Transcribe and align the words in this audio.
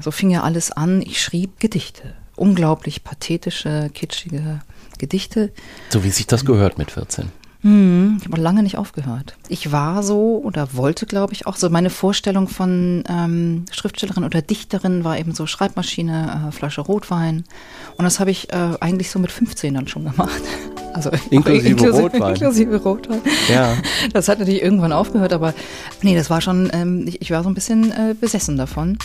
So 0.00 0.12
fing 0.12 0.30
ja 0.30 0.44
alles 0.44 0.70
an. 0.70 1.02
Ich 1.02 1.20
schrieb 1.20 1.58
Gedichte. 1.58 2.14
Unglaublich 2.36 3.02
pathetische, 3.02 3.90
kitschige 3.92 4.60
Gedichte. 4.96 5.50
So 5.90 6.04
wie 6.04 6.10
sich 6.10 6.28
das 6.28 6.44
gehört 6.44 6.78
mit 6.78 6.92
14. 6.92 7.32
Hm, 7.62 8.18
ich 8.20 8.26
habe 8.26 8.40
lange 8.40 8.62
nicht 8.62 8.78
aufgehört. 8.78 9.36
Ich 9.48 9.72
war 9.72 10.04
so 10.04 10.40
oder 10.44 10.68
wollte, 10.74 11.04
glaube 11.06 11.32
ich, 11.32 11.48
auch 11.48 11.56
so. 11.56 11.68
Meine 11.68 11.90
Vorstellung 11.90 12.46
von 12.46 13.02
ähm, 13.08 13.64
Schriftstellerin 13.72 14.22
oder 14.22 14.40
Dichterin 14.40 15.02
war 15.02 15.18
eben 15.18 15.34
so 15.34 15.48
Schreibmaschine, 15.48 16.46
äh, 16.46 16.52
Flasche 16.52 16.82
Rotwein. 16.82 17.42
Und 17.96 18.04
das 18.04 18.20
habe 18.20 18.30
ich 18.30 18.52
äh, 18.52 18.74
eigentlich 18.78 19.10
so 19.10 19.18
mit 19.18 19.32
15 19.32 19.74
dann 19.74 19.88
schon 19.88 20.04
gemacht. 20.04 20.42
Also 20.94 21.10
inklusive, 21.30 21.68
inklusive 21.68 22.02
Rotwein. 22.02 22.34
Inklusive 22.34 22.76
Rotwein. 22.82 23.20
Ja. 23.48 23.76
Das 24.14 24.26
hat 24.28 24.38
natürlich 24.38 24.62
irgendwann 24.62 24.90
aufgehört, 24.90 25.32
aber 25.32 25.54
nee, 26.02 26.16
das 26.16 26.30
war 26.30 26.40
schon, 26.40 26.70
ähm, 26.72 27.04
ich, 27.06 27.20
ich 27.20 27.30
war 27.30 27.44
so 27.44 27.50
ein 27.50 27.54
bisschen 27.54 27.92
äh, 27.92 28.14
besessen 28.18 28.56
davon. 28.56 28.98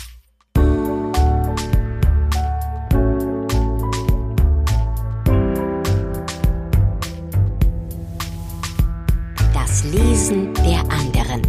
Lesen 9.94 10.52
der 10.54 10.80
anderen. 10.90 11.40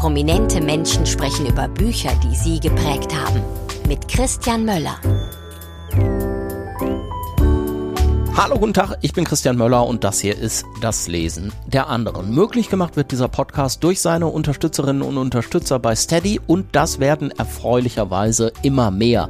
Prominente 0.00 0.60
Menschen 0.60 1.06
sprechen 1.06 1.46
über 1.46 1.68
Bücher, 1.68 2.10
die 2.24 2.34
sie 2.34 2.58
geprägt 2.58 3.14
haben. 3.14 3.40
Mit 3.86 4.08
Christian 4.08 4.64
Möller. 4.64 4.98
Hallo, 8.36 8.58
guten 8.58 8.74
Tag, 8.74 8.98
ich 9.02 9.12
bin 9.12 9.24
Christian 9.24 9.56
Möller 9.56 9.86
und 9.86 10.02
das 10.02 10.18
hier 10.18 10.36
ist 10.36 10.66
das 10.80 11.06
Lesen 11.06 11.52
der 11.68 11.88
anderen. 11.88 12.34
Möglich 12.34 12.68
gemacht 12.68 12.96
wird 12.96 13.12
dieser 13.12 13.28
Podcast 13.28 13.84
durch 13.84 14.00
seine 14.00 14.26
Unterstützerinnen 14.26 15.02
und 15.02 15.16
Unterstützer 15.16 15.78
bei 15.78 15.94
Steady 15.94 16.40
und 16.48 16.66
das 16.72 16.98
werden 16.98 17.30
erfreulicherweise 17.30 18.52
immer 18.62 18.90
mehr. 18.90 19.28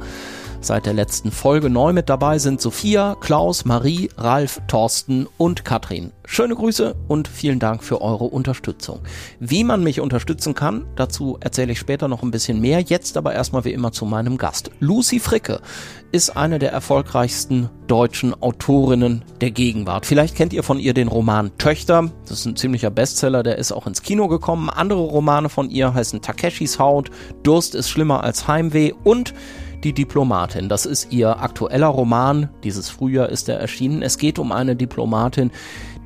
Seit 0.65 0.87
der 0.87 0.93
letzten 0.93 1.31
Folge 1.31 1.69
neu 1.69 1.93
mit 1.93 2.09
dabei 2.09 2.39
sind 2.39 2.59
Sophia, 2.59 3.15
Klaus, 3.21 3.65
Marie, 3.65 4.09
Ralf, 4.17 4.59
Thorsten 4.67 5.27
und 5.37 5.63
Katrin. 5.63 6.11
Schöne 6.25 6.55
Grüße 6.55 6.95
und 7.07 7.27
vielen 7.27 7.59
Dank 7.59 7.83
für 7.83 8.01
eure 8.01 8.23
Unterstützung. 8.23 9.01
Wie 9.39 9.63
man 9.63 9.83
mich 9.83 10.01
unterstützen 10.01 10.55
kann, 10.55 10.87
dazu 10.95 11.37
erzähle 11.39 11.73
ich 11.73 11.77
später 11.77 12.07
noch 12.07 12.23
ein 12.23 12.31
bisschen 12.31 12.61
mehr. 12.61 12.79
Jetzt 12.79 13.15
aber 13.15 13.35
erstmal 13.35 13.63
wie 13.63 13.73
immer 13.73 13.91
zu 13.91 14.05
meinem 14.05 14.39
Gast. 14.39 14.71
Lucy 14.79 15.19
Fricke 15.19 15.61
ist 16.11 16.35
eine 16.35 16.57
der 16.57 16.71
erfolgreichsten 16.71 17.69
deutschen 17.85 18.33
Autorinnen 18.33 19.23
der 19.41 19.51
Gegenwart. 19.51 20.07
Vielleicht 20.07 20.33
kennt 20.35 20.51
ihr 20.51 20.63
von 20.63 20.79
ihr 20.79 20.95
den 20.95 21.09
Roman 21.09 21.55
Töchter. 21.59 22.09
Das 22.23 22.39
ist 22.39 22.45
ein 22.47 22.55
ziemlicher 22.55 22.89
Bestseller, 22.89 23.43
der 23.43 23.59
ist 23.59 23.71
auch 23.71 23.85
ins 23.85 24.01
Kino 24.01 24.27
gekommen. 24.27 24.71
Andere 24.71 25.01
Romane 25.01 25.49
von 25.49 25.69
ihr 25.69 25.93
heißen 25.93 26.23
Takeshis 26.23 26.79
Haut, 26.79 27.11
Durst 27.43 27.75
ist 27.75 27.91
schlimmer 27.91 28.23
als 28.23 28.47
Heimweh 28.47 28.93
und 29.03 29.35
die 29.83 29.93
Diplomatin. 29.93 30.69
Das 30.69 30.85
ist 30.85 31.11
ihr 31.11 31.39
aktueller 31.39 31.87
Roman. 31.87 32.49
Dieses 32.63 32.89
Frühjahr 32.89 33.29
ist 33.29 33.49
er 33.49 33.59
erschienen. 33.59 34.01
Es 34.01 34.17
geht 34.17 34.39
um 34.39 34.51
eine 34.51 34.75
Diplomatin, 34.75 35.51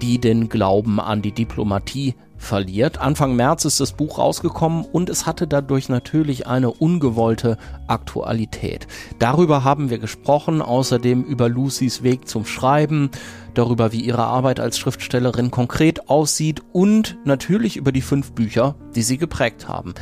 die 0.01 0.19
den 0.19 0.49
Glauben 0.49 0.99
an 0.99 1.21
die 1.21 1.31
Diplomatie 1.31 2.15
verliert. 2.39 2.99
Anfang 2.99 3.35
März 3.35 3.65
ist 3.65 3.79
das 3.79 3.91
Buch 3.91 4.17
rausgekommen 4.17 4.85
und 4.85 5.09
es 5.09 5.25
hatte 5.25 5.45
dadurch 5.45 5.89
natürlich 5.89 6.47
eine 6.47 6.71
ungewollte 6.71 7.57
Aktualität. 7.87 8.87
Darüber 9.19 9.63
haben 9.63 9.89
wir 9.89 9.99
gesprochen, 9.99 10.61
außerdem 10.61 11.23
über 11.23 11.49
Lucys 11.49 12.01
Weg 12.01 12.27
zum 12.27 12.45
Schreiben, 12.45 13.11
darüber, 13.53 13.91
wie 13.91 14.01
ihre 14.01 14.23
Arbeit 14.23 14.59
als 14.59 14.79
Schriftstellerin 14.79 15.51
konkret 15.51 16.09
aussieht 16.09 16.61
und 16.71 17.17
natürlich 17.25 17.75
über 17.75 17.91
die 17.91 18.01
fünf 18.01 18.31
Bücher, 18.31 18.75
die 18.95 19.03
sie 19.03 19.17
geprägt 19.17 19.67
haben. 19.67 19.93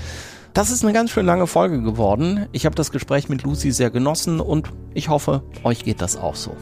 Das 0.57 0.71
ist 0.71 0.83
eine 0.83 0.91
ganz 0.91 1.11
schön 1.11 1.27
lange 1.27 1.45
Folge 1.45 1.83
geworden. 1.83 2.47
Ich 2.51 2.65
habe 2.65 2.73
das 2.73 2.89
Gespräch 2.89 3.29
mit 3.29 3.43
Lucy 3.43 3.69
sehr 3.69 3.91
genossen 3.91 4.39
und 4.39 4.73
ich 4.95 5.07
hoffe, 5.07 5.43
euch 5.63 5.83
geht 5.83 6.01
das 6.01 6.17
auch 6.17 6.33
so. 6.33 6.57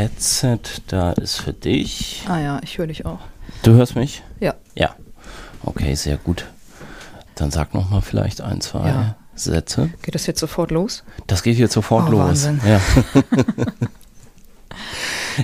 Headset 0.00 0.60
da 0.86 1.12
ist 1.12 1.36
für 1.36 1.52
dich. 1.52 2.24
Ah 2.26 2.38
ja, 2.38 2.60
ich 2.62 2.78
höre 2.78 2.86
dich 2.86 3.04
auch. 3.04 3.18
Du 3.62 3.72
hörst 3.72 3.96
mich? 3.96 4.22
Ja. 4.40 4.54
Ja. 4.74 4.94
Okay, 5.62 5.94
sehr 5.94 6.16
gut. 6.16 6.46
Dann 7.34 7.50
sag 7.50 7.74
noch 7.74 7.90
mal 7.90 8.00
vielleicht 8.00 8.40
ein, 8.40 8.62
zwei 8.62 8.88
ja. 8.88 9.16
Sätze. 9.34 9.90
Geht 10.00 10.14
das 10.14 10.26
jetzt 10.26 10.40
sofort 10.40 10.70
los? 10.70 11.04
Das 11.26 11.42
geht 11.42 11.58
jetzt 11.58 11.74
sofort 11.74 12.08
oh, 12.08 12.12
los. 12.12 12.46
Wahnsinn. 12.46 12.60
Ja. 12.66 12.80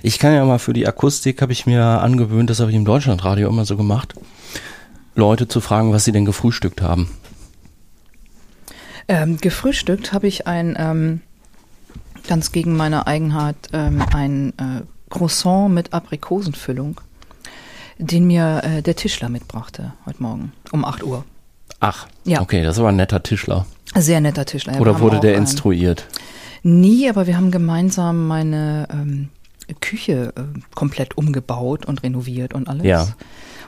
ich 0.03 0.19
kann 0.19 0.33
ja 0.33 0.43
mal 0.47 0.59
für 0.59 0.73
die 0.73 0.87
Akustik 0.87 1.43
habe 1.43 1.53
ich 1.53 1.67
mir 1.67 1.83
angewöhnt, 1.83 2.49
das 2.49 2.61
habe 2.61 2.71
ich 2.71 2.77
im 2.77 2.87
Deutschlandradio 2.87 3.51
immer 3.51 3.67
so 3.67 3.77
gemacht, 3.77 4.15
Leute 5.15 5.49
zu 5.49 5.61
fragen, 5.61 5.93
was 5.93 6.05
sie 6.05 6.13
denn 6.13 6.25
gefrühstückt 6.25 6.81
haben. 6.81 7.11
Ähm, 9.07 9.37
gefrühstückt 9.37 10.15
habe 10.15 10.27
ich 10.27 10.47
ein 10.47 10.77
ähm, 10.79 11.21
ganz 12.27 12.53
gegen 12.53 12.77
meine 12.77 13.07
Eigenheit 13.07 13.57
ähm, 13.73 14.03
ein 14.15 14.51
äh, 14.59 14.83
Croissant 15.11 15.73
mit 15.73 15.93
Aprikosenfüllung, 15.93 17.01
den 17.99 18.27
mir 18.27 18.63
äh, 18.65 18.83
der 18.83 18.97
Tischler 18.97 19.29
mitbrachte 19.29 19.93
heute 20.05 20.23
Morgen 20.23 20.53
um 20.73 20.85
8 20.85 21.03
Uhr. 21.03 21.25
Ach, 21.81 22.07
Ja. 22.25 22.41
okay, 22.41 22.63
das 22.63 22.79
war 22.79 22.89
ein 22.89 22.97
netter 22.97 23.23
Tischler. 23.23 23.67
Sehr 23.95 24.21
netter 24.21 24.45
Tischler. 24.45 24.75
Wir 24.75 24.81
Oder 24.81 25.01
wurde 25.01 25.21
der 25.21 25.35
ein- 25.35 25.41
instruiert? 25.43 26.07
Nie, 26.63 27.09
aber 27.09 27.27
wir 27.27 27.37
haben 27.37 27.51
gemeinsam 27.51 28.27
meine 28.27 28.89
ähm, 28.91 29.29
Küche 29.81 30.33
äh, 30.37 30.43
komplett 30.75 31.17
umgebaut 31.17 31.87
und 31.87 32.03
renoviert 32.03 32.55
und 32.55 32.69
alles. 32.69 32.85
Ja. 32.85 33.07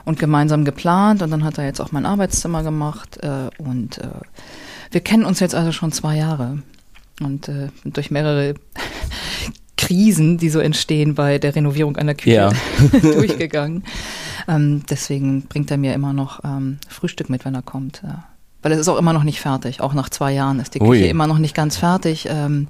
Und 0.05 0.17
gemeinsam 0.19 0.65
geplant 0.65 1.21
und 1.21 1.29
dann 1.31 1.43
hat 1.43 1.57
er 1.57 1.65
jetzt 1.65 1.79
auch 1.79 1.91
mein 1.91 2.05
Arbeitszimmer 2.05 2.63
gemacht 2.63 3.17
äh, 3.23 3.49
und 3.61 3.99
äh, 3.99 4.07
wir 4.91 5.01
kennen 5.01 5.23
uns 5.23 5.39
jetzt 5.39 5.55
also 5.55 5.71
schon 5.71 5.91
zwei 5.91 6.15
Jahre 6.17 6.59
und 7.21 7.47
äh, 7.47 7.69
durch 7.85 8.11
mehrere 8.11 8.55
Krisen, 9.77 10.37
die 10.37 10.49
so 10.49 10.59
entstehen 10.59 11.15
bei 11.15 11.37
der 11.39 11.55
Renovierung 11.55 11.95
einer 11.95 12.13
Küche, 12.15 12.31
Ja. 12.35 12.51
durchgegangen. 13.01 13.83
Ähm, 14.47 14.83
deswegen 14.89 15.43
bringt 15.43 15.71
er 15.71 15.77
mir 15.77 15.93
immer 15.93 16.11
noch 16.13 16.43
ähm, 16.43 16.79
Frühstück 16.89 17.29
mit, 17.29 17.45
wenn 17.45 17.55
er 17.55 17.61
kommt. 17.61 18.01
Ja. 18.03 18.25
Weil 18.61 18.73
es 18.73 18.79
ist 18.79 18.89
auch 18.89 18.97
immer 18.97 19.13
noch 19.13 19.23
nicht 19.23 19.39
fertig. 19.39 19.79
Auch 19.79 19.93
nach 19.93 20.09
zwei 20.09 20.33
Jahren 20.33 20.59
ist 20.59 20.75
die 20.75 20.79
Küche 20.79 20.89
Ui. 20.89 21.07
immer 21.09 21.27
noch 21.27 21.37
nicht 21.37 21.55
ganz 21.55 21.77
fertig. 21.77 22.27
Ähm, 22.29 22.67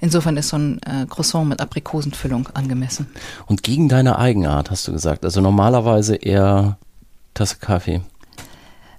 insofern 0.00 0.36
ist 0.36 0.50
so 0.50 0.56
ein 0.56 0.80
äh, 0.82 1.04
Croissant 1.10 1.48
mit 1.48 1.60
Aprikosenfüllung 1.60 2.48
angemessen. 2.54 3.08
Und 3.46 3.64
gegen 3.64 3.88
deine 3.88 4.18
Eigenart, 4.20 4.70
hast 4.70 4.86
du 4.86 4.92
gesagt. 4.92 5.24
Also 5.24 5.40
normalerweise 5.40 6.14
eher 6.14 6.78
Tasse 7.34 7.56
Kaffee 7.60 8.02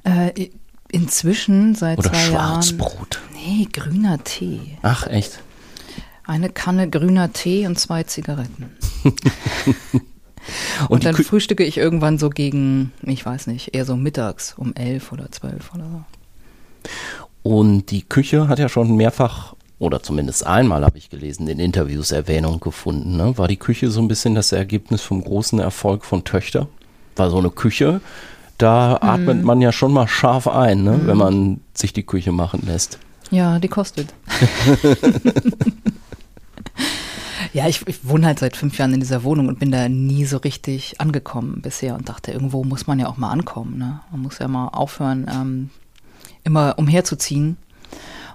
Äh, 0.04 0.50
inzwischen 0.92 1.76
seit 1.76 1.98
oder 2.00 2.12
zwei 2.12 2.32
Jahren. 2.34 2.62
Schwarzbrot. 2.62 3.22
Nee, 3.46 3.68
grüner 3.72 4.24
Tee. 4.24 4.78
Ach, 4.82 5.08
echt? 5.08 5.40
Eine 6.26 6.50
Kanne 6.50 6.90
grüner 6.90 7.34
Tee 7.34 7.68
und 7.68 7.78
zwei 7.78 8.04
Zigaretten. 8.04 8.72
Und, 10.82 10.90
Und, 10.90 11.06
dann 11.06 11.16
Kü 11.16 11.24
frühstücke 11.24 11.64
ich 11.64 11.78
irgendwann 11.78 12.18
so 12.18 12.30
gegen, 12.30 12.92
ich 13.02 13.26
weiß 13.26 13.48
nicht, 13.48 13.74
eher 13.74 13.86
so 13.86 13.96
mittags 13.96 14.54
um 14.58 14.74
elf 14.76 15.14
oder 15.14 15.32
zwölf 15.32 15.74
oder 15.74 15.86
so. 15.90 17.50
und 17.50 17.92
die 17.92 18.02
Küche 18.02 18.50
hat 18.50 18.60
ja 18.60 18.68
schon 18.68 18.96
mehrfach 18.98 19.56
oder 19.80 20.04
zumindest 20.04 20.46
einmal 20.46 20.84
habe 20.84 20.98
ich 20.98 21.10
gelesen, 21.10 21.48
in 21.48 21.60
Interviews 21.60 22.12
Erwähnung 22.12 22.60
gefunden. 22.60 23.16
Ne? 23.16 23.38
War 23.38 23.48
die 23.48 23.58
Küche 23.58 23.90
so 23.90 24.02
ein 24.02 24.10
bisschen 24.10 24.36
das 24.36 24.52
Ergebnis 24.52 25.02
vom 25.02 25.24
großen 25.24 25.60
Erfolg 25.60 26.04
von 26.04 26.26
Töchter? 26.26 26.68
War 27.16 27.30
so 27.30 27.38
eine 27.38 27.50
Küche, 27.50 28.02
da 28.58 28.98
atmet 29.02 29.44
man 29.44 29.62
ja 29.62 29.72
schon 29.72 29.94
mal 29.94 30.08
scharf 30.08 30.48
ein, 30.48 30.84
ne? 30.84 31.02
wenn 31.06 31.18
man 31.18 31.62
sich 31.74 31.94
die 31.94 32.04
Küche 32.04 32.32
machen 32.32 32.64
lässt. 32.66 33.00
Ja, 33.34 33.58
die 33.58 33.68
kostet. 33.68 34.14
ja, 37.54 37.68
ich, 37.68 37.86
ich 37.88 38.08
wohne 38.08 38.28
halt 38.28 38.40
seit 38.40 38.56
fünf 38.56 38.78
Jahren 38.78 38.94
in 38.94 39.00
dieser 39.00 39.24
Wohnung 39.24 39.48
und 39.48 39.60
bin 39.60 39.72
da 39.72 39.90
nie 39.90 40.26
so 40.26 40.38
richtig 40.38 41.02
angekommen 41.02 41.60
bisher 41.62 41.96
und 41.96 42.10
dachte, 42.10 42.32
irgendwo 42.32 42.64
muss 42.64 42.86
man 42.88 43.00
ja 43.00 43.08
auch 43.08 43.18
mal 43.18 43.32
ankommen. 43.32 43.78
Ne? 43.78 44.00
Man 44.12 44.22
muss 44.22 44.40
ja 44.40 44.48
mal 44.48 44.68
aufhören, 44.68 45.26
ähm, 45.34 45.70
immer 46.44 46.76
umherzuziehen. 46.78 47.58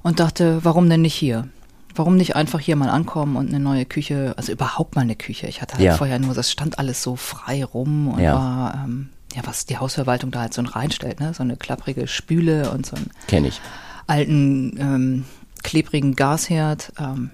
Und 0.03 0.21
dachte, 0.21 0.61
warum 0.65 0.89
denn 0.89 1.03
nicht 1.03 1.15
hier? 1.15 1.49
Warum 1.95 2.17
nicht 2.17 2.37
einfach 2.37 2.61
hier 2.61 2.77
mal 2.77 2.89
ankommen 2.91 3.37
und 3.37 3.49
eine 3.49 3.59
neue 3.61 3.85
Küche, 3.85 4.35
also 4.37 4.53
überhaupt 4.53 4.95
mal 4.95 5.03
eine 5.03 5.17
Küche. 5.17 5.47
Ich 5.49 5.61
hatte 5.61 5.75
halt 5.75 5.85
Ja. 5.85 5.95
vorher 5.97 6.19
nur, 6.21 6.35
das 6.35 6.51
stand 6.51 6.79
alles 6.79 7.03
so 7.03 7.17
frei 7.17 7.65
rum 7.65 8.09
und 8.09 8.21
Ja. 8.21 8.35
war, 8.35 8.75
ähm, 8.85 9.09
ja, 9.35 9.43
was 9.45 9.67
die 9.67 9.77
Hausverwaltung 9.77 10.31
da 10.31 10.41
halt 10.41 10.55
so 10.55 10.63
reinstellt, 10.63 11.19
ne? 11.21 11.35
So 11.35 11.43
eine 11.43 11.57
klapprige 11.57 12.07
Spüle 12.07 12.71
und 12.71 12.87
so 12.87 12.97
ein 12.97 13.11
Kenne 13.27 13.49
ich. 13.49 13.61
Alten, 14.09 14.77
ähm, 14.81 15.25
klebrigen 15.63 16.17
Gasherd. 16.17 16.93
Ähm, 16.99 17.31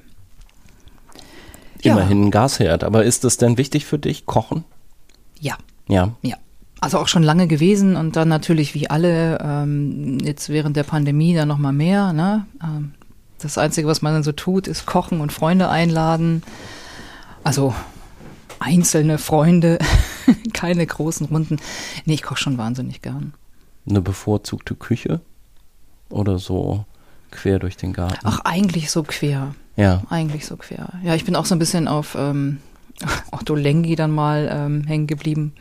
Immerhin 1.82 2.18
ja. 2.20 2.26
ein 2.26 2.30
Gasherd. 2.30 2.84
Aber 2.84 3.04
ist 3.04 3.24
das 3.24 3.36
denn 3.36 3.58
wichtig 3.58 3.84
für 3.86 3.98
dich, 3.98 4.26
Kochen? 4.26 4.64
Ja. 5.40 5.56
Ja. 5.88 6.14
Ja. 6.22 6.36
Also 6.80 6.98
auch 6.98 7.08
schon 7.08 7.22
lange 7.22 7.46
gewesen 7.46 7.96
und 7.96 8.16
dann 8.16 8.28
natürlich 8.28 8.74
wie 8.74 8.90
alle 8.90 9.38
ähm, 9.42 10.18
jetzt 10.22 10.50
während 10.50 10.76
der 10.76 10.82
Pandemie 10.82 11.34
dann 11.34 11.48
nochmal 11.48 11.72
mehr. 11.72 12.12
Ne? 12.12 12.44
Ähm, 12.62 12.92
das 13.38 13.56
Einzige, 13.56 13.88
was 13.88 14.02
man 14.02 14.12
dann 14.12 14.22
so 14.22 14.32
tut, 14.32 14.66
ist 14.66 14.84
kochen 14.84 15.20
und 15.20 15.32
Freunde 15.32 15.68
einladen. 15.68 16.42
Also 17.42 17.74
einzelne 18.58 19.18
Freunde, 19.18 19.78
keine 20.52 20.86
großen 20.86 21.26
Runden. 21.26 21.58
Nee, 22.04 22.14
ich 22.14 22.22
koche 22.22 22.38
schon 22.38 22.58
wahnsinnig 22.58 23.02
gern. 23.02 23.34
Eine 23.88 24.00
bevorzugte 24.00 24.74
Küche? 24.74 25.20
Oder 26.14 26.38
so 26.38 26.84
quer 27.30 27.58
durch 27.58 27.76
den 27.76 27.92
Garten? 27.92 28.20
Ach, 28.24 28.40
eigentlich 28.44 28.90
so 28.90 29.02
quer. 29.02 29.54
Ja. 29.76 30.02
Eigentlich 30.10 30.46
so 30.46 30.56
quer. 30.56 30.88
Ja, 31.02 31.14
ich 31.14 31.24
bin 31.24 31.36
auch 31.36 31.46
so 31.46 31.54
ein 31.54 31.58
bisschen 31.58 31.88
auf 31.88 32.16
ähm, 32.18 32.58
Otto 33.32 33.54
Lengi 33.54 33.96
dann 33.96 34.10
mal 34.10 34.48
ähm, 34.50 34.84
hängen 34.84 35.06
geblieben 35.06 35.52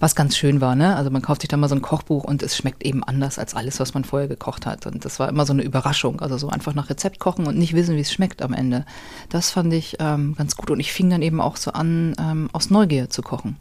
was 0.00 0.14
ganz 0.14 0.36
schön 0.36 0.60
war, 0.60 0.74
ne? 0.74 0.96
Also 0.96 1.10
man 1.10 1.22
kauft 1.22 1.42
sich 1.42 1.48
dann 1.48 1.60
mal 1.60 1.68
so 1.68 1.74
ein 1.74 1.82
Kochbuch 1.82 2.24
und 2.24 2.42
es 2.42 2.56
schmeckt 2.56 2.84
eben 2.84 3.02
anders 3.04 3.38
als 3.38 3.54
alles, 3.54 3.80
was 3.80 3.94
man 3.94 4.04
vorher 4.04 4.28
gekocht 4.28 4.66
hat. 4.66 4.86
Und 4.86 5.04
das 5.04 5.18
war 5.18 5.28
immer 5.28 5.46
so 5.46 5.52
eine 5.52 5.62
Überraschung. 5.62 6.20
Also 6.20 6.36
so 6.36 6.48
einfach 6.48 6.74
nach 6.74 6.90
Rezept 6.90 7.18
kochen 7.18 7.46
und 7.46 7.56
nicht 7.56 7.74
wissen, 7.74 7.96
wie 7.96 8.00
es 8.00 8.12
schmeckt 8.12 8.42
am 8.42 8.52
Ende. 8.52 8.84
Das 9.28 9.50
fand 9.50 9.72
ich 9.72 9.96
ähm, 10.00 10.34
ganz 10.36 10.56
gut. 10.56 10.70
Und 10.70 10.80
ich 10.80 10.92
fing 10.92 11.10
dann 11.10 11.22
eben 11.22 11.40
auch 11.40 11.56
so 11.56 11.72
an, 11.72 12.14
ähm, 12.18 12.48
aus 12.52 12.70
Neugier 12.70 13.10
zu 13.10 13.22
kochen. 13.22 13.56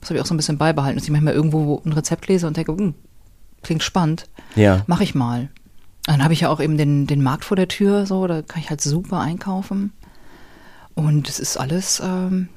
Das 0.00 0.10
habe 0.10 0.18
ich 0.18 0.22
auch 0.22 0.26
so 0.26 0.34
ein 0.34 0.38
bisschen 0.38 0.58
beibehalten, 0.58 0.98
dass 0.98 1.04
ich 1.04 1.12
manchmal 1.12 1.34
irgendwo 1.34 1.80
ein 1.84 1.92
Rezept 1.92 2.28
lese 2.28 2.46
und 2.46 2.56
denke, 2.56 2.76
hm, 2.76 2.94
klingt 3.64 3.82
spannend. 3.82 4.26
Ja. 4.54 4.84
Mach 4.86 5.00
ich 5.00 5.14
mal. 5.14 5.48
Dann 6.04 6.22
habe 6.22 6.34
ich 6.34 6.40
ja 6.40 6.50
auch 6.50 6.60
eben 6.60 6.76
den, 6.76 7.06
den 7.06 7.22
Markt 7.22 7.44
vor 7.44 7.56
der 7.56 7.68
Tür, 7.68 8.06
so, 8.06 8.26
da 8.26 8.42
kann 8.42 8.62
ich 8.62 8.70
halt 8.70 8.80
super 8.80 9.20
einkaufen. 9.20 9.92
Und 10.94 11.28
es 11.28 11.40
ist 11.40 11.56
alles, 11.56 12.00
ähm, 12.04 12.48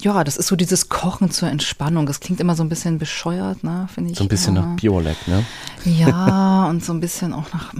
ja, 0.00 0.24
das 0.24 0.36
ist 0.36 0.48
so 0.48 0.56
dieses 0.56 0.88
Kochen 0.88 1.30
zur 1.30 1.48
Entspannung. 1.48 2.06
Das 2.06 2.20
klingt 2.20 2.40
immer 2.40 2.54
so 2.54 2.62
ein 2.62 2.68
bisschen 2.68 2.98
bescheuert, 2.98 3.64
ne, 3.64 3.88
finde 3.92 4.10
ich. 4.10 4.18
So 4.18 4.24
ein 4.24 4.28
bisschen 4.28 4.56
ja. 4.56 4.62
nach 4.62 4.76
Biolek, 4.76 5.16
ne? 5.28 5.44
Ja, 5.84 6.66
und 6.66 6.84
so 6.84 6.92
ein 6.92 7.00
bisschen 7.00 7.32
auch 7.32 7.52
nach, 7.52 7.72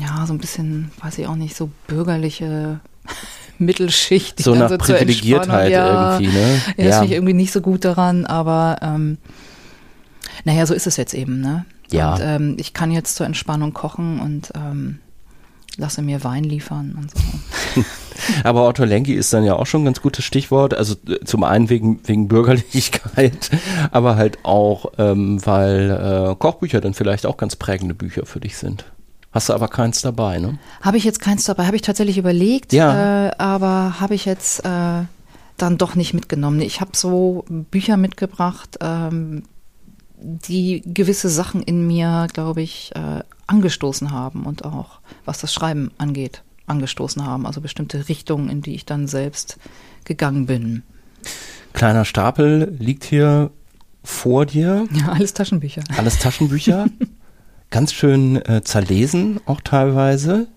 ja, 0.00 0.26
so 0.26 0.32
ein 0.32 0.38
bisschen, 0.38 0.90
weiß 1.00 1.18
ich 1.18 1.26
auch 1.26 1.36
nicht, 1.36 1.54
so 1.54 1.70
bürgerliche 1.86 2.80
Mittelschicht. 3.58 4.42
So 4.42 4.54
nach 4.54 4.70
so 4.70 4.78
Privilegiertheit 4.78 5.70
ja, 5.70 6.18
irgendwie, 6.18 6.36
ne? 6.36 6.62
Ja, 6.78 6.84
das 6.84 6.94
finde 6.96 7.06
ich 7.06 7.12
irgendwie 7.12 7.34
nicht 7.34 7.52
so 7.52 7.60
gut 7.60 7.84
daran, 7.84 8.26
aber 8.26 8.78
ähm, 8.80 9.18
naja, 10.44 10.66
so 10.66 10.74
ist 10.74 10.86
es 10.86 10.96
jetzt 10.96 11.14
eben, 11.14 11.40
ne? 11.40 11.64
Ja. 11.90 12.14
Und 12.14 12.20
ähm, 12.22 12.56
ich 12.58 12.72
kann 12.72 12.90
jetzt 12.90 13.16
zur 13.16 13.26
Entspannung 13.26 13.74
kochen 13.74 14.20
und 14.20 14.52
ähm, 14.54 14.98
lasse 15.76 16.02
mir 16.02 16.24
Wein 16.24 16.44
liefern 16.44 16.96
und 16.98 17.10
so. 17.10 17.84
Aber 18.44 18.66
Otto 18.66 18.84
Lengi 18.84 19.12
ist 19.12 19.32
dann 19.32 19.44
ja 19.44 19.54
auch 19.54 19.66
schon 19.66 19.82
ein 19.82 19.86
ganz 19.86 20.00
gutes 20.00 20.24
Stichwort. 20.24 20.74
Also 20.74 20.94
äh, 21.08 21.24
zum 21.24 21.44
einen 21.44 21.70
wegen, 21.70 22.00
wegen 22.04 22.28
Bürgerlichkeit, 22.28 23.50
aber 23.90 24.16
halt 24.16 24.38
auch, 24.44 24.92
ähm, 24.98 25.44
weil 25.44 25.90
äh, 26.30 26.34
Kochbücher 26.36 26.80
dann 26.80 26.94
vielleicht 26.94 27.26
auch 27.26 27.36
ganz 27.36 27.56
prägende 27.56 27.94
Bücher 27.94 28.26
für 28.26 28.40
dich 28.40 28.56
sind. 28.56 28.84
Hast 29.32 29.48
du 29.48 29.54
aber 29.54 29.68
keins 29.68 30.02
dabei, 30.02 30.38
ne? 30.38 30.58
Habe 30.82 30.98
ich 30.98 31.04
jetzt 31.04 31.20
keins 31.20 31.44
dabei, 31.44 31.66
habe 31.66 31.76
ich 31.76 31.82
tatsächlich 31.82 32.18
überlegt, 32.18 32.72
ja. 32.74 33.28
äh, 33.28 33.30
aber 33.38 33.98
habe 33.98 34.14
ich 34.14 34.26
jetzt 34.26 34.64
äh, 34.64 35.04
dann 35.56 35.78
doch 35.78 35.94
nicht 35.94 36.12
mitgenommen. 36.12 36.60
Ich 36.60 36.82
habe 36.82 36.90
so 36.94 37.44
Bücher 37.48 37.96
mitgebracht, 37.96 38.78
ähm, 38.82 39.44
die 40.22 40.82
gewisse 40.84 41.28
Sachen 41.28 41.62
in 41.62 41.86
mir, 41.86 42.26
glaube 42.32 42.62
ich, 42.62 42.92
äh, 42.94 43.22
angestoßen 43.46 44.10
haben 44.10 44.44
und 44.44 44.64
auch 44.64 45.00
was 45.24 45.40
das 45.40 45.52
Schreiben 45.52 45.90
angeht, 45.98 46.42
angestoßen 46.66 47.24
haben. 47.24 47.46
Also 47.46 47.60
bestimmte 47.60 48.08
Richtungen, 48.08 48.48
in 48.48 48.62
die 48.62 48.74
ich 48.74 48.86
dann 48.86 49.06
selbst 49.06 49.58
gegangen 50.04 50.46
bin. 50.46 50.82
Kleiner 51.72 52.04
Stapel 52.04 52.74
liegt 52.78 53.04
hier 53.04 53.50
vor 54.04 54.46
dir. 54.46 54.86
Ja, 54.92 55.12
alles 55.12 55.34
Taschenbücher. 55.34 55.82
Alles 55.96 56.18
Taschenbücher. 56.18 56.86
Ganz 57.70 57.92
schön 57.92 58.36
äh, 58.44 58.62
zerlesen, 58.62 59.40
auch 59.46 59.60
teilweise. 59.62 60.48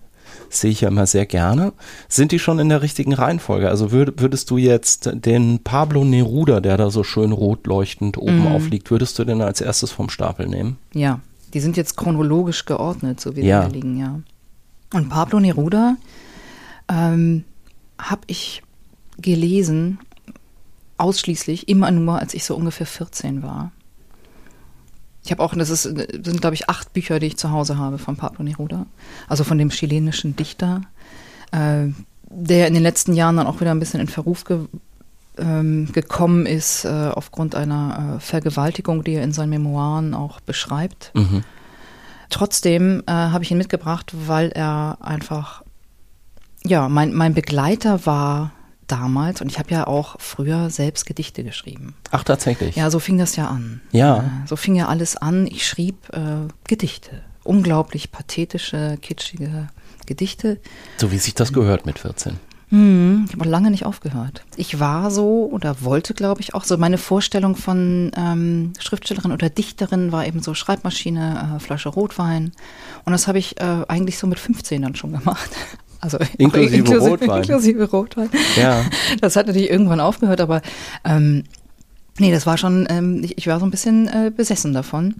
Sehe 0.48 0.70
ich 0.70 0.80
ja 0.82 0.88
immer 0.88 1.06
sehr 1.06 1.26
gerne. 1.26 1.72
Sind 2.08 2.32
die 2.32 2.38
schon 2.38 2.58
in 2.58 2.68
der 2.68 2.82
richtigen 2.82 3.12
Reihenfolge? 3.12 3.68
Also 3.68 3.92
würd, 3.92 4.20
würdest 4.20 4.50
du 4.50 4.58
jetzt 4.58 5.10
den 5.12 5.60
Pablo 5.62 6.04
Neruda, 6.04 6.60
der 6.60 6.76
da 6.76 6.90
so 6.90 7.04
schön 7.04 7.32
rot 7.32 7.66
leuchtend 7.66 8.18
oben 8.18 8.44
mm. 8.44 8.48
aufliegt, 8.48 8.90
würdest 8.90 9.18
du 9.18 9.24
den 9.24 9.42
als 9.42 9.60
erstes 9.60 9.90
vom 9.90 10.08
Stapel 10.08 10.48
nehmen? 10.48 10.78
Ja, 10.94 11.20
die 11.54 11.60
sind 11.60 11.76
jetzt 11.76 11.96
chronologisch 11.96 12.64
geordnet, 12.64 13.20
so 13.20 13.36
wie 13.36 13.42
ja. 13.42 13.62
sie 13.62 13.68
da 13.68 13.74
liegen, 13.74 13.98
ja. 13.98 14.20
Und 14.92 15.08
Pablo 15.08 15.40
Neruda 15.40 15.96
ähm, 16.88 17.44
habe 17.98 18.22
ich 18.26 18.62
gelesen, 19.18 19.98
ausschließlich, 20.98 21.68
immer 21.68 21.90
nur, 21.90 22.18
als 22.18 22.34
ich 22.34 22.44
so 22.44 22.56
ungefähr 22.56 22.86
14 22.86 23.42
war. 23.42 23.72
Ich 25.26 25.32
habe 25.32 25.42
auch, 25.42 25.56
das, 25.56 25.70
ist, 25.70 25.86
das 25.86 26.06
sind 26.22 26.40
glaube 26.40 26.54
ich 26.54 26.70
acht 26.70 26.92
Bücher, 26.92 27.18
die 27.18 27.26
ich 27.26 27.36
zu 27.36 27.50
Hause 27.50 27.78
habe 27.78 27.98
von 27.98 28.16
Pablo 28.16 28.44
Neruda, 28.44 28.86
also 29.26 29.42
von 29.42 29.58
dem 29.58 29.70
chilenischen 29.70 30.36
Dichter, 30.36 30.82
äh, 31.50 31.88
der 32.30 32.68
in 32.68 32.74
den 32.74 32.82
letzten 32.84 33.12
Jahren 33.12 33.36
dann 33.36 33.48
auch 33.48 33.60
wieder 33.60 33.72
ein 33.72 33.80
bisschen 33.80 33.98
in 33.98 34.06
Verruf 34.06 34.44
ge 34.44 34.60
ähm, 35.36 35.90
gekommen 35.92 36.46
ist 36.46 36.84
äh, 36.84 37.10
aufgrund 37.12 37.56
einer 37.56 38.16
äh, 38.16 38.20
Vergewaltigung, 38.20 39.02
die 39.02 39.14
er 39.14 39.24
in 39.24 39.32
seinen 39.32 39.50
Memoiren 39.50 40.14
auch 40.14 40.38
beschreibt. 40.38 41.10
Mhm. 41.14 41.42
Trotzdem 42.30 43.02
äh, 43.06 43.10
habe 43.10 43.42
ich 43.42 43.50
ihn 43.50 43.58
mitgebracht, 43.58 44.14
weil 44.28 44.50
er 44.50 44.98
einfach, 45.00 45.64
ja, 46.64 46.88
mein, 46.88 47.12
mein 47.12 47.34
Begleiter 47.34 48.06
war 48.06 48.52
damals 48.86 49.40
und 49.40 49.50
ich 49.50 49.58
habe 49.58 49.70
ja 49.70 49.86
auch 49.86 50.16
früher 50.18 50.70
selbst 50.70 51.06
Gedichte 51.06 51.44
geschrieben. 51.44 51.94
Ach, 52.10 52.24
tatsächlich? 52.24 52.76
Ja, 52.76 52.90
so 52.90 52.98
fing 52.98 53.18
das 53.18 53.36
ja 53.36 53.48
an. 53.48 53.80
Ja. 53.92 54.18
Äh, 54.18 54.46
so 54.46 54.56
fing 54.56 54.74
ja 54.74 54.88
alles 54.88 55.16
an. 55.16 55.46
Ich 55.46 55.66
schrieb 55.66 56.08
äh, 56.12 56.48
Gedichte. 56.66 57.22
Unglaublich 57.44 58.10
pathetische, 58.10 58.98
kitschige 59.00 59.68
Gedichte. 60.06 60.58
So 60.98 61.12
wie 61.12 61.18
sich 61.18 61.34
das 61.34 61.52
gehört 61.52 61.86
mit 61.86 61.98
14. 61.98 62.38
Hm, 62.68 63.26
ich 63.28 63.34
habe 63.34 63.48
lange 63.48 63.70
nicht 63.70 63.86
aufgehört. 63.86 64.44
Ich 64.56 64.80
war 64.80 65.12
so 65.12 65.48
oder 65.52 65.82
wollte, 65.82 66.14
glaube 66.14 66.40
ich, 66.40 66.54
auch 66.54 66.64
so. 66.64 66.76
Meine 66.76 66.98
Vorstellung 66.98 67.54
von 67.54 68.10
ähm, 68.16 68.72
Schriftstellerin 68.80 69.30
oder 69.30 69.48
Dichterin 69.48 70.10
war 70.10 70.26
eben 70.26 70.42
so 70.42 70.52
Schreibmaschine, 70.52 71.54
äh, 71.56 71.60
Flasche 71.60 71.90
Rotwein. 71.90 72.50
Und 73.04 73.12
das 73.12 73.28
habe 73.28 73.38
ich 73.38 73.60
äh, 73.60 73.84
eigentlich 73.86 74.18
so 74.18 74.26
mit 74.26 74.40
15 74.40 74.82
dann 74.82 74.96
schon 74.96 75.12
gemacht. 75.12 75.50
Also 76.06 76.18
inklusive, 76.38 76.76
inklusive 76.76 77.10
Rotwein. 77.10 77.42
Inklusive 77.42 77.90
Rotwein. 77.90 78.30
Ja. 78.56 78.84
Das 79.20 79.34
hat 79.34 79.48
natürlich 79.48 79.70
irgendwann 79.70 80.00
aufgehört, 80.00 80.40
aber 80.40 80.62
ähm, 81.04 81.42
nee, 82.18 82.30
das 82.30 82.46
war 82.46 82.56
schon, 82.58 82.86
ähm, 82.88 83.24
ich, 83.24 83.38
ich 83.38 83.46
war 83.48 83.58
so 83.58 83.66
ein 83.66 83.70
bisschen 83.70 84.06
äh, 84.06 84.30
besessen 84.34 84.72
davon. 84.72 85.16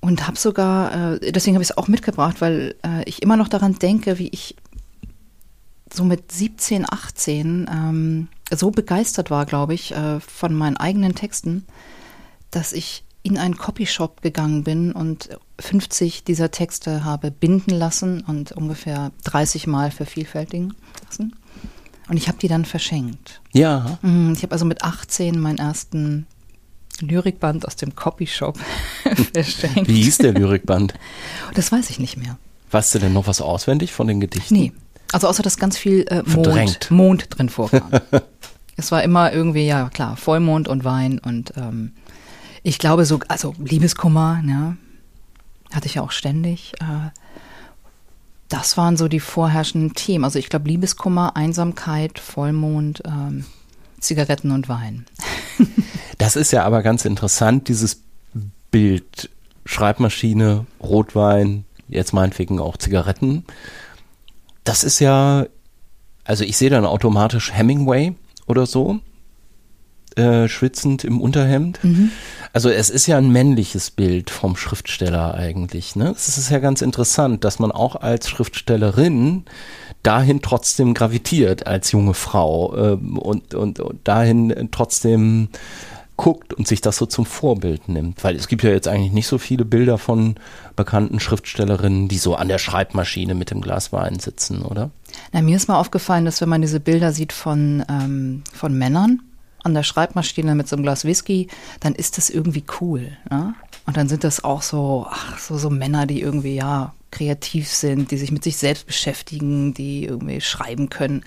Und 0.00 0.26
habe 0.26 0.38
sogar, 0.38 1.14
äh, 1.14 1.32
deswegen 1.32 1.54
habe 1.54 1.62
ich 1.62 1.70
es 1.70 1.76
auch 1.76 1.86
mitgebracht, 1.86 2.40
weil 2.40 2.74
äh, 2.84 3.04
ich 3.04 3.22
immer 3.22 3.36
noch 3.36 3.48
daran 3.48 3.78
denke, 3.78 4.18
wie 4.18 4.28
ich 4.28 4.56
so 5.92 6.04
mit 6.04 6.32
17, 6.32 6.86
18 6.90 7.70
ähm, 7.70 8.28
so 8.50 8.70
begeistert 8.70 9.30
war, 9.30 9.46
glaube 9.46 9.74
ich, 9.74 9.92
äh, 9.92 10.18
von 10.20 10.54
meinen 10.54 10.76
eigenen 10.76 11.14
Texten, 11.14 11.66
dass 12.50 12.72
ich 12.72 13.04
in 13.22 13.38
einen 13.38 13.56
Copyshop 13.56 14.22
gegangen 14.22 14.64
bin 14.64 14.92
und 14.92 15.30
50 15.58 16.24
dieser 16.24 16.50
Texte 16.50 17.04
habe 17.04 17.30
binden 17.30 17.70
lassen 17.70 18.22
und 18.22 18.52
ungefähr 18.52 19.12
30 19.24 19.66
Mal 19.66 19.90
vervielfältigen 19.90 20.74
lassen. 21.04 21.36
Und 22.08 22.16
ich 22.16 22.28
habe 22.28 22.38
die 22.38 22.48
dann 22.48 22.64
verschenkt. 22.64 23.40
Ja. 23.52 23.98
Mhm, 24.02 24.32
ich 24.32 24.42
habe 24.42 24.52
also 24.52 24.64
mit 24.64 24.82
18 24.82 25.38
meinen 25.38 25.58
ersten 25.58 26.26
Lyrikband 27.00 27.66
aus 27.66 27.76
dem 27.76 27.94
Copyshop 27.94 28.58
verschenkt. 29.32 29.88
Wie 29.88 30.02
hieß 30.02 30.18
der 30.18 30.32
Lyrikband? 30.32 30.94
Das 31.54 31.70
weiß 31.70 31.90
ich 31.90 31.98
nicht 31.98 32.16
mehr. 32.16 32.38
Weißt 32.70 32.94
du 32.94 32.98
denn 32.98 33.12
noch 33.12 33.26
was 33.26 33.40
auswendig 33.40 33.92
von 33.92 34.06
den 34.06 34.20
Gedichten? 34.20 34.54
Nee. 34.54 34.72
Also 35.12 35.28
außer 35.28 35.42
dass 35.42 35.56
ganz 35.56 35.76
viel 35.76 36.04
äh, 36.08 36.22
Mond, 36.22 36.90
Mond 36.90 37.26
drin 37.30 37.48
vorkam. 37.48 37.90
es 38.76 38.92
war 38.92 39.02
immer 39.02 39.32
irgendwie, 39.32 39.66
ja 39.66 39.88
klar, 39.88 40.16
Vollmond 40.16 40.68
und 40.68 40.84
Wein 40.84 41.18
und 41.18 41.52
ähm, 41.56 41.92
ich 42.62 42.78
glaube 42.78 43.04
so, 43.04 43.20
also 43.28 43.54
Liebeskummer, 43.58 44.42
ne, 44.42 44.76
hatte 45.72 45.86
ich 45.86 45.94
ja 45.94 46.02
auch 46.02 46.10
ständig. 46.10 46.72
Äh, 46.80 47.10
das 48.48 48.76
waren 48.76 48.96
so 48.96 49.08
die 49.08 49.20
vorherrschenden 49.20 49.94
Themen. 49.94 50.24
Also 50.24 50.38
ich 50.38 50.48
glaube 50.48 50.68
Liebeskummer, 50.68 51.36
Einsamkeit, 51.36 52.18
Vollmond, 52.18 53.02
ähm, 53.06 53.44
Zigaretten 54.00 54.50
und 54.50 54.68
Wein. 54.68 55.06
das 56.18 56.36
ist 56.36 56.52
ja 56.52 56.64
aber 56.64 56.82
ganz 56.82 57.04
interessant, 57.04 57.68
dieses 57.68 58.02
Bild 58.70 59.30
Schreibmaschine, 59.66 60.66
Rotwein, 60.80 61.64
jetzt 61.88 62.12
meinetwegen 62.12 62.60
auch 62.60 62.76
Zigaretten 62.76 63.44
das 64.64 64.84
ist 64.84 65.00
ja, 65.00 65.46
also 66.24 66.44
ich 66.44 66.56
sehe 66.56 66.70
dann 66.70 66.84
automatisch 66.84 67.52
Hemingway 67.52 68.14
oder 68.46 68.66
so. 68.66 69.00
Äh, 70.16 70.48
schwitzend 70.48 71.04
im 71.04 71.20
Unterhemd. 71.20 71.82
Mhm. 71.82 72.10
Also 72.52 72.68
es 72.68 72.90
ist 72.90 73.06
ja 73.06 73.16
ein 73.16 73.30
männliches 73.30 73.90
Bild 73.90 74.30
vom 74.30 74.56
Schriftsteller 74.56 75.34
eigentlich. 75.34 75.94
Ne? 75.94 76.12
Es 76.16 76.36
ist 76.36 76.50
ja 76.50 76.58
ganz 76.58 76.82
interessant, 76.82 77.44
dass 77.44 77.58
man 77.58 77.70
auch 77.70 77.96
als 77.96 78.28
Schriftstellerin 78.28 79.44
dahin 80.02 80.40
trotzdem 80.42 80.94
gravitiert 80.94 81.66
als 81.66 81.92
junge 81.92 82.14
Frau 82.14 82.74
ähm, 82.76 83.18
und, 83.18 83.54
und, 83.54 83.80
und 83.80 84.08
dahin 84.08 84.68
trotzdem 84.70 85.48
guckt 86.16 86.52
und 86.52 86.68
sich 86.68 86.82
das 86.82 86.96
so 86.96 87.06
zum 87.06 87.24
Vorbild 87.24 87.88
nimmt. 87.88 88.22
Weil 88.22 88.36
es 88.36 88.46
gibt 88.46 88.62
ja 88.62 88.70
jetzt 88.70 88.88
eigentlich 88.88 89.12
nicht 89.12 89.26
so 89.26 89.38
viele 89.38 89.64
Bilder 89.64 89.96
von 89.96 90.34
bekannten 90.76 91.18
Schriftstellerinnen, 91.18 92.08
die 92.08 92.18
so 92.18 92.34
an 92.34 92.48
der 92.48 92.58
Schreibmaschine 92.58 93.34
mit 93.34 93.50
dem 93.50 93.62
Glas 93.62 93.90
Wein 93.90 94.18
sitzen, 94.18 94.62
oder? 94.62 94.90
Na, 95.32 95.40
mir 95.40 95.56
ist 95.56 95.68
mal 95.68 95.78
aufgefallen, 95.78 96.26
dass 96.26 96.42
wenn 96.42 96.50
man 96.50 96.60
diese 96.60 96.80
Bilder 96.80 97.12
sieht 97.12 97.32
von, 97.32 97.84
ähm, 97.88 98.42
von 98.52 98.76
Männern 98.76 99.22
an 99.62 99.74
der 99.74 99.82
Schreibmaschine 99.82 100.54
mit 100.54 100.68
so 100.68 100.76
einem 100.76 100.82
Glas 100.82 101.04
Whisky, 101.04 101.48
dann 101.80 101.94
ist 101.94 102.18
das 102.18 102.30
irgendwie 102.30 102.64
cool. 102.80 103.16
Ne? 103.30 103.54
Und 103.86 103.96
dann 103.96 104.08
sind 104.08 104.24
das 104.24 104.44
auch 104.44 104.62
so, 104.62 105.06
ach, 105.08 105.38
so, 105.38 105.58
so 105.58 105.70
Männer, 105.70 106.06
die 106.06 106.20
irgendwie, 106.20 106.54
ja, 106.54 106.92
kreativ 107.10 107.68
sind, 107.68 108.10
die 108.10 108.18
sich 108.18 108.30
mit 108.30 108.44
sich 108.44 108.56
selbst 108.56 108.86
beschäftigen, 108.86 109.74
die 109.74 110.04
irgendwie 110.04 110.40
schreiben 110.40 110.90
können. 110.90 111.24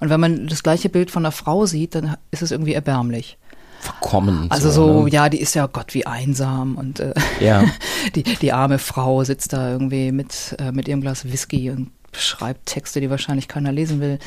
Und 0.00 0.08
wenn 0.08 0.20
man 0.20 0.46
das 0.46 0.62
gleiche 0.62 0.88
Bild 0.88 1.10
von 1.10 1.24
einer 1.24 1.32
Frau 1.32 1.66
sieht, 1.66 1.94
dann 1.94 2.16
ist 2.30 2.42
es 2.42 2.52
irgendwie 2.52 2.72
erbärmlich. 2.72 3.36
Verkommen. 3.80 4.50
Also 4.50 4.70
so, 4.70 5.04
ne? 5.04 5.10
ja, 5.10 5.28
die 5.28 5.40
ist 5.40 5.54
ja 5.54 5.66
Gott 5.66 5.92
wie 5.94 6.06
einsam 6.06 6.76
und 6.76 7.00
äh, 7.00 7.12
ja. 7.40 7.64
die, 8.14 8.22
die 8.22 8.52
arme 8.52 8.78
Frau 8.78 9.22
sitzt 9.24 9.52
da 9.52 9.70
irgendwie 9.70 10.12
mit, 10.12 10.56
äh, 10.58 10.72
mit 10.72 10.88
ihrem 10.88 11.02
Glas 11.02 11.30
Whisky 11.30 11.70
und 11.70 11.90
schreibt 12.12 12.66
Texte, 12.66 13.00
die 13.00 13.10
wahrscheinlich 13.10 13.48
keiner 13.48 13.72
lesen 13.72 14.00
will, 14.00 14.18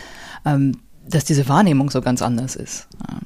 ähm, 0.45 0.77
dass 1.07 1.25
diese 1.25 1.49
Wahrnehmung 1.49 1.89
so 1.89 2.01
ganz 2.01 2.21
anders 2.21 2.55
ist. 2.55 2.87
Ja. 3.09 3.17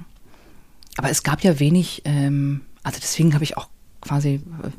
Aber 0.98 1.10
es 1.10 1.24
gab 1.24 1.42
ja 1.42 1.60
wenig, 1.60 2.02
ähm, 2.06 2.62
also 2.84 3.00
deswegen 3.02 3.34
habe 3.34 3.44
ich 3.44 3.58
auch 3.58 3.68
quasi 4.02 4.36
äh, 4.36 4.70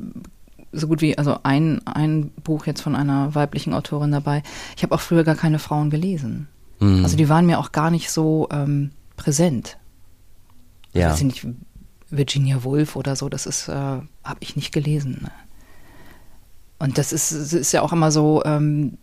so 0.73 0.89
gut 0.89 1.01
wie, 1.01 1.17
also 1.17 1.39
ein, 1.43 1.87
ein 1.87 2.31
Buch 2.43 2.67
jetzt 2.67 2.81
von 2.81 2.97
einer 2.97 3.35
weiblichen 3.35 3.75
Autorin 3.75 4.13
dabei. 4.13 4.43
Ich 4.77 4.83
habe 4.83 4.95
auch 4.95 5.01
früher 5.01 5.25
gar 5.25 5.37
keine 5.37 5.59
Frauen 5.59 5.91
gelesen. 5.91 6.49
Mhm. 6.81 7.05
Also 7.05 7.17
die 7.17 7.29
waren 7.29 7.47
mir 7.47 7.59
auch 7.59 7.73
gar 7.73 7.91
nicht 7.91 8.11
so 8.11 8.49
ähm, 8.51 8.91
präsent. 9.17 9.79
Ja. 10.93 11.11
Weiß 11.11 11.19
ich 11.19 11.25
nicht, 11.25 11.47
Virginia 12.11 12.65
Woolf 12.65 12.97
oder 12.97 13.17
so, 13.17 13.29
das 13.29 13.47
ist, 13.47 13.69
äh, 13.69 13.73
habe 13.73 14.41
ich 14.41 14.57
nicht 14.57 14.73
gelesen. 14.73 15.19
Ne? 15.23 15.31
Und 16.79 16.99
das 16.99 17.13
ist, 17.13 17.33
das 17.33 17.53
ist 17.53 17.73
ja 17.73 17.83
auch 17.83 17.93
immer 17.93 18.11
so, 18.11 18.43
ähm, 18.45 18.99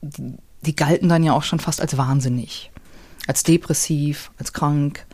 die, 0.00 0.34
die 0.62 0.76
galten 0.76 1.08
dann 1.08 1.22
ja 1.22 1.32
auch 1.32 1.42
schon 1.42 1.60
fast 1.60 1.80
als 1.80 1.96
wahnsinnig, 1.96 2.70
als 3.26 3.42
depressiv, 3.42 4.30
als 4.38 4.52
krank. 4.52 5.06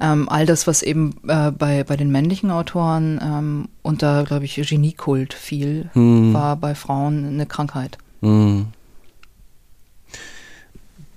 Ähm, 0.00 0.28
all 0.28 0.46
das, 0.46 0.66
was 0.66 0.82
eben 0.82 1.16
äh, 1.26 1.50
bei, 1.50 1.82
bei 1.82 1.96
den 1.96 2.10
männlichen 2.10 2.50
Autoren 2.50 3.20
ähm, 3.22 3.68
unter, 3.82 4.24
glaube 4.24 4.44
ich, 4.44 4.54
Geniekult 4.54 5.34
fiel, 5.34 5.90
Hm. 5.94 6.32
war 6.32 6.56
bei 6.56 6.74
Frauen 6.74 7.26
eine 7.26 7.46
Krankheit. 7.46 7.98
Hm. 8.20 8.68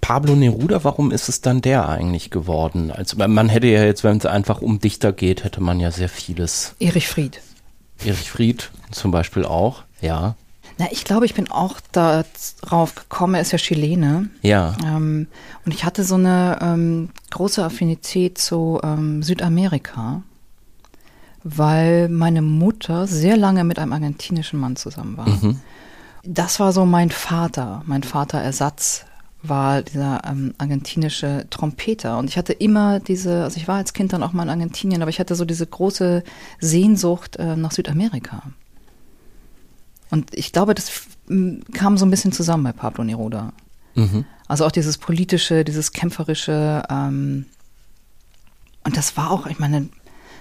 Pablo 0.02 0.36
Neruda, 0.36 0.84
warum 0.84 1.12
ist 1.12 1.30
es 1.30 1.42
dann 1.42 1.62
der 1.62 1.88
eigentlich 1.88 2.32
geworden? 2.32 2.92
Also 2.92 3.16
man 3.18 3.50
hätte 3.50 3.68
ja 3.68 3.84
jetzt, 3.84 4.04
wenn 4.04 4.18
es 4.18 4.26
einfach 4.26 4.62
um 4.62 4.80
Dichter 4.80 5.14
geht, 5.14 5.44
hätte 5.44 5.62
man 5.62 5.80
ja 5.80 5.92
sehr 5.92 6.10
vieles. 6.10 6.76
Erich 6.80 7.08
Fried. 7.08 7.40
Erich 8.04 8.30
Fried 8.32 8.72
zum 8.90 9.12
Beispiel 9.12 9.46
auch, 9.46 9.84
ja. 10.02 10.36
Na, 10.82 10.88
ich 10.90 11.04
glaube, 11.04 11.28
ich 11.28 11.36
bin 11.36 11.52
auch 11.52 11.80
darauf 11.92 12.96
gekommen, 12.96 13.36
er 13.36 13.42
ist 13.42 13.52
ja 13.52 13.60
Chilene. 13.60 14.32
Ja. 14.42 14.76
Ähm, 14.84 15.28
und 15.64 15.76
ich 15.76 15.86
hatte 15.86 16.04
so 16.04 16.16
eine 16.16 16.58
ähm, 16.60 17.10
große 17.30 17.64
Affinität 17.64 18.40
zu 18.40 18.80
ähm, 18.84 19.22
Südamerika, 19.22 20.24
weil 21.44 22.10
meine 22.10 22.42
Mutter 22.42 23.06
sehr 23.06 23.38
lange 23.38 23.64
mit 23.64 23.78
einem 23.78 23.94
argentinischen 23.94 24.60
Mann 24.60 24.76
zusammen 24.76 25.18
war. 25.18 25.30
Mhm. 25.30 25.60
Das 26.24 26.60
war 26.60 26.72
so 26.72 26.84
mein 26.88 27.12
Vater, 27.12 27.84
mein 27.86 28.02
Vaterersatz 28.02 29.06
war 29.44 29.84
dieser 29.84 30.22
ähm, 30.26 30.56
argentinische 30.58 31.46
Trompeter. 31.52 32.18
Und 32.18 32.28
ich 32.28 32.40
hatte 32.40 32.54
immer 32.54 33.00
diese, 33.00 33.44
also 33.44 33.58
ich 33.58 33.68
war 33.68 33.76
als 33.76 33.94
Kind 33.94 34.14
dann 34.14 34.24
auch 34.24 34.34
mal 34.34 34.44
in 34.44 34.50
Argentinien, 34.50 35.04
aber 35.04 35.10
ich 35.10 35.20
hatte 35.20 35.36
so 35.36 35.46
diese 35.46 35.68
große 35.68 36.24
Sehnsucht 36.60 37.36
äh, 37.36 37.56
nach 37.56 37.72
Südamerika. 37.72 38.42
Und 40.12 40.36
ich 40.36 40.52
glaube, 40.52 40.76
das 40.76 40.92
kam 41.74 41.98
so 41.98 42.06
ein 42.06 42.12
bisschen 42.12 42.32
zusammen 42.32 42.64
bei 42.64 42.74
Pablo 42.74 43.04
Neruda. 43.04 43.54
Mhm. 43.96 44.26
Also 44.48 44.66
auch 44.66 44.72
dieses 44.72 44.98
politische, 44.98 45.64
dieses 45.64 45.94
kämpferische. 45.94 46.84
Ähm, 46.90 47.46
und 48.84 48.98
das 48.98 49.16
war 49.18 49.32
auch, 49.32 49.48
ich 49.48 49.60
meine, 49.60 49.90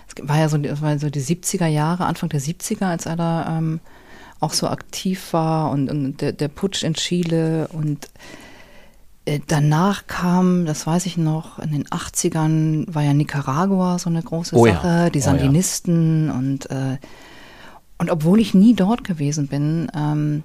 es 0.08 0.28
war 0.28 0.38
ja 0.38 0.48
so, 0.48 0.58
das 0.58 0.82
war 0.82 0.98
so 0.98 1.08
die 1.10 1.22
70er 1.22 1.66
Jahre, 1.66 2.06
Anfang 2.06 2.28
der 2.28 2.40
70er, 2.40 2.86
als 2.86 3.06
er 3.06 3.16
da 3.16 3.58
ähm, 3.58 3.80
auch 4.40 4.52
so 4.52 4.68
aktiv 4.68 5.32
war 5.32 5.70
und, 5.70 5.88
und 5.90 6.20
der, 6.20 6.32
der 6.32 6.48
Putsch 6.48 6.82
in 6.82 6.94
Chile 6.94 7.68
und 7.68 8.08
äh, 9.26 9.38
danach 9.46 10.06
kam, 10.06 10.64
das 10.64 10.86
weiß 10.86 11.06
ich 11.06 11.16
noch, 11.16 11.58
in 11.58 11.72
den 11.72 11.84
80ern 11.86 12.86
war 12.92 13.02
ja 13.02 13.12
Nicaragua 13.12 13.98
so 13.98 14.08
eine 14.08 14.22
große 14.22 14.56
Oh 14.56 14.66
ja. 14.66 14.74
Sache, 14.74 15.10
die 15.12 15.18
Oh 15.18 15.20
ja. 15.20 15.24
Sandinisten 15.26 16.30
und 16.30 16.70
äh, 16.70 16.96
und 18.00 18.10
obwohl 18.10 18.40
ich 18.40 18.54
nie 18.54 18.72
dort 18.72 19.04
gewesen 19.04 19.46
bin, 19.46 19.92
ähm, 19.94 20.42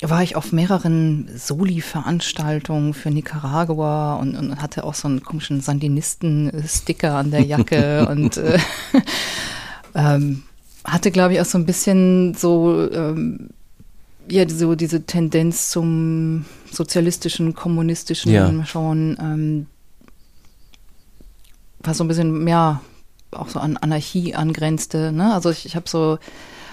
war 0.00 0.24
ich 0.24 0.34
auf 0.34 0.50
mehreren 0.50 1.30
Soli-Veranstaltungen 1.32 2.92
für 2.92 3.12
Nicaragua 3.12 4.16
und, 4.16 4.34
und 4.34 4.60
hatte 4.60 4.82
auch 4.82 4.94
so 4.94 5.06
einen 5.06 5.22
komischen 5.22 5.60
Sandinisten-Sticker 5.60 7.14
an 7.14 7.30
der 7.30 7.42
Jacke 7.42 8.04
und 8.10 8.36
äh, 8.36 8.58
ähm, 9.94 10.42
hatte, 10.82 11.12
glaube 11.12 11.34
ich, 11.34 11.40
auch 11.40 11.44
so 11.44 11.56
ein 11.56 11.66
bisschen 11.66 12.34
so, 12.34 12.90
ähm, 12.90 13.50
ja, 14.28 14.48
so 14.48 14.74
diese 14.74 15.06
Tendenz 15.06 15.70
zum 15.70 16.46
sozialistischen, 16.68 17.54
kommunistischen 17.54 18.32
Ja. 18.32 18.66
schon, 18.66 19.16
ähm, 19.20 19.66
was 21.78 21.98
so 21.98 22.02
ein 22.02 22.08
bisschen, 22.08 22.48
ja, 22.48 22.80
auch 23.30 23.48
so 23.48 23.60
an 23.60 23.76
Anarchie 23.76 24.34
angrenzte. 24.34 25.12
Ne? 25.12 25.32
Also 25.32 25.50
ich, 25.50 25.64
ich 25.64 25.76
habe 25.76 25.88
so 25.88 26.18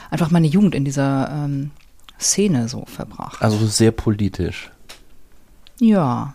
einfach 0.09 0.31
meine 0.31 0.47
Jugend 0.47 0.75
in 0.75 0.85
dieser 0.85 1.29
ähm, 1.31 1.71
Szene 2.19 2.67
so 2.67 2.85
verbracht. 2.85 3.41
Also 3.41 3.65
sehr 3.65 3.91
politisch. 3.91 4.71
Ja. 5.79 6.33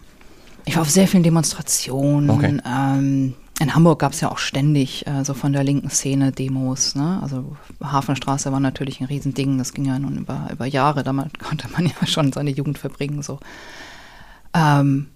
Ich 0.65 0.77
war 0.77 0.83
auf 0.83 0.91
sehr 0.91 1.07
vielen 1.07 1.23
Demonstrationen. 1.23 2.31
Okay. 2.31 2.59
Ähm, 2.65 3.35
in 3.61 3.75
Hamburg 3.75 4.01
gab 4.01 4.13
es 4.13 4.21
ja 4.21 4.31
auch 4.31 4.39
ständig 4.39 5.07
äh, 5.07 5.25
so 5.25 5.35
von 5.35 5.53
der 5.53 5.63
linken 5.63 5.91
Szene 5.91 6.33
Demos. 6.33 6.95
Ne? 6.95 7.21
Also 7.23 7.57
Hafenstraße 7.83 8.51
war 8.51 8.61
natürlich 8.61 9.01
ein 9.01 9.07
Riesending. 9.07 9.59
Das 9.59 9.73
ging 9.73 9.85
ja 9.85 9.99
nun 9.99 10.19
über, 10.19 10.49
über 10.51 10.67
Jahre. 10.67 11.05
Damit 11.05 11.39
konnte 11.39 11.69
man 11.69 11.87
ja 11.87 12.07
schon 12.07 12.33
seine 12.33 12.51
Jugend 12.51 12.79
verbringen. 12.79 13.23
So. 13.23 13.39
Ähm, 14.55 15.09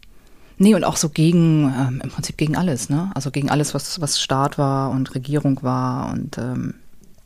nee, 0.59 0.75
und 0.75 0.85
auch 0.85 0.97
so 0.97 1.09
gegen, 1.09 1.73
ähm, 1.77 2.01
im 2.05 2.11
Prinzip 2.11 2.37
gegen 2.37 2.57
alles. 2.57 2.91
Ne? 2.91 3.11
Also 3.15 3.31
gegen 3.31 3.51
alles, 3.51 3.75
was, 3.75 4.01
was 4.01 4.21
Staat 4.21 4.59
war 4.59 4.91
und 4.91 5.15
Regierung 5.15 5.63
war. 5.63 6.13
Und 6.13 6.39
ähm, 6.39 6.75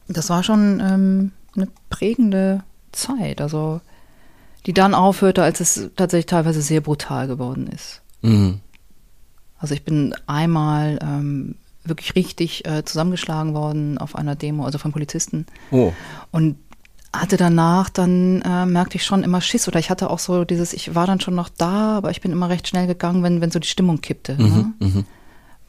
das 0.08 0.30
war 0.30 0.42
schon 0.42 0.80
ähm, 0.80 1.32
eine 1.54 1.68
prägende 1.90 2.62
Zeit. 2.92 3.40
Also 3.40 3.80
die 4.66 4.72
dann 4.72 4.94
aufhörte, 4.94 5.42
als 5.42 5.60
es 5.60 5.90
tatsächlich 5.96 6.26
teilweise 6.26 6.62
sehr 6.62 6.80
brutal 6.80 7.26
geworden 7.26 7.66
ist. 7.66 8.00
Mhm. 8.22 8.60
Also 9.58 9.74
ich 9.74 9.84
bin 9.84 10.14
einmal 10.26 10.98
ähm, 11.02 11.56
wirklich 11.84 12.14
richtig 12.14 12.64
äh, 12.64 12.84
zusammengeschlagen 12.84 13.54
worden 13.54 13.98
auf 13.98 14.14
einer 14.14 14.36
Demo, 14.36 14.64
also 14.64 14.78
von 14.78 14.92
Polizisten. 14.92 15.46
Oh. 15.70 15.92
Und 16.30 16.56
hatte 17.12 17.36
danach 17.36 17.90
dann, 17.90 18.40
äh, 18.42 18.66
merkte 18.66 18.96
ich 18.96 19.04
schon 19.04 19.22
immer 19.22 19.40
Schiss 19.40 19.68
oder 19.68 19.78
ich 19.78 19.90
hatte 19.90 20.08
auch 20.08 20.18
so 20.18 20.44
dieses, 20.44 20.72
ich 20.72 20.94
war 20.94 21.06
dann 21.06 21.20
schon 21.20 21.34
noch 21.34 21.48
da, 21.48 21.96
aber 21.98 22.10
ich 22.10 22.20
bin 22.20 22.32
immer 22.32 22.48
recht 22.48 22.68
schnell 22.68 22.86
gegangen, 22.86 23.22
wenn, 23.22 23.40
wenn 23.40 23.50
so 23.50 23.58
die 23.58 23.68
Stimmung 23.68 24.00
kippte. 24.00 24.40
Ne? 24.40 24.72
Mhm. 24.78 24.86
Mhm. 24.86 25.04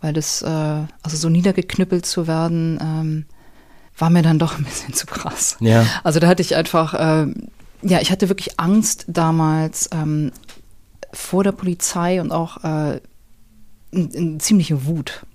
Weil 0.01 0.13
das, 0.13 0.41
äh, 0.41 0.47
also 0.47 1.17
so 1.17 1.29
niedergeknüppelt 1.29 2.05
zu 2.05 2.27
werden, 2.27 2.79
ähm, 2.81 3.25
war 3.97 4.09
mir 4.09 4.21
dann 4.21 4.39
doch 4.39 4.57
ein 4.57 4.63
bisschen 4.63 4.93
zu 4.93 5.05
krass. 5.05 5.57
Ja. 5.59 5.85
Also 6.03 6.19
da 6.19 6.27
hatte 6.27 6.41
ich 6.41 6.55
einfach, 6.55 6.95
ähm, 6.97 7.47
ja, 7.81 7.99
ich 7.99 8.11
hatte 8.11 8.29
wirklich 8.29 8.59
Angst 8.59 9.05
damals 9.07 9.89
ähm, 9.93 10.31
vor 11.11 11.43
der 11.43 11.51
Polizei 11.51 12.21
und 12.21 12.31
auch 12.31 12.63
äh, 12.63 12.99
in, 13.91 14.09
in 14.11 14.39
ziemliche 14.39 14.85
Wut. 14.85 15.25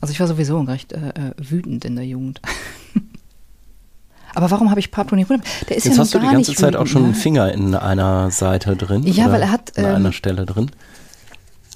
Also 0.00 0.12
ich 0.12 0.20
war 0.20 0.26
sowieso 0.26 0.60
recht 0.60 0.92
äh, 0.92 1.08
äh, 1.08 1.32
wütend 1.38 1.84
in 1.84 1.96
der 1.96 2.04
Jugend. 2.04 2.40
Aber 4.34 4.50
warum 4.50 4.68
habe 4.68 4.80
ich 4.80 4.90
Pablo 4.90 5.16
Neruda? 5.16 5.42
Der 5.68 5.78
ist 5.78 5.84
Jetzt 5.86 5.96
ja 5.96 6.02
hast 6.02 6.12
du 6.12 6.18
gar 6.18 6.28
die 6.28 6.34
ganze 6.34 6.50
nicht 6.50 6.60
Zeit 6.60 6.76
auch 6.76 6.80
wütend, 6.80 6.90
schon 6.90 7.02
einen 7.04 7.12
ne? 7.12 7.18
Finger 7.18 7.52
in 7.52 7.74
einer 7.74 8.30
Seite 8.30 8.76
drin. 8.76 9.02
Ja, 9.04 9.24
oder 9.24 9.32
weil 9.32 9.42
er 9.42 9.50
hat, 9.50 9.78
An 9.78 9.84
ähm, 9.84 9.94
einer 9.94 10.12
Stelle 10.12 10.44
drin. 10.44 10.70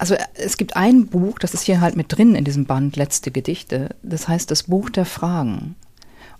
Also 0.01 0.15
es 0.33 0.57
gibt 0.57 0.75
ein 0.75 1.05
Buch, 1.05 1.37
das 1.37 1.53
ist 1.53 1.61
hier 1.61 1.79
halt 1.79 1.95
mit 1.95 2.07
drin 2.09 2.33
in 2.33 2.43
diesem 2.43 2.65
Band 2.65 2.95
Letzte 2.95 3.29
Gedichte. 3.29 3.95
Das 4.01 4.27
heißt 4.27 4.49
das 4.49 4.63
Buch 4.63 4.89
der 4.89 5.05
Fragen. 5.05 5.75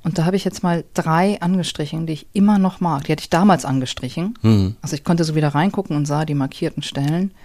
Und 0.01 0.17
da 0.17 0.25
habe 0.25 0.35
ich 0.35 0.43
jetzt 0.43 0.63
mal 0.63 0.83
drei 0.95 1.39
angestrichen, 1.41 2.07
die 2.07 2.13
ich 2.13 2.27
immer 2.33 2.57
noch 2.57 2.79
mag. 2.79 3.03
Die 3.03 3.11
hatte 3.11 3.21
ich 3.21 3.29
damals 3.29 3.63
angestrichen. 3.63 4.33
Hm. 4.41 4.77
Also 4.81 4.95
ich 4.95 5.03
konnte 5.03 5.23
so 5.25 5.35
wieder 5.35 5.49
reingucken 5.49 5.95
und 5.95 6.07
sah 6.07 6.25
die 6.25 6.33
markierten 6.33 6.81
Stellen. 6.81 7.35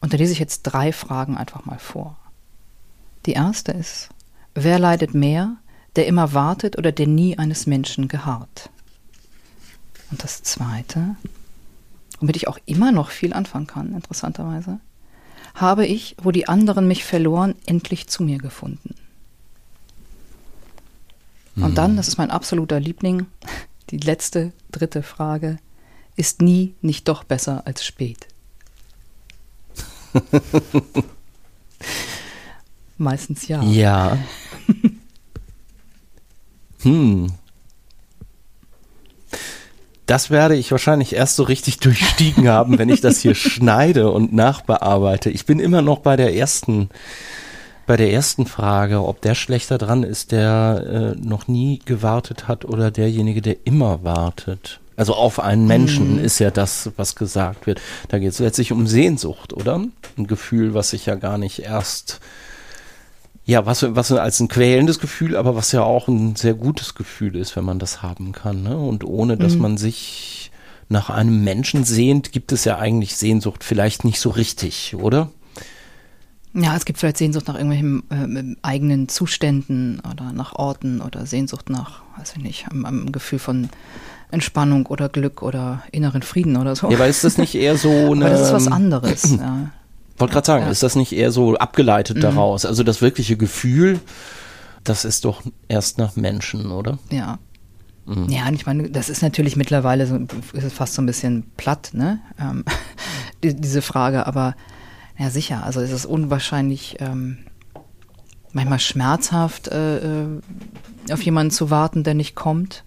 Und 0.00 0.12
da 0.12 0.16
lese 0.16 0.32
ich 0.32 0.40
jetzt 0.40 0.64
drei 0.64 0.92
Fragen 0.92 1.36
einfach 1.36 1.64
mal 1.64 1.78
vor. 1.78 2.18
Die 3.26 3.34
erste 3.34 3.70
ist, 3.70 4.08
wer 4.56 4.80
leidet 4.80 5.14
mehr, 5.14 5.58
der 5.94 6.08
immer 6.08 6.32
wartet 6.32 6.76
oder 6.76 6.90
der 6.90 7.06
nie 7.06 7.38
eines 7.38 7.68
Menschen 7.68 8.08
geharrt? 8.08 8.68
Und 10.10 10.24
das 10.24 10.42
zweite, 10.42 11.14
womit 12.22 12.36
ich 12.36 12.46
auch 12.46 12.58
immer 12.66 12.92
noch 12.92 13.10
viel 13.10 13.34
anfangen 13.34 13.66
kann, 13.66 13.94
interessanterweise, 13.94 14.78
habe 15.56 15.84
ich, 15.84 16.16
wo 16.22 16.30
die 16.30 16.48
anderen 16.48 16.86
mich 16.86 17.04
verloren, 17.04 17.56
endlich 17.66 18.06
zu 18.06 18.22
mir 18.22 18.38
gefunden. 18.38 18.94
Und 21.56 21.76
dann, 21.76 21.96
das 21.96 22.08
ist 22.08 22.16
mein 22.16 22.30
absoluter 22.30 22.80
Liebling, 22.80 23.26
die 23.90 23.98
letzte, 23.98 24.52
dritte 24.70 25.02
Frage, 25.02 25.58
ist 26.16 26.40
nie 26.40 26.74
nicht 26.80 27.08
doch 27.08 27.24
besser 27.24 27.66
als 27.66 27.84
spät. 27.84 28.26
Meistens 32.96 33.48
ja. 33.48 33.62
Ja. 33.64 34.16
hm. 36.82 37.32
Das 40.12 40.28
werde 40.28 40.56
ich 40.56 40.70
wahrscheinlich 40.70 41.14
erst 41.14 41.36
so 41.36 41.42
richtig 41.42 41.78
durchstiegen 41.80 42.46
haben, 42.46 42.78
wenn 42.78 42.90
ich 42.90 43.00
das 43.00 43.20
hier 43.20 43.34
schneide 43.34 44.10
und 44.10 44.34
nachbearbeite. 44.34 45.30
Ich 45.30 45.46
bin 45.46 45.58
immer 45.58 45.80
noch 45.80 46.00
bei 46.00 46.16
der 46.16 46.36
ersten, 46.36 46.90
bei 47.86 47.96
der 47.96 48.12
ersten 48.12 48.44
Frage, 48.44 49.02
ob 49.02 49.22
der 49.22 49.34
schlechter 49.34 49.78
dran 49.78 50.02
ist, 50.02 50.30
der 50.30 51.14
äh, 51.16 51.26
noch 51.26 51.48
nie 51.48 51.80
gewartet 51.86 52.46
hat 52.46 52.66
oder 52.66 52.90
derjenige, 52.90 53.40
der 53.40 53.56
immer 53.64 54.04
wartet. 54.04 54.80
Also 54.96 55.14
auf 55.14 55.40
einen 55.40 55.66
Menschen 55.66 56.18
mhm. 56.18 56.24
ist 56.26 56.40
ja 56.40 56.50
das, 56.50 56.90
was 56.98 57.16
gesagt 57.16 57.66
wird. 57.66 57.80
Da 58.08 58.18
geht 58.18 58.32
es 58.32 58.38
letztlich 58.38 58.70
um 58.70 58.86
Sehnsucht, 58.86 59.54
oder? 59.54 59.76
Ein 60.18 60.26
Gefühl, 60.26 60.74
was 60.74 60.90
sich 60.90 61.06
ja 61.06 61.14
gar 61.14 61.38
nicht 61.38 61.60
erst 61.60 62.20
ja, 63.44 63.66
was, 63.66 63.84
was 63.94 64.12
als 64.12 64.40
ein 64.40 64.48
quälendes 64.48 65.00
Gefühl, 65.00 65.36
aber 65.36 65.56
was 65.56 65.72
ja 65.72 65.82
auch 65.82 66.08
ein 66.08 66.36
sehr 66.36 66.54
gutes 66.54 66.94
Gefühl 66.94 67.36
ist, 67.36 67.56
wenn 67.56 67.64
man 67.64 67.78
das 67.78 68.02
haben 68.02 68.32
kann. 68.32 68.62
Ne? 68.62 68.76
Und 68.76 69.04
ohne, 69.04 69.36
dass 69.36 69.54
mhm. 69.54 69.62
man 69.62 69.76
sich 69.76 70.52
nach 70.88 71.10
einem 71.10 71.42
Menschen 71.42 71.84
sehnt, 71.84 72.32
gibt 72.32 72.52
es 72.52 72.64
ja 72.64 72.78
eigentlich 72.78 73.16
Sehnsucht 73.16 73.64
vielleicht 73.64 74.04
nicht 74.04 74.20
so 74.20 74.30
richtig, 74.30 74.94
oder? 74.94 75.30
Ja, 76.54 76.76
es 76.76 76.84
gibt 76.84 76.98
vielleicht 76.98 77.16
Sehnsucht 77.16 77.48
nach 77.48 77.54
irgendwelchen 77.54 78.02
äh, 78.10 78.56
eigenen 78.62 79.08
Zuständen 79.08 80.00
oder 80.08 80.32
nach 80.32 80.54
Orten 80.54 81.00
oder 81.00 81.24
Sehnsucht 81.24 81.70
nach, 81.70 82.02
weiß 82.18 82.34
ich 82.36 82.42
nicht, 82.42 82.70
einem, 82.70 82.84
einem 82.84 83.12
Gefühl 83.12 83.38
von 83.38 83.70
Entspannung 84.30 84.86
oder 84.86 85.08
Glück 85.08 85.42
oder 85.42 85.82
inneren 85.92 86.22
Frieden 86.22 86.56
oder 86.56 86.76
so. 86.76 86.90
Ja, 86.90 86.96
aber 86.96 87.06
ist 87.06 87.24
das 87.24 87.38
nicht 87.38 87.54
eher 87.54 87.76
so 87.76 87.90
eine. 87.90 88.06
aber 88.26 88.30
das 88.30 88.42
ist 88.42 88.52
was 88.52 88.68
anderes, 88.68 89.36
ja. 89.38 89.70
Wollte 90.18 90.34
gerade 90.34 90.46
sagen, 90.46 90.64
ja. 90.64 90.70
ist 90.70 90.82
das 90.82 90.96
nicht 90.96 91.12
eher 91.12 91.32
so 91.32 91.56
abgeleitet 91.56 92.18
mhm. 92.18 92.22
daraus? 92.22 92.64
Also 92.64 92.82
das 92.82 93.02
wirkliche 93.02 93.36
Gefühl, 93.36 94.00
das 94.84 95.04
ist 95.04 95.24
doch 95.24 95.42
erst 95.68 95.98
nach 95.98 96.16
Menschen, 96.16 96.70
oder? 96.70 96.98
Ja. 97.10 97.38
Mhm. 98.06 98.28
Ja, 98.28 98.48
und 98.48 98.54
ich 98.54 98.66
meine, 98.66 98.90
das 98.90 99.08
ist 99.08 99.22
natürlich 99.22 99.56
mittlerweile 99.56 100.06
so, 100.06 100.18
ist 100.52 100.72
fast 100.72 100.94
so 100.94 101.02
ein 101.02 101.06
bisschen 101.06 101.50
platt, 101.56 101.90
ne? 101.92 102.20
Ähm, 102.40 102.64
die, 103.42 103.54
diese 103.54 103.82
Frage, 103.82 104.26
aber 104.26 104.54
ja 105.18 105.30
sicher, 105.30 105.64
also 105.64 105.80
es 105.80 105.92
ist 105.92 106.06
unwahrscheinlich 106.06 106.96
ähm, 107.00 107.38
manchmal 108.52 108.80
schmerzhaft, 108.80 109.68
äh, 109.68 110.24
äh, 110.24 110.40
auf 111.10 111.22
jemanden 111.22 111.50
zu 111.50 111.70
warten, 111.70 112.02
der 112.02 112.14
nicht 112.14 112.34
kommt, 112.34 112.84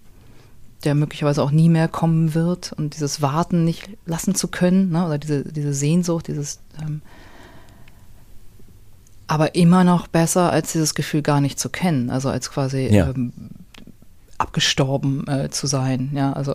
der 0.86 0.94
möglicherweise 0.94 1.42
auch 1.42 1.50
nie 1.50 1.68
mehr 1.68 1.88
kommen 1.88 2.34
wird 2.34 2.72
und 2.72 2.94
dieses 2.94 3.20
Warten 3.20 3.64
nicht 3.64 3.90
lassen 4.06 4.34
zu 4.34 4.48
können, 4.48 4.90
ne? 4.90 5.04
oder 5.04 5.18
diese, 5.18 5.44
diese 5.44 5.74
Sehnsucht, 5.74 6.28
dieses 6.28 6.60
ähm, 6.80 7.02
aber 9.28 9.56
immer 9.56 9.82
noch 9.82 10.06
besser, 10.06 10.52
als 10.52 10.72
dieses 10.72 10.94
Gefühl 10.94 11.20
gar 11.20 11.40
nicht 11.40 11.58
zu 11.58 11.68
kennen, 11.68 12.10
also 12.10 12.28
als 12.28 12.50
quasi 12.50 12.86
ja. 12.86 13.10
ähm, 13.10 13.32
abgestorben 14.38 15.26
äh, 15.26 15.50
zu 15.50 15.66
sein. 15.66 16.10
Ja, 16.14 16.32
also 16.32 16.54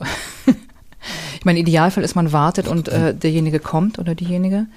ich 1.38 1.46
meine, 1.46 1.60
Idealfall 1.60 2.04
ist, 2.04 2.16
man 2.16 2.32
wartet 2.32 2.70
und 2.70 2.88
äh, 2.88 3.14
derjenige 3.14 3.60
kommt 3.60 4.00
oder 4.00 4.16
diejenige. 4.16 4.68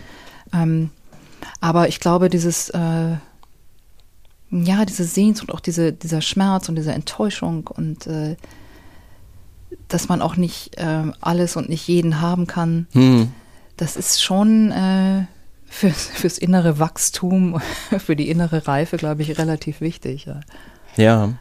Ähm, 0.52 0.90
aber 1.60 1.88
ich 1.88 2.00
glaube, 2.00 2.28
dieses 2.28 2.70
äh, 2.70 3.16
ja, 4.62 4.84
diese 4.84 5.04
Sehnsucht, 5.04 5.52
auch 5.52 5.60
diese, 5.60 5.92
dieser 5.92 6.20
Schmerz 6.20 6.68
und 6.68 6.76
diese 6.76 6.92
Enttäuschung 6.92 7.66
und 7.66 8.06
äh, 8.06 8.36
dass 9.88 10.08
man 10.08 10.22
auch 10.22 10.36
nicht 10.36 10.76
äh, 10.78 11.04
alles 11.20 11.56
und 11.56 11.68
nicht 11.68 11.86
jeden 11.88 12.20
haben 12.20 12.46
kann, 12.46 12.86
hm. 12.92 13.32
das 13.76 13.96
ist 13.96 14.22
schon 14.22 14.70
äh, 14.72 15.26
fürs, 15.66 16.06
fürs 16.06 16.38
innere 16.38 16.78
Wachstum, 16.78 17.60
für 17.98 18.16
die 18.16 18.28
innere 18.28 18.66
Reife, 18.66 18.96
glaube 18.96 19.22
ich, 19.22 19.38
relativ 19.38 19.80
wichtig. 19.80 20.26
Ja. 20.26 20.40
ja. 20.96 21.34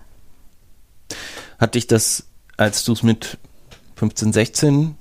Hat 1.60 1.76
dich 1.76 1.88
das, 1.88 2.28
als 2.58 2.84
du 2.84 2.94
es 2.94 3.04
mit 3.04 3.38
15, 3.96 4.34
16 4.34 4.96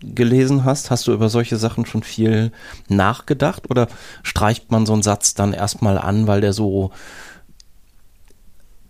gelesen 0.00 0.64
hast, 0.64 0.90
hast 0.90 1.06
du 1.06 1.12
über 1.12 1.28
solche 1.28 1.56
Sachen 1.56 1.86
schon 1.86 2.02
viel 2.02 2.52
nachgedacht 2.88 3.70
oder 3.70 3.88
streicht 4.22 4.70
man 4.70 4.86
so 4.86 4.92
einen 4.92 5.02
Satz 5.02 5.34
dann 5.34 5.52
erstmal 5.52 5.98
an, 5.98 6.26
weil 6.26 6.40
der 6.40 6.52
so 6.52 6.92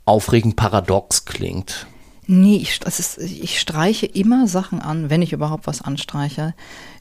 aufregend 0.05 0.57
paradox 0.57 1.25
klingt? 1.25 1.87
Nee, 2.27 2.57
ich, 2.57 2.81
ist, 2.83 3.19
ich 3.19 3.61
streiche 3.61 4.07
immer 4.07 4.47
Sachen 4.47 4.81
an, 4.81 5.11
wenn 5.11 5.23
ich 5.23 5.33
überhaupt 5.33 5.67
was 5.67 5.83
anstreiche, 5.83 6.55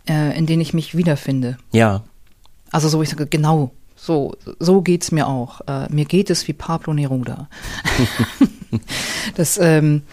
äh, 0.08 0.38
in 0.38 0.46
denen 0.46 0.62
ich 0.62 0.74
mich 0.74 0.96
wiederfinde. 0.96 1.58
Ja. 1.72 2.04
Also 2.72 2.90
so, 2.90 3.02
ich 3.02 3.10
sage, 3.10 3.28
genau, 3.28 3.72
so, 3.96 4.36
so 4.60 4.82
geht's 4.82 5.12
mir 5.12 5.28
auch. 5.28 5.62
Äh, 5.68 5.88
mir 5.94 6.06
geht 6.06 6.30
es 6.30 6.48
wie 6.48 6.54
Pablo 6.54 6.94
Neruda. 6.94 7.48
das, 9.36 9.58
ähm, 9.62 10.04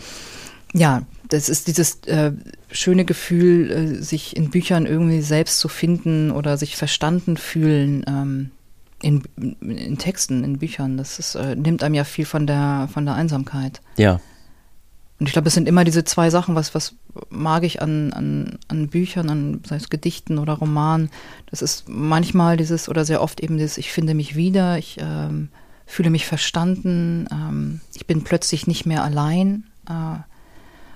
ja, 0.72 1.02
das 1.28 1.48
ist 1.48 1.68
dieses 1.68 2.00
äh, 2.06 2.32
schöne 2.70 3.04
Gefühl, 3.04 3.70
äh, 3.70 4.02
sich 4.02 4.36
in 4.36 4.50
Büchern 4.50 4.86
irgendwie 4.86 5.22
selbst 5.22 5.58
zu 5.58 5.68
finden 5.68 6.30
oder 6.30 6.56
sich 6.56 6.76
verstanden 6.76 7.36
fühlen 7.36 8.04
ähm, 8.06 8.50
in, 9.02 9.22
in 9.60 9.98
Texten, 9.98 10.44
in 10.44 10.58
Büchern. 10.58 10.96
Das 10.96 11.18
ist, 11.18 11.34
äh, 11.34 11.56
nimmt 11.56 11.82
einem 11.82 11.94
ja 11.94 12.04
viel 12.04 12.26
von 12.26 12.46
der, 12.46 12.88
von 12.92 13.04
der 13.06 13.14
Einsamkeit. 13.14 13.80
Ja. 13.96 14.20
Und 15.20 15.26
ich 15.26 15.34
glaube, 15.34 15.48
es 15.48 15.54
sind 15.54 15.68
immer 15.68 15.84
diese 15.84 16.02
zwei 16.02 16.30
Sachen, 16.30 16.54
was, 16.54 16.74
was 16.74 16.94
mag 17.28 17.62
ich 17.62 17.82
an, 17.82 18.10
an, 18.14 18.58
an 18.68 18.88
Büchern, 18.88 19.28
an 19.28 19.60
sei 19.66 19.76
es 19.76 19.90
Gedichten 19.90 20.38
oder 20.38 20.54
Romanen. 20.54 21.10
Das 21.50 21.60
ist 21.60 21.88
manchmal 21.90 22.56
dieses 22.56 22.88
oder 22.88 23.04
sehr 23.04 23.20
oft 23.20 23.40
eben 23.40 23.58
dieses, 23.58 23.76
ich 23.76 23.92
finde 23.92 24.14
mich 24.14 24.34
wieder, 24.34 24.78
ich 24.78 24.96
ähm, 24.98 25.50
fühle 25.84 26.08
mich 26.08 26.26
verstanden, 26.26 27.28
ähm, 27.30 27.82
ich 27.94 28.06
bin 28.06 28.24
plötzlich 28.24 28.66
nicht 28.66 28.86
mehr 28.86 29.04
allein. 29.04 29.64
Äh, 29.86 30.20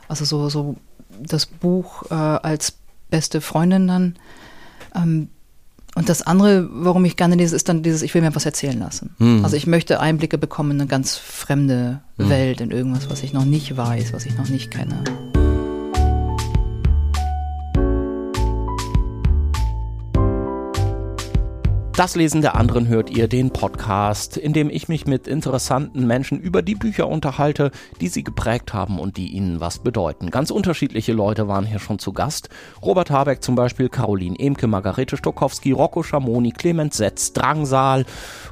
also 0.08 0.24
so, 0.24 0.48
so 0.48 0.76
das 1.20 1.44
Buch 1.44 2.10
äh, 2.10 2.14
als 2.14 2.78
beste 3.10 3.42
Freundin 3.42 3.87
dann. 3.87 4.16
Ähm, 4.94 5.28
und 5.94 6.09
das 6.09 6.22
andere, 6.22 6.68
warum 6.72 7.04
ich 7.04 7.16
gerne 7.16 7.37
lese, 7.37 7.54
ist 7.54 7.68
dann 7.68 7.83
dieses, 7.83 8.02
ich 8.02 8.14
will 8.14 8.22
mir 8.22 8.35
was 8.35 8.46
erzählen 8.46 8.78
lassen. 8.78 9.14
Mhm. 9.18 9.44
Also 9.44 9.57
ich 9.57 9.66
möchte 9.66 10.00
Einblicke 10.00 10.38
bekommen 10.38 10.72
in 10.72 10.80
eine 10.80 10.88
ganz 10.88 11.16
fremde 11.16 12.00
mhm. 12.16 12.28
Welt, 12.28 12.61
in 12.61 12.70
irgendwas, 12.70 13.11
was 13.11 13.22
ich 13.22 13.33
noch 13.33 13.44
nicht 13.44 13.76
weiß, 13.76 14.12
was 14.12 14.26
ich 14.26 14.37
noch 14.37 14.48
nicht 14.48 14.70
kenne. 14.70 15.02
Das 21.96 22.16
Lesen 22.16 22.42
der 22.42 22.57
anderen 22.57 22.88
hört 22.88 23.09
ihr 23.11 23.28
den 23.28 23.52
Podcast, 23.52 24.37
in 24.37 24.52
dem 24.52 24.68
ich 24.68 24.88
mich 24.88 25.07
mit 25.07 25.28
interessanten 25.28 26.09
Menschen 26.09 26.40
über 26.40 26.61
die 26.61 26.74
Bücher 26.74 27.07
unterhalte, 27.07 27.70
die 28.00 28.09
sie 28.09 28.24
geprägt 28.24 28.74
haben 28.74 28.98
und 28.98 29.16
die 29.16 29.28
ihnen 29.28 29.61
was 29.61 29.78
bedeuten. 29.78 30.33
Ganz 30.33 30.50
unterschiedliche 30.50 31.12
Leute 31.12 31.46
waren 31.46 31.64
hier 31.64 31.78
schon 31.78 32.00
zu 32.00 32.12
Gast. 32.12 32.48
Robert 32.83 33.12
Habeck 33.12 33.44
zum 33.44 33.54
Beispiel, 33.54 33.88
Caroline 33.88 34.37
Emke, 34.37 34.66
Margarete 34.66 35.16
Stokowski, 35.16 35.70
Rocco 35.70 36.02
Schamoni, 36.02 36.50
Clemens 36.50 36.96
Setz, 36.96 37.33
Drangsal 37.33 38.07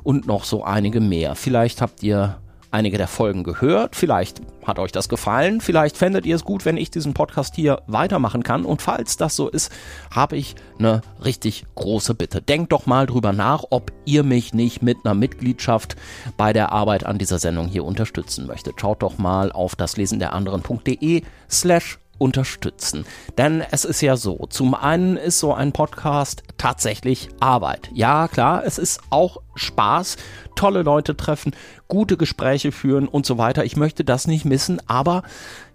und 0.05 0.29
noch 0.29 0.45
so 0.45 0.63
einige 0.63 1.01
mehr. 1.01 1.35
Vielleicht 1.35 1.83
habt 1.83 2.05
ihr 2.05 2.42
einige 2.73 2.99
der 2.99 3.07
Folgen 3.07 3.45
gehört. 3.45 3.95
Vielleicht 3.95 4.41
hat 4.65 4.79
euch 4.79 4.93
das 4.93 5.09
gefallen. 5.09 5.61
Vielleicht 5.61 5.97
fändet 5.97 6.27
ihr 6.27 6.35
es 6.37 6.45
gut, 6.45 6.65
wenn 6.65 6.77
ich 6.77 6.91
diesen 6.91 7.15
Podcast 7.15 7.55
hier 7.55 7.83
weitermachen 7.87 8.43
kann. 8.43 8.65
Und 8.65 8.83
falls 8.83 9.17
das 9.17 9.37
so 9.37 9.49
ist, 9.49 9.71
habe 10.11 10.37
ich 10.37 10.55
eine 10.79 11.03
richtig 11.25 11.65
große 11.75 12.15
Bitte. 12.15 12.43
Denkt 12.43 12.73
doch 12.73 12.87
mal 12.87 13.07
drüber 13.07 13.33
nach, 13.33 13.65
ob 13.71 13.93
ihr 14.05 14.25
mich 14.25 14.55
nicht 14.55 14.83
mit 14.83 14.99
einer 15.05 15.15
Mitgliedschaft 15.15 15.97
bei 16.37 16.53
der 16.53 16.73
Arbeit 16.73 17.07
an 17.07 17.19
dieser 17.19 17.39
Sendung 17.39 17.69
hier 17.69 17.85
unterstützen 17.85 18.47
möchtet. 18.47 18.81
Schaut 18.81 19.03
doch 19.03 19.19
mal 19.19 19.53
auf 19.53 19.77
das 19.77 19.97
Lesen 19.97 20.19
der 20.19 20.33
anderen.de 20.33 21.23
slash 21.51 21.99
unterstützen. 22.19 23.05
Denn 23.37 23.63
es 23.71 23.85
ist 23.85 24.01
ja 24.01 24.17
so, 24.17 24.47
zum 24.49 24.75
einen 24.75 25.17
ist 25.17 25.39
so 25.39 25.53
ein 25.55 25.73
Podcast 25.73 26.45
tatsächlich 26.57 27.29
Arbeit. 27.41 27.91
Ja, 27.93 28.29
klar, 28.29 28.63
es 28.65 28.79
ist 28.79 29.01
auch 29.11 29.39
Spaß, 29.55 30.17
tolle 30.55 30.83
Leute 30.83 31.17
treffen, 31.17 31.53
gute 31.89 32.17
Gespräche 32.17 32.73
führen 32.73 33.09
und 33.09 33.27
so 33.27 33.39
weiter. 33.39 33.65
Ich 33.65 33.77
möchte 33.77 34.05
das 34.05 34.27
nicht 34.27 34.45
missen, 34.45 34.81
aber 34.87 35.23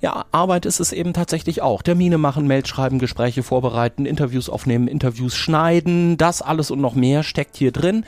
ja, 0.02 0.26
Arbeit 0.32 0.65
ist 0.65 0.80
es 0.80 0.91
eben 0.91 1.13
tatsächlich 1.13 1.62
auch. 1.62 1.82
Termine 1.82 2.17
machen, 2.17 2.47
Mails 2.47 2.69
schreiben, 2.69 3.00
Gespräche 3.00 3.43
vorbereiten, 3.43 4.06
Interviews 4.06 4.50
aufnehmen, 4.50 4.88
Interviews 4.88 5.36
schneiden, 5.36 6.17
das 6.17 6.41
alles 6.41 6.71
und 6.71 6.80
noch 6.80 6.95
mehr 6.95 7.23
steckt 7.23 7.58
hier 7.58 7.71
drin. 7.71 8.06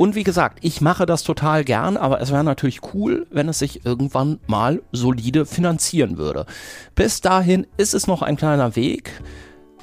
Und 0.00 0.14
wie 0.14 0.24
gesagt, 0.24 0.60
ich 0.62 0.80
mache 0.80 1.04
das 1.04 1.24
total 1.24 1.62
gern, 1.62 1.98
aber 1.98 2.22
es 2.22 2.32
wäre 2.32 2.42
natürlich 2.42 2.94
cool, 2.94 3.26
wenn 3.30 3.50
es 3.50 3.58
sich 3.58 3.84
irgendwann 3.84 4.40
mal 4.46 4.80
solide 4.92 5.44
finanzieren 5.44 6.16
würde. 6.16 6.46
Bis 6.94 7.20
dahin 7.20 7.66
ist 7.76 7.92
es 7.92 8.06
noch 8.06 8.22
ein 8.22 8.36
kleiner 8.36 8.76
Weg. 8.76 9.20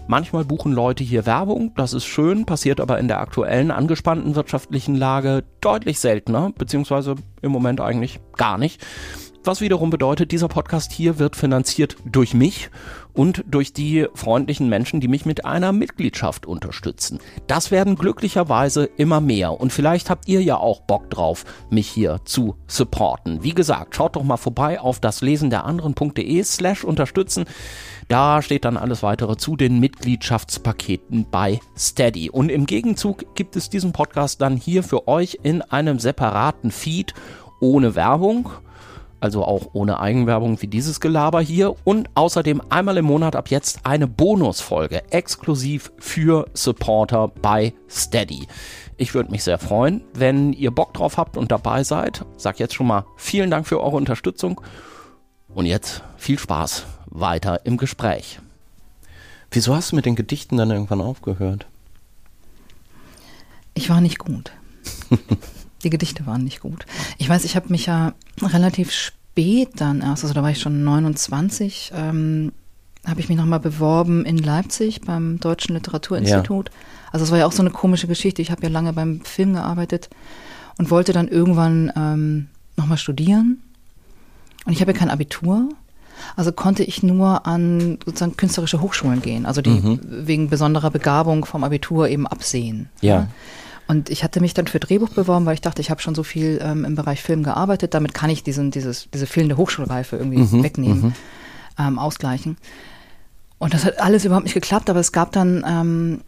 Manchmal 0.07 0.43
buchen 0.43 0.71
Leute 0.71 1.03
hier 1.03 1.27
Werbung, 1.27 1.71
das 1.75 1.93
ist 1.93 2.05
schön, 2.05 2.47
passiert 2.47 2.81
aber 2.81 2.97
in 2.97 3.07
der 3.07 3.19
aktuellen 3.19 3.69
angespannten 3.69 4.33
wirtschaftlichen 4.33 4.95
Lage 4.95 5.43
deutlich 5.61 5.99
seltener, 5.99 6.51
beziehungsweise 6.57 7.13
im 7.43 7.51
Moment 7.51 7.79
eigentlich 7.79 8.19
gar 8.37 8.57
nicht. 8.57 8.83
Was 9.47 9.61
wiederum 9.61 9.91
bedeutet, 9.91 10.33
dieser 10.33 10.49
Podcast 10.49 10.91
hier 10.91 11.19
wird 11.19 11.37
finanziert 11.37 11.95
durch 12.03 12.33
mich 12.33 12.69
und 13.13 13.45
durch 13.47 13.71
die 13.71 14.05
freundlichen 14.13 14.67
Menschen, 14.67 14.99
die 14.99 15.07
mich 15.07 15.25
mit 15.25 15.45
einer 15.45 15.71
Mitgliedschaft 15.71 16.45
unterstützen. 16.45 17.19
Das 17.47 17.71
werden 17.71 17.95
glücklicherweise 17.95 18.83
immer 18.97 19.21
mehr 19.21 19.57
und 19.57 19.71
vielleicht 19.71 20.09
habt 20.09 20.27
ihr 20.27 20.43
ja 20.43 20.57
auch 20.57 20.81
Bock 20.81 21.09
drauf, 21.09 21.45
mich 21.69 21.87
hier 21.87 22.19
zu 22.25 22.57
supporten. 22.67 23.41
Wie 23.41 23.53
gesagt, 23.53 23.95
schaut 23.95 24.17
doch 24.17 24.23
mal 24.23 24.35
vorbei 24.35 24.81
auf 24.81 24.99
das 24.99 25.21
Lesen 25.21 25.49
der 25.49 25.63
anderen.de 25.63 26.43
slash 26.43 26.83
unterstützen. 26.83 27.45
Da 28.09 28.41
steht 28.41 28.65
dann 28.65 28.75
alles 28.75 29.01
weitere 29.01 29.37
zu 29.37 29.55
den 29.55 29.79
Mitgliedschaftspaketen 29.79 31.25
bei 31.31 31.61
Steady. 31.77 32.29
Und 32.29 32.49
im 32.49 32.65
Gegenzug 32.65 33.33
gibt 33.35 33.55
es 33.55 33.69
diesen 33.69 33.93
Podcast 33.93 34.41
dann 34.41 34.57
hier 34.57 34.83
für 34.83 35.07
euch 35.07 35.39
in 35.41 35.61
einem 35.61 35.99
separaten 35.99 36.69
Feed 36.69 37.13
ohne 37.61 37.95
Werbung 37.95 38.49
also 39.19 39.43
auch 39.43 39.69
ohne 39.73 39.99
Eigenwerbung 39.99 40.61
wie 40.61 40.67
dieses 40.67 40.99
Gelaber 40.99 41.41
hier 41.41 41.75
und 41.83 42.09
außerdem 42.15 42.61
einmal 42.69 42.97
im 42.97 43.05
Monat 43.05 43.35
ab 43.35 43.49
jetzt 43.49 43.79
eine 43.83 44.07
Bonusfolge 44.07 45.03
exklusiv 45.11 45.91
für 45.97 46.47
Supporter 46.53 47.29
bei 47.29 47.73
Steady. 47.89 48.47
Ich 48.97 49.13
würde 49.13 49.31
mich 49.31 49.43
sehr 49.43 49.59
freuen, 49.59 50.01
wenn 50.13 50.53
ihr 50.53 50.71
Bock 50.71 50.93
drauf 50.93 51.17
habt 51.17 51.37
und 51.37 51.51
dabei 51.51 51.83
seid. 51.83 52.25
Sag 52.35 52.59
jetzt 52.59 52.73
schon 52.73 52.87
mal 52.87 53.05
vielen 53.15 53.51
Dank 53.51 53.67
für 53.67 53.81
eure 53.81 53.95
Unterstützung 53.95 54.61
und 55.53 55.65
jetzt 55.65 56.03
viel 56.17 56.39
Spaß 56.39 56.85
weiter 57.07 57.65
im 57.65 57.77
Gespräch. 57.77 58.39
Wieso 59.51 59.75
hast 59.75 59.91
du 59.91 59.95
mit 59.95 60.05
den 60.05 60.15
Gedichten 60.15 60.57
dann 60.57 60.71
irgendwann 60.71 61.01
aufgehört? 61.01 61.65
Ich 63.73 63.89
war 63.89 64.01
nicht 64.01 64.17
gut. 64.17 64.51
Die 65.83 65.89
Gedichte 65.89 66.25
waren 66.25 66.43
nicht 66.43 66.61
gut. 66.61 66.85
Ich 67.17 67.29
weiß, 67.29 67.45
ich 67.45 67.55
habe 67.55 67.69
mich 67.69 67.85
ja 67.85 68.13
relativ 68.41 68.91
spät 68.91 69.69
dann 69.75 70.01
erst, 70.01 70.23
also 70.23 70.33
da 70.33 70.41
war 70.41 70.49
ich 70.49 70.59
schon 70.59 70.83
29, 70.83 71.91
ähm, 71.95 72.51
habe 73.05 73.19
ich 73.19 73.29
mich 73.29 73.37
nochmal 73.37 73.59
beworben 73.59 74.25
in 74.25 74.37
Leipzig 74.37 75.01
beim 75.01 75.39
Deutschen 75.39 75.75
Literaturinstitut. 75.75 76.69
Ja. 76.69 76.75
Also 77.11 77.25
es 77.25 77.31
war 77.31 77.37
ja 77.37 77.45
auch 77.45 77.51
so 77.51 77.61
eine 77.61 77.71
komische 77.71 78.07
Geschichte. 78.07 78.41
Ich 78.41 78.51
habe 78.51 78.63
ja 78.63 78.69
lange 78.69 78.93
beim 78.93 79.21
Film 79.21 79.53
gearbeitet 79.53 80.09
und 80.77 80.91
wollte 80.91 81.13
dann 81.13 81.27
irgendwann 81.27 81.91
ähm, 81.95 82.47
nochmal 82.75 82.97
studieren. 82.97 83.61
Und 84.65 84.73
ich 84.73 84.81
habe 84.81 84.91
ja 84.91 84.97
kein 84.97 85.09
Abitur. 85.09 85.69
Also 86.35 86.51
konnte 86.51 86.83
ich 86.83 87.03
nur 87.03 87.45
an 87.45 87.99
sozusagen 88.03 88.35
künstlerische 88.37 88.81
Hochschulen 88.81 89.21
gehen, 89.21 89.45
also 89.45 89.61
die 89.61 89.69
mhm. 89.69 89.99
wegen 90.03 90.49
besonderer 90.49 90.89
Begabung 90.89 91.45
vom 91.45 91.63
Abitur 91.63 92.09
eben 92.09 92.27
absehen. 92.27 92.89
Ja. 93.01 93.15
ja. 93.15 93.27
Und 93.87 94.09
ich 94.09 94.23
hatte 94.23 94.41
mich 94.41 94.53
dann 94.53 94.67
für 94.67 94.79
Drehbuch 94.79 95.09
beworben, 95.09 95.45
weil 95.45 95.53
ich 95.53 95.61
dachte, 95.61 95.81
ich 95.81 95.89
habe 95.89 96.01
schon 96.01 96.15
so 96.15 96.23
viel 96.23 96.59
ähm, 96.61 96.83
im 96.83 96.95
Bereich 96.95 97.21
Film 97.21 97.43
gearbeitet, 97.43 97.93
damit 97.93 98.13
kann 98.13 98.29
ich 98.29 98.43
diesen, 98.43 98.69
dieses, 98.69 99.09
diese 99.13 99.27
fehlende 99.27 99.57
Hochschulreife 99.57 100.17
irgendwie 100.17 100.39
mhm, 100.39 100.63
wegnehmen, 100.63 101.01
mhm. 101.01 101.13
ähm, 101.79 101.99
ausgleichen. 101.99 102.57
Und 103.59 103.73
das 103.73 103.85
hat 103.85 103.99
alles 103.99 104.25
überhaupt 104.25 104.43
nicht 104.43 104.53
geklappt, 104.53 104.89
aber 104.89 104.99
es 104.99 105.11
gab 105.11 105.31
dann 105.31 105.63
ähm, 105.67 106.21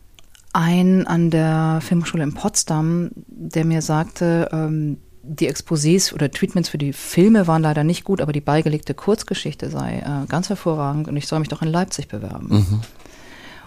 einen 0.54 1.06
an 1.06 1.30
der 1.30 1.80
Filmhochschule 1.82 2.24
in 2.24 2.34
Potsdam, 2.34 3.12
der 3.28 3.66
mir 3.66 3.82
sagte, 3.82 4.50
ähm, 4.52 4.98
die 5.22 5.52
Exposés 5.52 6.14
oder 6.14 6.32
Treatments 6.32 6.70
für 6.70 6.78
die 6.78 6.94
Filme 6.94 7.46
waren 7.46 7.62
leider 7.62 7.84
nicht 7.84 8.04
gut, 8.04 8.22
aber 8.22 8.32
die 8.32 8.42
beigelegte 8.42 8.94
Kurzgeschichte 8.94 9.70
sei 9.70 10.00
äh, 10.00 10.26
ganz 10.28 10.50
hervorragend 10.50 11.08
und 11.08 11.18
ich 11.18 11.28
soll 11.28 11.40
mich 11.40 11.50
doch 11.50 11.62
in 11.62 11.68
Leipzig 11.68 12.08
bewerben. 12.08 12.48
Mhm. 12.50 12.82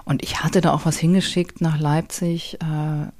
Und 0.04 0.24
ich 0.24 0.42
hatte 0.42 0.60
da 0.60 0.72
auch 0.72 0.84
was 0.86 0.96
hingeschickt 0.96 1.60
nach 1.60 1.78
Leipzig 1.78 2.58
äh, 2.60 3.12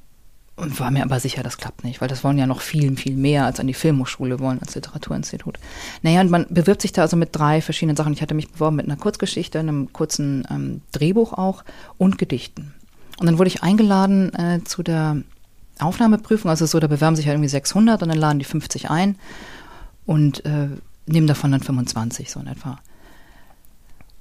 und 0.62 0.78
war 0.78 0.92
mir 0.92 1.02
aber 1.02 1.18
sicher, 1.18 1.42
das 1.42 1.58
klappt 1.58 1.82
nicht, 1.82 2.00
weil 2.00 2.06
das 2.06 2.22
wollen 2.22 2.38
ja 2.38 2.46
noch 2.46 2.60
viel, 2.60 2.96
viel 2.96 3.16
mehr 3.16 3.46
als 3.46 3.58
an 3.58 3.66
die 3.66 3.74
Filmhochschule 3.74 4.38
wollen, 4.38 4.60
als 4.60 4.76
Literaturinstitut. 4.76 5.58
Naja, 6.02 6.20
und 6.20 6.30
man 6.30 6.46
bewirbt 6.50 6.82
sich 6.82 6.92
da 6.92 7.02
also 7.02 7.16
mit 7.16 7.30
drei 7.32 7.60
verschiedenen 7.60 7.96
Sachen. 7.96 8.12
Ich 8.12 8.22
hatte 8.22 8.34
mich 8.34 8.48
beworben 8.48 8.76
mit 8.76 8.86
einer 8.86 8.96
Kurzgeschichte, 8.96 9.58
einem 9.58 9.92
kurzen 9.92 10.46
ähm, 10.50 10.82
Drehbuch 10.92 11.32
auch 11.32 11.64
und 11.98 12.16
Gedichten. 12.16 12.74
Und 13.18 13.26
dann 13.26 13.38
wurde 13.38 13.48
ich 13.48 13.64
eingeladen 13.64 14.32
äh, 14.34 14.60
zu 14.64 14.84
der 14.84 15.16
Aufnahmeprüfung, 15.80 16.48
also 16.48 16.64
so, 16.64 16.78
da 16.78 16.86
bewerben 16.86 17.16
sich 17.16 17.26
ja 17.26 17.32
irgendwie 17.32 17.48
600 17.48 18.00
und 18.00 18.08
dann 18.08 18.18
laden 18.18 18.38
die 18.38 18.44
50 18.44 18.88
ein 18.88 19.16
und 20.06 20.44
äh, 20.44 20.68
nehmen 21.06 21.26
davon 21.26 21.50
dann 21.50 21.60
25 21.60 22.30
so 22.30 22.38
in 22.38 22.46
etwa. 22.46 22.78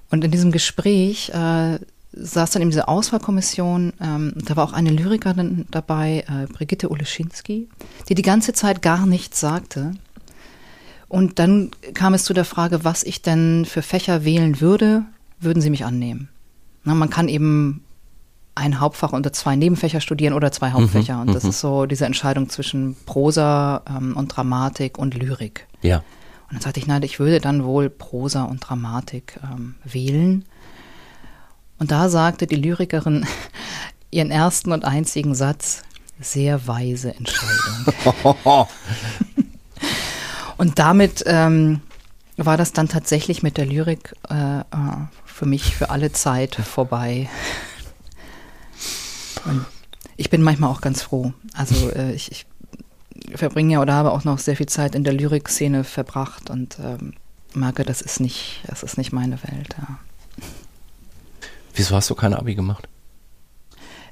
Und 0.10 0.23
in 0.23 0.32
diesem 0.32 0.51
Gespräch 0.51 1.30
äh, 1.30 1.77
saß 2.13 2.52
dann 2.52 2.62
eben 2.62 2.71
diese 2.71 2.88
Auswahlkommission, 2.88 3.93
ähm, 4.02 4.34
da 4.36 4.56
war 4.56 4.65
auch 4.65 4.74
eine 4.74 4.89
Lyrikerin 4.89 5.65
dabei, 5.71 6.26
äh, 6.28 6.52
Brigitte 6.52 6.91
Oleschinski, 6.91 7.69
die 8.10 8.15
die 8.15 8.21
ganze 8.21 8.54
Zeit 8.54 8.82
gar 8.82 9.06
nichts 9.06 9.39
sagte. 9.39 9.93
Und 11.08 11.39
dann 11.39 11.71
kam 11.93 12.13
es 12.13 12.24
zu 12.24 12.34
der 12.34 12.45
Frage, 12.45 12.84
was 12.84 13.04
ich 13.04 13.21
denn 13.21 13.65
für 13.65 13.82
Fächer 13.82 14.24
wählen 14.24 14.62
würde, 14.62 15.04
würden 15.39 15.62
sie 15.62 15.69
mich 15.69 15.86
annehmen. 15.86 16.30
Na, 16.84 16.95
man 16.95 17.10
kann 17.10 17.28
eben 17.28 17.84
ein 18.56 18.80
Hauptfach 18.80 19.13
unter 19.13 19.32
zwei 19.34 19.56
Nebenfächer 19.56 20.02
studieren 20.02 20.34
oder 20.34 20.52
zwei 20.52 20.71
Hauptfächer. 20.71 21.15
Mhm, 21.15 21.21
und 21.21 21.34
das 21.34 21.43
mhm. 21.43 21.50
ist 21.50 21.60
so 21.60 21.86
diese 21.86 22.06
Entscheidung 22.06 22.50
zwischen 22.50 22.95
Prosa 23.06 23.82
ähm, 23.89 24.15
und 24.17 24.28
Dramatik 24.30 24.97
und 24.97 25.13
Lyrik. 25.13 25.67
Ja. 25.82 25.97
Und 25.97 26.54
dann 26.54 26.62
sagte 26.62 26.80
ich, 26.80 26.88
nein, 26.88 27.04
ich 27.04 27.19
würde 27.19 27.39
dann 27.39 27.63
wohl 27.63 27.89
Prosa 27.89 28.43
und 28.43 28.60
Dramatik 28.60 29.39
ähm, 29.43 29.76
wählen. 29.86 30.45
Und 31.82 31.89
da 31.89 32.10
sagte 32.10 32.46
die 32.46 32.58
Lyrikerin 32.58 33.26
ihren 34.12 34.30
ersten 34.30 34.72
und 34.72 34.86
einzigen 34.86 35.34
Satz, 35.34 35.82
sehr 36.20 36.67
weise 36.67 37.15
Entscheidung. 37.15 38.67
und 40.58 40.78
damit 40.78 41.24
ähm, 41.26 41.82
war 42.38 42.56
das 42.56 42.74
dann 42.74 42.88
tatsächlich 42.88 43.41
mit 43.41 43.58
der 43.58 43.65
Lyrik 43.65 44.13
äh, 44.30 44.60
äh, 44.60 44.63
für 45.26 45.48
mich 45.48 45.76
für 45.76 45.89
alle 45.89 46.12
Zeit 46.12 46.54
vorbei. 46.54 47.28
Und 49.46 49.65
ich 50.17 50.30
bin 50.30 50.44
manchmal 50.44 50.70
auch 50.70 50.82
ganz 50.82 51.02
froh. 51.02 51.34
Also 51.56 51.89
äh, 51.89 52.12
ich, 52.12 52.32
ich, 52.32 52.46
verbringe 53.34 53.74
ja 53.74 53.82
oder 53.82 53.94
habe 53.94 54.12
auch 54.12 54.24
noch 54.24 54.38
sehr 54.38 54.56
viel 54.56 54.67
Zeit 54.67 54.94
in 54.94 55.04
der 55.04 55.13
Lyrikszene 55.13 55.84
verbracht 55.84 56.52
und 56.52 56.78
ähm, 56.78 57.13
merke, 57.56 57.84
das 57.86 58.04
ist 58.04 58.20
nicht, 58.20 58.62
das 58.67 58.84
ist 58.84 59.00
nicht 59.00 59.12
meine 59.12 59.41
Welt. 59.41 59.76
Ja. 59.80 59.98
Wieso 61.75 61.95
hast 61.95 62.10
du 62.10 62.15
keine 62.15 62.38
Abi 62.38 62.55
gemacht? 62.55 62.88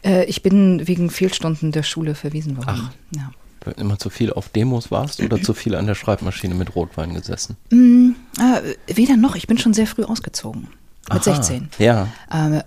Äh, 0.03 0.25
ich 0.25 0.41
bin 0.41 0.87
wegen 0.87 1.09
Fehlstunden 1.09 1.71
der 1.71 1.83
Schule 1.83 2.15
verwiesen 2.15 2.57
worden. 2.57 2.89
Ach. 2.89 2.91
Ja. 3.15 3.31
Weil 3.63 3.73
immer 3.73 3.99
zu 3.99 4.09
viel 4.09 4.31
auf 4.31 4.49
Demos 4.49 4.89
warst 4.89 5.21
oder 5.21 5.41
zu 5.41 5.53
viel 5.53 5.75
an 5.75 5.85
der 5.85 5.95
Schreibmaschine 5.95 6.55
mit 6.55 6.75
Rotwein 6.75 7.13
gesessen? 7.13 7.57
Mm, 7.71 8.11
äh, 8.39 8.75
weder 8.95 9.17
noch. 9.17 9.35
Ich 9.35 9.47
bin 9.47 9.57
schon 9.57 9.73
sehr 9.73 9.87
früh 9.87 10.03
ausgezogen. 10.03 10.69
Mit 11.11 11.27
Aha, 11.27 11.35
16. 11.35 11.69
Ja. 11.77 12.07
Ähm, 12.31 12.61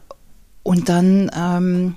und 0.63 0.89
dann 0.89 1.31
ähm, 1.35 1.95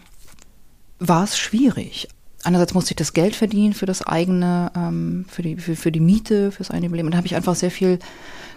war 1.00 1.26
es 1.26 1.38
schwierig. 1.38 2.08
Einerseits 2.44 2.74
musste 2.74 2.92
ich 2.92 2.98
das 2.98 3.14
Geld 3.14 3.36
verdienen 3.36 3.74
für 3.74 3.86
das 3.86 4.02
eigene, 4.02 4.72
ähm, 4.76 5.26
für, 5.28 5.42
die, 5.42 5.58
für, 5.58 5.76
für 5.76 5.92
die 5.92 6.00
Miete, 6.00 6.52
fürs 6.52 6.72
eigene 6.72 6.96
Leben. 6.96 7.08
Und 7.08 7.12
da 7.12 7.18
habe 7.18 7.28
ich 7.28 7.36
einfach 7.36 7.56
sehr 7.56 7.72
viel 7.72 8.00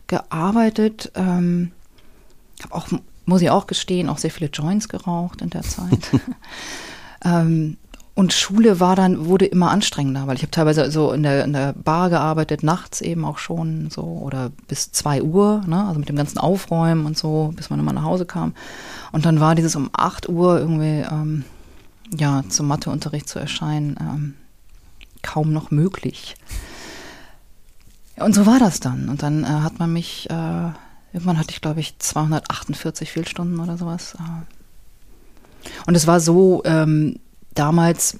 gearbeitet. 0.07 1.11
Ähm, 1.15 1.73
habe 2.63 2.75
auch 2.75 2.89
muss 3.29 3.43
ich 3.43 3.51
auch 3.51 3.67
gestehen, 3.67 4.09
auch 4.09 4.19
sehr 4.19 4.31
viele 4.31 4.51
Joints 4.51 4.89
geraucht 4.89 5.43
in 5.43 5.51
der 5.51 5.63
Zeit. 5.63 6.11
ähm, 7.25 7.77
und 8.15 8.33
Schule 8.33 8.81
war 8.81 8.97
dann, 8.97 9.27
wurde 9.27 9.45
immer 9.45 9.71
anstrengender, 9.71 10.27
weil 10.27 10.35
ich 10.35 10.43
habe 10.43 10.51
teilweise 10.51 10.91
so 10.91 11.13
in 11.13 11.23
der, 11.23 11.45
in 11.45 11.53
der 11.53 11.73
Bar 11.75 12.11
gearbeitet, 12.11 12.65
nachts 12.65 13.01
eben 13.01 13.25
auch 13.25 13.39
schon 13.39 13.91
so 13.91 14.03
oder 14.03 14.51
bis 14.67 14.91
zwei 14.91 15.23
Uhr, 15.23 15.63
ne, 15.67 15.87
also 15.87 16.01
mit 16.01 16.09
dem 16.09 16.17
ganzen 16.17 16.39
Aufräumen 16.39 17.07
und 17.07 17.17
so, 17.17 17.53
bis 17.55 17.71
man 17.71 17.79
immer 17.79 17.93
nach 17.93 18.03
Hause 18.03 18.27
kam. 18.27 18.55
Und 19.13 19.25
dann 19.25 19.39
war 19.39 19.55
dieses 19.55 19.77
um 19.77 19.91
acht 19.93 20.29
Uhr 20.29 20.59
irgendwie, 20.59 21.07
ähm, 21.09 21.45
ja, 22.17 22.43
zum 22.49 22.67
Matheunterricht 22.67 23.29
zu 23.29 23.39
erscheinen, 23.39 23.97
ähm, 24.01 24.35
kaum 25.23 25.53
noch 25.53 25.71
möglich. 25.71 26.35
Und 28.17 28.35
so 28.35 28.47
war 28.47 28.59
das 28.59 28.81
dann. 28.81 29.11
Und 29.11 29.23
dann 29.23 29.45
äh, 29.45 29.47
hat 29.47 29.79
man 29.79 29.93
mich 29.93 30.29
äh, 30.31 30.71
Irgendwann 31.13 31.39
hatte 31.39 31.51
ich, 31.51 31.61
glaube 31.61 31.81
ich, 31.81 31.99
248 31.99 33.11
Fehlstunden 33.11 33.61
oder 33.61 33.79
sowas. 33.79 34.17
Und 35.87 35.95
es 35.95 36.07
war 36.07 36.21
so, 36.21 36.63
ähm, 36.65 37.19
damals 37.55 38.19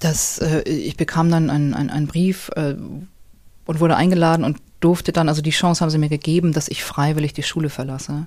das, 0.00 0.38
äh, 0.38 0.62
ich 0.62 0.96
bekam 0.96 1.30
dann 1.30 1.50
einen, 1.50 1.74
einen, 1.74 1.90
einen 1.90 2.06
Brief 2.06 2.50
äh, 2.56 2.74
und 3.66 3.80
wurde 3.80 3.96
eingeladen 3.96 4.44
und 4.44 4.58
durfte 4.80 5.12
dann, 5.12 5.28
also 5.28 5.42
die 5.42 5.50
Chance 5.50 5.80
haben 5.80 5.90
sie 5.90 5.98
mir 5.98 6.08
gegeben, 6.08 6.52
dass 6.52 6.68
ich 6.68 6.84
freiwillig 6.84 7.32
die 7.32 7.42
Schule 7.42 7.70
verlasse. 7.70 8.26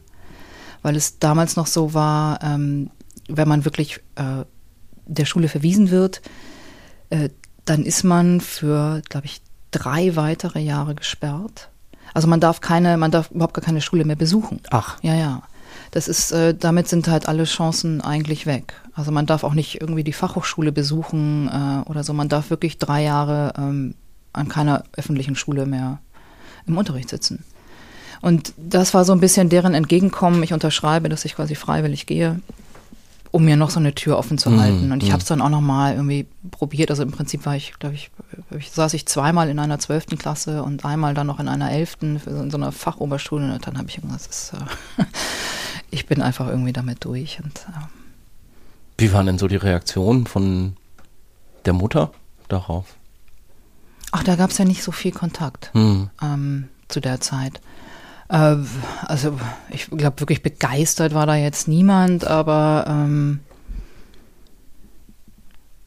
Weil 0.82 0.96
es 0.96 1.20
damals 1.20 1.56
noch 1.56 1.68
so 1.68 1.94
war, 1.94 2.42
ähm, 2.44 2.92
wenn 3.28 3.48
man 3.48 3.66
wirklich 3.66 4.00
äh, 4.16 4.46
der 5.06 5.26
Schule 5.26 5.50
verwiesen 5.50 5.92
wird, 5.92 6.22
äh, 7.10 7.30
dann 7.66 7.84
ist 7.84 8.04
man 8.04 8.42
für, 8.42 9.02
glaube 9.10 9.26
ich, 9.26 9.42
drei 9.72 10.16
weitere 10.16 10.60
Jahre 10.60 10.96
gesperrt. 10.96 11.70
Also 12.18 12.28
man 12.28 12.40
darf 12.40 12.62
keine, 12.62 12.98
man 12.98 13.12
darf 13.12 13.30
überhaupt 13.30 13.54
gar 13.54 13.64
keine 13.64 13.80
Schule 13.80 14.04
mehr 14.04 14.16
besuchen. 14.16 14.60
Ach. 14.72 14.98
Ja, 15.04 15.14
ja. 15.14 15.44
Das 15.92 16.08
ist, 16.08 16.32
äh, 16.32 16.56
damit 16.56 16.88
sind 16.88 17.08
halt 17.08 17.28
alle 17.28 17.44
Chancen 17.44 18.02
eigentlich 18.02 18.48
weg. 18.48 18.74
Also 18.96 19.12
man 19.12 19.28
darf 19.28 19.44
auch 19.44 19.54
nicht 19.54 19.80
irgendwie 19.82 20.04
die 20.04 20.14
Fachhochschule 20.14 20.72
besuchen 20.72 21.48
äh, 21.48 21.88
oder 21.88 22.04
so. 22.04 22.14
Man 22.14 22.28
darf 22.28 22.50
wirklich 22.50 22.80
drei 22.80 23.04
Jahre 23.04 23.54
ähm, 23.56 23.94
an 24.34 24.48
keiner 24.48 24.84
öffentlichen 24.94 25.36
Schule 25.36 25.68
mehr 25.68 26.00
im 26.66 26.76
Unterricht 26.76 27.10
sitzen. 27.10 27.44
Und 28.22 28.52
das 28.58 28.96
war 28.96 29.06
so 29.06 29.14
ein 29.14 29.20
bisschen 29.20 29.50
deren 29.50 29.76
Entgegenkommen. 29.76 30.42
Ich 30.42 30.54
unterschreibe, 30.54 31.10
dass 31.10 31.24
ich 31.24 31.36
quasi 31.36 31.54
freiwillig 31.54 32.08
gehe, 32.08 32.40
um 33.32 33.46
mir 33.46 33.56
noch 33.58 33.70
so 33.70 33.80
eine 33.80 33.94
Tür 33.96 34.18
offen 34.18 34.38
zu 34.38 34.50
Mhm, 34.50 34.60
halten. 34.60 34.92
Und 34.92 35.04
ich 35.04 35.10
mhm. 35.10 35.14
habe 35.14 35.22
es 35.22 35.28
dann 35.28 35.42
auch 35.42 35.50
noch 35.50 35.62
mal 35.62 35.94
irgendwie 35.94 36.28
probiert. 36.52 36.90
Also 36.90 37.04
im 37.04 37.12
Prinzip 37.12 37.46
war 37.46 37.56
ich, 37.56 37.74
glaube 37.80 37.96
ich, 37.96 38.10
ich, 38.58 38.72
saß 38.72 38.94
ich 38.94 39.06
zweimal 39.06 39.50
in 39.50 39.60
einer 39.60 39.80
zwölften 39.80 40.18
Klasse 40.18 40.64
und 40.64 40.86
einmal 40.86 41.14
dann 41.14 41.28
noch 41.28 41.40
in 41.40 41.48
einer 41.48 41.72
elften 41.72 42.22
in 42.26 42.52
so 42.52 42.58
einer 42.58 42.72
Fachoberschule. 42.72 43.54
Und 43.54 43.68
dann 43.68 43.78
habe 43.78 43.90
ich 43.90 43.98
irgendwas, 43.98 44.28
ist, 44.28 44.54
äh, 44.54 45.04
ich 45.92 46.06
bin 46.06 46.22
einfach 46.22 46.48
irgendwie 46.48 46.74
damit 46.74 47.06
durch. 47.06 47.40
Und 47.44 47.60
äh, 47.60 47.82
Wie 48.98 49.14
waren 49.14 49.26
denn 49.26 49.38
so 49.38 49.48
die 49.48 49.56
Reaktionen 49.56 50.26
von 50.26 50.76
der 51.66 51.74
Mutter 51.74 52.12
darauf? 52.48 52.96
ach, 54.12 54.24
da 54.24 54.36
gab 54.36 54.50
es 54.52 54.58
ja 54.58 54.66
nicht 54.66 54.84
so 54.84 54.92
viel 54.92 55.12
Kontakt. 55.12 55.74
Hm. 55.74 56.10
ähm, 56.22 56.70
zu 56.88 57.02
der 57.02 57.20
Zeit. 57.20 57.60
Äh, 58.30 58.56
also 59.06 59.38
ich 59.70 59.88
glaube 59.90 60.20
wirklich 60.20 60.44
begeistert 60.44 61.14
war 61.14 61.26
da 61.26 61.36
jetzt 61.36 61.68
niemand, 61.68 62.26
aber 62.28 62.86
ähm, 62.88 63.40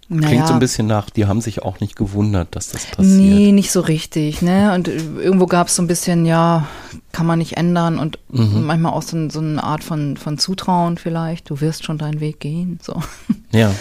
Klingt 0.09 0.25
naja, 0.33 0.47
so 0.49 0.55
ein 0.55 0.59
bisschen 0.59 0.89
nach, 0.89 1.09
die 1.09 1.27
haben 1.27 1.41
sich 1.41 1.63
auch 1.63 1.79
nicht 1.79 1.95
gewundert, 1.95 2.57
dass 2.57 2.71
das 2.71 2.85
passiert. 2.87 3.17
Nee, 3.17 3.53
nicht 3.53 3.71
so 3.71 3.79
richtig, 3.79 4.43
ne? 4.43 4.75
Und 4.75 4.89
äh, 4.89 4.97
irgendwo 4.97 5.47
gab 5.47 5.69
es 5.69 5.77
so 5.77 5.83
ein 5.83 5.87
bisschen, 5.87 6.27
ja, 6.27 6.67
kann 7.13 7.27
man 7.27 7.39
nicht 7.39 7.57
ändern 7.57 7.97
und 8.01 8.19
Mhm. 8.29 8.65
manchmal 8.67 8.93
auch 8.93 9.03
so, 9.03 9.29
so 9.31 9.39
eine 9.39 9.63
Art 9.63 9.85
von, 9.85 10.17
von 10.17 10.37
Zutrauen 10.37 10.99
vielleicht, 10.99 11.49
du 11.49 11.61
wirst 11.61 11.85
schon 11.85 11.97
deinen 11.97 12.19
Weg 12.21 12.41
gehen. 12.41 12.81
So. 12.83 13.01
Ja. 13.53 13.73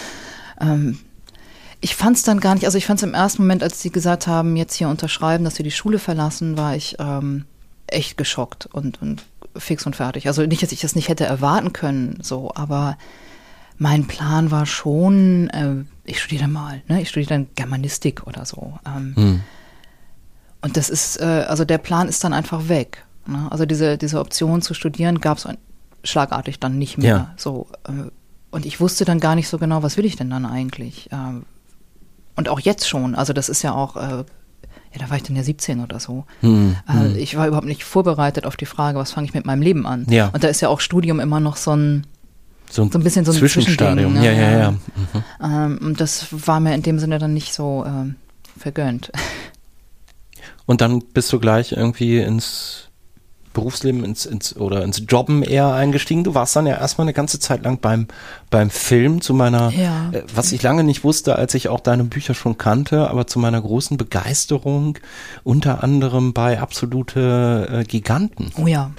Ähm, 0.60 0.98
ich 1.80 1.96
fand 1.96 2.16
es 2.16 2.22
dann 2.22 2.38
gar 2.40 2.54
nicht, 2.54 2.64
also 2.64 2.76
ich 2.78 2.86
fand 2.86 2.98
es 3.00 3.04
im 3.08 3.14
ersten 3.14 3.42
Moment, 3.42 3.62
als 3.64 3.80
sie 3.82 3.90
gesagt 3.90 4.26
haben, 4.28 4.54
jetzt 4.56 4.74
hier 4.74 4.88
unterschreiben, 4.88 5.42
dass 5.44 5.56
sie 5.56 5.62
die 5.64 5.70
Schule 5.72 5.98
verlassen, 5.98 6.56
war 6.58 6.76
ich 6.76 6.96
ähm, 7.00 7.44
echt 7.92 8.16
geschockt 8.16 8.66
und, 8.66 9.00
und 9.02 9.24
fix 9.56 9.86
und 9.86 9.96
fertig. 9.96 10.26
Also 10.26 10.42
nicht, 10.46 10.62
dass 10.62 10.72
ich 10.72 10.80
das 10.80 10.94
nicht 10.94 11.08
hätte 11.08 11.24
erwarten 11.24 11.72
können, 11.72 12.18
so, 12.22 12.52
aber 12.54 12.96
mein 13.78 14.06
Plan 14.06 14.50
war 14.50 14.66
schon, 14.66 15.48
äh, 15.50 15.84
ich 16.04 16.20
studiere 16.20 16.48
mal, 16.48 16.82
ne? 16.88 17.00
ich 17.00 17.08
studiere 17.08 17.30
dann 17.30 17.48
Germanistik 17.54 18.26
oder 18.26 18.44
so. 18.44 18.78
Ähm, 18.86 19.14
Hm. 19.16 19.40
und 20.62 20.76
das 20.76 20.90
ist, 20.90 21.20
äh, 21.20 21.46
also 21.48 21.64
der 21.64 21.78
Plan 21.78 22.08
ist 22.08 22.22
dann 22.22 22.32
einfach 22.32 22.68
weg. 22.68 23.04
Ne? 23.26 23.48
Also 23.50 23.66
diese, 23.66 23.96
diese 23.98 24.20
Option 24.20 24.62
zu 24.62 24.74
studieren 24.74 25.20
gab 25.20 25.38
es 25.38 25.48
schlagartig 26.04 26.60
dann 26.60 26.78
nicht 26.78 26.98
mehr. 26.98 27.08
Ja. 27.08 27.34
So, 27.36 27.68
äh, 27.84 28.10
und 28.50 28.66
ich 28.66 28.80
wusste 28.80 29.04
dann 29.04 29.20
gar 29.20 29.34
nicht 29.34 29.48
so 29.48 29.58
genau, 29.58 29.82
was 29.82 29.96
will 29.96 30.04
ich 30.04 30.16
denn 30.16 30.30
dann 30.30 30.44
eigentlich? 30.44 31.08
Ähm, 31.12 31.44
und 32.36 32.48
auch 32.48 32.60
jetzt 32.60 32.88
schon. 32.88 33.14
Also 33.14 33.32
das 33.32 33.48
ist 33.48 33.62
ja 33.62 33.74
auch, 33.74 33.96
äh, 33.96 34.24
ja, 34.92 34.98
da 34.98 35.10
war 35.10 35.16
ich 35.16 35.22
dann 35.22 35.36
ja 35.36 35.42
17 35.42 35.80
oder 35.80 36.00
so. 36.00 36.24
Hm. 36.40 36.76
Äh, 36.88 37.16
ich 37.18 37.36
war 37.36 37.46
überhaupt 37.46 37.66
nicht 37.66 37.84
vorbereitet 37.84 38.44
auf 38.44 38.56
die 38.56 38.66
Frage, 38.66 38.98
was 38.98 39.12
fange 39.12 39.26
ich 39.26 39.34
mit 39.34 39.46
meinem 39.46 39.62
Leben 39.62 39.86
an? 39.86 40.06
Ja. 40.10 40.28
Und 40.28 40.42
da 40.42 40.48
ist 40.48 40.60
ja 40.60 40.68
auch 40.68 40.80
Studium 40.80 41.20
immer 41.20 41.38
noch 41.38 41.56
so 41.56 41.76
ein, 41.76 42.06
So 42.70 42.82
ein, 42.82 42.90
so 42.90 42.98
ein 42.98 43.04
bisschen 43.04 43.24
so 43.24 43.32
ein 43.32 43.38
Zwischenstadium. 43.38 44.14
Ne? 44.14 44.24
ja, 44.24 44.32
ja. 44.32 44.58
Ja. 44.58 44.74
ähm, 45.42 45.78
und 45.82 46.00
das 46.00 46.26
war 46.30 46.58
mir 46.60 46.74
in 46.74 46.82
dem 46.82 46.98
Sinne 46.98 47.18
dann 47.18 47.34
nicht 47.34 47.54
so 47.54 47.84
ähm, 47.86 48.16
vergönnt. 48.58 49.12
Und 50.66 50.80
dann 50.82 51.00
bist 51.00 51.32
du 51.32 51.40
gleich 51.40 51.72
irgendwie 51.72 52.20
ins 52.20 52.89
Berufsleben 53.52 54.04
ins, 54.04 54.26
ins 54.26 54.56
oder 54.56 54.84
ins 54.84 55.02
Jobben 55.08 55.42
eher 55.42 55.72
eingestiegen. 55.72 56.22
Du 56.24 56.34
warst 56.34 56.54
dann 56.54 56.66
ja 56.66 56.76
erstmal 56.76 57.04
eine 57.06 57.12
ganze 57.12 57.40
Zeit 57.40 57.64
lang 57.64 57.78
beim 57.80 58.06
beim 58.48 58.70
Film 58.70 59.20
zu 59.20 59.34
meiner, 59.34 59.70
Ja. 59.72 60.10
äh, 60.12 60.22
was 60.34 60.52
ich 60.52 60.62
lange 60.62 60.84
nicht 60.84 61.02
wusste, 61.04 61.36
als 61.36 61.54
ich 61.54 61.68
auch 61.68 61.80
deine 61.80 62.04
Bücher 62.04 62.34
schon 62.34 62.58
kannte, 62.58 63.08
aber 63.10 63.26
zu 63.26 63.38
meiner 63.38 63.60
großen 63.60 63.96
Begeisterung 63.96 64.98
unter 65.44 65.82
anderem 65.82 66.32
bei 66.32 66.60
absolute 66.60 67.68
äh, 67.80 67.84
Giganten. 67.84 68.52
Oh 68.56 68.66
ja, 68.66 68.90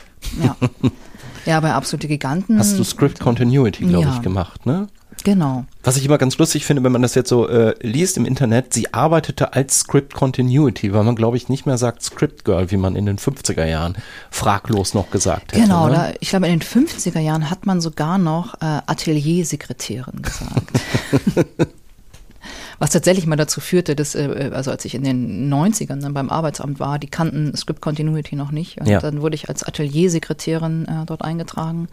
ja. 0.44 0.56
ja, 1.46 1.60
bei 1.60 1.74
Absolute 1.74 2.08
Giganten. 2.08 2.60
Hast 2.60 2.78
du 2.78 2.84
Script 2.84 3.20
Continuity, 3.20 3.86
glaube 3.86 4.06
Ja. 4.06 4.14
ich, 4.16 4.22
gemacht, 4.22 4.66
ne? 4.66 4.88
Genau. 5.24 5.66
Was 5.84 5.98
ich 5.98 6.06
immer 6.06 6.18
ganz 6.18 6.38
lustig 6.38 6.66
finde, 6.66 6.84
wenn 6.84 6.92
man 6.92 7.02
das 7.02 7.16
jetzt 7.16 7.30
so 7.30 7.48
äh, 7.48 7.76
liest 7.82 8.18
im 8.18 8.26
Internet, 8.26 8.74
sie 8.74 8.94
arbeitete 8.94 9.54
als 9.54 9.80
Script 9.80 10.14
Continuity, 10.14 10.94
weil 10.94 11.04
man, 11.04 11.16
glaube 11.16 11.38
ich, 11.38 11.50
nicht 11.50 11.66
mehr 11.66 11.78
sagt 11.78 12.02
Script 12.04 12.46
Girl, 12.46 12.72
wie 12.72 12.78
man 12.78 12.96
in 12.96 13.06
den 13.06 13.18
50er 13.18 13.66
Jahren 13.66 13.96
fraglos 14.30 14.94
noch 14.94 15.12
gesagt 15.12 15.54
hätte. 15.54 15.62
Genau, 15.64 15.88
ne? 15.88 15.94
da, 15.94 16.12
ich 16.20 16.30
glaube, 16.30 16.48
in 16.48 16.60
den 16.60 16.68
50er 16.68 17.20
Jahren 17.20 17.50
hat 17.50 17.66
man 17.66 17.82
sogar 17.82 18.18
noch 18.18 18.56
äh, 18.56 18.82
Ateliersekretärin 18.86 20.22
gesagt. 20.22 20.72
Was 22.80 22.90
tatsächlich 22.90 23.28
mal 23.28 23.36
dazu 23.36 23.62
führte, 23.62 23.96
dass, 23.96 24.16
äh, 24.16 24.50
also 24.54 24.72
als 24.72 24.86
ich 24.86 24.96
in 24.96 25.04
den 25.04 25.54
90ern 25.54 26.02
dann 26.02 26.16
beim 26.16 26.32
Arbeitsamt 26.32 26.80
war, 26.80 26.98
die 26.98 27.08
kannten 27.12 27.56
Script 27.56 27.80
Continuity 27.80 28.36
noch 28.36 28.52
nicht. 28.52 28.80
Und 28.82 28.88
Ja. 28.88 29.00
dann 29.00 29.22
wurde 29.22 29.36
ich 29.36 29.50
als 29.50 29.64
Ateliersekretärin 29.64 30.88
äh, 30.88 31.06
dort 31.06 31.22
eingetragen. 31.24 31.90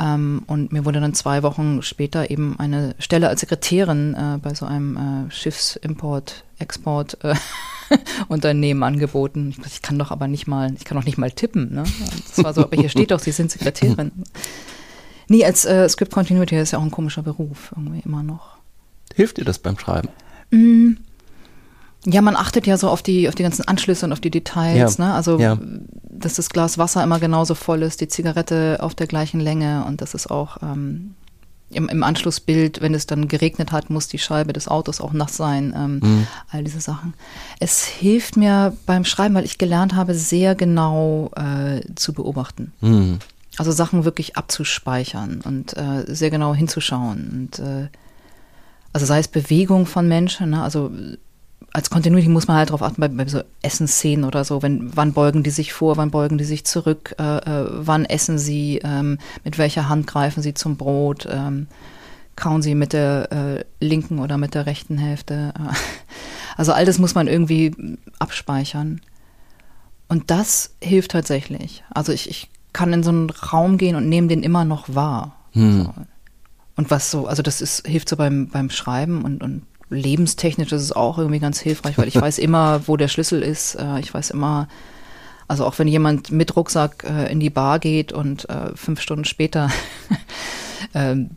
Ähm, 0.00 0.42
und 0.46 0.72
mir 0.72 0.84
wurde 0.84 1.00
dann 1.00 1.14
zwei 1.14 1.42
Wochen 1.42 1.82
später 1.82 2.30
eben 2.30 2.58
eine 2.58 2.94
Stelle 2.98 3.28
als 3.28 3.40
Sekretärin 3.40 4.14
äh, 4.14 4.38
bei 4.38 4.54
so 4.54 4.66
einem 4.66 5.26
äh, 5.28 5.30
Schiffsimport, 5.30 6.44
Export 6.58 7.22
äh, 7.24 7.34
Unternehmen 8.28 8.82
angeboten. 8.82 9.50
Ich, 9.50 9.66
ich 9.66 9.82
kann 9.82 9.98
doch 9.98 10.10
aber 10.10 10.28
nicht 10.28 10.46
mal, 10.46 10.72
ich 10.76 10.84
kann 10.84 10.96
doch 10.96 11.04
nicht 11.04 11.18
mal 11.18 11.30
tippen. 11.30 11.74
Ne? 11.74 11.84
Das 12.28 12.44
war 12.44 12.54
so, 12.54 12.62
aber 12.62 12.76
hier 12.76 12.88
steht 12.88 13.10
doch, 13.10 13.20
Sie 13.20 13.32
sind 13.32 13.50
Sekretärin. 13.50 14.12
Nee, 15.30 15.44
als 15.44 15.66
äh, 15.66 15.86
Script 15.90 16.10
Continuity 16.10 16.56
ist 16.56 16.70
ja 16.70 16.78
auch 16.78 16.82
ein 16.82 16.90
komischer 16.90 17.22
Beruf, 17.22 17.72
irgendwie 17.76 18.00
immer 18.02 18.22
noch. 18.22 18.56
Hilft 19.14 19.36
dir 19.36 19.44
das 19.44 19.58
beim 19.58 19.78
Schreiben? 19.78 20.08
Mm. 20.50 20.92
Ja, 22.10 22.22
man 22.22 22.36
achtet 22.36 22.66
ja 22.66 22.76
so 22.78 22.88
auf 22.88 23.02
die, 23.02 23.28
auf 23.28 23.34
die 23.34 23.42
ganzen 23.42 23.68
Anschlüsse 23.68 24.06
und 24.06 24.12
auf 24.12 24.20
die 24.20 24.30
Details, 24.30 24.96
Ja, 24.96 25.04
ne? 25.04 25.14
Also, 25.14 25.38
ja. 25.38 25.58
dass 26.08 26.34
das 26.34 26.48
Glas 26.48 26.78
Wasser 26.78 27.02
immer 27.02 27.18
genauso 27.20 27.54
voll 27.54 27.82
ist, 27.82 28.00
die 28.00 28.08
Zigarette 28.08 28.78
auf 28.80 28.94
der 28.94 29.06
gleichen 29.06 29.40
Länge 29.40 29.84
und 29.86 30.00
das 30.00 30.14
ist 30.14 30.30
auch 30.30 30.58
ähm, 30.62 31.14
im, 31.70 31.88
im 31.88 32.02
Anschlussbild, 32.02 32.80
wenn 32.80 32.94
es 32.94 33.06
dann 33.06 33.28
geregnet 33.28 33.72
hat, 33.72 33.90
muss 33.90 34.08
die 34.08 34.18
Scheibe 34.18 34.54
des 34.54 34.68
Autos 34.68 35.00
auch 35.02 35.12
nass 35.12 35.36
sein. 35.36 35.74
Ähm, 35.76 36.00
Mhm. 36.02 36.26
All 36.50 36.64
diese 36.64 36.80
Sachen. 36.80 37.12
Es 37.60 37.84
hilft 37.84 38.36
mir 38.36 38.74
beim 38.86 39.04
Schreiben, 39.04 39.34
weil 39.34 39.44
ich 39.44 39.58
gelernt 39.58 39.94
habe, 39.94 40.14
sehr 40.14 40.54
genau 40.54 41.30
äh, 41.36 41.80
zu 41.94 42.14
beobachten. 42.14 42.72
Hm. 42.80 43.18
Also 43.58 43.72
Sachen 43.72 44.04
wirklich 44.04 44.36
abzuspeichern 44.36 45.42
und 45.44 45.76
äh, 45.76 46.04
sehr 46.06 46.30
genau 46.30 46.54
hinzuschauen. 46.54 47.28
Und 47.32 47.58
äh, 47.58 47.88
also 48.92 49.04
sei 49.04 49.18
es 49.18 49.28
Bewegung 49.28 49.84
von 49.84 50.08
Menschen, 50.08 50.50
ne? 50.50 50.62
also 50.62 50.90
als 51.78 51.90
Continuity 51.90 52.28
muss 52.28 52.48
man 52.48 52.56
halt 52.56 52.70
darauf 52.70 52.82
achten, 52.82 53.00
bei, 53.00 53.06
bei 53.06 53.24
so 53.28 53.40
Essensszenen 53.62 54.24
oder 54.24 54.42
so, 54.42 54.62
wenn, 54.62 54.90
wann 54.96 55.12
beugen 55.12 55.44
die 55.44 55.50
sich 55.50 55.72
vor, 55.72 55.96
wann 55.96 56.10
beugen 56.10 56.36
die 56.36 56.44
sich 56.44 56.64
zurück, 56.64 57.14
äh, 57.20 57.36
äh, 57.36 57.68
wann 57.70 58.04
essen 58.04 58.36
sie, 58.36 58.80
ähm, 58.82 59.18
mit 59.44 59.58
welcher 59.58 59.88
Hand 59.88 60.08
greifen 60.08 60.42
sie 60.42 60.54
zum 60.54 60.76
Brot, 60.76 61.28
ähm, 61.30 61.68
kauen 62.34 62.62
sie 62.62 62.74
mit 62.74 62.92
der 62.92 63.30
äh, 63.30 63.64
linken 63.78 64.18
oder 64.18 64.38
mit 64.38 64.54
der 64.54 64.66
rechten 64.66 64.98
Hälfte. 64.98 65.54
Also 66.56 66.72
all 66.72 66.84
das 66.84 66.98
muss 66.98 67.14
man 67.14 67.28
irgendwie 67.28 67.72
abspeichern. 68.18 69.00
Und 70.08 70.32
das 70.32 70.74
hilft 70.82 71.12
tatsächlich. 71.12 71.84
Also 71.88 72.10
ich, 72.10 72.28
ich 72.28 72.50
kann 72.72 72.92
in 72.92 73.04
so 73.04 73.10
einen 73.10 73.30
Raum 73.30 73.78
gehen 73.78 73.94
und 73.94 74.08
nehme 74.08 74.26
den 74.26 74.42
immer 74.42 74.64
noch 74.64 74.92
wahr. 74.92 75.36
Hm. 75.52 75.84
So. 75.84 75.94
Und 76.74 76.90
was 76.90 77.12
so, 77.12 77.28
also 77.28 77.44
das 77.44 77.60
ist, 77.60 77.86
hilft 77.86 78.08
so 78.08 78.16
beim, 78.16 78.48
beim 78.48 78.70
Schreiben 78.70 79.22
und, 79.22 79.40
und 79.40 79.62
lebenstechnisch 79.90 80.72
ist 80.72 80.82
es 80.82 80.92
auch 80.92 81.18
irgendwie 81.18 81.38
ganz 81.40 81.60
hilfreich, 81.60 81.98
weil 81.98 82.08
ich 82.08 82.16
weiß 82.20 82.38
immer, 82.38 82.86
wo 82.86 82.96
der 82.96 83.08
Schlüssel 83.08 83.42
ist. 83.42 83.74
Äh, 83.74 84.00
ich 84.00 84.12
weiß 84.12 84.30
immer, 84.30 84.68
also 85.48 85.64
auch 85.64 85.78
wenn 85.78 85.88
jemand 85.88 86.30
mit 86.30 86.56
Rucksack 86.56 87.04
äh, 87.08 87.30
in 87.32 87.40
die 87.40 87.50
Bar 87.50 87.78
geht 87.78 88.12
und 88.12 88.48
äh, 88.50 88.74
fünf 88.74 89.00
Stunden 89.00 89.24
später 89.24 89.70
ähm, 90.94 91.30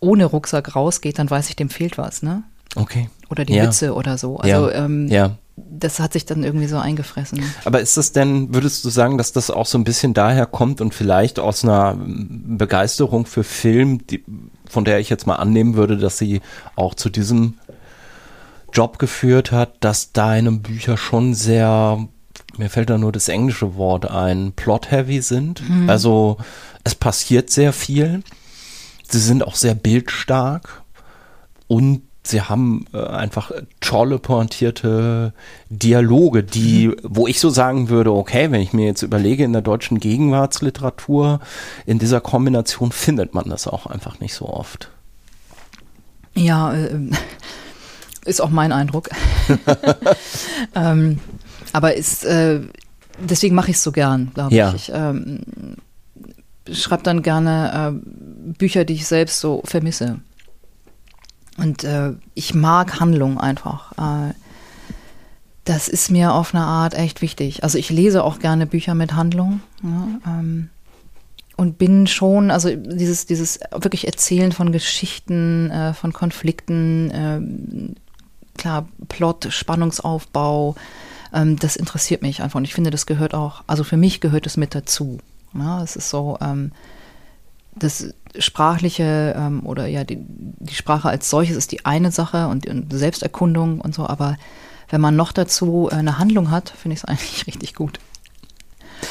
ohne 0.00 0.26
Rucksack 0.26 0.76
rausgeht, 0.76 1.18
dann 1.18 1.30
weiß 1.30 1.48
ich, 1.48 1.56
dem 1.56 1.70
fehlt 1.70 1.96
was, 1.98 2.22
ne? 2.22 2.42
Okay. 2.74 3.08
Oder 3.30 3.44
die 3.44 3.54
Ja. 3.54 3.64
Mütze 3.64 3.94
oder 3.94 4.18
so. 4.18 4.36
Also 4.36 4.68
ja. 4.68 4.84
ähm, 4.84 5.08
ja. 5.08 5.36
das 5.56 5.98
hat 5.98 6.12
sich 6.12 6.26
dann 6.26 6.44
irgendwie 6.44 6.66
so 6.66 6.76
eingefressen. 6.76 7.42
Aber 7.64 7.80
ist 7.80 7.96
das 7.96 8.12
denn, 8.12 8.54
würdest 8.54 8.84
du 8.84 8.90
sagen, 8.90 9.16
dass 9.16 9.32
das 9.32 9.50
auch 9.50 9.64
so 9.66 9.78
ein 9.78 9.84
bisschen 9.84 10.12
daher 10.12 10.44
kommt 10.44 10.82
und 10.82 10.94
vielleicht 10.94 11.38
aus 11.38 11.64
einer 11.64 11.96
Begeisterung 11.98 13.24
für 13.24 13.42
Film, 13.42 14.06
die, 14.06 14.22
von 14.68 14.84
der 14.84 15.00
ich 15.00 15.08
jetzt 15.08 15.26
mal 15.26 15.36
annehmen 15.36 15.74
würde, 15.74 15.96
dass 15.96 16.18
sie 16.18 16.42
auch 16.76 16.94
zu 16.94 17.08
diesem 17.08 17.54
Job 18.76 18.98
geführt 18.98 19.52
hat, 19.52 19.72
dass 19.80 20.12
deine 20.12 20.52
Bücher 20.52 20.98
schon 20.98 21.32
sehr, 21.32 22.06
mir 22.58 22.68
fällt 22.68 22.90
da 22.90 22.98
nur 22.98 23.10
das 23.10 23.28
englische 23.28 23.76
Wort 23.76 24.10
ein, 24.10 24.52
plot-heavy 24.52 25.22
sind. 25.22 25.66
Mhm. 25.66 25.88
Also 25.88 26.36
es 26.84 26.94
passiert 26.94 27.48
sehr 27.48 27.72
viel. 27.72 28.22
Sie 29.08 29.20
sind 29.20 29.42
auch 29.42 29.54
sehr 29.54 29.74
bildstark 29.74 30.82
und 31.68 32.02
sie 32.22 32.42
haben 32.42 32.84
äh, 32.92 33.02
einfach 33.02 33.50
tolle 33.80 34.18
pointierte 34.18 35.32
Dialoge, 35.70 36.42
die, 36.42 36.88
mhm. 36.88 36.96
wo 37.02 37.26
ich 37.26 37.40
so 37.40 37.48
sagen 37.48 37.88
würde, 37.88 38.12
okay, 38.12 38.50
wenn 38.50 38.60
ich 38.60 38.74
mir 38.74 38.84
jetzt 38.84 39.02
überlege, 39.02 39.44
in 39.44 39.54
der 39.54 39.62
deutschen 39.62 40.00
Gegenwartsliteratur, 40.00 41.40
in 41.86 41.98
dieser 41.98 42.20
Kombination 42.20 42.92
findet 42.92 43.32
man 43.32 43.48
das 43.48 43.66
auch 43.66 43.86
einfach 43.86 44.20
nicht 44.20 44.34
so 44.34 44.46
oft. 44.46 44.90
Ja, 46.34 46.74
äh, 46.74 46.90
ist 48.26 48.40
auch 48.40 48.50
mein 48.50 48.72
Eindruck. 48.72 49.08
ähm, 50.74 51.20
aber 51.72 51.94
ist, 51.94 52.24
äh, 52.24 52.60
deswegen 53.18 53.54
mache 53.54 53.70
ich 53.70 53.76
es 53.76 53.82
so 53.82 53.92
gern, 53.92 54.30
glaube 54.34 54.54
ja. 54.54 54.70
ich. 54.70 54.88
Ich 54.88 54.92
ähm, 54.94 55.40
schreibe 56.70 57.02
dann 57.02 57.22
gerne 57.22 57.92
äh, 57.94 58.52
Bücher, 58.58 58.84
die 58.84 58.94
ich 58.94 59.06
selbst 59.06 59.40
so 59.40 59.62
vermisse. 59.64 60.20
Und 61.58 61.84
äh, 61.84 62.12
ich 62.34 62.54
mag 62.54 63.00
Handlung 63.00 63.40
einfach. 63.40 63.92
Äh, 63.92 64.34
das 65.64 65.88
ist 65.88 66.10
mir 66.10 66.32
auf 66.32 66.54
eine 66.54 66.64
Art 66.64 66.94
echt 66.94 67.22
wichtig. 67.22 67.64
Also 67.64 67.78
ich 67.78 67.90
lese 67.90 68.22
auch 68.22 68.38
gerne 68.38 68.66
Bücher 68.66 68.94
mit 68.94 69.14
Handlung. 69.14 69.60
Ja, 69.82 70.08
ähm, 70.26 70.70
und 71.56 71.78
bin 71.78 72.06
schon, 72.06 72.50
also 72.50 72.74
dieses, 72.74 73.26
dieses 73.26 73.60
wirklich 73.72 74.06
Erzählen 74.06 74.52
von 74.52 74.72
Geschichten, 74.72 75.70
äh, 75.70 75.94
von 75.94 76.12
Konflikten, 76.12 77.10
äh, 77.10 77.94
klar, 78.56 78.88
Plot, 79.08 79.48
Spannungsaufbau, 79.50 80.74
ähm, 81.32 81.56
das 81.58 81.76
interessiert 81.76 82.22
mich 82.22 82.42
einfach. 82.42 82.56
Und 82.56 82.64
ich 82.64 82.74
finde, 82.74 82.90
das 82.90 83.06
gehört 83.06 83.34
auch, 83.34 83.62
also 83.66 83.84
für 83.84 83.96
mich 83.96 84.20
gehört 84.20 84.46
es 84.46 84.56
mit 84.56 84.74
dazu. 84.74 85.18
Ja, 85.54 85.82
es 85.82 85.96
ist 85.96 86.10
so, 86.10 86.38
ähm, 86.40 86.72
das 87.74 88.08
sprachliche 88.38 89.34
ähm, 89.36 89.64
oder 89.64 89.86
ja, 89.86 90.04
die, 90.04 90.18
die 90.20 90.74
Sprache 90.74 91.08
als 91.08 91.30
solches 91.30 91.56
ist 91.56 91.72
die 91.72 91.84
eine 91.84 92.10
Sache 92.10 92.48
und, 92.48 92.66
und 92.66 92.92
Selbsterkundung 92.92 93.80
und 93.80 93.94
so, 93.94 94.06
aber 94.06 94.36
wenn 94.88 95.00
man 95.00 95.16
noch 95.16 95.32
dazu 95.32 95.88
äh, 95.90 95.96
eine 95.96 96.18
Handlung 96.18 96.50
hat, 96.50 96.70
finde 96.70 96.94
ich 96.94 97.02
es 97.02 97.04
eigentlich 97.08 97.46
richtig 97.46 97.74
gut. 97.74 97.98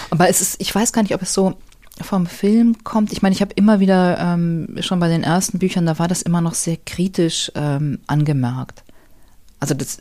Aber 0.10 0.30
es 0.30 0.42
ist, 0.42 0.60
ich 0.60 0.74
weiß 0.74 0.94
gar 0.94 1.04
nicht, 1.04 1.14
ob 1.14 1.22
es 1.22 1.34
so 1.34 1.56
vom 2.02 2.26
Film 2.26 2.84
kommt. 2.84 3.14
Ich 3.14 3.22
meine, 3.22 3.34
ich 3.34 3.42
habe 3.42 3.54
immer 3.56 3.80
wieder 3.80 4.18
ähm, 4.20 4.76
schon 4.82 5.00
bei 5.00 5.08
den 5.08 5.24
ersten 5.24 5.60
Büchern, 5.60 5.86
da 5.86 5.98
war 5.98 6.08
das 6.08 6.22
immer 6.22 6.42
noch 6.42 6.54
sehr 6.54 6.78
kritisch 6.78 7.52
ähm, 7.56 8.00
angemerkt. 8.08 8.84
Also 9.66 9.74
das 9.74 9.98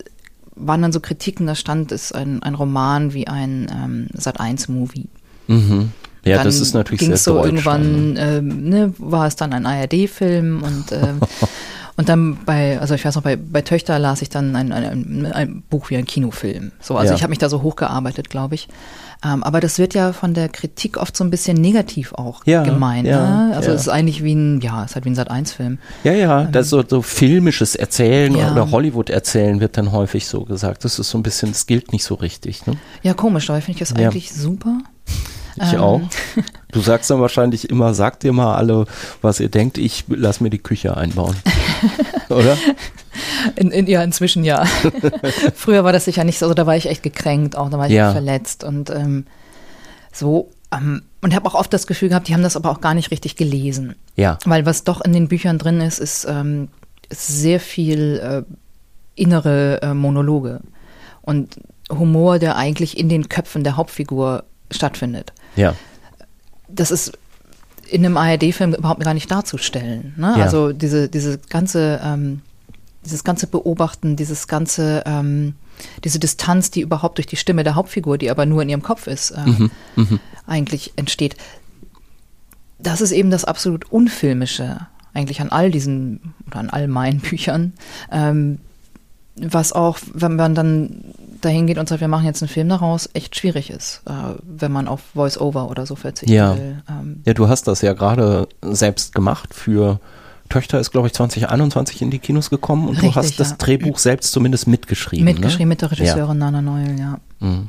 waren 0.56 0.82
dann 0.82 0.92
so 0.92 1.00
Kritiken, 1.00 1.46
da 1.46 1.54
stand 1.54 1.90
es 1.90 2.12
ein, 2.12 2.42
ein 2.42 2.54
Roman 2.54 3.14
wie 3.14 3.28
ein 3.28 3.66
ähm, 3.72 4.08
Sat1-Movie. 4.14 5.08
Mhm. 5.46 5.90
Ja, 6.22 6.36
dann 6.36 6.44
das 6.44 6.60
ist 6.60 6.74
natürlich 6.74 7.00
sehr 7.00 7.16
so 7.16 7.36
deutsch, 7.36 7.46
irgendwann, 7.46 8.16
äh, 8.18 8.42
ne, 8.42 8.92
war 8.98 9.26
es 9.26 9.36
dann 9.36 9.54
ein 9.54 9.64
ARD-Film 9.64 10.62
und 10.62 10.92
äh, 10.92 11.14
und 11.96 12.10
dann 12.10 12.36
bei, 12.44 12.78
also 12.78 12.94
ich 12.94 13.06
weiß 13.06 13.14
noch, 13.14 13.22
bei, 13.22 13.36
bei 13.36 13.62
Töchter 13.62 13.98
las 13.98 14.20
ich 14.20 14.28
dann 14.28 14.54
ein, 14.54 14.70
ein, 14.70 15.32
ein 15.32 15.62
Buch 15.70 15.88
wie 15.88 15.96
ein 15.96 16.04
Kinofilm. 16.04 16.72
So, 16.78 16.98
also 16.98 17.12
ja. 17.12 17.16
ich 17.16 17.22
habe 17.22 17.30
mich 17.30 17.38
da 17.38 17.48
so 17.48 17.62
hochgearbeitet, 17.62 18.28
glaube 18.28 18.54
ich. 18.54 18.68
Ähm, 19.24 19.42
aber 19.42 19.60
das 19.60 19.78
wird 19.78 19.94
ja 19.94 20.12
von 20.12 20.34
der 20.34 20.48
Kritik 20.48 20.98
oft 20.98 21.16
so 21.16 21.24
ein 21.24 21.30
bisschen 21.30 21.56
negativ 21.56 22.12
auch 22.12 22.44
ja, 22.44 22.62
gemeint. 22.62 23.08
Ja, 23.08 23.46
ne? 23.46 23.56
Also 23.56 23.70
ja. 23.70 23.74
es 23.74 23.82
ist 23.82 23.88
eigentlich 23.88 24.22
wie 24.22 24.34
ein, 24.34 24.60
ja, 24.60 24.84
es 24.84 24.90
ist 24.90 24.94
halt 24.96 25.04
wie 25.06 25.10
ein 25.10 25.14
Sat-1-Film. 25.14 25.78
Ja, 26.04 26.12
ja, 26.12 26.42
ähm, 26.42 26.52
das 26.52 26.68
so, 26.68 26.84
so 26.86 27.00
filmisches 27.00 27.74
Erzählen 27.74 28.34
oder 28.36 28.70
Hollywood-Erzählen 28.70 29.60
wird 29.60 29.78
dann 29.78 29.92
häufig 29.92 30.26
so 30.26 30.44
gesagt. 30.44 30.84
Das 30.84 30.98
ist 30.98 31.08
so 31.08 31.18
ein 31.18 31.22
bisschen, 31.22 31.52
das 31.52 31.66
gilt 31.66 31.92
nicht 31.92 32.04
so 32.04 32.14
richtig. 32.14 32.66
Ne? 32.66 32.76
Ja, 33.02 33.14
komisch, 33.14 33.46
dabei 33.46 33.60
finde 33.60 33.82
ich 33.82 33.88
das 33.88 33.96
eigentlich 33.96 34.32
super. 34.32 34.78
Ich 35.56 35.72
ähm. 35.72 35.80
auch. 35.80 36.00
Du 36.74 36.80
sagst 36.80 37.08
dann 37.08 37.20
wahrscheinlich 37.20 37.70
immer, 37.70 37.94
sagt 37.94 38.24
ihr 38.24 38.32
mal 38.32 38.56
alle, 38.56 38.86
was 39.22 39.38
ihr 39.38 39.48
denkt, 39.48 39.78
ich 39.78 40.04
lass 40.08 40.40
mir 40.40 40.50
die 40.50 40.58
Küche 40.58 40.96
einbauen. 40.96 41.36
Oder? 42.28 42.58
In, 43.54 43.70
in, 43.70 43.86
ja, 43.86 44.02
inzwischen 44.02 44.42
ja. 44.42 44.64
Früher 45.54 45.84
war 45.84 45.92
das 45.92 46.04
sicher 46.04 46.24
nicht 46.24 46.40
so, 46.40 46.46
also 46.46 46.54
da 46.54 46.66
war 46.66 46.76
ich 46.76 46.86
echt 46.86 47.04
gekränkt, 47.04 47.56
auch 47.56 47.70
da 47.70 47.78
war 47.78 47.86
ich 47.86 47.92
ja. 47.92 48.10
verletzt 48.10 48.64
und 48.64 48.90
ähm, 48.90 49.26
so. 50.12 50.50
Ähm, 50.72 51.02
und 51.22 51.32
habe 51.32 51.46
auch 51.46 51.54
oft 51.54 51.72
das 51.72 51.86
Gefühl 51.86 52.08
gehabt, 52.08 52.26
die 52.26 52.34
haben 52.34 52.42
das 52.42 52.56
aber 52.56 52.70
auch 52.70 52.80
gar 52.80 52.94
nicht 52.94 53.12
richtig 53.12 53.36
gelesen. 53.36 53.94
Ja. 54.16 54.38
Weil 54.44 54.66
was 54.66 54.82
doch 54.82 55.00
in 55.00 55.12
den 55.12 55.28
Büchern 55.28 55.58
drin 55.58 55.80
ist, 55.80 56.00
ist, 56.00 56.26
ähm, 56.28 56.68
ist 57.08 57.28
sehr 57.28 57.60
viel 57.60 58.18
äh, 58.18 58.42
innere 59.14 59.80
äh, 59.80 59.94
Monologe 59.94 60.60
und 61.22 61.56
Humor, 61.88 62.40
der 62.40 62.56
eigentlich 62.56 62.98
in 62.98 63.08
den 63.08 63.28
Köpfen 63.28 63.62
der 63.62 63.76
Hauptfigur 63.76 64.44
stattfindet. 64.72 65.32
Ja. 65.54 65.74
Das 66.74 66.90
ist 66.90 67.12
in 67.90 68.04
einem 68.04 68.16
ARD-Film 68.16 68.74
überhaupt 68.74 69.02
gar 69.04 69.14
nicht 69.14 69.30
darzustellen. 69.30 70.14
Ne? 70.16 70.34
Ja. 70.36 70.44
Also 70.44 70.72
diese, 70.72 71.08
diese 71.08 71.38
ganze, 71.38 72.00
ähm, 72.02 72.40
dieses 73.04 73.24
ganze 73.24 73.46
Beobachten, 73.46 74.16
dieses 74.16 74.48
ganze, 74.48 75.02
ähm, 75.06 75.54
diese 76.02 76.18
Distanz, 76.18 76.70
die 76.70 76.80
überhaupt 76.80 77.18
durch 77.18 77.26
die 77.26 77.36
Stimme 77.36 77.64
der 77.64 77.74
Hauptfigur, 77.74 78.18
die 78.18 78.30
aber 78.30 78.46
nur 78.46 78.62
in 78.62 78.68
ihrem 78.68 78.82
Kopf 78.82 79.06
ist, 79.06 79.32
äh, 79.32 79.44
mhm. 79.44 79.70
Mhm. 79.96 80.20
eigentlich 80.46 80.92
entsteht. 80.96 81.36
Das 82.78 83.00
ist 83.00 83.12
eben 83.12 83.30
das 83.30 83.44
absolut 83.44 83.90
Unfilmische 83.90 84.86
eigentlich 85.14 85.40
an 85.40 85.50
all 85.50 85.70
diesen 85.70 86.34
oder 86.46 86.58
an 86.58 86.70
all 86.70 86.88
meinen 86.88 87.20
Büchern. 87.20 87.72
Ähm, 88.10 88.58
was 89.36 89.72
auch, 89.72 89.98
wenn 90.12 90.36
man 90.36 90.54
dann 90.54 91.04
dahin 91.44 91.66
geht 91.66 91.78
und 91.78 91.88
sagt, 91.88 92.00
wir 92.00 92.08
machen 92.08 92.26
jetzt 92.26 92.42
einen 92.42 92.48
Film 92.48 92.68
daraus, 92.68 93.08
echt 93.12 93.36
schwierig 93.36 93.70
ist, 93.70 94.02
äh, 94.06 94.12
wenn 94.42 94.72
man 94.72 94.88
auf 94.88 95.00
Voice-Over 95.14 95.70
oder 95.70 95.86
so 95.86 95.96
verzichten 95.96 96.34
ja. 96.34 96.56
will. 96.56 96.82
Ähm, 96.88 97.22
ja, 97.24 97.34
du 97.34 97.48
hast 97.48 97.66
das 97.68 97.82
ja 97.82 97.92
gerade 97.92 98.48
selbst 98.62 99.14
gemacht 99.14 99.54
für 99.54 100.00
Töchter 100.48 100.78
ist, 100.78 100.90
glaube 100.90 101.06
ich, 101.06 101.14
2021 101.14 102.02
in 102.02 102.10
die 102.10 102.18
Kinos 102.18 102.50
gekommen 102.50 102.88
und 102.88 102.96
Richtig, 102.96 103.12
du 103.12 103.16
hast 103.16 103.40
das 103.40 103.50
ja. 103.50 103.56
Drehbuch 103.56 103.98
selbst 103.98 104.32
zumindest 104.32 104.66
mitgeschrieben. 104.66 105.24
Mitgeschrieben 105.24 105.68
ne? 105.68 105.72
mit 105.72 105.82
der 105.82 105.90
Regisseurin 105.90 106.40
ja. 106.40 106.50
Nana 106.50 106.62
Neul, 106.62 106.98
ja. 106.98 107.18
Mhm. 107.40 107.68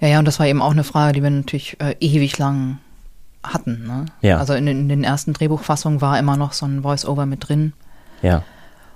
Ja, 0.00 0.08
ja, 0.08 0.18
und 0.18 0.26
das 0.26 0.38
war 0.38 0.46
eben 0.46 0.60
auch 0.60 0.72
eine 0.72 0.84
Frage, 0.84 1.14
die 1.14 1.22
wir 1.22 1.30
natürlich 1.30 1.80
äh, 1.80 1.94
ewig 2.00 2.36
lang 2.38 2.78
hatten. 3.42 3.86
Ne? 3.86 4.06
Ja. 4.20 4.38
Also 4.38 4.54
in, 4.54 4.66
in 4.66 4.88
den 4.88 5.04
ersten 5.04 5.32
Drehbuchfassungen 5.32 6.00
war 6.00 6.18
immer 6.18 6.36
noch 6.36 6.52
so 6.52 6.66
ein 6.66 6.82
Voice-Over 6.82 7.24
mit 7.24 7.48
drin. 7.48 7.72
Ja. 8.20 8.42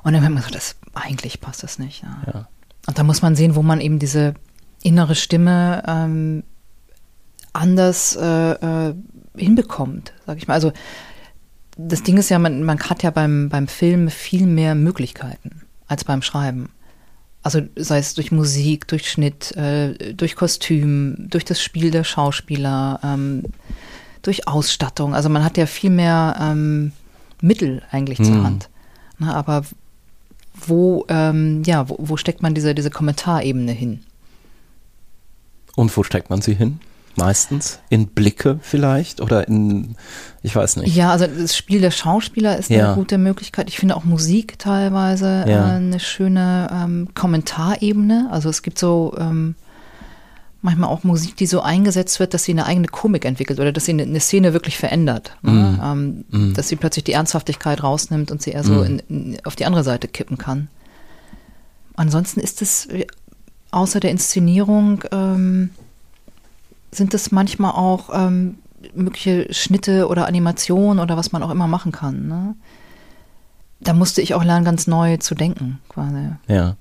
Und 0.02 0.12
dann 0.12 0.24
haben 0.24 0.34
wir 0.34 0.40
gesagt, 0.40 0.56
das, 0.56 0.76
eigentlich 0.94 1.40
passt 1.40 1.62
das 1.62 1.78
nicht. 1.78 2.02
Ja. 2.02 2.32
ja. 2.32 2.48
Und 2.90 2.98
da 2.98 3.04
muss 3.04 3.22
man 3.22 3.36
sehen, 3.36 3.54
wo 3.54 3.62
man 3.62 3.80
eben 3.80 4.00
diese 4.00 4.34
innere 4.82 5.14
Stimme 5.14 5.84
ähm, 5.86 6.42
anders 7.52 8.16
äh, 8.16 8.88
äh, 8.88 8.94
hinbekommt, 9.36 10.12
sag 10.26 10.38
ich 10.38 10.48
mal. 10.48 10.54
Also 10.54 10.72
das 11.76 12.02
Ding 12.02 12.16
ist 12.16 12.30
ja, 12.30 12.40
man, 12.40 12.64
man 12.64 12.80
hat 12.80 13.04
ja 13.04 13.12
beim, 13.12 13.48
beim 13.48 13.68
Film 13.68 14.10
viel 14.10 14.44
mehr 14.44 14.74
Möglichkeiten 14.74 15.62
als 15.86 16.02
beim 16.02 16.20
Schreiben. 16.20 16.70
Also 17.44 17.60
sei 17.76 17.98
es 17.98 18.14
durch 18.14 18.32
Musik, 18.32 18.88
durch 18.88 19.08
Schnitt, 19.08 19.52
äh, 19.52 20.12
durch 20.12 20.34
Kostüm, 20.34 21.14
durch 21.30 21.44
das 21.44 21.62
Spiel 21.62 21.92
der 21.92 22.02
Schauspieler, 22.02 22.98
ähm, 23.04 23.44
durch 24.22 24.48
Ausstattung. 24.48 25.14
Also 25.14 25.28
man 25.28 25.44
hat 25.44 25.56
ja 25.56 25.66
viel 25.66 25.90
mehr 25.90 26.36
ähm, 26.40 26.90
Mittel 27.40 27.82
eigentlich 27.92 28.18
hm. 28.18 28.24
zur 28.24 28.42
Hand. 28.42 28.68
Na, 29.20 29.34
aber 29.34 29.62
wo, 30.66 31.04
ähm, 31.08 31.62
ja, 31.64 31.88
wo, 31.88 31.96
wo 31.98 32.16
steckt 32.16 32.42
man 32.42 32.54
diese, 32.54 32.74
diese 32.74 32.90
Kommentarebene 32.90 33.72
hin? 33.72 34.00
Und 35.76 35.96
wo 35.96 36.02
steckt 36.02 36.30
man 36.30 36.42
sie 36.42 36.54
hin? 36.54 36.80
Meistens 37.16 37.80
in 37.88 38.06
Blicke 38.06 38.60
vielleicht 38.62 39.20
oder 39.20 39.46
in, 39.48 39.96
ich 40.42 40.54
weiß 40.54 40.76
nicht. 40.76 40.94
Ja, 40.94 41.10
also 41.10 41.26
das 41.26 41.56
Spiel 41.56 41.80
der 41.80 41.90
Schauspieler 41.90 42.56
ist 42.56 42.70
ja. 42.70 42.86
eine 42.86 42.94
gute 42.94 43.18
Möglichkeit. 43.18 43.68
Ich 43.68 43.78
finde 43.78 43.96
auch 43.96 44.04
Musik 44.04 44.58
teilweise 44.58 45.44
ja. 45.46 45.72
äh, 45.72 45.76
eine 45.76 45.98
schöne 45.98 46.70
ähm, 46.72 47.08
Kommentarebene. 47.14 48.28
Also 48.30 48.48
es 48.48 48.62
gibt 48.62 48.78
so 48.78 49.14
ähm, 49.18 49.56
manchmal 50.62 50.90
auch 50.90 51.04
Musik, 51.04 51.36
die 51.36 51.46
so 51.46 51.60
eingesetzt 51.60 52.20
wird, 52.20 52.34
dass 52.34 52.44
sie 52.44 52.52
eine 52.52 52.66
eigene 52.66 52.88
Komik 52.88 53.24
entwickelt 53.24 53.60
oder 53.60 53.72
dass 53.72 53.86
sie 53.86 53.92
eine, 53.92 54.02
eine 54.02 54.20
Szene 54.20 54.52
wirklich 54.52 54.76
verändert. 54.76 55.36
Ne? 55.42 55.52
Mm. 55.52 55.80
Ähm, 55.82 56.24
mm. 56.30 56.54
Dass 56.54 56.68
sie 56.68 56.76
plötzlich 56.76 57.04
die 57.04 57.12
Ernsthaftigkeit 57.12 57.82
rausnimmt 57.82 58.30
und 58.30 58.42
sie 58.42 58.50
eher 58.50 58.64
so 58.64 58.74
mm. 58.74 58.84
in, 58.84 58.98
in, 59.08 59.38
auf 59.44 59.56
die 59.56 59.64
andere 59.64 59.84
Seite 59.84 60.06
kippen 60.08 60.36
kann. 60.36 60.68
Ansonsten 61.96 62.40
ist 62.40 62.62
es 62.62 62.88
außer 63.70 64.00
der 64.00 64.10
Inszenierung 64.10 65.04
ähm, 65.12 65.70
sind 66.92 67.14
es 67.14 67.30
manchmal 67.30 67.72
auch 67.72 68.10
ähm, 68.12 68.58
mögliche 68.94 69.52
Schnitte 69.52 70.08
oder 70.08 70.26
Animationen 70.26 70.98
oder 70.98 71.16
was 71.16 71.32
man 71.32 71.42
auch 71.42 71.50
immer 71.50 71.68
machen 71.68 71.92
kann. 71.92 72.26
Ne? 72.26 72.54
Da 73.80 73.92
musste 73.92 74.22
ich 74.22 74.34
auch 74.34 74.44
lernen, 74.44 74.64
ganz 74.64 74.86
neu 74.86 75.16
zu 75.18 75.34
denken, 75.34 75.78
quasi. 75.88 76.30
Ja. 76.48 76.76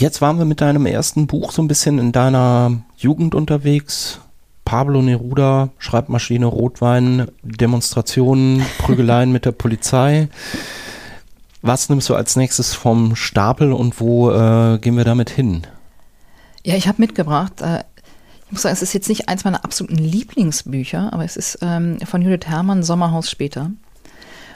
Jetzt 0.00 0.22
waren 0.22 0.38
wir 0.38 0.46
mit 0.46 0.62
deinem 0.62 0.86
ersten 0.86 1.26
Buch 1.26 1.52
so 1.52 1.60
ein 1.60 1.68
bisschen 1.68 1.98
in 1.98 2.10
deiner 2.10 2.80
Jugend 2.96 3.34
unterwegs. 3.34 4.18
Pablo 4.64 5.02
Neruda, 5.02 5.68
Schreibmaschine, 5.76 6.46
Rotwein, 6.46 7.30
Demonstrationen, 7.42 8.64
Prügeleien 8.78 9.30
mit 9.30 9.44
der 9.44 9.52
Polizei. 9.52 10.30
Was 11.60 11.90
nimmst 11.90 12.08
du 12.08 12.14
als 12.14 12.34
nächstes 12.34 12.72
vom 12.72 13.14
Stapel 13.14 13.74
und 13.74 14.00
wo 14.00 14.30
äh, 14.30 14.78
gehen 14.78 14.96
wir 14.96 15.04
damit 15.04 15.28
hin? 15.28 15.66
Ja, 16.64 16.76
ich 16.76 16.88
habe 16.88 17.02
mitgebracht, 17.02 17.60
äh, 17.60 17.84
ich 18.46 18.52
muss 18.52 18.62
sagen, 18.62 18.72
es 18.72 18.80
ist 18.80 18.94
jetzt 18.94 19.10
nicht 19.10 19.28
eins 19.28 19.44
meiner 19.44 19.66
absoluten 19.66 19.98
Lieblingsbücher, 19.98 21.12
aber 21.12 21.26
es 21.26 21.36
ist 21.36 21.58
ähm, 21.60 21.98
von 22.06 22.22
Judith 22.22 22.48
Herrmann, 22.48 22.82
Sommerhaus 22.82 23.30
später. 23.30 23.70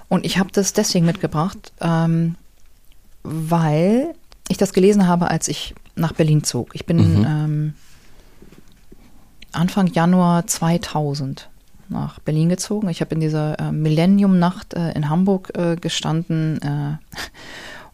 Und 0.09 0.25
ich 0.25 0.39
habe 0.39 0.49
das 0.53 0.73
deswegen 0.73 1.05
mitgebracht, 1.05 1.71
ähm, 1.83 2.37
weil 3.25 4.15
ich 4.49 4.57
das 4.57 4.73
gelesen 4.73 5.07
habe, 5.07 5.31
als 5.31 5.49
ich 5.49 5.75
nach 5.97 6.13
Berlin 6.13 6.45
zog. 6.45 6.75
Ich 6.75 6.87
bin 6.87 7.19
mhm. 7.19 7.27
ähm, 7.27 7.75
Anfang 9.53 9.87
Januar 9.89 10.47
2000 10.47 11.49
nach 11.89 12.19
Berlin 12.21 12.49
gezogen. 12.49 12.89
Ich 12.89 13.01
habe 13.01 13.15
in 13.15 13.21
dieser 13.21 13.59
äh, 13.59 13.73
Millennium-Nacht 13.73 14.75
äh, 14.75 14.93
in 14.93 15.09
Hamburg 15.09 15.53
äh, 15.57 15.77
gestanden 15.77 16.61
äh, 16.63 16.97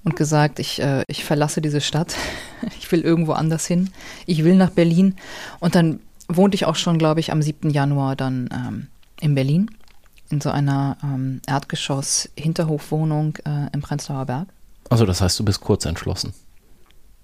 und 0.04 0.16
gesagt, 0.16 0.58
ich, 0.58 0.80
äh, 0.80 1.04
ich 1.08 1.24
verlasse 1.24 1.60
diese 1.60 1.80
Stadt. 1.80 2.16
ich 2.78 2.90
will 2.90 3.00
irgendwo 3.02 3.32
anders 3.32 3.66
hin. 3.66 3.90
Ich 4.26 4.44
will 4.44 4.56
nach 4.56 4.70
Berlin. 4.70 5.16
Und 5.60 5.74
dann 5.74 6.00
wohnte 6.28 6.54
ich 6.54 6.64
auch 6.64 6.76
schon, 6.76 6.98
glaube 6.98 7.20
ich, 7.20 7.32
am 7.32 7.42
7. 7.42 7.70
Januar 7.70 8.16
dann 8.16 8.48
ähm, 8.52 8.86
in 9.20 9.34
Berlin 9.34 9.70
in 10.30 10.40
so 10.40 10.50
einer 10.50 10.96
ähm, 11.02 11.40
Erdgeschoss-Hinterhofwohnung 11.46 13.36
äh, 13.44 13.66
im 13.72 13.82
Prenzlauer 13.82 14.26
Berg. 14.26 14.48
Also 14.90 15.06
das 15.06 15.22
heißt, 15.22 15.38
du 15.38 15.44
bist 15.44 15.60
kurz 15.62 15.86
entschlossen. 15.86 16.34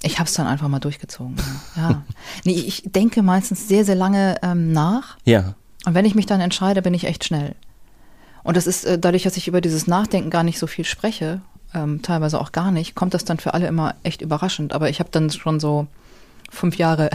Ich 0.02 0.18
habe 0.18 0.28
es 0.28 0.34
dann 0.34 0.46
einfach 0.46 0.68
mal 0.68 0.78
durchgezogen. 0.78 1.36
Ja. 1.76 2.02
nee, 2.44 2.52
ich 2.52 2.84
denke 2.86 3.22
meistens 3.22 3.68
sehr, 3.68 3.84
sehr 3.84 3.96
lange 3.96 4.36
ähm, 4.42 4.72
nach. 4.72 5.18
Ja. 5.24 5.54
Und 5.84 5.94
wenn 5.94 6.04
ich 6.04 6.14
mich 6.14 6.26
dann 6.26 6.40
entscheide, 6.40 6.80
bin 6.80 6.94
ich 6.94 7.04
echt 7.04 7.24
schnell. 7.24 7.54
Und 8.44 8.56
das 8.56 8.66
ist 8.66 8.84
äh, 8.84 8.98
dadurch, 8.98 9.24
dass 9.24 9.36
ich 9.36 9.48
über 9.48 9.60
dieses 9.60 9.86
Nachdenken 9.86 10.30
gar 10.30 10.44
nicht 10.44 10.58
so 10.58 10.66
viel 10.66 10.84
spreche, 10.84 11.40
ähm, 11.74 12.02
teilweise 12.02 12.40
auch 12.40 12.52
gar 12.52 12.70
nicht, 12.70 12.94
kommt 12.94 13.14
das 13.14 13.24
dann 13.24 13.38
für 13.38 13.54
alle 13.54 13.66
immer 13.66 13.96
echt 14.04 14.22
überraschend. 14.22 14.72
Aber 14.72 14.88
ich 14.88 15.00
habe 15.00 15.10
dann 15.10 15.30
schon 15.30 15.58
so 15.58 15.88
fünf 16.50 16.76
Jahre 16.76 17.10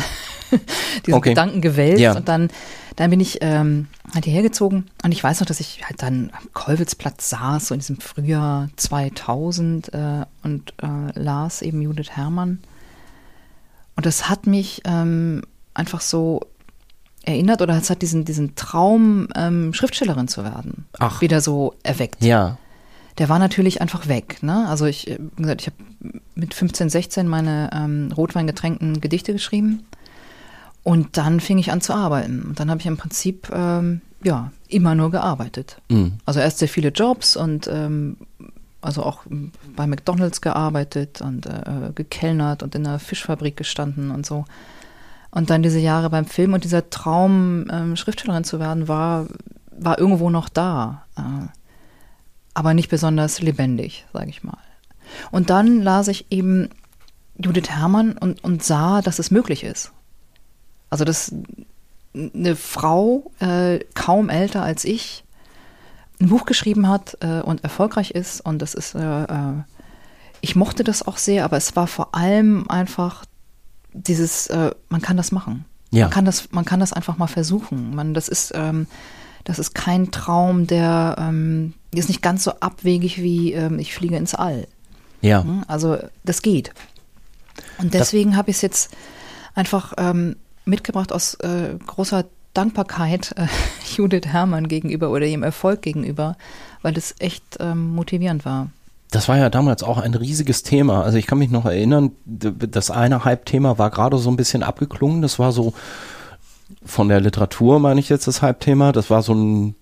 diesen 1.06 1.18
okay. 1.18 1.30
Gedanken 1.30 1.62
gewählt 1.62 2.00
ja. 2.00 2.16
und 2.16 2.28
dann, 2.28 2.50
dann 2.96 3.10
bin 3.10 3.20
ich 3.20 3.40
ähm, 3.42 3.88
halt 4.14 4.26
hierher 4.26 4.42
gezogen 4.42 4.88
und 5.04 5.12
ich 5.12 5.24
weiß 5.24 5.40
noch, 5.40 5.48
dass 5.48 5.60
ich 5.60 5.84
halt 5.86 6.02
dann 6.02 6.32
am 6.34 6.52
Kolwitzplatz 6.54 7.30
saß, 7.30 7.68
so 7.68 7.74
in 7.74 7.80
diesem 7.80 8.00
Frühjahr 8.00 8.70
2000 8.76 9.94
äh, 9.94 10.26
und 10.44 10.74
äh, 10.82 11.20
las 11.20 11.62
eben 11.62 11.82
Judith 11.82 12.12
Herrmann 12.12 12.60
und 13.96 14.06
das 14.06 14.30
hat 14.30 14.48
mich 14.48 14.82
ähm, 14.86 15.44
einfach 15.74 16.02
so 16.02 16.42
erinnert 17.24 17.62
oder 17.62 17.78
es 17.78 17.90
hat 17.90 18.02
diesen, 18.02 18.26
diesen 18.26 18.56
Traum, 18.56 19.28
ähm, 19.36 19.74
Schriftstellerin 19.74 20.28
zu 20.28 20.44
werden, 20.44 20.86
Ach. 21.00 21.22
wieder 21.22 21.40
so 21.40 21.76
erweckt. 21.84 22.24
Ja 22.24 22.58
der 23.22 23.30
war 23.30 23.38
natürlich 23.38 23.82
einfach 23.82 24.08
weg. 24.08 24.42
Ne? 24.42 24.68
Also 24.68 24.88
ich, 24.88 25.08
äh, 25.08 25.20
wie 25.36 25.44
gesagt, 25.44 25.62
ich 25.62 25.68
habe 25.68 25.78
mit 26.34 26.56
15, 26.56 26.90
16 26.90 27.28
meine 27.28 27.70
ähm, 27.72 28.12
rotweingetränkten 28.18 29.00
Gedichte 29.00 29.32
geschrieben 29.32 29.84
und 30.82 31.18
dann 31.18 31.40
fing 31.40 31.60
ich 31.60 31.72
an 31.72 31.82
zu 31.82 31.94
arbeiten. 31.94 32.42
Und 32.42 32.60
dann 32.60 32.72
habe 32.72 32.80
ich 32.80 32.88
im 32.88 32.98
Prinzip 32.98 33.48
ähm, 33.54 34.02
ja 34.24 34.52
immer 34.70 34.96
nur 34.96 35.12
gearbeitet. 35.12 35.78
Mhm. 35.90 36.14
Also 36.26 36.40
erst 36.40 36.58
sehr 36.58 36.68
viele 36.68 36.90
Jobs 36.90 37.36
und 37.36 37.68
ähm, 37.72 38.18
also 38.82 39.04
auch 39.04 39.20
bei 39.76 39.86
McDonald's 39.86 40.42
gearbeitet 40.42 41.22
und 41.22 41.46
äh, 41.46 41.92
gekellnert 41.94 42.64
und 42.64 42.74
in 42.74 42.88
einer 42.88 42.98
Fischfabrik 42.98 43.56
gestanden 43.56 44.10
und 44.10 44.26
so. 44.26 44.46
Und 45.30 45.52
dann 45.52 45.62
diese 45.62 45.78
Jahre 45.78 46.10
beim 46.10 46.26
Film 46.26 46.54
und 46.54 46.64
dieser 46.64 46.90
Traum, 46.90 47.68
ähm, 47.72 47.96
Schriftstellerin 47.96 48.46
zu 48.46 48.60
werden, 48.60 48.88
war, 48.88 49.28
war 49.78 50.00
irgendwo 50.00 50.32
noch 50.32 50.50
da. 50.50 51.04
Äh, 51.16 51.61
aber 52.54 52.74
nicht 52.74 52.90
besonders 52.90 53.42
lebendig, 53.42 54.06
sage 54.14 54.30
ich 54.30 54.44
mal. 54.44 54.58
Und 55.32 55.50
dann 55.50 55.82
las 55.82 56.08
ich 56.08 56.26
eben 56.32 56.70
Judith 57.38 57.70
Herrmann 57.70 58.18
und, 58.18 58.44
und 58.44 58.64
sah, 58.64 59.02
dass 59.02 59.20
es 59.20 59.32
möglich 59.32 59.64
ist. 59.64 59.92
Also, 60.90 61.06
dass 61.06 61.34
eine 62.14 62.56
Frau, 62.56 63.32
äh, 63.40 63.80
kaum 63.94 64.30
älter 64.30 64.64
als 64.64 64.86
ich, 64.86 65.24
ein 66.20 66.30
Buch 66.30 66.46
geschrieben 66.46 66.88
hat 66.88 67.18
äh, 67.22 67.42
und 67.42 67.64
erfolgreich 67.64 68.12
ist. 68.12 68.42
Und 68.42 68.62
das 68.62 68.74
ist, 68.74 68.96
äh, 68.96 69.24
äh 69.24 69.64
ich 70.44 70.56
mochte 70.56 70.84
das 70.84 71.06
auch 71.06 71.18
sehr, 71.18 71.46
aber 71.46 71.58
es 71.58 71.76
war 71.76 71.86
vor 71.86 72.16
allem 72.16 72.68
einfach 72.68 73.26
dieses, 73.94 74.48
äh, 74.48 74.72
man 74.90 75.02
kann 75.02 75.16
das 75.16 75.32
machen. 75.32 75.66
Ja. 75.92 76.06
Man 76.06 76.12
kann 76.12 76.26
das, 76.26 76.52
man 76.52 76.66
kann 76.66 76.80
das 76.80 76.94
einfach 76.94 77.18
mal 77.18 77.28
versuchen. 77.28 77.94
Man, 77.96 78.14
das 78.14 78.28
ist, 78.28 78.52
ähm, 78.56 78.88
das 79.44 79.60
ist 79.60 79.76
kein 79.76 80.12
Traum, 80.12 80.66
der 80.66 81.16
ähm, 81.20 81.74
ist 82.00 82.10
nicht 82.10 82.22
ganz 82.22 82.44
so 82.44 82.52
abwegig 82.60 83.22
wie 83.22 83.54
ähm, 83.54 83.80
ich 83.80 83.94
fliege 83.94 84.16
ins 84.16 84.36
All. 84.36 84.68
Ja. 85.22 85.44
Hm? 85.44 85.64
Also 85.68 85.98
das 86.24 86.42
geht. 86.42 86.74
Und 87.78 87.94
deswegen 87.94 88.38
habe 88.38 88.50
ich 88.50 88.58
es 88.58 88.62
jetzt 88.62 88.96
einfach 89.56 89.94
ähm, 89.98 90.38
mitgebracht 90.66 91.12
aus 91.12 91.36
äh, 91.36 91.76
großer 91.86 92.26
Dankbarkeit 92.54 93.34
äh, 93.38 93.48
Judith 93.96 94.28
Herrmann 94.28 94.68
gegenüber 94.68 95.10
oder 95.10 95.26
ihrem 95.26 95.44
Erfolg 95.44 95.82
gegenüber, 95.82 96.38
weil 96.82 96.98
es 96.98 97.16
echt 97.20 97.58
ähm, 97.60 97.94
motivierend 97.94 98.46
war. 98.46 98.70
Das 99.12 99.28
war 99.28 99.38
ja 99.38 99.50
damals 99.50 99.84
auch 99.84 99.98
ein 99.98 100.14
riesiges 100.14 100.64
Thema. 100.64 101.04
Also 101.04 101.18
ich 101.18 101.28
kann 101.28 101.38
mich 101.38 101.52
noch 101.52 101.66
erinnern, 101.66 102.12
das 102.26 102.90
eine 102.90 103.26
Halbthema 103.26 103.78
war 103.78 103.90
gerade 103.90 104.18
so 104.18 104.30
ein 104.30 104.38
bisschen 104.38 104.64
abgeklungen. 104.64 105.22
Das 105.22 105.38
war 105.38 105.52
so 105.52 105.74
von 106.86 107.10
der 107.10 107.20
Literatur 107.20 107.80
meine 107.80 108.00
ich 108.00 108.08
jetzt 108.08 108.28
das 108.28 108.42
Halbthema. 108.42 108.94
Das 108.94 109.10
war 109.10 109.22
so 109.22 109.34
ein 109.34 109.76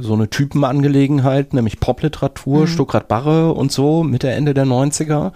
so 0.00 0.14
eine 0.14 0.28
Typenangelegenheit, 0.28 1.54
nämlich 1.54 1.80
Popliteratur, 1.80 2.62
mhm. 2.62 2.66
Stuckrad 2.66 3.08
Barre 3.08 3.52
und 3.52 3.72
so 3.72 4.02
Mitte 4.02 4.30
Ende 4.30 4.54
der 4.54 4.66
90er. 4.66 5.32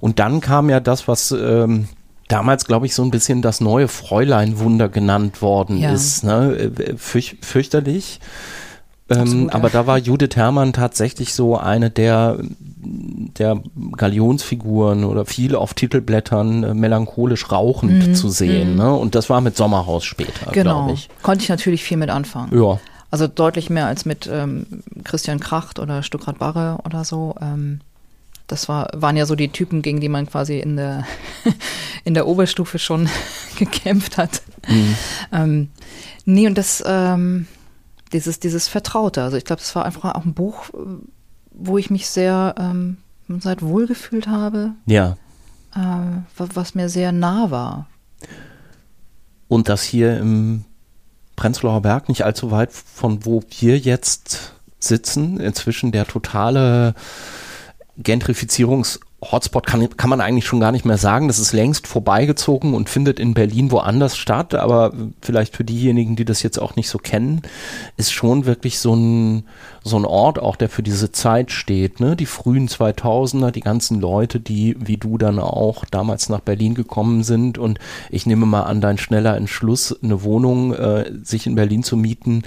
Und 0.00 0.18
dann 0.18 0.40
kam 0.40 0.70
ja 0.70 0.80
das, 0.80 1.08
was 1.08 1.30
ähm, 1.32 1.88
damals, 2.28 2.66
glaube 2.66 2.86
ich, 2.86 2.94
so 2.94 3.02
ein 3.02 3.10
bisschen 3.10 3.42
das 3.42 3.60
neue 3.60 3.88
Fräulein-Wunder 3.88 4.88
genannt 4.88 5.42
worden 5.42 5.78
ja. 5.78 5.92
ist. 5.92 6.24
Ne? 6.24 6.72
Äh, 6.76 6.96
fürch 6.96 7.36
fürchterlich. 7.42 8.20
Ähm, 9.10 9.50
aber 9.50 9.70
da 9.70 9.88
war 9.88 9.98
Judith 9.98 10.36
Herrmann 10.36 10.72
tatsächlich 10.72 11.34
so 11.34 11.58
eine 11.58 11.90
der, 11.90 12.38
der 12.78 13.60
Galionsfiguren 13.96 15.02
oder 15.04 15.26
viel 15.26 15.56
auf 15.56 15.74
Titelblättern 15.74 16.62
äh, 16.62 16.74
melancholisch 16.74 17.50
rauchend 17.50 18.06
mhm. 18.08 18.14
zu 18.14 18.30
sehen. 18.30 18.72
Mhm. 18.72 18.76
Ne? 18.76 18.94
Und 18.94 19.16
das 19.16 19.28
war 19.28 19.40
mit 19.40 19.56
Sommerhaus 19.56 20.04
später, 20.04 20.52
genau. 20.52 20.84
glaube 20.84 20.92
ich. 20.92 21.08
Konnte 21.22 21.42
ich 21.42 21.48
natürlich 21.48 21.82
viel 21.82 21.96
mit 21.96 22.08
anfangen. 22.08 22.56
Ja. 22.56 22.78
Also 23.10 23.26
deutlich 23.26 23.70
mehr 23.70 23.86
als 23.86 24.04
mit 24.04 24.28
ähm, 24.30 24.66
Christian 25.04 25.40
Kracht 25.40 25.78
oder 25.78 26.02
Stuckrad 26.02 26.38
Barre 26.38 26.78
oder 26.84 27.04
so. 27.04 27.34
Ähm, 27.40 27.80
das 28.46 28.68
war, 28.68 28.90
waren 28.94 29.16
ja 29.16 29.26
so 29.26 29.34
die 29.34 29.48
Typen, 29.48 29.82
gegen 29.82 30.00
die 30.00 30.08
man 30.08 30.26
quasi 30.26 30.58
in 30.58 30.76
der, 30.76 31.06
in 32.04 32.14
der 32.14 32.26
Oberstufe 32.26 32.78
schon 32.78 33.08
gekämpft 33.58 34.16
hat. 34.16 34.42
Mhm. 34.68 34.96
Ähm, 35.32 35.68
nee, 36.24 36.46
und 36.46 36.56
das, 36.56 36.82
ähm, 36.86 37.46
dieses, 38.12 38.40
dieses 38.40 38.68
Vertraute. 38.68 39.22
Also 39.22 39.36
ich 39.36 39.44
glaube, 39.44 39.62
es 39.62 39.74
war 39.74 39.84
einfach 39.84 40.14
auch 40.14 40.24
ein 40.24 40.34
Buch, 40.34 40.70
wo 41.52 41.78
ich 41.78 41.90
mich 41.90 42.08
sehr 42.08 42.54
ähm, 42.58 42.96
seit 43.38 43.62
wohlgefühlt 43.62 44.26
habe. 44.26 44.72
Ja. 44.86 45.16
Äh, 45.74 46.22
was 46.36 46.74
mir 46.74 46.88
sehr 46.88 47.12
nah 47.12 47.50
war. 47.50 47.88
Und 49.48 49.68
das 49.68 49.82
hier 49.82 50.18
im 50.18 50.64
Prenzlauer 51.40 51.80
Berg, 51.80 52.10
nicht 52.10 52.26
allzu 52.26 52.50
weit 52.50 52.70
von 52.70 53.24
wo 53.24 53.42
wir 53.60 53.78
jetzt 53.78 54.52
sitzen, 54.78 55.40
inzwischen 55.40 55.90
der 55.90 56.06
totale 56.06 56.94
Gentrifizierungs- 57.98 59.00
Hotspot 59.22 59.66
kann, 59.66 59.86
kann 59.96 60.08
man 60.08 60.22
eigentlich 60.22 60.46
schon 60.46 60.60
gar 60.60 60.72
nicht 60.72 60.86
mehr 60.86 60.96
sagen. 60.96 61.28
Das 61.28 61.38
ist 61.38 61.52
längst 61.52 61.86
vorbeigezogen 61.86 62.72
und 62.72 62.88
findet 62.88 63.20
in 63.20 63.34
Berlin 63.34 63.70
woanders 63.70 64.16
statt. 64.16 64.54
Aber 64.54 64.92
vielleicht 65.20 65.54
für 65.56 65.64
diejenigen, 65.64 66.16
die 66.16 66.24
das 66.24 66.42
jetzt 66.42 66.58
auch 66.58 66.74
nicht 66.76 66.88
so 66.88 66.96
kennen, 66.98 67.42
ist 67.98 68.12
schon 68.12 68.46
wirklich 68.46 68.78
so 68.78 68.94
ein, 68.94 69.44
so 69.84 69.98
ein 69.98 70.06
Ort 70.06 70.38
auch, 70.38 70.56
der 70.56 70.70
für 70.70 70.82
diese 70.82 71.12
Zeit 71.12 71.50
steht. 71.50 72.00
Ne? 72.00 72.16
Die 72.16 72.26
frühen 72.26 72.66
2000er, 72.66 73.50
die 73.50 73.60
ganzen 73.60 74.00
Leute, 74.00 74.40
die 74.40 74.74
wie 74.78 74.96
du 74.96 75.18
dann 75.18 75.38
auch 75.38 75.84
damals 75.84 76.30
nach 76.30 76.40
Berlin 76.40 76.74
gekommen 76.74 77.22
sind. 77.22 77.58
Und 77.58 77.78
ich 78.08 78.24
nehme 78.24 78.46
mal 78.46 78.62
an, 78.62 78.80
dein 78.80 78.96
schneller 78.96 79.36
Entschluss, 79.36 79.98
eine 80.02 80.22
Wohnung 80.22 80.72
äh, 80.72 81.12
sich 81.22 81.46
in 81.46 81.56
Berlin 81.56 81.82
zu 81.82 81.98
mieten, 81.98 82.42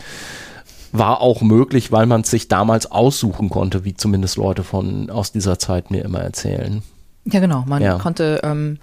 war 0.93 1.21
auch 1.21 1.41
möglich, 1.41 1.91
weil 1.91 2.05
man 2.05 2.21
es 2.21 2.29
sich 2.29 2.47
damals 2.47 2.89
aussuchen 2.91 3.49
konnte, 3.49 3.83
wie 3.83 3.95
zumindest 3.95 4.37
Leute 4.37 4.63
von 4.63 5.09
aus 5.09 5.31
dieser 5.31 5.59
Zeit 5.59 5.91
mir 5.91 6.03
immer 6.05 6.19
erzählen. 6.19 6.83
Ja, 7.25 7.39
genau. 7.39 7.63
Man 7.67 7.81
ja. 7.81 7.97
konnte 7.97 8.41
ähm, 8.43 8.79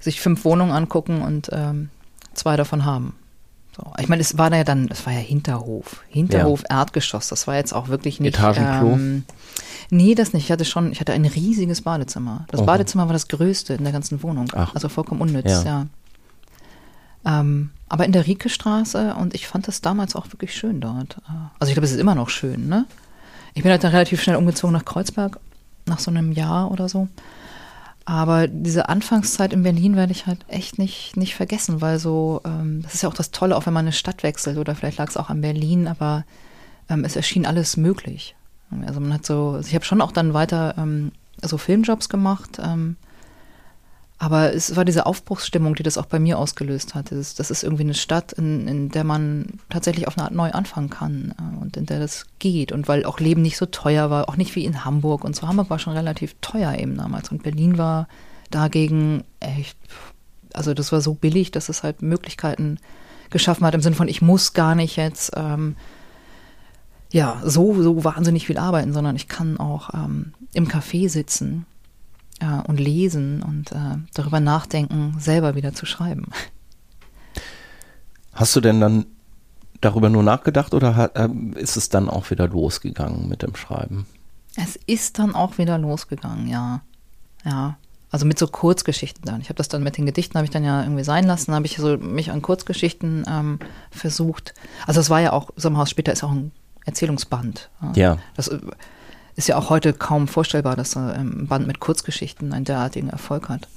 sich 0.00 0.20
fünf 0.20 0.44
Wohnungen 0.44 0.72
angucken 0.72 1.22
und 1.22 1.48
ähm, 1.52 1.90
zwei 2.34 2.56
davon 2.56 2.84
haben. 2.84 3.14
So. 3.76 3.92
Ich 3.98 4.08
meine, 4.08 4.20
es 4.20 4.36
war 4.36 4.52
ja 4.54 4.64
dann, 4.64 4.88
es 4.90 5.06
war 5.06 5.12
ja 5.12 5.20
Hinterhof. 5.20 6.02
Hinterhof, 6.08 6.64
ja. 6.68 6.80
Erdgeschoss. 6.80 7.28
Das 7.28 7.46
war 7.46 7.54
jetzt 7.54 7.72
auch 7.72 7.88
wirklich 7.88 8.18
nicht. 8.18 8.36
Etagenklo? 8.36 8.92
Ähm, 8.94 9.24
nee, 9.90 10.14
das 10.14 10.32
nicht. 10.32 10.44
Ich 10.44 10.52
hatte 10.52 10.64
schon, 10.64 10.90
ich 10.90 11.00
hatte 11.00 11.12
ein 11.12 11.24
riesiges 11.24 11.82
Badezimmer. 11.82 12.46
Das 12.50 12.60
Oho. 12.60 12.66
Badezimmer 12.66 13.06
war 13.06 13.12
das 13.12 13.28
größte 13.28 13.74
in 13.74 13.84
der 13.84 13.92
ganzen 13.92 14.22
Wohnung. 14.22 14.48
Ach. 14.54 14.74
Also 14.74 14.88
vollkommen 14.88 15.20
unnütz, 15.20 15.64
ja. 15.64 15.86
ja. 17.24 17.40
Ähm, 17.40 17.70
aber 17.90 18.06
in 18.06 18.12
der 18.12 18.26
Rieke-Straße 18.26 19.14
und 19.16 19.34
ich 19.34 19.48
fand 19.48 19.66
das 19.66 19.80
damals 19.80 20.14
auch 20.14 20.32
wirklich 20.32 20.54
schön 20.54 20.80
dort. 20.80 21.16
Also 21.58 21.70
ich 21.70 21.74
glaube, 21.74 21.86
es 21.86 21.92
ist 21.92 21.98
immer 22.00 22.14
noch 22.14 22.30
schön, 22.30 22.68
ne? 22.68 22.86
Ich 23.52 23.64
bin 23.64 23.72
halt 23.72 23.82
dann 23.82 23.90
relativ 23.90 24.22
schnell 24.22 24.36
umgezogen 24.36 24.72
nach 24.72 24.84
Kreuzberg 24.84 25.40
nach 25.86 25.98
so 25.98 26.10
einem 26.12 26.30
Jahr 26.30 26.70
oder 26.70 26.88
so. 26.88 27.08
Aber 28.04 28.46
diese 28.46 28.88
Anfangszeit 28.88 29.52
in 29.52 29.64
Berlin 29.64 29.96
werde 29.96 30.12
ich 30.12 30.26
halt 30.26 30.38
echt 30.46 30.78
nicht, 30.78 31.16
nicht 31.16 31.34
vergessen, 31.34 31.80
weil 31.80 31.98
so, 31.98 32.40
ähm, 32.44 32.80
das 32.82 32.94
ist 32.94 33.02
ja 33.02 33.08
auch 33.08 33.14
das 33.14 33.32
Tolle, 33.32 33.56
auch 33.56 33.66
wenn 33.66 33.74
man 33.74 33.84
eine 33.84 33.92
Stadt 33.92 34.22
wechselt 34.22 34.56
oder 34.56 34.76
vielleicht 34.76 34.98
lag 34.98 35.08
es 35.08 35.16
auch 35.16 35.28
an 35.28 35.40
Berlin, 35.40 35.88
aber 35.88 36.24
ähm, 36.88 37.04
es 37.04 37.16
erschien 37.16 37.44
alles 37.44 37.76
möglich. 37.76 38.36
Also 38.86 39.00
man 39.00 39.12
hat 39.12 39.26
so, 39.26 39.50
also 39.56 39.66
ich 39.66 39.74
habe 39.74 39.84
schon 39.84 40.00
auch 40.00 40.12
dann 40.12 40.32
weiter 40.32 40.76
ähm, 40.78 41.10
so 41.42 41.58
Filmjobs 41.58 42.08
gemacht, 42.08 42.60
ähm, 42.62 42.96
aber 44.22 44.52
es 44.52 44.76
war 44.76 44.84
diese 44.84 45.06
Aufbruchsstimmung, 45.06 45.74
die 45.74 45.82
das 45.82 45.96
auch 45.96 46.04
bei 46.04 46.18
mir 46.18 46.38
ausgelöst 46.38 46.94
hat. 46.94 47.10
Das 47.10 47.50
ist, 47.50 47.62
irgendwie 47.62 47.84
eine 47.84 47.94
Stadt, 47.94 48.34
in, 48.34 48.68
in, 48.68 48.88
der 48.90 49.02
man 49.02 49.58
tatsächlich 49.70 50.06
auf 50.06 50.18
eine 50.18 50.24
Art 50.26 50.34
neu 50.34 50.50
anfangen 50.50 50.90
kann 50.90 51.34
äh, 51.38 51.58
und 51.58 51.78
in 51.78 51.86
der 51.86 52.00
das 52.00 52.26
geht. 52.38 52.70
Und 52.70 52.86
weil 52.86 53.06
auch 53.06 53.18
Leben 53.18 53.40
nicht 53.40 53.56
so 53.56 53.64
teuer 53.64 54.10
war, 54.10 54.28
auch 54.28 54.36
nicht 54.36 54.54
wie 54.56 54.66
in 54.66 54.84
Hamburg 54.84 55.24
und 55.24 55.34
so. 55.34 55.48
Hamburg 55.48 55.70
war 55.70 55.78
schon 55.78 55.94
relativ 55.94 56.36
teuer 56.42 56.74
eben 56.74 56.98
damals. 56.98 57.30
Und 57.30 57.42
Berlin 57.42 57.78
war 57.78 58.08
dagegen 58.50 59.24
echt, 59.40 59.78
also 60.52 60.74
das 60.74 60.92
war 60.92 61.00
so 61.00 61.14
billig, 61.14 61.50
dass 61.50 61.70
es 61.70 61.82
halt 61.82 62.02
Möglichkeiten 62.02 62.76
geschaffen 63.30 63.66
hat 63.66 63.74
im 63.74 63.80
Sinne 63.80 63.96
von, 63.96 64.08
ich 64.08 64.20
muss 64.20 64.52
gar 64.52 64.74
nicht 64.74 64.96
jetzt 64.96 65.32
ähm, 65.34 65.76
ja 67.10 67.40
so, 67.42 67.82
so 67.82 68.04
wahnsinnig 68.04 68.46
viel 68.46 68.58
arbeiten, 68.58 68.92
sondern 68.92 69.16
ich 69.16 69.28
kann 69.28 69.56
auch 69.56 69.94
ähm, 69.94 70.34
im 70.52 70.68
Café 70.68 71.08
sitzen 71.08 71.64
äh, 72.40 72.66
und 72.66 72.80
lesen 72.80 73.42
und 73.42 73.72
äh, 73.72 73.98
darüber 74.14 74.40
nachdenken, 74.40 75.14
selber 75.18 75.54
wieder 75.54 75.72
zu 75.72 75.86
schreiben. 75.86 76.26
Hast 78.32 78.56
du 78.56 78.60
denn 78.60 78.80
dann 78.80 79.06
darüber 79.80 80.10
nur 80.10 80.22
nachgedacht 80.22 80.74
oder 80.74 80.96
hat, 80.96 81.16
äh, 81.16 81.28
ist 81.56 81.76
es 81.76 81.88
dann 81.88 82.08
auch 82.08 82.30
wieder 82.30 82.48
losgegangen 82.48 83.28
mit 83.28 83.42
dem 83.42 83.54
Schreiben? 83.54 84.06
Es 84.56 84.76
ist 84.86 85.18
dann 85.18 85.34
auch 85.34 85.58
wieder 85.58 85.78
losgegangen, 85.78 86.48
ja. 86.48 86.82
Ja. 87.44 87.76
Also 88.10 88.26
mit 88.26 88.38
so 88.38 88.48
Kurzgeschichten 88.48 89.24
dann. 89.24 89.40
Ich 89.40 89.48
habe 89.48 89.56
das 89.56 89.68
dann 89.68 89.84
mit 89.84 89.96
den 89.96 90.04
Gedichten, 90.04 90.34
habe 90.34 90.44
ich 90.44 90.50
dann 90.50 90.64
ja 90.64 90.82
irgendwie 90.82 91.04
sein 91.04 91.26
lassen, 91.26 91.54
habe 91.54 91.66
ich 91.66 91.76
so 91.76 91.96
mich 91.96 92.32
an 92.32 92.42
Kurzgeschichten 92.42 93.24
ähm, 93.28 93.60
versucht. 93.92 94.52
Also 94.84 95.00
es 95.00 95.10
war 95.10 95.20
ja 95.20 95.32
auch, 95.32 95.50
Sommerhaus 95.54 95.90
später 95.90 96.12
ist 96.12 96.24
auch 96.24 96.32
ein 96.32 96.50
Erzählungsband. 96.84 97.70
Ja. 97.94 98.18
Das 98.34 98.48
äh, 98.48 98.58
ist 99.40 99.48
ja 99.48 99.56
auch 99.56 99.70
heute 99.70 99.94
kaum 99.94 100.28
vorstellbar, 100.28 100.76
dass 100.76 100.98
ein 100.98 101.46
Band 101.46 101.66
mit 101.66 101.80
Kurzgeschichten 101.80 102.52
einen 102.52 102.66
derartigen 102.66 103.08
Erfolg 103.08 103.48
hat. 103.48 103.68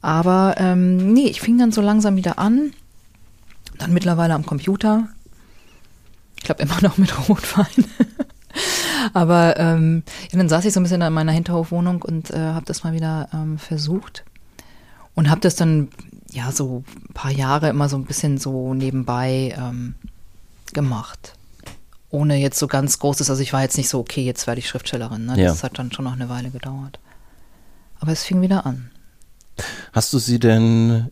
Aber 0.00 0.54
ähm, 0.56 1.12
nee, 1.12 1.26
ich 1.26 1.42
fing 1.42 1.58
dann 1.58 1.72
so 1.72 1.82
langsam 1.82 2.16
wieder 2.16 2.38
an. 2.38 2.72
Dann 3.76 3.92
mittlerweile 3.92 4.32
am 4.32 4.46
Computer. 4.46 5.08
Ich 6.38 6.44
glaube 6.44 6.62
immer 6.62 6.78
noch 6.82 6.96
mit 6.96 7.28
Rotwein. 7.28 7.84
Aber 9.12 9.58
ähm, 9.58 10.04
dann 10.32 10.48
saß 10.48 10.64
ich 10.64 10.72
so 10.72 10.80
ein 10.80 10.84
bisschen 10.84 11.02
in 11.02 11.12
meiner 11.12 11.32
Hinterhofwohnung 11.32 12.00
und 12.00 12.30
äh, 12.30 12.38
habe 12.38 12.64
das 12.64 12.82
mal 12.82 12.94
wieder 12.94 13.28
ähm, 13.34 13.58
versucht. 13.58 14.24
Und 15.14 15.28
habe 15.28 15.42
das 15.42 15.54
dann, 15.54 15.88
ja, 16.30 16.50
so 16.50 16.82
ein 17.08 17.12
paar 17.12 17.30
Jahre 17.30 17.68
immer 17.68 17.90
so 17.90 17.96
ein 17.96 18.06
bisschen 18.06 18.38
so 18.38 18.72
nebenbei 18.72 19.54
ähm, 19.58 19.96
gemacht 20.72 21.34
ohne 22.12 22.36
jetzt 22.36 22.58
so 22.58 22.68
ganz 22.68 22.98
großes, 22.98 23.30
also 23.30 23.42
ich 23.42 23.52
war 23.52 23.62
jetzt 23.62 23.78
nicht 23.78 23.88
so, 23.88 23.98
okay, 23.98 24.22
jetzt 24.22 24.46
werde 24.46 24.58
ich 24.58 24.68
Schriftstellerin. 24.68 25.24
Ne? 25.26 25.36
Das 25.36 25.60
ja. 25.60 25.62
hat 25.64 25.78
dann 25.78 25.90
schon 25.90 26.04
noch 26.04 26.12
eine 26.12 26.28
Weile 26.28 26.50
gedauert. 26.50 27.00
Aber 27.98 28.12
es 28.12 28.22
fing 28.22 28.40
wieder 28.42 28.66
an. 28.66 28.90
Hast 29.92 30.12
du 30.12 30.18
sie 30.18 30.38
denn 30.38 31.10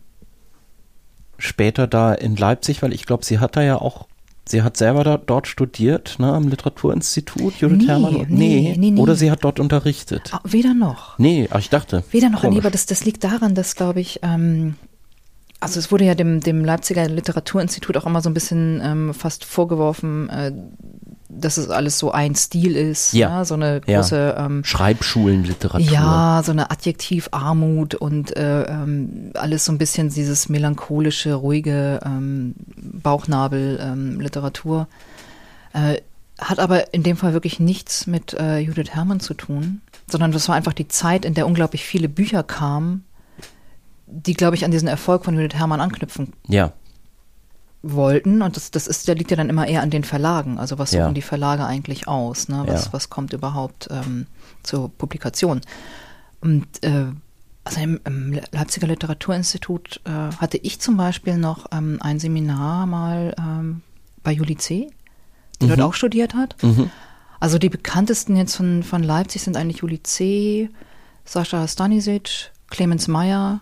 später 1.37 1.87
da 1.87 2.13
in 2.13 2.35
Leipzig, 2.35 2.81
weil 2.83 2.93
ich 2.93 3.05
glaube, 3.05 3.25
sie 3.25 3.39
hat 3.39 3.55
da 3.55 3.63
ja 3.63 3.77
auch, 3.77 4.07
sie 4.45 4.61
hat 4.61 4.77
selber 4.77 5.03
da, 5.03 5.17
dort 5.17 5.47
studiert, 5.47 6.17
ne, 6.19 6.31
am 6.31 6.47
Literaturinstitut, 6.47 7.55
Judith 7.55 7.79
nee, 7.79 7.87
Herrmann? 7.87 8.13
Nee, 8.13 8.25
nee, 8.27 8.75
nee, 8.77 8.91
nee, 8.91 9.01
Oder 9.01 9.15
sie 9.15 9.31
hat 9.31 9.43
dort 9.43 9.59
unterrichtet? 9.59 10.29
Ah, 10.33 10.41
weder 10.43 10.75
noch. 10.75 11.17
Nee, 11.17 11.47
ach, 11.49 11.59
ich 11.59 11.69
dachte. 11.69 12.03
Weder 12.11 12.29
noch, 12.29 12.43
nee, 12.43 12.59
aber 12.59 12.69
das, 12.69 12.85
das 12.85 13.05
liegt 13.05 13.23
daran, 13.23 13.55
dass, 13.55 13.75
glaube 13.75 14.01
ich, 14.01 14.19
ähm, 14.21 14.75
also 15.61 15.79
es 15.79 15.91
wurde 15.91 16.05
ja 16.05 16.15
dem, 16.15 16.41
dem 16.41 16.65
Leipziger 16.65 17.07
Literaturinstitut 17.07 17.95
auch 17.95 18.07
immer 18.07 18.21
so 18.21 18.29
ein 18.29 18.33
bisschen 18.33 18.81
ähm, 18.83 19.13
fast 19.13 19.45
vorgeworfen, 19.45 20.27
äh, 20.29 20.51
dass 21.29 21.57
es 21.57 21.69
alles 21.69 21.99
so 21.99 22.11
ein 22.11 22.35
Stil 22.35 22.75
ist. 22.75 23.13
Ja. 23.13 23.29
ja 23.29 23.45
so 23.45 23.53
eine 23.53 23.79
große 23.79 24.15
ja. 24.15 24.45
ähm, 24.45 24.63
Schreibschulenliteratur. 24.63 25.87
Ja, 25.87 26.41
so 26.43 26.51
eine 26.51 26.71
Adjektivarmut 26.71 27.93
und 27.93 28.35
äh, 28.35 28.63
ähm, 28.63 29.31
alles 29.35 29.65
so 29.65 29.71
ein 29.71 29.77
bisschen 29.77 30.09
dieses 30.09 30.49
melancholische, 30.49 31.35
ruhige 31.35 31.99
ähm, 32.03 32.55
Bauchnabel-Literatur. 32.75 34.87
Ähm, 35.75 35.93
äh, 35.93 36.01
hat 36.39 36.57
aber 36.57 36.91
in 36.91 37.03
dem 37.03 37.17
Fall 37.17 37.33
wirklich 37.33 37.59
nichts 37.59 38.07
mit 38.07 38.33
äh, 38.33 38.57
Judith 38.57 38.89
Herrmann 38.89 39.19
zu 39.19 39.35
tun, 39.35 39.81
sondern 40.07 40.31
das 40.31 40.49
war 40.49 40.55
einfach 40.55 40.73
die 40.73 40.87
Zeit, 40.87 41.23
in 41.23 41.35
der 41.35 41.45
unglaublich 41.45 41.85
viele 41.85 42.09
Bücher 42.09 42.41
kamen 42.41 43.03
die, 44.11 44.33
glaube 44.33 44.55
ich, 44.55 44.65
an 44.65 44.71
diesen 44.71 44.87
Erfolg 44.87 45.25
von 45.25 45.35
Judith 45.35 45.57
Herrmann 45.57 45.81
anknüpfen 45.81 46.33
ja. 46.47 46.73
wollten. 47.81 48.41
Und 48.41 48.55
das, 48.55 48.71
das 48.71 48.87
ist, 48.87 49.07
der 49.07 49.15
liegt 49.15 49.31
ja 49.31 49.37
dann 49.37 49.49
immer 49.49 49.67
eher 49.67 49.81
an 49.81 49.89
den 49.89 50.03
Verlagen. 50.03 50.59
Also 50.59 50.77
was 50.77 50.91
suchen 50.91 51.01
ja. 51.01 51.11
die 51.11 51.21
Verlage 51.21 51.65
eigentlich 51.65 52.07
aus? 52.07 52.49
Ne? 52.49 52.63
Was, 52.67 52.85
ja. 52.85 52.93
was 52.93 53.09
kommt 53.09 53.33
überhaupt 53.33 53.87
ähm, 53.89 54.27
zur 54.63 54.89
Publikation? 54.89 55.61
Und 56.41 56.65
äh, 56.83 57.05
also 57.63 57.79
im, 57.79 57.99
im, 58.05 58.39
Leipziger 58.51 58.87
Literaturinstitut 58.87 60.01
äh, 60.05 60.35
hatte 60.37 60.57
ich 60.57 60.79
zum 60.79 60.97
Beispiel 60.97 61.37
noch 61.37 61.67
ähm, 61.71 61.99
ein 62.01 62.19
Seminar 62.19 62.85
mal 62.85 63.35
ähm, 63.37 63.81
bei 64.23 64.31
Juli 64.31 64.57
C., 64.57 64.89
die 65.61 65.65
mhm. 65.65 65.69
dort 65.69 65.81
auch 65.81 65.93
studiert 65.93 66.33
hat. 66.33 66.61
Mhm. 66.63 66.89
Also 67.39 67.57
die 67.57 67.69
bekanntesten 67.69 68.35
jetzt 68.35 68.55
von, 68.55 68.83
von 68.83 69.03
Leipzig 69.03 69.43
sind 69.43 69.57
eigentlich 69.57 69.77
Juli 69.77 70.01
C., 70.03 70.69
Sascha 71.23 71.67
Stanisic, 71.67 72.51
Clemens 72.69 73.07
Meyer, 73.07 73.61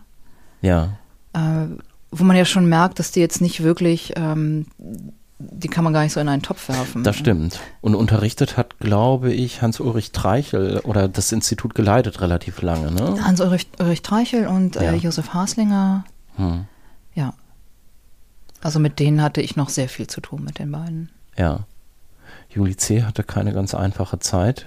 ja. 0.62 0.98
Äh, 1.34 1.68
wo 2.12 2.24
man 2.24 2.36
ja 2.36 2.46
schon 2.46 2.68
merkt, 2.68 3.00
dass 3.00 3.12
die 3.12 3.20
jetzt 3.20 3.42
nicht 3.42 3.64
wirklich, 3.64 4.14
ähm, 4.16 4.66
die 5.38 5.68
kann 5.68 5.84
man 5.84 5.94
gar 5.94 6.04
nicht 6.04 6.14
so 6.14 6.20
in 6.20 6.28
einen 6.28 6.42
Topf 6.42 6.70
werfen. 6.70 7.04
Das 7.04 7.16
stimmt. 7.16 7.60
Und 7.82 7.96
unterrichtet 7.96 8.58
hat, 8.58 8.80
glaube 8.80 9.32
ich, 9.32 9.62
Hans-Ulrich 9.62 10.12
Treichel 10.12 10.80
oder 10.80 11.08
das 11.08 11.32
Institut 11.32 11.76
geleitet 11.76 12.20
relativ 12.22 12.62
lange, 12.62 12.92
ne? 12.92 13.24
Hans-Ulrich 13.24 13.68
Ulrich 13.80 14.02
Treichel 14.02 14.48
und 14.48 14.76
äh, 14.76 14.86
ja. 14.86 14.94
Josef 14.94 15.34
Haslinger. 15.34 16.04
Hm. 16.36 16.66
Ja. 17.14 17.34
Also 18.62 18.80
mit 18.80 19.00
denen 19.00 19.22
hatte 19.22 19.42
ich 19.42 19.56
noch 19.56 19.70
sehr 19.70 19.88
viel 19.88 20.08
zu 20.08 20.20
tun, 20.20 20.44
mit 20.44 20.60
den 20.60 20.72
beiden. 20.72 21.10
Ja. 21.38 21.62
Juli 22.50 22.76
C. 22.76 23.04
hatte 23.04 23.24
keine 23.24 23.54
ganz 23.54 23.74
einfache 23.74 24.20
Zeit 24.20 24.66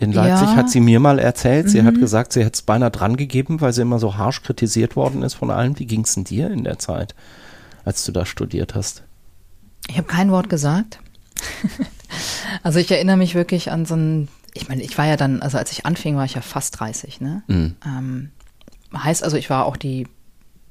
in 0.00 0.12
Leipzig, 0.12 0.48
ja. 0.48 0.56
hat 0.56 0.70
sie 0.70 0.80
mir 0.80 0.98
mal 0.98 1.18
erzählt. 1.18 1.68
Sie 1.68 1.80
mhm. 1.82 1.86
hat 1.86 1.94
gesagt, 1.96 2.32
sie 2.32 2.40
hätte 2.40 2.54
es 2.54 2.62
beinahe 2.62 2.90
dran 2.90 3.16
gegeben, 3.16 3.60
weil 3.60 3.74
sie 3.74 3.82
immer 3.82 3.98
so 3.98 4.16
harsch 4.16 4.42
kritisiert 4.42 4.96
worden 4.96 5.22
ist 5.22 5.34
von 5.34 5.50
allen. 5.50 5.78
Wie 5.78 5.84
ging 5.84 6.04
es 6.04 6.14
denn 6.14 6.24
dir 6.24 6.50
in 6.50 6.64
der 6.64 6.78
Zeit, 6.78 7.14
als 7.84 8.04
du 8.06 8.12
da 8.12 8.24
studiert 8.24 8.74
hast? 8.74 9.02
Ich 9.88 9.98
habe 9.98 10.08
kein 10.08 10.30
Wort 10.30 10.48
gesagt. 10.48 11.00
also 12.62 12.78
ich 12.78 12.90
erinnere 12.90 13.18
mich 13.18 13.34
wirklich 13.34 13.70
an 13.70 13.84
so 13.84 13.94
ein, 13.94 14.28
ich 14.54 14.70
meine, 14.70 14.82
ich 14.82 14.96
war 14.96 15.06
ja 15.06 15.18
dann, 15.18 15.42
also 15.42 15.58
als 15.58 15.70
ich 15.70 15.84
anfing, 15.84 16.16
war 16.16 16.24
ich 16.24 16.34
ja 16.34 16.40
fast 16.40 16.80
30, 16.80 17.20
ne? 17.20 17.42
Mhm. 17.46 17.76
Ähm, 17.84 18.30
heißt 18.96 19.22
also, 19.22 19.36
ich 19.36 19.50
war 19.50 19.66
auch 19.66 19.76
die, 19.76 20.08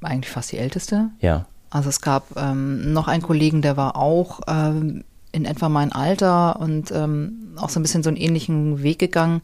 eigentlich 0.01 0.31
fast 0.31 0.51
die 0.51 0.57
Älteste. 0.57 1.11
Ja. 1.21 1.45
Also 1.69 1.89
es 1.89 2.01
gab 2.01 2.35
ähm, 2.35 2.93
noch 2.93 3.07
einen 3.07 3.21
Kollegen, 3.21 3.61
der 3.61 3.77
war 3.77 3.95
auch 3.95 4.41
ähm, 4.47 5.03
in 5.31 5.45
etwa 5.45 5.69
mein 5.69 5.91
Alter 5.91 6.59
und 6.59 6.91
ähm, 6.91 7.53
auch 7.57 7.69
so 7.69 7.79
ein 7.79 7.83
bisschen 7.83 8.03
so 8.03 8.09
einen 8.09 8.17
ähnlichen 8.17 8.83
Weg 8.83 8.99
gegangen. 8.99 9.41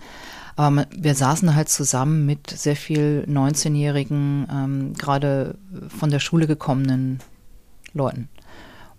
Aber 0.55 0.85
wir 0.95 1.15
saßen 1.15 1.53
halt 1.55 1.69
zusammen 1.69 2.25
mit 2.25 2.49
sehr 2.49 2.75
viel 2.75 3.25
19-jährigen, 3.29 4.47
ähm, 4.49 4.93
gerade 4.93 5.57
von 5.89 6.09
der 6.09 6.19
Schule 6.19 6.47
gekommenen 6.47 7.19
Leuten. 7.93 8.29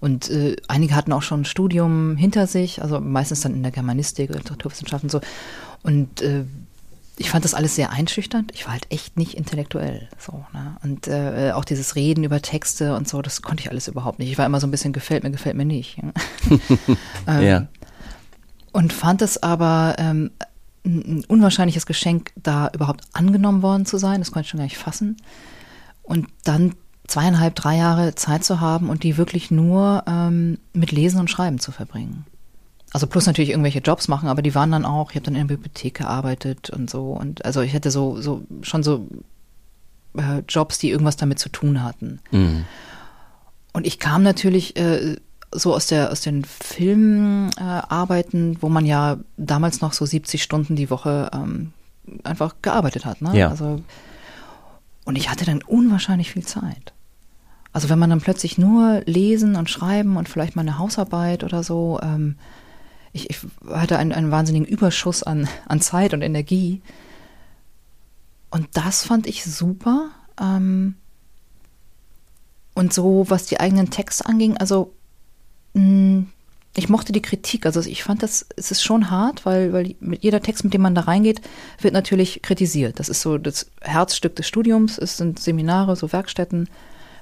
Und 0.00 0.30
äh, 0.30 0.56
einige 0.68 0.94
hatten 0.94 1.12
auch 1.12 1.22
schon 1.22 1.40
ein 1.40 1.46
Studium 1.46 2.16
hinter 2.16 2.46
sich, 2.46 2.82
also 2.82 3.00
meistens 3.00 3.40
dann 3.40 3.54
in 3.54 3.62
der 3.62 3.72
Germanistik, 3.72 4.34
Literaturwissenschaften 4.34 5.08
so. 5.08 5.20
Und 5.82 6.20
äh, 6.20 6.44
ich 7.18 7.30
fand 7.30 7.44
das 7.44 7.54
alles 7.54 7.74
sehr 7.74 7.90
einschüchternd. 7.90 8.52
Ich 8.54 8.66
war 8.66 8.74
halt 8.74 8.86
echt 8.90 9.16
nicht 9.16 9.34
intellektuell. 9.34 10.08
So, 10.18 10.44
ne? 10.52 10.76
Und 10.82 11.08
äh, 11.08 11.52
auch 11.52 11.64
dieses 11.64 11.96
Reden 11.96 12.24
über 12.24 12.42
Texte 12.42 12.94
und 12.94 13.08
so, 13.08 13.22
das 13.22 13.40
konnte 13.40 13.62
ich 13.62 13.70
alles 13.70 13.88
überhaupt 13.88 14.18
nicht. 14.18 14.30
Ich 14.30 14.38
war 14.38 14.44
immer 14.44 14.60
so 14.60 14.66
ein 14.66 14.70
bisschen 14.70 14.92
gefällt 14.92 15.22
mir, 15.22 15.30
gefällt 15.30 15.56
mir 15.56 15.64
nicht. 15.64 15.98
ähm, 17.26 17.42
ja. 17.42 17.66
Und 18.72 18.92
fand 18.92 19.22
es 19.22 19.42
aber 19.42 19.96
ähm, 19.98 20.30
ein 20.84 21.24
unwahrscheinliches 21.26 21.86
Geschenk, 21.86 22.32
da 22.36 22.70
überhaupt 22.74 23.02
angenommen 23.14 23.62
worden 23.62 23.86
zu 23.86 23.96
sein. 23.96 24.20
Das 24.20 24.30
konnte 24.30 24.44
ich 24.44 24.50
schon 24.50 24.58
gar 24.58 24.64
nicht 24.64 24.78
fassen. 24.78 25.16
Und 26.02 26.28
dann 26.44 26.74
zweieinhalb, 27.06 27.54
drei 27.54 27.76
Jahre 27.76 28.14
Zeit 28.14 28.44
zu 28.44 28.60
haben 28.60 28.90
und 28.90 29.02
die 29.02 29.16
wirklich 29.16 29.50
nur 29.50 30.04
ähm, 30.06 30.58
mit 30.74 30.92
Lesen 30.92 31.18
und 31.20 31.30
Schreiben 31.30 31.60
zu 31.60 31.72
verbringen. 31.72 32.26
Also 32.92 33.06
plus 33.06 33.26
natürlich 33.26 33.50
irgendwelche 33.50 33.80
Jobs 33.80 34.08
machen, 34.08 34.28
aber 34.28 34.42
die 34.42 34.54
waren 34.54 34.70
dann 34.70 34.84
auch, 34.84 35.10
ich 35.10 35.16
habe 35.16 35.26
dann 35.26 35.34
in 35.34 35.48
der 35.48 35.56
Bibliothek 35.56 35.94
gearbeitet 35.94 36.70
und 36.70 36.88
so. 36.88 37.12
Und 37.12 37.44
also 37.44 37.60
ich 37.60 37.72
hätte 37.72 37.90
so, 37.90 38.20
so 38.20 38.42
schon 38.62 38.82
so 38.82 39.08
äh, 40.16 40.42
Jobs, 40.48 40.78
die 40.78 40.90
irgendwas 40.90 41.16
damit 41.16 41.38
zu 41.38 41.48
tun 41.48 41.82
hatten. 41.82 42.20
Mhm. 42.30 42.64
Und 43.72 43.86
ich 43.86 43.98
kam 43.98 44.22
natürlich 44.22 44.76
äh, 44.76 45.16
so 45.52 45.74
aus 45.74 45.88
der 45.88 46.10
aus 46.10 46.20
den 46.20 46.44
Filmarbeiten, 46.44 48.54
äh, 48.54 48.56
wo 48.60 48.68
man 48.68 48.86
ja 48.86 49.18
damals 49.36 49.80
noch 49.80 49.92
so 49.92 50.06
70 50.06 50.42
Stunden 50.42 50.76
die 50.76 50.90
Woche 50.90 51.30
ähm, 51.34 51.72
einfach 52.24 52.56
gearbeitet 52.62 53.04
hat. 53.04 53.20
Ne? 53.20 53.36
Ja. 53.36 53.50
Also, 53.50 53.82
und 55.04 55.16
ich 55.16 55.30
hatte 55.30 55.44
dann 55.44 55.62
unwahrscheinlich 55.62 56.32
viel 56.32 56.44
Zeit. 56.44 56.92
Also 57.72 57.88
wenn 57.90 57.98
man 57.98 58.10
dann 58.10 58.20
plötzlich 58.20 58.58
nur 58.58 59.02
lesen 59.04 59.56
und 59.56 59.68
schreiben 59.68 60.16
und 60.16 60.28
vielleicht 60.28 60.56
mal 60.56 60.62
eine 60.62 60.78
Hausarbeit 60.78 61.44
oder 61.44 61.62
so, 61.62 62.00
ähm, 62.02 62.36
ich, 63.16 63.30
ich 63.30 63.38
hatte 63.68 63.98
einen, 63.98 64.12
einen 64.12 64.30
wahnsinnigen 64.30 64.68
Überschuss 64.68 65.22
an, 65.22 65.48
an 65.66 65.80
Zeit 65.80 66.14
und 66.14 66.22
Energie. 66.22 66.82
Und 68.50 68.68
das 68.74 69.04
fand 69.04 69.26
ich 69.26 69.44
super. 69.44 70.10
Ähm, 70.40 70.94
und 72.74 72.92
so, 72.92 73.24
was 73.28 73.46
die 73.46 73.58
eigenen 73.58 73.90
Texte 73.90 74.26
anging, 74.26 74.56
also 74.58 74.92
mh, 75.74 75.82
mm, 75.82 76.26
ich 76.78 76.90
mochte 76.90 77.12
die 77.12 77.22
Kritik. 77.22 77.64
Also 77.64 77.80
ich 77.80 78.02
fand 78.04 78.22
das, 78.22 78.44
es 78.54 78.70
ist 78.70 78.82
schon 78.82 79.10
hart, 79.10 79.46
weil, 79.46 79.72
weil 79.72 79.94
mit 80.00 80.22
jeder 80.22 80.42
Text, 80.42 80.62
mit 80.62 80.74
dem 80.74 80.82
man 80.82 80.94
da 80.94 81.02
reingeht, 81.02 81.40
wird 81.80 81.94
natürlich 81.94 82.42
kritisiert. 82.42 83.00
Das 83.00 83.08
ist 83.08 83.22
so 83.22 83.38
das 83.38 83.70
Herzstück 83.80 84.36
des 84.36 84.46
Studiums. 84.46 84.98
Es 84.98 85.16
sind 85.16 85.38
Seminare, 85.38 85.96
so 85.96 86.12
Werkstätten, 86.12 86.68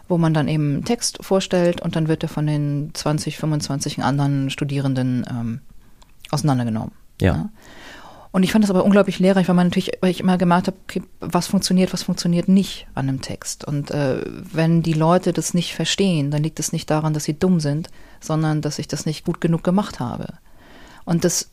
wo 0.09 0.19
man 0.19 0.35
dann 0.35 0.49
eben 0.49 0.75
einen 0.75 0.85
Text 0.85 1.19
vorstellt 1.21 1.81
und 1.81 1.95
dann 1.95 2.09
wird 2.09 2.25
er 2.25 2.29
von 2.29 2.49
den 2.49 2.91
20, 2.95 3.39
25 3.39 4.03
anderen 4.03 4.51
Studierenden 4.51 5.25
ähm, 5.31 5.61
auseinandergenommen. 6.35 6.93
Ja. 7.21 7.35
ja. 7.35 7.49
Und 8.35 8.43
ich 8.43 8.51
fand 8.51 8.65
das 8.65 8.71
aber 8.71 8.85
unglaublich 8.85 9.21
lehrreich, 9.21 9.47
weil 9.47 9.55
man 9.55 9.69
natürlich, 9.69 9.93
weil 10.01 10.11
ich 10.11 10.19
immer 10.19 10.37
gemerkt 10.37 10.67
habe, 10.67 10.77
okay, 10.89 11.05
was 11.21 11.47
funktioniert, 11.47 11.93
was 11.93 12.03
funktioniert 12.03 12.49
nicht 12.49 12.89
an 12.97 13.09
einem 13.09 13.21
Text. 13.21 13.65
Und 13.65 13.93
äh, 13.93 14.23
wenn 14.27 14.83
die 14.83 14.93
Leute 14.93 15.33
das 15.33 15.55
nicht 15.55 15.73
verstehen, 15.73 16.33
dann 16.33 16.43
liegt 16.43 16.59
es 16.59 16.73
nicht 16.73 16.91
daran, 16.91 17.15
dass 17.15 17.23
sie 17.23 17.39
dumm 17.39 17.61
sind, 17.61 17.91
sondern 18.21 18.61
dass 18.61 18.81
ich 18.81 18.89
das 18.89 19.07
nicht 19.07 19.25
gut 19.25 19.41
genug 19.41 19.63
gemacht 19.63 20.01
habe. 20.01 20.35
Und 21.05 21.23
das, 21.23 21.49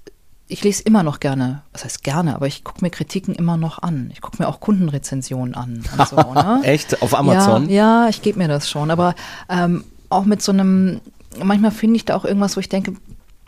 ich 0.48 0.64
lese 0.64 0.82
immer 0.82 1.04
noch 1.04 1.20
gerne, 1.20 1.62
was 1.72 1.84
heißt 1.84 2.04
gerne, 2.04 2.34
aber 2.34 2.48
ich 2.48 2.64
gucke 2.64 2.84
mir 2.84 2.90
Kritiken 2.90 3.36
immer 3.36 3.58
noch 3.58 3.84
an. 3.84 4.10
Ich 4.12 4.22
gucke 4.22 4.42
mir 4.42 4.50
auch 4.50 4.60
Kundenrezensionen 4.60 5.54
an 5.54 5.84
und 5.96 6.08
so. 6.08 6.16
Ne? 6.34 6.62
Echt? 6.64 7.00
Auf 7.04 7.14
Amazon? 7.14 7.70
Ja, 7.70 8.06
ja 8.06 8.10
ich 8.10 8.24
gebe 8.24 8.40
mir 8.40 8.48
das 8.48 8.68
schon. 8.68 8.90
Aber 8.90 9.14
ähm, 9.50 9.84
auch 10.10 10.26
mit 10.26 10.42
so 10.42 10.52
einem, 10.52 11.00
manchmal 11.44 11.70
finde 11.70 11.98
ich 11.98 12.06
da 12.06 12.16
auch 12.16 12.26
irgendwas, 12.26 12.56
wo 12.56 12.60
ich 12.60 12.70
denke, 12.70 12.94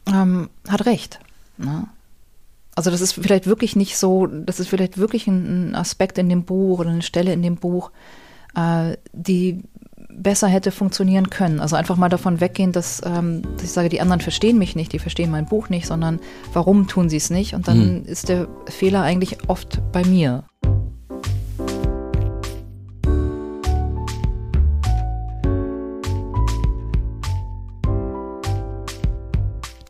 ähm, 0.08 0.50
hat 0.68 0.86
recht. 0.86 1.20
Ne? 1.58 1.88
Also 2.76 2.90
das 2.90 3.02
ist 3.02 3.14
vielleicht 3.14 3.46
wirklich 3.46 3.76
nicht 3.76 3.98
so, 3.98 4.26
das 4.28 4.60
ist 4.60 4.68
vielleicht 4.68 4.98
wirklich 4.98 5.28
ein, 5.28 5.76
Aspekt 5.76 6.18
in 6.18 6.30
dem 6.30 6.44
Buch 6.44 6.80
oder 6.80 6.90
eine 6.90 7.04
Stelle 7.04 7.34
in 7.34 7.44
dem 7.44 7.56
Buch, 7.56 7.92
äh, 8.56 8.98
die 9.12 9.64
besser 10.10 10.48
hätte 10.48 10.72
funktionieren 10.72 11.30
können. 11.30 11.60
Also 11.60 11.76
einfach 11.76 11.98
mal 11.98 12.10
davon 12.10 12.40
weggehen, 12.40 12.72
dass, 12.72 13.02
ähm, 13.06 13.42
dass 13.54 13.64
ich 13.64 13.72
sage, 13.72 13.90
die 13.90 14.02
anderen 14.02 14.22
verstehen 14.22 14.58
mich 14.58 14.76
nicht, 14.76 14.94
die 14.94 15.00
verstehen 15.00 15.32
mein 15.32 15.46
Buch 15.46 15.70
nicht, 15.70 15.88
sondern 15.88 16.20
warum 16.54 16.88
tun 16.88 17.10
sie 17.10 17.18
es 17.18 17.30
nicht? 17.30 17.54
Und 17.54 17.68
dann 17.68 17.80
hm. 17.80 18.06
ist 18.06 18.30
der 18.30 18.48
Fehler 18.68 19.02
eigentlich 19.02 19.50
oft 19.50 19.82
bei 19.92 20.04
mir. 20.06 20.44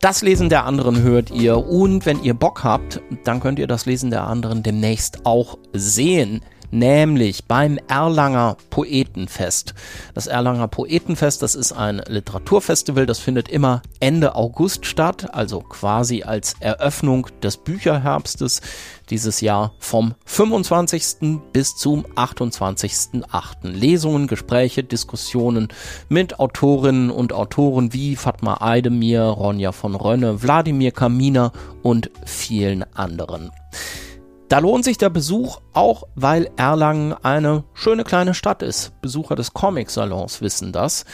Das 0.04 0.20
Lesen 0.20 0.50
der 0.50 0.66
anderen 0.66 1.00
hört 1.00 1.30
ihr. 1.30 1.56
Und 1.56 2.04
wenn 2.04 2.22
ihr 2.22 2.34
Bock 2.34 2.62
habt, 2.62 3.00
dann 3.24 3.40
könnt 3.40 3.58
ihr 3.58 3.66
das 3.66 3.86
Lesen 3.86 4.10
der 4.10 4.24
anderen 4.24 4.62
demnächst 4.62 5.24
auch 5.24 5.56
sehen 5.72 6.42
nämlich 6.74 7.46
beim 7.46 7.78
Erlanger 7.88 8.56
Poetenfest. 8.68 9.74
Das 10.12 10.26
Erlanger 10.26 10.68
Poetenfest, 10.68 11.40
das 11.40 11.54
ist 11.54 11.72
ein 11.72 12.02
Literaturfestival, 12.06 13.06
das 13.06 13.20
findet 13.20 13.48
immer 13.48 13.80
Ende 14.00 14.34
August 14.34 14.84
statt, 14.84 15.32
also 15.32 15.60
quasi 15.60 16.24
als 16.24 16.56
Eröffnung 16.60 17.28
des 17.42 17.56
Bücherherbstes 17.56 18.60
dieses 19.10 19.40
Jahr 19.40 19.72
vom 19.78 20.14
25. 20.24 21.40
bis 21.52 21.76
zum 21.76 22.04
28.8. 22.16 23.68
Lesungen, 23.68 24.26
Gespräche, 24.26 24.82
Diskussionen 24.82 25.68
mit 26.08 26.40
Autorinnen 26.40 27.10
und 27.10 27.32
Autoren 27.32 27.92
wie 27.92 28.16
Fatma 28.16 28.60
Eidemir, 28.60 29.22
Ronja 29.22 29.72
von 29.72 29.94
Rönne, 29.94 30.42
Wladimir 30.42 30.90
Kaminer 30.90 31.52
und 31.82 32.10
vielen 32.24 32.84
anderen. 32.94 33.50
Da 34.48 34.58
lohnt 34.58 34.84
sich 34.84 34.98
der 34.98 35.10
Besuch 35.10 35.60
auch, 35.72 36.04
weil 36.14 36.50
Erlangen 36.56 37.14
eine 37.14 37.64
schöne 37.72 38.04
kleine 38.04 38.34
Stadt 38.34 38.62
ist. 38.62 39.00
Besucher 39.00 39.36
des 39.36 39.54
Comic-Salons 39.54 40.42
wissen 40.42 40.72
das. 40.72 41.04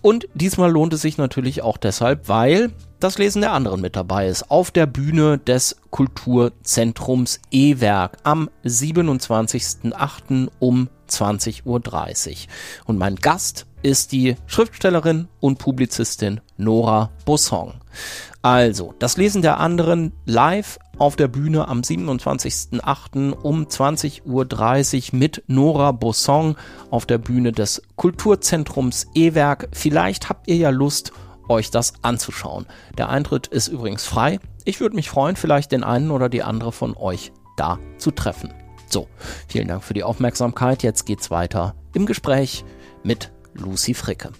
Und 0.00 0.28
diesmal 0.34 0.70
lohnt 0.70 0.92
es 0.92 1.02
sich 1.02 1.16
natürlich 1.16 1.62
auch 1.62 1.78
deshalb, 1.78 2.28
weil 2.28 2.72
das 3.00 3.18
Lesen 3.18 3.42
der 3.42 3.52
anderen 3.52 3.80
mit 3.80 3.96
dabei 3.96 4.28
ist. 4.28 4.50
Auf 4.50 4.70
der 4.70 4.86
Bühne 4.86 5.38
des 5.38 5.76
Kulturzentrums 5.90 7.40
E-Werk 7.50 8.18
am 8.22 8.50
27.08. 8.64 10.48
um 10.58 10.88
20.30 11.08 11.64
Uhr. 11.64 11.80
Und 12.86 12.98
mein 12.98 13.16
Gast 13.16 13.66
ist 13.82 14.12
die 14.12 14.36
Schriftstellerin 14.46 15.28
und 15.40 15.58
Publizistin 15.58 16.40
Nora 16.56 17.10
Bossong. 17.24 17.74
Also, 18.42 18.94
das 18.98 19.16
Lesen 19.16 19.42
der 19.42 19.58
anderen 19.58 20.12
live 20.26 20.78
auf 20.98 21.16
der 21.16 21.28
Bühne 21.28 21.66
am 21.66 21.80
27.08. 21.80 23.32
um 23.32 23.64
20.30 23.64 25.12
Uhr 25.12 25.18
mit 25.18 25.42
Nora 25.46 25.92
Bossong 25.92 26.56
auf 26.90 27.06
der 27.06 27.18
Bühne 27.18 27.52
des 27.52 27.82
Kulturzentrums 27.96 29.06
E-Werk. 29.14 29.68
Vielleicht 29.72 30.28
habt 30.28 30.48
ihr 30.48 30.56
ja 30.56 30.70
Lust, 30.70 31.12
euch 31.48 31.70
das 31.70 31.94
anzuschauen. 32.02 32.66
Der 32.98 33.08
Eintritt 33.08 33.46
ist 33.46 33.68
übrigens 33.68 34.04
frei. 34.04 34.40
Ich 34.64 34.80
würde 34.80 34.96
mich 34.96 35.10
freuen, 35.10 35.36
vielleicht 35.36 35.72
den 35.72 35.84
einen 35.84 36.10
oder 36.10 36.28
die 36.28 36.42
andere 36.42 36.72
von 36.72 36.96
euch 36.96 37.32
da 37.56 37.78
zu 37.98 38.10
treffen. 38.10 38.52
So, 38.88 39.08
vielen 39.48 39.68
Dank 39.68 39.82
für 39.82 39.94
die 39.94 40.04
Aufmerksamkeit. 40.04 40.82
Jetzt 40.82 41.04
geht's 41.04 41.30
weiter 41.30 41.74
im 41.94 42.06
Gespräch 42.06 42.64
mit 43.02 43.32
Lucy 43.54 43.94
Fricke. 43.94 44.32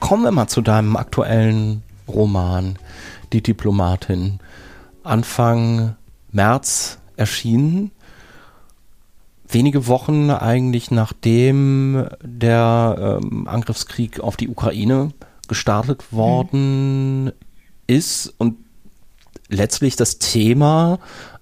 Kommen 0.00 0.24
wir 0.24 0.30
mal 0.30 0.48
zu 0.48 0.60
deinem 0.60 0.96
aktuellen 0.96 1.82
Roman, 2.06 2.78
Die 3.32 3.42
Diplomatin. 3.42 4.40
Anfang 5.04 5.96
März 6.32 6.98
erschienen. 7.16 7.90
Wenige 9.48 9.86
Wochen 9.86 10.30
eigentlich 10.30 10.90
nachdem 10.90 12.06
der 12.22 13.20
ähm, 13.22 13.48
Angriffskrieg 13.48 14.20
auf 14.20 14.36
die 14.36 14.48
Ukraine 14.48 15.10
gestartet 15.48 16.12
worden 16.12 17.24
mhm. 17.24 17.32
ist 17.86 18.34
und 18.36 18.56
letztlich 19.48 19.96
das 19.96 20.18
Thema 20.18 20.98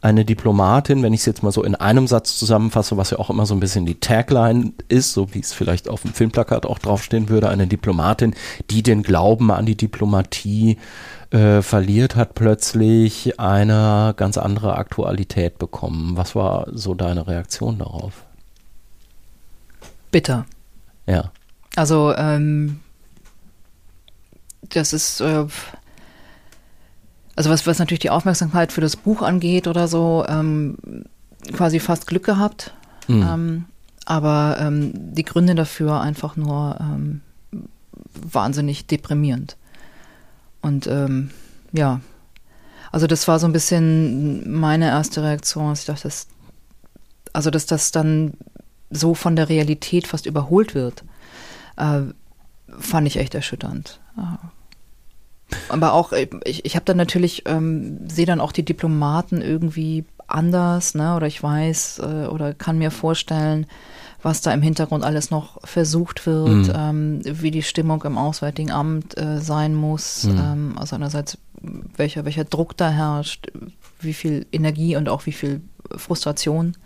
eine 0.07 0.25
Diplomatin, 0.25 1.03
wenn 1.03 1.13
ich 1.13 1.21
es 1.21 1.27
jetzt 1.27 1.43
mal 1.43 1.51
so 1.51 1.65
in 1.65 1.75
einem 1.75 2.07
Satz 2.07 2.39
zusammenfasse, 2.39 2.97
was 2.97 3.11
ja 3.11 3.19
auch 3.19 3.29
immer 3.29 3.45
so 3.45 3.55
ein 3.55 3.61
bisschen 3.61 3.87
die 3.87 3.99
Tagline 3.99 4.73
ist, 4.89 5.13
so 5.13 5.35
wie 5.35 5.41
es 5.41 5.53
vielleicht 5.53 5.89
auf 5.89 6.03
dem 6.03 6.13
Filmplakat 6.13 6.65
auch 6.65 6.79
draufstehen 6.79 7.29
würde, 7.29 7.49
eine 7.49 7.67
Diplomatin, 7.67 8.35
die 8.71 8.85
den 8.85 9.03
Glauben 9.03 9.51
an 9.51 9.67
die 9.67 9.77
Diplomatie 9.77 10.79
äh, 11.33 11.61
verliert, 11.61 12.15
hat 12.15 12.37
plötzlich 12.37 13.41
eine 13.41 14.15
ganz 14.17 14.39
andere 14.39 14.77
Aktualität 14.77 15.59
bekommen. 15.59 16.17
Was 16.17 16.37
war 16.37 16.69
so 16.73 16.95
deine 16.95 17.27
Reaktion 17.27 17.79
darauf? 17.79 18.25
Bitter. 20.13 20.47
Ja. 21.07 21.33
Also, 21.75 22.15
ähm, 22.15 22.79
das 24.69 24.93
ist, 24.93 25.21
äh, 25.21 25.47
also 27.37 27.51
was, 27.51 27.67
was 27.67 27.79
natürlich 27.79 28.01
die 28.01 28.11
Aufmerksamkeit 28.11 28.73
für 28.73 28.81
das 28.81 28.97
Buch 28.97 29.23
angeht 29.23 29.69
oder 29.69 29.87
so, 29.87 30.25
ähm, 30.27 30.77
quasi 31.53 31.79
fast 31.79 32.07
Glück 32.07 32.25
gehabt. 32.25 32.75
Mhm. 33.07 33.23
Ähm, 33.23 33.65
aber 34.07 34.57
ähm, 34.61 34.93
die 34.95 35.25
Gründe 35.25 35.55
dafür 35.55 36.01
einfach 36.01 36.37
nur 36.37 36.79
ähm, 36.81 37.21
wahnsinnig 38.15 38.87
deprimierend. 38.87 39.57
Und 40.63 40.87
ähm, 40.87 41.31
ja, 41.73 42.01
also 42.91 43.07
das 43.07 43.29
war 43.29 43.39
so 43.39 43.47
ein 43.47 43.53
bisschen 43.53 44.51
meine 44.59 44.87
erste 44.87 45.23
Reaktion. 45.23 45.75
Ich 45.75 45.85
dachte, 45.85 46.05
das, 46.05 46.29
also 47.33 47.51
dass 47.51 47.67
das 47.67 47.93
dann 47.93 48.35
so 48.91 49.15
von 49.15 49.37
der 49.37 49.49
Realität 49.49 50.07
fast 50.07 50.27
überholt 50.27 50.75
wird, 50.75 51.05
äh, 51.77 52.03
fand 52.79 53.07
ich 53.07 53.19
echt 53.19 53.35
erschütternd. 53.35 54.01
Aber 55.69 55.93
auch, 55.93 56.13
ich, 56.45 56.65
ich 56.65 56.75
habe 56.75 56.85
dann 56.85 56.97
natürlich, 56.97 57.45
ähm, 57.47 58.09
sehe 58.09 58.27
dann 58.27 58.41
auch 58.41 58.53
die 58.53 58.65
Diplomaten 58.65 59.41
irgendwie 59.41 60.05
anders, 60.27 60.95
ne? 60.95 61.15
Oder 61.15 61.27
ich 61.27 61.43
weiß 61.43 62.01
äh, 62.01 62.27
oder 62.27 62.53
kann 62.53 62.79
mir 62.79 62.91
vorstellen, 62.91 63.67
was 64.23 64.41
da 64.41 64.53
im 64.53 64.63
Hintergrund 64.63 65.05
alles 65.05 65.31
noch 65.31 65.61
versucht 65.65 66.27
wird, 66.27 66.49
mhm. 66.49 66.73
ähm, 66.75 67.21
wie 67.25 67.53
die 67.53 67.63
Stimmung 67.63 68.03
im 68.03 68.19
Auswärtigen 68.19 68.73
Amt 68.73 69.17
äh, 69.17 69.41
sein 69.41 69.75
muss. 69.75 70.25
Mhm. 70.25 70.39
Ähm, 70.39 70.75
also 70.79 70.97
einerseits, 70.97 71.39
welcher, 71.97 72.25
welcher 72.25 72.45
Druck 72.45 72.77
da 72.77 72.91
herrscht, 72.91 73.53
wie 74.01 74.15
viel 74.15 74.47
Energie 74.51 74.97
und 74.97 75.09
auch 75.09 75.27
wie 75.27 75.33
viel 75.33 75.61
Frustration, 75.95 76.77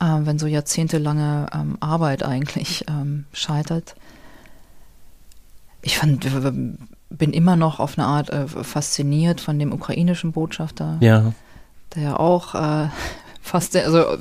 äh, 0.00 0.04
wenn 0.20 0.38
so 0.38 0.46
jahrzehntelange 0.46 1.48
ähm, 1.52 1.76
Arbeit 1.80 2.22
eigentlich 2.22 2.84
ähm, 2.88 3.24
scheitert. 3.32 3.96
Ich 5.82 5.98
fand, 5.98 6.24
bin 7.10 7.32
immer 7.32 7.56
noch 7.56 7.80
auf 7.80 7.98
eine 7.98 8.06
Art 8.06 8.30
äh, 8.30 8.46
fasziniert 8.46 9.40
von 9.40 9.58
dem 9.58 9.72
ukrainischen 9.72 10.32
Botschafter, 10.32 10.98
Ja. 11.00 11.32
der 11.94 12.02
ja 12.02 12.16
auch 12.18 12.54
äh, 12.54 12.88
fast, 13.42 13.74
also 13.76 13.98
äh, 13.98 14.16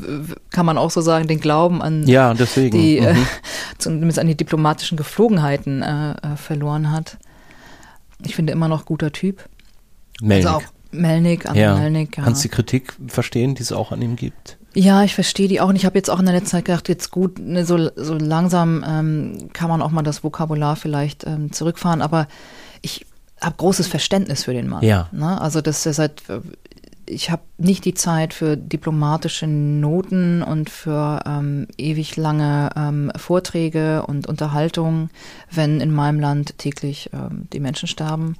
kann 0.51 0.65
man 0.65 0.77
auch 0.77 0.91
so 0.91 1.01
sagen, 1.01 1.27
den 1.27 1.39
Glauben 1.39 1.81
an 1.81 2.07
Ja, 2.07 2.33
deswegen. 2.33 2.77
die, 2.77 2.97
äh, 2.99 3.13
mhm. 3.13 3.27
zumindest 3.77 4.19
an 4.19 4.27
die 4.27 4.35
diplomatischen 4.37 4.97
Geflogenheiten 4.97 5.81
äh, 5.81 6.11
äh, 6.11 6.35
verloren 6.37 6.91
hat. 6.91 7.17
Ich 8.25 8.35
finde 8.35 8.53
immer 8.53 8.67
noch 8.67 8.85
guter 8.85 9.11
Typ. 9.11 9.43
Melnik. 10.21 10.47
Also 10.47 10.57
auch 10.57 10.63
Melnik, 10.91 11.49
André 11.49 11.59
ja. 11.59 11.75
Melnik. 11.75 12.17
Ja. 12.17 12.23
Kannst 12.23 12.43
du 12.43 12.47
die 12.47 12.55
Kritik 12.55 12.93
verstehen, 13.07 13.53
die 13.55 13.61
es 13.61 13.71
auch 13.71 13.91
an 13.91 14.01
ihm 14.01 14.15
gibt? 14.15 14.57
Ja, 14.73 15.03
ich 15.03 15.13
verstehe 15.15 15.47
die 15.47 15.59
auch. 15.59 15.69
Und 15.69 15.75
ich 15.75 15.85
habe 15.85 15.97
jetzt 15.97 16.09
auch 16.09 16.19
in 16.19 16.25
der 16.25 16.33
letzten 16.35 16.51
Zeit 16.51 16.65
gedacht, 16.65 16.87
jetzt 16.87 17.11
gut, 17.11 17.39
ne, 17.39 17.65
so, 17.65 17.89
so 17.95 18.13
langsam 18.15 18.83
ähm, 18.87 19.49
kann 19.53 19.69
man 19.69 19.81
auch 19.81 19.91
mal 19.91 20.03
das 20.03 20.23
Vokabular 20.23 20.75
vielleicht 20.75 21.25
ähm, 21.25 21.51
zurückfahren. 21.51 22.01
Aber 22.01 22.27
ich 22.81 23.05
habe 23.41 23.55
großes 23.57 23.87
Verständnis 23.87 24.43
für 24.43 24.53
den 24.53 24.67
Mann. 24.67 24.83
Ja. 24.83 25.09
Ne? 25.11 25.39
Also 25.39 25.61
das 25.61 25.85
ist 25.85 25.99
halt, 25.99 26.23
ich 27.05 27.29
habe 27.29 27.43
nicht 27.57 27.85
die 27.85 27.93
Zeit 27.93 28.33
für 28.33 28.57
diplomatische 28.57 29.47
Noten 29.47 30.41
und 30.41 30.69
für 30.69 31.21
ähm, 31.25 31.67
ewig 31.77 32.17
lange 32.17 32.69
ähm, 32.75 33.11
Vorträge 33.15 34.05
und 34.05 34.27
Unterhaltung, 34.27 35.09
wenn 35.51 35.79
in 35.81 35.91
meinem 35.91 36.19
Land 36.19 36.57
täglich 36.57 37.09
ähm, 37.13 37.47
die 37.53 37.59
Menschen 37.59 37.87
sterben. 37.87 38.35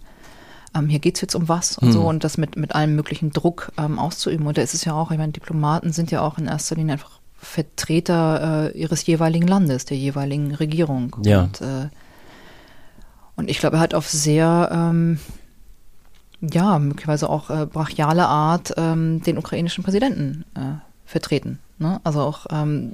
Ähm, 0.76 0.90
hier 0.90 1.00
geht's 1.00 1.22
jetzt 1.22 1.36
um 1.36 1.48
was 1.48 1.78
und 1.78 1.88
Hm. 1.88 1.94
so 1.94 2.02
und 2.08 2.24
das 2.24 2.38
mit, 2.38 2.58
mit 2.58 2.76
allem 2.76 2.96
möglichen 2.96 3.32
Druck 3.32 3.72
ähm, 3.78 4.00
auszuüben. 4.00 4.46
Und 4.48 4.58
da 4.58 4.62
ist 4.62 4.74
es 4.74 4.84
ja 4.84 4.94
auch, 4.94 5.12
ich 5.12 5.18
meine, 5.18 5.32
Diplomaten 5.32 5.94
sind 5.94 6.12
ja 6.12 6.22
auch 6.22 6.38
in 6.38 6.48
erster 6.48 6.76
Linie 6.76 6.94
einfach 6.94 7.20
Vertreter 7.40 8.72
äh, 8.74 8.78
ihres 8.78 9.06
jeweiligen 9.06 9.48
Landes, 9.48 9.86
der 9.86 9.96
jeweiligen 9.96 10.56
Regierung. 10.56 11.16
Ja. 11.24 11.44
Und, 11.44 11.62
äh, 11.62 11.88
und 13.38 13.50
ich 13.50 13.60
glaube, 13.60 13.78
er 13.78 13.80
hat 13.80 13.94
auf 13.94 14.10
sehr, 14.10 14.70
ähm, 14.72 15.20
ja, 16.42 16.78
möglicherweise 16.80 17.30
auch 17.30 17.50
äh, 17.50 17.68
brachiale 17.68 18.28
Art 18.28 18.74
ähm, 18.78 19.22
den 19.22 19.38
ukrainischen 19.38 19.84
Präsidenten 19.84 20.44
äh, 20.56 20.82
vertreten. 21.06 21.60
Ne? 21.78 22.02
Also 22.04 22.22
auch 22.22 22.48
ähm, 22.50 22.92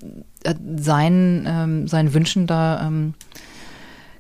seinen, 0.76 1.46
ähm, 1.48 1.88
seinen 1.88 2.14
Wünschen 2.14 2.46
da 2.46 2.86
ähm, 2.86 3.14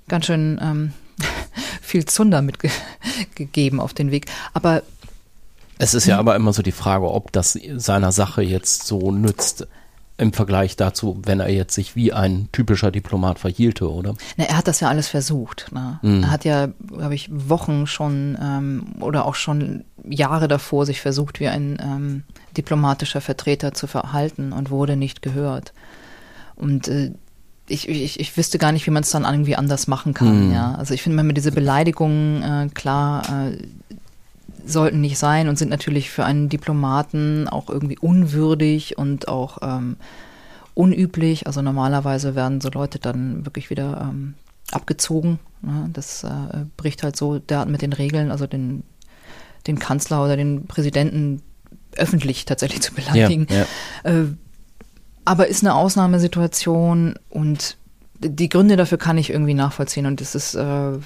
ganz 0.07 0.26
schön 0.26 0.59
ähm, 0.61 0.93
viel 1.82 2.05
Zunder 2.05 2.41
mitgegeben 2.41 3.80
auf 3.82 3.93
den 3.93 4.09
Weg. 4.09 4.28
Aber 4.53 4.82
Es 5.78 5.93
ist 5.93 6.05
ja 6.05 6.17
aber 6.19 6.38
immer 6.38 6.53
so 6.53 6.63
die 6.63 6.71
Frage, 6.71 7.11
ob 7.11 7.34
das 7.34 7.59
seiner 7.76 8.13
Sache 8.13 8.41
jetzt 8.41 8.88
so 8.88 9.11
nützt 9.11 9.67
im 10.18 10.32
Vergleich 10.32 10.76
dazu, 10.76 11.20
wenn 11.26 11.39
er 11.39 11.49
jetzt 11.49 11.74
sich 11.74 11.95
wie 11.95 12.14
ein 12.14 12.47
typischer 12.51 12.91
Diplomat 12.91 13.39
verhielte, 13.39 13.91
oder? 13.91 14.16
Na, 14.38 14.45
er 14.45 14.57
hat 14.57 14.68
das 14.68 14.80
ja 14.80 14.89
alles 14.89 15.07
versucht. 15.07 15.72
Ne? 15.72 15.99
Mhm. 16.03 16.24
Er 16.24 16.32
hat 16.32 16.45
ja, 16.45 16.68
glaube 16.88 17.16
ich, 17.16 17.30
Wochen 17.32 17.88
schon 17.88 18.38
ähm, 18.41 18.86
oder 18.99 19.26
auch 19.26 19.36
schon 19.36 19.86
Jahre 20.07 20.47
davor 20.47 20.86
sich 20.86 21.01
versucht, 21.01 21.39
wie 21.39 21.47
ein 21.47 21.78
ähm, 21.82 22.24
diplomatischer 22.55 23.22
Vertreter 23.22 23.74
zu 23.74 23.88
verhalten 23.88 24.53
und 24.53 24.70
wurde 24.70 24.95
nicht 24.95 25.22
gehört. 25.24 25.74
Und 26.55 26.88
äh, 26.88 27.14
ich, 27.68 27.88
ich, 27.88 28.20
ich 28.20 28.38
wüsste 28.38 28.57
gar 28.57 28.72
nicht, 28.72 28.86
wie 28.86 28.91
man 28.91 29.03
es 29.03 29.09
dann 29.09 29.24
irgendwie 29.24 29.55
anders 29.55 29.88
machen 29.88 30.14
kann. 30.14 30.47
Mhm. 30.47 30.53
Ja, 30.53 30.76
also 30.76 30.93
ich 30.93 31.01
finde, 31.01 31.18
wenn 31.18 31.34
diese 31.34 31.51
Beleidigungen 31.51 32.43
äh, 32.43 32.70
klar 32.74 33.47
äh, 33.47 33.57
sollten 34.66 35.01
nicht 35.01 35.18
sein 35.18 35.47
und 35.47 35.57
sind 35.57 35.70
natürlich 35.70 36.09
für 36.09 36.26
einen 36.26 36.49
Diplomaten 36.49 37.47
auch 37.47 37.70
irgendwie 37.70 37.97
unwürdig 37.97 38.97
und 38.97 39.28
auch 39.28 39.57
ähm, 39.61 39.97
unüblich. 40.74 41.47
Also 41.47 41.61
normalerweise 41.61 42.36
werden 42.36 42.61
so 42.61 42.70
Leute 42.70 42.99
dann 42.99 43.45
wirklich 43.45 43.70
wieder 43.70 44.09
ähm, 44.09 44.36
abgezogen. 44.72 45.39
Ne? 45.61 45.89
Das 45.93 46.24
äh, 46.24 46.66
bricht 46.78 47.03
halt 47.03 47.16
so 47.16 47.39
derart 47.39 47.70
mit 47.70 47.82
den 47.82 47.93
Regeln, 47.93 48.32
also 48.32 48.47
den, 48.47 48.84
den 49.68 49.80
Kanzler 49.80 50.24
oder 50.24 50.38
den 50.38 50.66
Präsidenten 50.66 51.41
öffentlich 51.95 52.45
tatsächlich 52.45 52.82
zu 52.82 52.93
beleidigen. 52.93 53.47
Ja, 53.49 53.66
ja. 54.05 54.11
Äh, 54.11 54.26
aber 55.26 55.47
ist 55.47 55.64
eine 55.64 55.76
Ausnahmesituation 55.76 57.16
und 57.30 57.78
die 58.20 58.49
Gründe 58.49 58.76
dafür 58.76 58.97
kann 58.97 59.18
ich 59.18 59.30
irgendwie 59.30 59.53
nachvollziehen 59.53 60.05
und 60.05 60.22
das 60.22 60.36
ist 60.36 60.55
äh, 60.55 60.97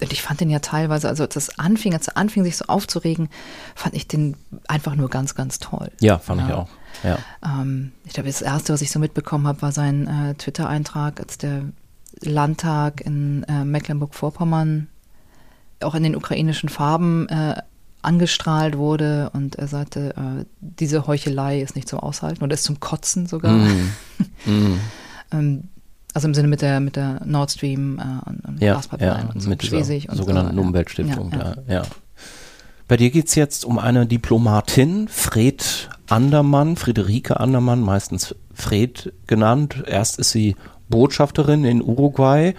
ich 0.00 0.22
fand 0.22 0.40
den 0.40 0.50
ja 0.50 0.58
teilweise, 0.60 1.08
also 1.08 1.24
als 1.24 1.34
das 1.34 1.58
anfing, 1.58 1.92
als 1.94 2.08
er 2.08 2.16
anfing, 2.16 2.44
sich 2.44 2.56
so 2.56 2.64
aufzuregen, 2.66 3.28
fand 3.74 3.94
ich 3.94 4.08
den 4.08 4.36
einfach 4.68 4.94
nur 4.96 5.10
ganz, 5.10 5.34
ganz 5.34 5.58
toll. 5.58 5.90
ja 6.00 6.18
fand 6.18 6.42
ich 6.42 6.48
Ja. 6.48 6.56
auch. 6.56 6.68
Ja. 7.04 7.18
Ähm, 7.44 7.92
ich 8.04 8.12
glaube, 8.14 8.28
das 8.28 8.42
erste, 8.42 8.72
was 8.72 8.82
ich 8.82 8.90
so 8.90 8.98
mitbekommen 8.98 9.46
habe, 9.46 9.62
war 9.62 9.72
sein 9.72 10.06
äh, 10.06 10.34
Twitter-Eintrag, 10.34 11.20
als 11.20 11.38
der 11.38 11.62
Landtag 12.22 13.00
in 13.00 13.44
äh, 13.44 13.64
Mecklenburg-Vorpommern 13.64 14.88
auch 15.82 15.94
in 15.94 16.02
den 16.02 16.16
ukrainischen 16.16 16.68
Farben 16.68 17.28
äh, 17.28 17.56
angestrahlt 18.02 18.76
wurde 18.76 19.30
und 19.34 19.56
er 19.56 19.68
sagte, 19.68 20.14
äh, 20.16 20.44
diese 20.60 21.06
Heuchelei 21.06 21.60
ist 21.60 21.76
nicht 21.76 21.88
zum 21.88 22.00
Aushalten 22.00 22.42
oder 22.42 22.54
ist 22.54 22.64
zum 22.64 22.80
Kotzen 22.80 23.26
sogar. 23.26 23.52
Mm. 23.52 23.92
Mm. 24.46 24.78
Ähm, 25.32 25.64
also 26.14 26.28
im 26.28 26.34
Sinne 26.34 26.48
mit 26.48 26.62
der 26.62 26.80
mit 26.80 26.96
der 26.96 27.20
Nord 27.24 27.50
Stream 27.50 27.98
äh, 27.98 28.28
und, 28.28 28.44
und 28.44 28.62
Ja, 28.62 28.74
Gaspipeline 28.74 29.24
ja, 29.28 29.30
und 29.32 29.40
so 29.40 29.48
mit 29.48 29.62
Schleswig 29.62 30.08
und 30.08 30.16
sogenannten 30.16 30.56
so. 30.56 30.62
Umweltstiftung. 30.62 31.32
Ja, 31.32 31.56
Ja, 31.68 31.74
ja. 31.74 31.82
Bei 32.88 32.96
dir 32.96 33.10
geht's 33.10 33.36
jetzt 33.36 33.64
um 33.64 33.78
eine 33.78 34.04
Diplomatin, 34.04 35.06
Fred 35.06 35.88
Andermann, 36.08 36.74
Friederike 36.74 37.38
Andermann, 37.38 37.80
meistens 37.80 38.34
Fred 38.52 39.12
genannt. 39.28 39.84
Erst 39.86 40.18
ist 40.18 40.32
sie 40.32 40.56
Botschafterin 40.88 41.64
in 41.64 41.82
Uruguay, 41.82 42.54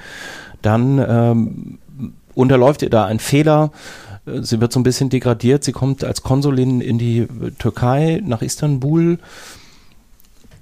dann 0.62 1.00
ähm, 1.00 1.80
unterläuft 2.34 2.82
ihr 2.82 2.90
da 2.90 3.06
ein 3.06 3.20
Fehler. 3.20 3.72
Sie 4.26 4.62
wird 4.62 4.72
so 4.72 4.80
ein 4.80 4.84
bisschen 4.84 5.10
degradiert. 5.10 5.64
Sie 5.64 5.74
kommt 5.74 6.04
als 6.04 6.24
Konsulin 6.24 6.80
in 6.80 6.98
die 6.98 7.28
Türkei 7.60 8.22
nach 8.24 8.42
Istanbul. 8.42 9.20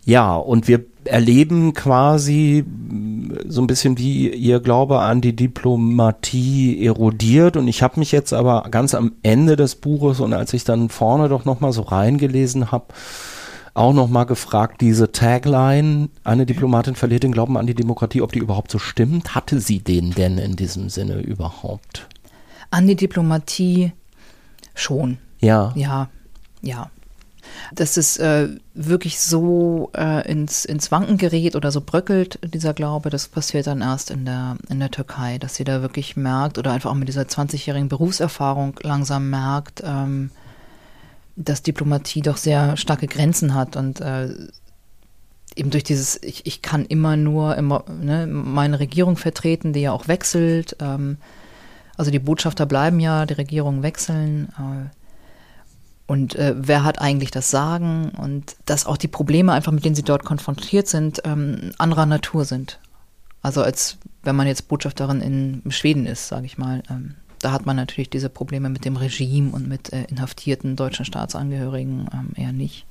Ja, 0.06 0.36
und 0.36 0.68
wir 0.68 0.84
erleben 1.10 1.74
quasi 1.74 2.64
so 3.48 3.62
ein 3.62 3.68
bisschen, 3.68 3.98
wie 3.98 4.30
ihr 4.30 4.60
Glaube 4.60 5.00
an 5.00 5.22
die 5.22 5.36
Diplomatie 5.36 6.86
erodiert. 6.86 7.58
Und 7.58 7.68
ich 7.68 7.84
habe 7.84 8.00
mich 8.00 8.12
jetzt 8.12 8.34
aber 8.34 8.68
ganz 8.72 8.94
am 8.96 9.14
Ende 9.24 9.56
des 9.56 9.76
Buches 9.76 10.20
und 10.20 10.34
als 10.34 10.54
ich 10.54 10.64
dann 10.64 10.90
vorne 10.90 11.30
doch 11.30 11.46
nochmal 11.46 11.74
so 11.74 11.82
reingelesen 11.82 12.72
habe, 12.72 12.86
auch 13.74 13.94
nochmal 13.94 14.26
gefragt, 14.26 14.82
diese 14.82 15.12
Tagline, 15.12 16.10
eine 16.24 16.46
Diplomatin 16.46 16.96
verliert 16.96 17.24
den 17.24 17.32
Glauben 17.32 17.58
an 17.58 17.68
die 17.68 17.76
Demokratie, 17.76 18.22
ob 18.22 18.32
die 18.32 18.40
überhaupt 18.40 18.72
so 18.72 18.80
stimmt. 18.80 19.36
Hatte 19.36 19.60
sie 19.60 19.80
den 19.80 20.12
denn 20.12 20.38
in 20.38 20.56
diesem 20.56 20.90
Sinne 20.90 21.22
überhaupt? 21.22 22.08
An 22.72 22.88
die 22.88 22.96
Diplomatie 22.96 23.94
schon. 24.74 25.18
Ja. 25.40 25.72
Ja, 25.76 26.10
ja. 26.62 26.90
Dass 27.74 27.98
es 27.98 28.18
äh, 28.18 28.50
wirklich 28.74 29.20
so 29.20 29.92
äh, 29.96 30.30
ins, 30.30 30.66
ins 30.66 30.92
Wanken 30.92 31.18
gerät 31.18 31.56
oder 31.56 31.72
so 31.72 31.82
bröckelt, 31.82 32.40
dieser 32.44 32.74
Glaube, 32.74 33.10
das 33.10 33.28
passiert 33.28 33.68
dann 33.68 33.82
erst 33.82 34.12
in 34.12 34.26
der, 34.26 34.58
in 34.70 34.80
der 34.80 34.92
Türkei, 34.92 35.38
dass 35.38 35.56
sie 35.56 35.64
da 35.64 35.82
wirklich 35.82 36.16
merkt 36.16 36.58
oder 36.58 36.72
einfach 36.72 36.92
auch 36.92 36.96
mit 36.96 37.08
dieser 37.08 37.24
20-jährigen 37.24 37.90
Berufserfahrung 37.90 38.80
langsam 38.82 39.30
merkt, 39.30 39.84
ähm, 39.86 40.32
dass 41.36 41.62
Diplomatie 41.64 42.22
doch 42.22 42.38
sehr 42.38 42.76
starke 42.76 43.08
Grenzen 43.08 43.54
hat 43.54 43.76
und 43.76 44.02
äh, 44.02 44.30
eben 45.56 45.70
durch 45.70 45.84
dieses, 45.84 46.22
ich, 46.24 46.46
ich 46.46 46.62
kann 46.62 46.86
immer 46.86 47.18
nur 47.18 47.56
immer, 47.56 47.84
ne, 47.88 48.28
meine 48.28 48.80
Regierung 48.80 49.18
vertreten, 49.18 49.74
die 49.74 49.82
ja 49.82 49.92
auch 49.92 50.08
wechselt. 50.08 50.76
Ähm, 50.80 51.18
also 51.98 52.12
die 52.12 52.20
Botschafter 52.20 52.66
bleiben 52.66 53.00
ja, 53.00 53.26
die 53.26 53.34
Regierungen 53.34 53.84
wechseln. 53.84 54.50
Äh, 54.58 54.99
und 56.10 56.36
äh, 56.38 56.56
wer 56.58 56.84
hat 56.84 57.00
eigentlich 57.00 57.30
das 57.30 57.52
Sagen 57.52 58.10
und 58.18 58.56
dass 58.66 58.88
auch 58.88 58.98
die 58.98 59.08
Probleme 59.08 59.54
einfach, 59.54 59.72
mit 59.72 59.86
denen 59.86 59.94
sie 59.94 60.02
dort 60.02 60.26
konfrontiert 60.26 60.88
sind, 60.88 61.22
ähm, 61.24 61.70
anderer 61.78 62.08
Natur 62.08 62.46
sind. 62.46 62.80
Also 63.44 63.62
als 63.62 64.00
wenn 64.24 64.36
man 64.36 64.48
jetzt 64.48 64.68
Botschafterin 64.68 65.22
in 65.22 65.72
Schweden 65.72 66.08
ist, 66.08 66.28
sage 66.28 66.48
ich 66.48 66.58
mal. 66.58 66.82
Ähm, 66.90 67.14
da 67.38 67.52
hat 67.52 67.68
man 67.68 67.76
natürlich 67.76 68.10
diese 68.10 68.28
Probleme 68.28 68.70
mit 68.70 68.86
dem 68.86 68.98
Regime 68.98 69.52
und 69.52 69.68
mit 69.68 69.94
äh, 69.94 70.06
inhaftierten 70.06 70.76
deutschen 70.76 71.06
Staatsangehörigen 71.06 72.10
ähm, 72.12 72.32
eher 72.36 72.54
nicht. 72.54 72.88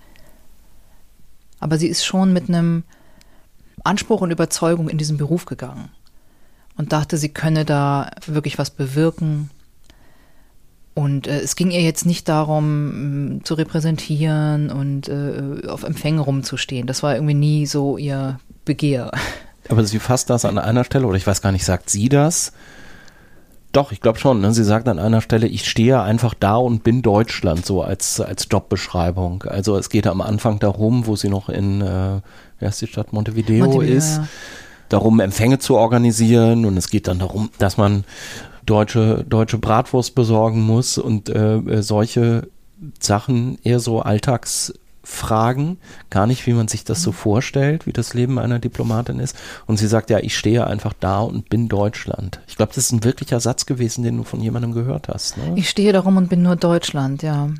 Aber 1.58 1.76
sie 1.76 1.88
ist 1.88 2.04
schon 2.04 2.32
mit 2.32 2.48
einem 2.48 2.84
Anspruch 3.82 4.20
und 4.20 4.30
Überzeugung 4.30 4.88
in 4.88 4.96
diesen 4.96 5.16
Beruf 5.16 5.44
gegangen 5.44 5.88
und 6.76 6.92
dachte, 6.92 7.16
sie 7.16 7.30
könne 7.30 7.64
da 7.64 8.12
wirklich 8.26 8.58
was 8.58 8.70
bewirken. 8.70 9.50
Und 10.98 11.28
äh, 11.28 11.38
es 11.38 11.54
ging 11.54 11.70
ihr 11.70 11.82
jetzt 11.82 12.06
nicht 12.06 12.28
darum, 12.28 13.36
mh, 13.36 13.44
zu 13.44 13.54
repräsentieren 13.54 14.68
und 14.68 15.08
äh, 15.08 15.68
auf 15.68 15.84
Empfängen 15.84 16.18
rumzustehen. 16.18 16.88
Das 16.88 17.04
war 17.04 17.14
irgendwie 17.14 17.34
nie 17.34 17.66
so 17.66 17.98
ihr 17.98 18.40
Begehr. 18.64 19.12
Aber 19.68 19.84
sie 19.84 20.00
fasst 20.00 20.28
das 20.28 20.44
an 20.44 20.58
einer 20.58 20.82
Stelle, 20.82 21.06
oder 21.06 21.16
ich 21.16 21.24
weiß 21.24 21.40
gar 21.40 21.52
nicht, 21.52 21.64
sagt 21.64 21.88
sie 21.88 22.08
das? 22.08 22.52
Doch, 23.70 23.92
ich 23.92 24.00
glaube 24.00 24.18
schon. 24.18 24.40
Ne? 24.40 24.52
Sie 24.52 24.64
sagt 24.64 24.88
an 24.88 24.98
einer 24.98 25.20
Stelle, 25.20 25.46
ich 25.46 25.68
stehe 25.68 26.02
einfach 26.02 26.34
da 26.34 26.56
und 26.56 26.82
bin 26.82 27.00
Deutschland, 27.02 27.64
so 27.64 27.80
als, 27.80 28.20
als 28.20 28.48
Jobbeschreibung. 28.50 29.44
Also 29.44 29.76
es 29.76 29.90
geht 29.90 30.08
am 30.08 30.20
Anfang 30.20 30.58
darum, 30.58 31.06
wo 31.06 31.14
sie 31.14 31.28
noch 31.28 31.48
in, 31.48 31.80
äh, 31.80 32.20
wie 32.58 32.66
heißt 32.66 32.80
die 32.80 32.88
Stadt, 32.88 33.12
Montevideo, 33.12 33.66
Montevideo, 33.66 33.96
ist. 33.96 34.16
ja. 34.16 34.28
darum, 34.88 35.20
Empfänge 35.20 35.60
zu 35.60 35.76
organisieren 35.76 36.64
und 36.64 36.76
es 36.76 36.90
geht 36.90 37.06
dann 37.06 37.20
darum, 37.20 37.50
dass 37.58 37.76
man 37.76 38.02
deutsche, 38.68 39.24
deutsche 39.28 39.58
Bratwurst 39.58 40.14
besorgen 40.14 40.62
muss 40.62 40.98
und 40.98 41.28
äh, 41.28 41.56
äh 41.56 41.82
solche 41.82 42.48
Sachen, 43.00 43.58
eher 43.62 43.80
so 43.80 44.00
Alltagsfragen, 44.00 45.78
gar 46.10 46.26
nicht, 46.26 46.46
wie 46.46 46.52
man 46.52 46.68
sich 46.68 46.84
das 46.84 47.02
so 47.02 47.12
vorstellt, 47.12 47.86
wie 47.86 47.92
das 47.92 48.14
Leben 48.14 48.38
einer 48.38 48.58
Diplomatin 48.58 49.18
ist. 49.18 49.36
Und 49.66 49.78
sie 49.78 49.88
sagt, 49.88 50.10
ja, 50.10 50.18
ich 50.18 50.36
stehe 50.36 50.66
einfach 50.66 50.92
da 50.92 51.20
und 51.20 51.48
bin 51.48 51.68
Deutschland. 51.68 52.40
Ich 52.46 52.56
glaube, 52.56 52.72
das 52.74 52.84
ist 52.84 52.92
ein 52.92 53.04
wirklicher 53.04 53.40
Satz 53.40 53.66
gewesen, 53.66 54.04
den 54.04 54.16
du 54.16 54.22
von 54.22 54.40
jemandem 54.40 54.72
gehört 54.72 55.08
hast. 55.08 55.36
Ne? 55.36 55.54
Ich 55.56 55.68
stehe 55.68 55.92
darum 55.92 56.16
und 56.16 56.28
bin 56.28 56.42
nur 56.42 56.56
Deutschland, 56.56 57.22
ja. 57.22 57.50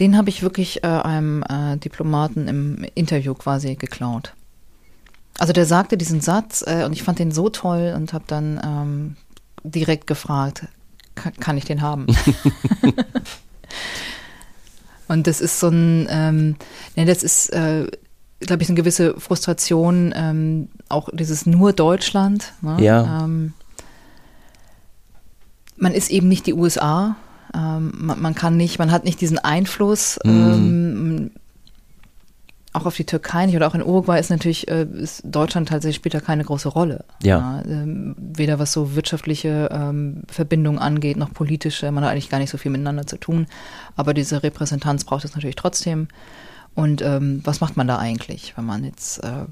Den 0.00 0.16
habe 0.16 0.28
ich 0.28 0.42
wirklich 0.42 0.84
äh, 0.84 0.86
einem 0.86 1.42
äh, 1.42 1.76
Diplomaten 1.76 2.46
im 2.46 2.84
Interview 2.94 3.34
quasi 3.34 3.74
geklaut. 3.74 4.34
Also 5.38 5.52
der 5.52 5.66
sagte 5.66 5.96
diesen 5.96 6.20
Satz 6.20 6.64
äh, 6.66 6.84
und 6.84 6.92
ich 6.92 7.02
fand 7.02 7.18
den 7.18 7.32
so 7.32 7.48
toll 7.48 7.94
und 7.96 8.12
habe 8.12 8.24
dann 8.26 8.60
ähm, 8.64 9.16
direkt 9.70 10.06
gefragt, 10.06 10.66
kann, 11.14 11.56
ich 11.56 11.64
den 11.64 11.82
haben? 11.82 12.06
und 15.08 15.26
das 15.26 15.40
ist 15.40 15.60
so 15.60 15.68
ein, 15.68 16.06
ähm, 16.10 16.56
ne, 16.96 17.04
das 17.04 17.22
ist, 17.22 17.50
äh, 17.50 17.86
glaube 18.40 18.62
ich, 18.62 18.68
eine 18.68 18.76
gewisse 18.76 19.18
Frustration, 19.18 20.12
ähm, 20.16 20.68
auch 20.88 21.08
dieses 21.12 21.46
nur 21.46 21.72
Deutschland. 21.72 22.52
Ne? 22.60 22.76
Ja. 22.80 23.24
Ähm, 23.24 23.52
man 25.76 25.92
ist 25.92 26.10
eben 26.10 26.28
nicht 26.28 26.46
die 26.46 26.54
USA. 26.54 27.16
Ähm, 27.54 27.92
man, 27.96 28.20
man, 28.20 28.34
kann 28.34 28.56
nicht, 28.56 28.78
man 28.78 28.90
hat 28.90 29.04
nicht 29.04 29.20
diesen 29.20 29.38
Einfluss. 29.38 30.18
Mhm 30.24 31.30
auch 32.78 32.86
auf 32.86 32.96
die 32.96 33.04
Türkei 33.04 33.46
nicht 33.46 33.56
oder 33.56 33.66
auch 33.66 33.74
in 33.74 33.82
Uruguay 33.82 34.18
ist 34.18 34.30
natürlich 34.30 34.68
äh, 34.68 34.84
ist 34.84 35.22
Deutschland 35.24 35.68
tatsächlich 35.68 35.96
spielt 35.96 36.14
da 36.14 36.20
keine 36.20 36.44
große 36.44 36.68
Rolle. 36.68 37.04
Ja. 37.22 37.62
ja 37.62 37.62
ähm, 37.66 38.14
weder 38.18 38.58
was 38.58 38.72
so 38.72 38.94
wirtschaftliche 38.94 39.68
ähm, 39.72 40.22
Verbindungen 40.28 40.78
angeht, 40.78 41.16
noch 41.16 41.32
politische. 41.32 41.90
Man 41.90 42.04
hat 42.04 42.12
eigentlich 42.12 42.30
gar 42.30 42.38
nicht 42.38 42.50
so 42.50 42.58
viel 42.58 42.70
miteinander 42.70 43.06
zu 43.06 43.18
tun. 43.18 43.46
Aber 43.96 44.14
diese 44.14 44.42
Repräsentanz 44.42 45.04
braucht 45.04 45.24
es 45.24 45.34
natürlich 45.34 45.56
trotzdem. 45.56 46.08
Und 46.74 47.02
ähm, 47.02 47.40
was 47.44 47.60
macht 47.60 47.76
man 47.76 47.88
da 47.88 47.98
eigentlich, 47.98 48.56
wenn 48.56 48.64
man 48.64 48.84
jetzt, 48.84 49.22
äh, 49.24 49.46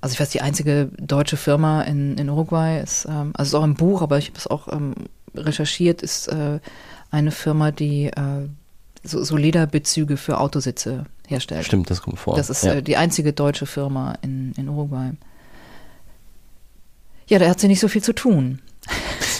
also 0.00 0.14
ich 0.14 0.20
weiß, 0.20 0.30
die 0.30 0.40
einzige 0.40 0.90
deutsche 0.98 1.36
Firma 1.36 1.82
in, 1.82 2.16
in 2.16 2.30
Uruguay 2.30 2.80
ist, 2.82 3.06
ähm, 3.06 3.32
also 3.34 3.50
ist 3.50 3.60
auch 3.60 3.64
im 3.64 3.74
Buch, 3.74 4.00
aber 4.00 4.16
ich 4.18 4.28
habe 4.28 4.38
es 4.38 4.46
auch 4.46 4.72
ähm, 4.72 4.94
recherchiert, 5.34 6.00
ist 6.00 6.28
äh, 6.28 6.60
eine 7.10 7.30
Firma, 7.30 7.72
die 7.72 8.06
äh, 8.06 8.48
so, 9.06 9.22
so 9.22 9.36
Lederbezüge 9.36 10.16
für 10.16 10.38
Autositze 10.38 11.06
herstellt. 11.26 11.64
Stimmt, 11.64 11.90
das 11.90 12.02
kommt 12.02 12.18
vor. 12.18 12.36
Das 12.36 12.50
ist 12.50 12.64
ja. 12.64 12.74
äh, 12.74 12.82
die 12.82 12.96
einzige 12.96 13.32
deutsche 13.32 13.66
Firma 13.66 14.16
in, 14.22 14.52
in 14.56 14.68
Uruguay. 14.68 15.12
Ja, 17.28 17.38
da 17.38 17.48
hat 17.48 17.60
sie 17.60 17.68
nicht 17.68 17.80
so 17.80 17.88
viel 17.88 18.02
zu 18.02 18.12
tun. 18.12 18.60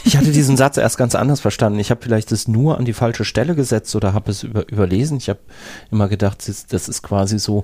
Ich 0.04 0.16
hatte 0.16 0.32
diesen 0.32 0.56
Satz 0.58 0.76
erst 0.76 0.98
ganz 0.98 1.14
anders 1.14 1.40
verstanden. 1.40 1.78
Ich 1.78 1.90
habe 1.90 2.02
vielleicht 2.02 2.32
das 2.32 2.48
nur 2.48 2.78
an 2.78 2.84
die 2.84 2.92
falsche 2.92 3.24
Stelle 3.24 3.54
gesetzt 3.54 3.94
oder 3.94 4.12
habe 4.12 4.30
es 4.30 4.42
über, 4.42 4.68
überlesen. 4.68 5.18
Ich 5.18 5.28
habe 5.28 5.40
immer 5.90 6.08
gedacht, 6.08 6.48
das 6.48 6.88
ist 6.88 7.02
quasi 7.02 7.38
so, 7.38 7.62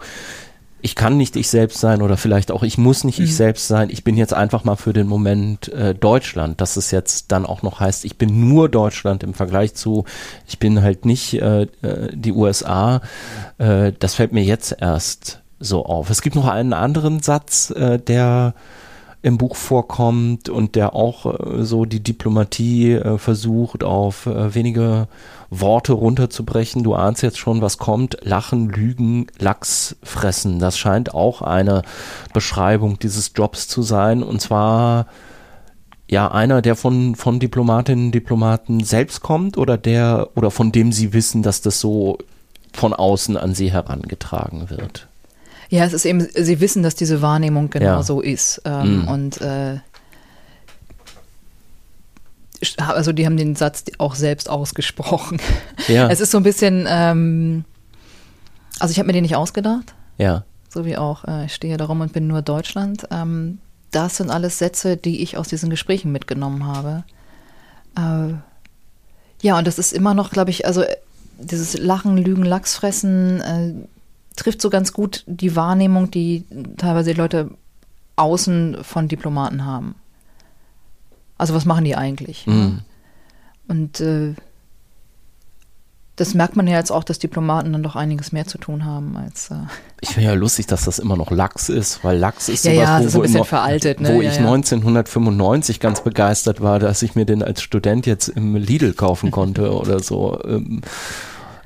ich 0.82 0.96
kann 0.96 1.16
nicht 1.16 1.36
ich 1.36 1.48
selbst 1.48 1.78
sein 1.78 2.02
oder 2.02 2.16
vielleicht 2.16 2.50
auch 2.50 2.64
ich 2.64 2.76
muss 2.76 3.04
nicht 3.04 3.18
mhm. 3.18 3.24
ich 3.24 3.36
selbst 3.36 3.68
sein. 3.68 3.88
Ich 3.88 4.04
bin 4.04 4.16
jetzt 4.16 4.34
einfach 4.34 4.64
mal 4.64 4.76
für 4.76 4.92
den 4.92 5.06
Moment 5.06 5.68
äh, 5.68 5.94
Deutschland, 5.94 6.60
dass 6.60 6.76
es 6.76 6.90
jetzt 6.90 7.30
dann 7.30 7.46
auch 7.46 7.62
noch 7.62 7.80
heißt, 7.80 8.04
ich 8.04 8.18
bin 8.18 8.48
nur 8.48 8.68
Deutschland 8.68 9.22
im 9.22 9.32
Vergleich 9.32 9.74
zu, 9.74 10.04
ich 10.46 10.58
bin 10.58 10.82
halt 10.82 11.06
nicht 11.06 11.34
äh, 11.34 11.62
äh 11.82 12.10
die 12.12 12.32
USA. 12.32 13.00
Äh, 13.58 13.92
das 13.98 14.16
fällt 14.16 14.32
mir 14.32 14.42
jetzt 14.42 14.76
erst 14.80 15.40
so 15.60 15.86
auf. 15.86 16.10
Es 16.10 16.20
gibt 16.20 16.34
noch 16.34 16.48
einen 16.48 16.72
anderen 16.72 17.22
Satz, 17.22 17.70
äh, 17.70 17.98
der 17.98 18.54
im 19.22 19.38
Buch 19.38 19.54
vorkommt 19.54 20.48
und 20.48 20.74
der 20.74 20.94
auch 20.94 21.26
äh, 21.26 21.62
so 21.62 21.84
die 21.84 22.02
Diplomatie 22.02 22.92
äh, 22.94 23.18
versucht 23.18 23.84
auf 23.84 24.26
äh, 24.26 24.54
wenige 24.54 25.06
Worte 25.48 25.92
runterzubrechen. 25.92 26.82
Du 26.82 26.94
ahnst 26.94 27.22
jetzt 27.22 27.38
schon, 27.38 27.62
was 27.62 27.78
kommt. 27.78 28.16
Lachen, 28.22 28.68
Lügen, 28.68 29.28
Lachs 29.38 29.96
fressen. 30.02 30.58
Das 30.58 30.76
scheint 30.76 31.14
auch 31.14 31.40
eine 31.40 31.82
Beschreibung 32.32 32.98
dieses 32.98 33.32
Jobs 33.36 33.68
zu 33.68 33.82
sein. 33.82 34.24
Und 34.24 34.40
zwar 34.40 35.06
ja 36.08 36.30
einer, 36.30 36.60
der 36.60 36.74
von, 36.74 37.14
von 37.14 37.38
Diplomatinnen 37.38 38.06
und 38.06 38.14
Diplomaten 38.14 38.82
selbst 38.82 39.20
kommt 39.22 39.56
oder 39.56 39.78
der 39.78 40.30
oder 40.34 40.50
von 40.50 40.72
dem 40.72 40.90
sie 40.90 41.12
wissen, 41.12 41.42
dass 41.42 41.62
das 41.62 41.80
so 41.80 42.18
von 42.72 42.92
außen 42.92 43.36
an 43.36 43.54
sie 43.54 43.70
herangetragen 43.70 44.68
wird. 44.68 45.06
Ja, 45.72 45.86
es 45.86 45.94
ist 45.94 46.04
eben, 46.04 46.28
sie 46.34 46.60
wissen, 46.60 46.82
dass 46.82 46.94
diese 46.94 47.22
Wahrnehmung 47.22 47.70
genau 47.70 47.86
ja. 47.86 48.02
so 48.02 48.20
ist. 48.20 48.60
Ähm, 48.66 49.06
mm. 49.06 49.08
Und 49.08 49.40
äh, 49.40 49.78
also 52.76 53.12
die 53.12 53.24
haben 53.24 53.38
den 53.38 53.56
Satz 53.56 53.84
auch 53.96 54.14
selbst 54.14 54.50
ausgesprochen. 54.50 55.40
Ja. 55.88 56.08
Es 56.10 56.20
ist 56.20 56.30
so 56.30 56.36
ein 56.36 56.42
bisschen, 56.42 56.84
ähm, 56.86 57.64
also 58.80 58.92
ich 58.92 58.98
habe 58.98 59.06
mir 59.06 59.14
den 59.14 59.22
nicht 59.22 59.34
ausgedacht. 59.34 59.94
Ja. 60.18 60.44
So 60.68 60.84
wie 60.84 60.98
auch, 60.98 61.24
äh, 61.24 61.46
ich 61.46 61.54
stehe 61.54 61.78
darum 61.78 62.02
und 62.02 62.12
bin 62.12 62.26
nur 62.26 62.42
Deutschland. 62.42 63.08
Ähm, 63.10 63.56
das 63.92 64.18
sind 64.18 64.28
alles 64.28 64.58
Sätze, 64.58 64.98
die 64.98 65.22
ich 65.22 65.38
aus 65.38 65.48
diesen 65.48 65.70
Gesprächen 65.70 66.12
mitgenommen 66.12 66.66
habe. 66.66 67.04
Äh, 67.96 68.34
ja, 69.40 69.56
und 69.56 69.66
das 69.66 69.78
ist 69.78 69.94
immer 69.94 70.12
noch, 70.12 70.32
glaube 70.32 70.50
ich, 70.50 70.66
also 70.66 70.84
dieses 71.38 71.78
Lachen, 71.78 72.18
Lügen, 72.18 72.44
Lachsfressen, 72.44 73.40
äh, 73.40 73.72
trifft 74.36 74.62
so 74.62 74.70
ganz 74.70 74.92
gut 74.92 75.24
die 75.26 75.56
Wahrnehmung, 75.56 76.10
die 76.10 76.44
teilweise 76.76 77.12
die 77.12 77.18
Leute 77.18 77.50
außen 78.16 78.78
von 78.82 79.08
Diplomaten 79.08 79.64
haben. 79.64 79.94
Also 81.38 81.54
was 81.54 81.64
machen 81.64 81.84
die 81.84 81.96
eigentlich? 81.96 82.46
Mhm. 82.46 82.80
Und 83.68 84.00
äh, 84.00 84.34
das 86.16 86.34
merkt 86.34 86.56
man 86.56 86.66
ja 86.66 86.76
jetzt 86.76 86.92
auch, 86.92 87.04
dass 87.04 87.18
Diplomaten 87.18 87.72
dann 87.72 87.82
doch 87.82 87.96
einiges 87.96 88.32
mehr 88.32 88.46
zu 88.46 88.58
tun 88.58 88.84
haben 88.84 89.16
als. 89.16 89.50
Äh 89.50 89.54
ich 90.02 90.10
finde 90.10 90.28
ja 90.28 90.34
lustig, 90.34 90.66
dass 90.66 90.84
das 90.84 90.98
immer 90.98 91.16
noch 91.16 91.30
Lachs 91.30 91.68
ist, 91.68 92.04
weil 92.04 92.18
Lachs 92.18 92.48
ist 92.48 92.64
sowas, 92.64 92.76
ja, 92.76 93.00
ja, 93.00 93.00
wo, 93.00 93.06
ist 93.06 93.14
ein 93.14 93.22
bisschen 93.22 93.36
immer, 93.36 93.44
veraltet, 93.44 94.00
ne? 94.00 94.08
wo 94.10 94.20
ja, 94.20 94.30
ich 94.30 94.38
1995 94.38 95.80
ganz 95.80 96.04
begeistert 96.04 96.60
war, 96.60 96.78
dass 96.78 97.02
ich 97.02 97.14
mir 97.14 97.24
den 97.24 97.42
als 97.42 97.62
Student 97.62 98.06
jetzt 98.06 98.28
im 98.28 98.54
Lidl 98.56 98.92
kaufen 98.92 99.30
konnte 99.30 99.72
oder 99.74 100.00
so. 100.00 100.38
Ähm, 100.44 100.82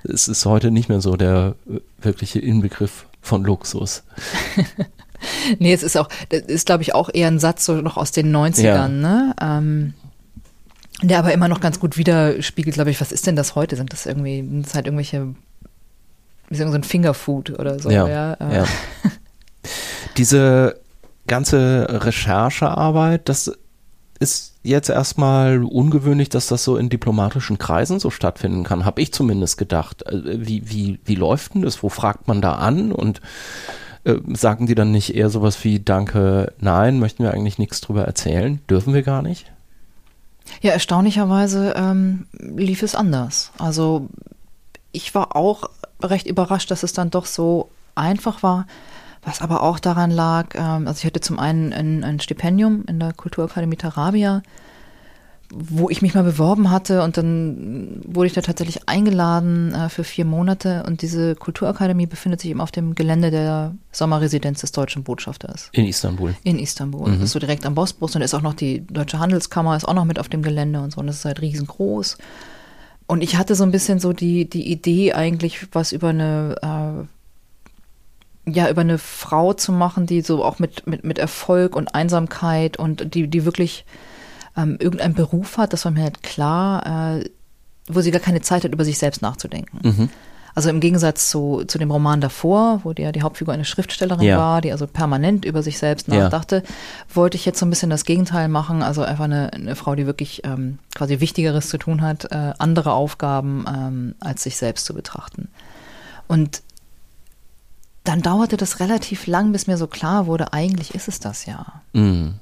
es 0.09 0.28
ist 0.28 0.46
heute 0.46 0.70
nicht 0.70 0.88
mehr 0.88 1.00
so 1.00 1.16
der 1.16 1.54
äh, 1.68 1.80
wirkliche 2.00 2.38
Inbegriff 2.38 3.07
von 3.20 3.44
Luxus. 3.44 4.04
nee, 5.59 5.72
es 5.72 5.82
ist 5.82 5.96
auch, 5.96 6.09
das 6.28 6.42
ist 6.42 6.66
glaube 6.66 6.82
ich 6.82 6.94
auch 6.94 7.11
eher 7.12 7.28
ein 7.28 7.38
Satz 7.38 7.64
so 7.64 7.74
noch 7.74 7.96
aus 7.96 8.12
den 8.12 8.34
90ern, 8.34 8.62
ja. 8.62 8.88
ne? 8.88 9.34
Ähm, 9.40 9.94
der 11.02 11.18
aber 11.18 11.32
immer 11.32 11.48
noch 11.48 11.61
ganz 11.61 11.78
gut 11.78 11.98
widerspiegelt, 11.98 12.74
glaube 12.74 12.90
ich, 12.90 13.00
was 13.00 13.12
ist 13.12 13.26
denn 13.26 13.36
das 13.36 13.54
heute? 13.54 13.76
Sind 13.76 13.92
das 13.92 14.07
irgendwie, 14.07 14.38
sind 14.38 14.66
das 14.66 14.74
halt 14.74 14.86
irgendwelche, 14.86 15.34
wie 16.48 16.57
sagen 16.57 16.70
so 16.70 16.78
ein 16.78 16.84
Fingerfood 16.84 17.50
oder 17.59 17.78
so, 17.78 17.90
ja. 17.90 18.09
ja, 18.09 18.32
äh. 18.34 18.57
ja. 18.57 18.64
Diese 20.16 20.80
ganze 21.26 21.86
Recherchearbeit, 21.90 23.28
das 23.28 23.52
ist 24.18 24.55
jetzt 24.66 24.88
erstmal 24.88 25.64
ungewöhnlich, 25.64 26.28
dass 26.28 26.46
das 26.48 26.64
so 26.64 26.76
in 26.76 26.88
diplomatischen 26.88 27.58
Kreisen 27.58 28.00
so 28.00 28.10
stattfinden 28.10 28.64
kann, 28.64 28.84
habe 28.84 29.00
ich 29.00 29.12
zumindest 29.12 29.58
gedacht. 29.58 30.04
Äh, 30.06 30.46
wie, 30.46 30.70
wie, 30.70 30.98
wie 31.04 31.14
läuft 31.14 31.54
denn 31.54 31.62
das? 31.62 31.82
Wo 31.82 31.88
fragt 31.88 32.28
man 32.28 32.40
da 32.40 32.54
an? 32.54 32.92
Und 32.92 33.20
äh, 34.04 34.16
sagen 34.34 34.66
die 34.66 34.74
dann 34.74 34.92
nicht 34.92 35.14
eher 35.14 35.30
sowas 35.30 35.62
wie 35.64 35.80
Danke, 35.80 36.52
nein, 36.60 36.98
möchten 36.98 37.22
wir 37.22 37.32
eigentlich 37.32 37.58
nichts 37.58 37.80
drüber 37.80 38.04
erzählen? 38.04 38.60
Dürfen 38.68 38.94
wir 38.94 39.02
gar 39.02 39.22
nicht? 39.22 39.50
Ja, 40.60 40.72
erstaunlicherweise 40.72 41.74
ähm, 41.76 42.26
lief 42.38 42.82
es 42.82 42.94
anders. 42.94 43.50
Also 43.58 44.08
ich 44.92 45.14
war 45.14 45.34
auch 45.34 45.70
recht 46.02 46.26
überrascht, 46.26 46.70
dass 46.70 46.82
es 46.82 46.92
dann 46.92 47.10
doch 47.10 47.26
so 47.26 47.68
einfach 47.94 48.42
war. 48.42 48.66
Was 49.26 49.42
aber 49.42 49.64
auch 49.64 49.80
daran 49.80 50.12
lag, 50.12 50.54
ähm, 50.54 50.86
also 50.86 50.98
ich 51.00 51.04
hatte 51.04 51.20
zum 51.20 51.40
einen 51.40 51.72
ein, 51.72 52.04
ein 52.04 52.20
Stipendium 52.20 52.84
in 52.86 53.00
der 53.00 53.12
Kulturakademie 53.12 53.74
Tarabia, 53.74 54.40
wo 55.50 55.90
ich 55.90 56.00
mich 56.00 56.14
mal 56.14 56.22
beworben 56.22 56.70
hatte 56.70 57.02
und 57.02 57.16
dann 57.16 58.02
wurde 58.04 58.28
ich 58.28 58.34
da 58.34 58.40
tatsächlich 58.40 58.88
eingeladen 58.88 59.74
äh, 59.74 59.88
für 59.88 60.04
vier 60.04 60.24
Monate 60.24 60.84
und 60.86 61.02
diese 61.02 61.34
Kulturakademie 61.34 62.06
befindet 62.06 62.40
sich 62.40 62.50
eben 62.50 62.60
auf 62.60 62.70
dem 62.70 62.94
Gelände 62.94 63.32
der 63.32 63.74
Sommerresidenz 63.90 64.60
des 64.60 64.70
deutschen 64.70 65.02
Botschafters. 65.02 65.70
In 65.72 65.86
Istanbul. 65.86 66.36
In 66.44 66.60
Istanbul. 66.60 67.08
Mhm. 67.08 67.14
Das 67.14 67.24
ist 67.24 67.32
so 67.32 67.40
direkt 67.40 67.66
am 67.66 67.74
Bosporus 67.74 68.14
und 68.14 68.20
da 68.20 68.24
ist 68.24 68.34
auch 68.34 68.42
noch 68.42 68.54
die 68.54 68.86
Deutsche 68.86 69.18
Handelskammer, 69.18 69.76
ist 69.76 69.88
auch 69.88 69.94
noch 69.94 70.04
mit 70.04 70.20
auf 70.20 70.28
dem 70.28 70.42
Gelände 70.42 70.80
und 70.80 70.92
so 70.92 71.00
und 71.00 71.08
das 71.08 71.16
ist 71.16 71.24
halt 71.24 71.40
riesengroß. 71.40 72.16
Und 73.08 73.22
ich 73.22 73.36
hatte 73.36 73.56
so 73.56 73.64
ein 73.64 73.72
bisschen 73.72 73.98
so 73.98 74.12
die, 74.12 74.48
die 74.48 74.70
Idee 74.70 75.14
eigentlich, 75.14 75.66
was 75.72 75.90
über 75.90 76.10
eine 76.10 77.02
äh, 77.02 77.15
ja, 78.49 78.68
über 78.70 78.82
eine 78.82 78.99
Frau 78.99 79.53
zu 79.53 79.72
machen, 79.72 80.07
die 80.07 80.20
so 80.22 80.44
auch 80.44 80.59
mit, 80.59 80.86
mit, 80.86 81.05
mit 81.05 81.18
Erfolg 81.18 81.74
und 81.74 81.94
Einsamkeit 81.94 82.76
und 82.78 83.14
die, 83.14 83.26
die 83.28 83.44
wirklich 83.44 83.84
ähm, 84.57 84.76
irgendeinen 84.80 85.14
Beruf 85.14 85.59
hat, 85.59 85.72
das 85.72 85.84
war 85.84 85.92
mir 85.92 86.03
halt 86.05 86.22
klar, 86.22 87.16
äh, 87.18 87.28
wo 87.88 88.01
sie 88.01 88.11
gar 88.11 88.20
keine 88.20 88.40
Zeit 88.40 88.64
hat, 88.64 88.72
über 88.72 88.84
sich 88.84 88.99
selbst 88.99 89.20
nachzudenken. 89.22 89.80
Mhm. 89.82 90.09
Also 90.55 90.70
im 90.70 90.80
Gegensatz 90.80 91.28
zu, 91.28 91.64
zu 91.66 91.76
dem 91.76 91.90
Roman 91.90 92.22
davor, 92.22 92.80
wo 92.82 92.94
die, 92.94 93.03
ja 93.03 93.12
die 93.12 93.20
Hauptfigur 93.20 93.53
eine 93.53 93.66
Schriftstellerin 93.66 94.24
Ja. 94.24 94.38
war, 94.38 94.61
die 94.62 94.72
also 94.72 94.86
permanent 94.86 95.44
über 95.44 95.62
sich 95.62 95.76
selbst 95.78 96.09
Ja. 96.09 96.14
nachdachte, 96.24 96.62
wollte 97.12 97.36
ich 97.36 97.44
jetzt 97.44 97.59
so 97.59 97.66
ein 97.66 97.70
bisschen 97.70 97.90
das 97.90 98.07
Gegenteil 98.07 98.49
machen. 98.49 98.82
Also 98.82 99.03
einfach 99.03 99.24
eine, 99.24 99.53
eine 99.53 99.76
Frau, 99.76 99.94
die 99.94 100.07
wirklich 100.07 100.42
ähm, 100.44 100.78
quasi 100.94 101.20
Wichtigeres 101.20 101.68
zu 101.68 101.76
tun 101.76 102.01
hat, 102.01 102.32
äh, 102.32 102.55
andere 102.59 102.92
Aufgaben 102.92 103.66
ähm, 103.68 104.14
als 104.20 104.44
sich 104.44 104.57
selbst 104.57 104.86
zu 104.86 104.94
betrachten. 104.94 105.49
Und 106.26 106.62
dann 108.09 108.22
dauerte 108.22 108.57
das 108.57 108.80
relativ 108.80 109.26
lang, 109.26 109.52
bis 109.52 109.66
mir 109.66 109.76
so 109.76 109.86
klar 109.86 110.26
wurde, 110.26 110.52
eigentlich 110.52 110.94
ist 110.94 111.09
es 111.09 111.20
das 111.20 111.46
ja. 111.46 111.64
Mhm. 111.92 112.34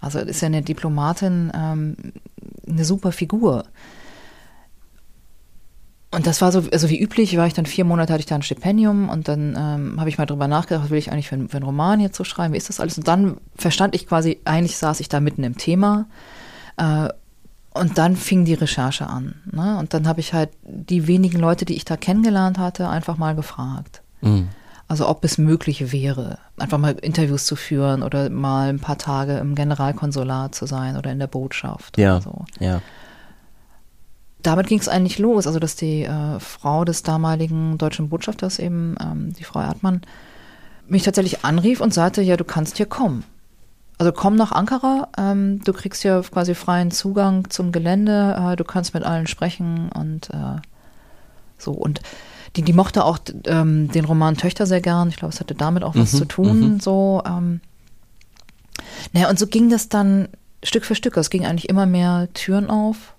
Also 0.00 0.18
ist 0.18 0.40
ja 0.40 0.46
eine 0.46 0.62
Diplomatin 0.62 1.52
ähm, 1.54 1.96
eine 2.68 2.84
super 2.84 3.12
Figur. 3.12 3.64
Und 6.14 6.26
das 6.26 6.42
war 6.42 6.52
so, 6.52 6.62
also 6.72 6.90
wie 6.90 7.00
üblich, 7.00 7.36
war 7.38 7.46
ich 7.46 7.54
dann 7.54 7.64
vier 7.64 7.84
Monate, 7.86 8.12
hatte 8.12 8.20
ich 8.20 8.26
da 8.26 8.34
ein 8.34 8.42
Stipendium 8.42 9.08
und 9.08 9.28
dann 9.28 9.56
ähm, 9.56 9.98
habe 9.98 10.10
ich 10.10 10.18
mal 10.18 10.26
drüber 10.26 10.46
nachgedacht, 10.46 10.84
was 10.84 10.90
will 10.90 10.98
ich 10.98 11.10
eigentlich 11.10 11.28
für, 11.28 11.36
einen- 11.36 11.48
für 11.48 11.56
einen 11.56 11.64
Roman 11.64 12.00
jetzt 12.00 12.16
so 12.18 12.24
schreiben, 12.24 12.52
wie 12.52 12.58
ist 12.58 12.68
das 12.68 12.80
alles? 12.80 12.98
Und 12.98 13.08
dann 13.08 13.38
verstand 13.56 13.94
ich 13.94 14.06
quasi, 14.06 14.38
eigentlich 14.44 14.76
saß 14.76 15.00
ich 15.00 15.08
da 15.08 15.20
mitten 15.20 15.42
im 15.42 15.56
Thema 15.56 16.04
äh, 16.76 17.08
und 17.72 17.96
dann 17.96 18.16
fing 18.16 18.44
die 18.44 18.52
Recherche 18.52 19.06
an. 19.06 19.36
Ne? 19.50 19.78
Und 19.78 19.94
dann 19.94 20.06
habe 20.06 20.20
ich 20.20 20.34
halt 20.34 20.50
die 20.64 21.06
wenigen 21.06 21.38
Leute, 21.38 21.64
die 21.64 21.76
ich 21.76 21.86
da 21.86 21.96
kennengelernt 21.96 22.58
hatte, 22.58 22.90
einfach 22.90 23.16
mal 23.16 23.34
gefragt. 23.34 24.02
Mhm. 24.20 24.48
Also 24.92 25.08
ob 25.08 25.24
es 25.24 25.38
möglich 25.38 25.90
wäre, 25.90 26.36
einfach 26.58 26.76
mal 26.76 26.92
Interviews 26.92 27.46
zu 27.46 27.56
führen 27.56 28.02
oder 28.02 28.28
mal 28.28 28.68
ein 28.68 28.78
paar 28.78 28.98
Tage 28.98 29.38
im 29.38 29.54
Generalkonsulat 29.54 30.54
zu 30.54 30.66
sein 30.66 30.98
oder 30.98 31.10
in 31.10 31.18
der 31.18 31.28
Botschaft. 31.28 31.96
Ja, 31.96 32.20
so. 32.20 32.44
ja. 32.60 32.82
Damit 34.42 34.66
ging 34.66 34.78
es 34.78 34.90
eigentlich 34.90 35.18
los, 35.18 35.46
also 35.46 35.58
dass 35.58 35.76
die 35.76 36.02
äh, 36.02 36.38
Frau 36.40 36.84
des 36.84 37.02
damaligen 37.02 37.78
deutschen 37.78 38.10
Botschafters 38.10 38.58
eben, 38.58 38.94
ähm, 39.00 39.32
die 39.32 39.44
Frau 39.44 39.62
Erdmann, 39.62 40.02
mich 40.86 41.04
tatsächlich 41.04 41.42
anrief 41.42 41.80
und 41.80 41.94
sagte, 41.94 42.20
ja, 42.20 42.36
du 42.36 42.44
kannst 42.44 42.76
hier 42.76 42.84
kommen. 42.84 43.24
Also 43.96 44.12
komm 44.12 44.36
nach 44.36 44.52
Ankara, 44.52 45.08
ähm, 45.16 45.62
du 45.64 45.72
kriegst 45.72 46.02
hier 46.02 46.20
quasi 46.30 46.54
freien 46.54 46.90
Zugang 46.90 47.48
zum 47.48 47.72
Gelände, 47.72 48.36
äh, 48.38 48.56
du 48.56 48.64
kannst 48.64 48.92
mit 48.92 49.04
allen 49.04 49.26
sprechen 49.26 49.88
und 49.90 50.28
äh, 50.28 50.60
so. 51.56 51.72
Und 51.72 52.02
die, 52.56 52.62
die 52.62 52.72
mochte 52.72 53.04
auch 53.04 53.18
ähm, 53.46 53.90
den 53.90 54.04
Roman 54.04 54.36
Töchter 54.36 54.66
sehr 54.66 54.80
gern. 54.80 55.08
Ich 55.08 55.16
glaube, 55.16 55.32
es 55.32 55.40
hatte 55.40 55.54
damit 55.54 55.84
auch 55.84 55.94
was 55.94 56.12
Mhm, 56.12 56.18
zu 56.18 56.24
tun. 56.26 56.80
So, 56.80 57.22
ähm, 57.26 57.60
naja, 59.12 59.30
und 59.30 59.38
so 59.38 59.46
ging 59.46 59.70
das 59.70 59.88
dann 59.88 60.28
Stück 60.62 60.84
für 60.84 60.94
Stück. 60.94 61.16
Es 61.16 61.30
ging 61.30 61.44
eigentlich 61.46 61.68
immer 61.68 61.86
mehr 61.86 62.28
Türen 62.34 62.70
auf. 62.70 63.14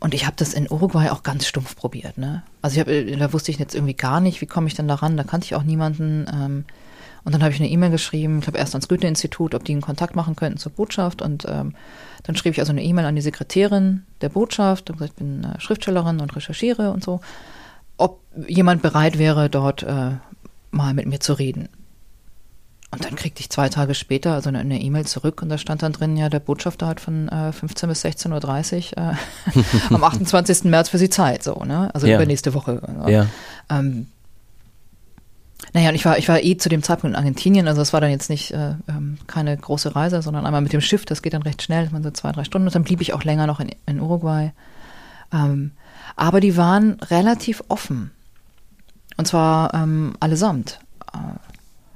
Und 0.00 0.12
ich 0.12 0.26
habe 0.26 0.36
das 0.36 0.52
in 0.52 0.70
Uruguay 0.70 1.08
auch 1.10 1.22
ganz 1.22 1.46
stumpf 1.46 1.76
probiert. 1.76 2.18
Ne? 2.18 2.42
Also 2.60 2.74
ich 2.74 2.80
hab, 2.80 2.88
äh, 2.88 3.16
da 3.16 3.32
wusste 3.32 3.50
ich 3.50 3.58
jetzt 3.58 3.74
irgendwie 3.74 3.94
gar 3.94 4.20
nicht, 4.20 4.40
wie 4.42 4.46
komme 4.46 4.66
ich 4.66 4.74
denn 4.74 4.86
da 4.86 4.96
ran. 4.96 5.16
Da 5.16 5.24
kannte 5.24 5.46
ich 5.46 5.54
auch 5.54 5.62
niemanden. 5.62 6.26
Ähm, 6.30 6.64
und 7.24 7.32
dann 7.34 7.42
habe 7.42 7.54
ich 7.54 7.60
eine 7.60 7.70
E-Mail 7.70 7.90
geschrieben, 7.90 8.38
ich 8.38 8.44
glaube 8.44 8.58
erst 8.58 8.74
ans 8.74 8.86
Goethe-Institut, 8.86 9.54
ob 9.54 9.64
die 9.64 9.72
einen 9.72 9.80
Kontakt 9.80 10.14
machen 10.14 10.36
könnten 10.36 10.58
zur 10.58 10.72
Botschaft. 10.72 11.22
Und 11.22 11.46
ähm, 11.48 11.74
dann 12.24 12.36
schrieb 12.36 12.52
ich 12.52 12.60
also 12.60 12.72
eine 12.72 12.82
E-Mail 12.84 13.06
an 13.06 13.16
die 13.16 13.22
Sekretärin 13.22 14.02
der 14.20 14.28
Botschaft 14.28 14.90
und 14.90 14.98
gesagt, 14.98 15.14
ich 15.14 15.24
bin 15.24 15.42
äh, 15.44 15.58
Schriftstellerin 15.58 16.20
und 16.20 16.36
recherchiere 16.36 16.90
und 16.92 17.02
so, 17.02 17.20
ob 17.96 18.20
jemand 18.48 18.82
bereit 18.82 19.18
wäre, 19.18 19.48
dort 19.50 19.82
äh, 19.82 20.12
mal 20.70 20.94
mit 20.94 21.06
mir 21.06 21.20
zu 21.20 21.32
reden. 21.34 21.68
Und 22.90 23.04
dann 23.04 23.16
kriegte 23.16 23.40
ich 23.40 23.50
zwei 23.50 23.68
Tage 23.68 23.94
später 23.94 24.34
also 24.34 24.50
eine- 24.50 24.80
E-Mail 24.80 25.04
zurück 25.04 25.42
und 25.42 25.48
da 25.48 25.58
stand 25.58 25.82
dann 25.82 25.92
drin, 25.92 26.16
ja, 26.16 26.28
der 26.28 26.38
Botschafter 26.38 26.86
hat 26.86 27.00
von 27.00 27.28
äh, 27.28 27.50
15 27.52 27.88
bis 27.88 28.04
16.30 28.04 28.96
Uhr 28.96 29.14
äh, 29.14 29.64
am 29.94 30.04
28. 30.04 30.64
März 30.64 30.90
für 30.90 30.98
Sie 30.98 31.10
Zeit, 31.10 31.42
so, 31.42 31.54
ne? 31.64 31.90
Also 31.92 32.06
Ja. 32.06 32.16
übernächste 32.16 32.54
Woche. 32.54 32.80
Also, 32.86 33.08
Ja. 33.10 33.26
ähm, 33.68 34.06
naja, 35.72 35.88
und 35.88 35.94
ich 35.96 36.04
war, 36.04 36.18
ich 36.18 36.28
war 36.28 36.40
eh 36.42 36.56
zu 36.56 36.68
dem 36.68 36.82
Zeitpunkt 36.84 37.14
in 37.14 37.18
Argentinien, 37.18 37.66
also 37.66 37.80
es 37.80 37.92
war 37.92 38.00
dann 38.00 38.10
jetzt 38.10 38.30
nicht 38.30 38.52
äh, 38.52 38.74
ähm, 38.88 39.18
keine 39.26 39.56
große 39.56 39.96
Reise, 39.96 40.22
sondern 40.22 40.46
einmal 40.46 40.60
mit 40.60 40.72
dem 40.72 40.80
Schiff, 40.80 41.04
das 41.04 41.22
geht 41.22 41.32
dann 41.34 41.42
recht 41.42 41.62
schnell, 41.62 41.88
man 41.90 42.02
so 42.02 42.10
zwei, 42.12 42.30
drei 42.32 42.44
Stunden 42.44 42.68
und 42.68 42.74
dann 42.76 42.84
blieb 42.84 43.00
ich 43.00 43.12
auch 43.12 43.24
länger 43.24 43.46
noch 43.48 43.58
in, 43.60 43.70
in 43.86 43.98
Uruguay. 44.00 44.52
Ähm, 45.32 45.72
aber 46.16 46.40
die 46.40 46.56
waren 46.56 46.98
relativ 47.10 47.62
offen. 47.68 48.10
Und 49.16 49.26
zwar 49.26 49.72
ähm, 49.74 50.14
allesamt. 50.20 50.80
Äh, 51.12 51.18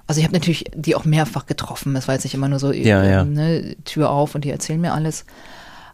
Also 0.06 0.20
ich 0.20 0.24
habe 0.24 0.34
natürlich 0.34 0.64
die 0.74 0.94
auch 0.94 1.04
mehrfach 1.04 1.46
getroffen. 1.46 1.94
Es 1.96 2.08
war 2.08 2.14
jetzt 2.14 2.24
nicht 2.24 2.34
immer 2.34 2.48
nur 2.48 2.58
so 2.58 2.72
Ja, 2.72 3.02
äh, 3.02 3.10
ja. 3.10 3.24
Ne, 3.24 3.76
Tür 3.84 4.10
auf 4.10 4.34
und 4.34 4.44
die 4.44 4.50
erzählen 4.50 4.80
mir 4.80 4.94
alles. 4.94 5.24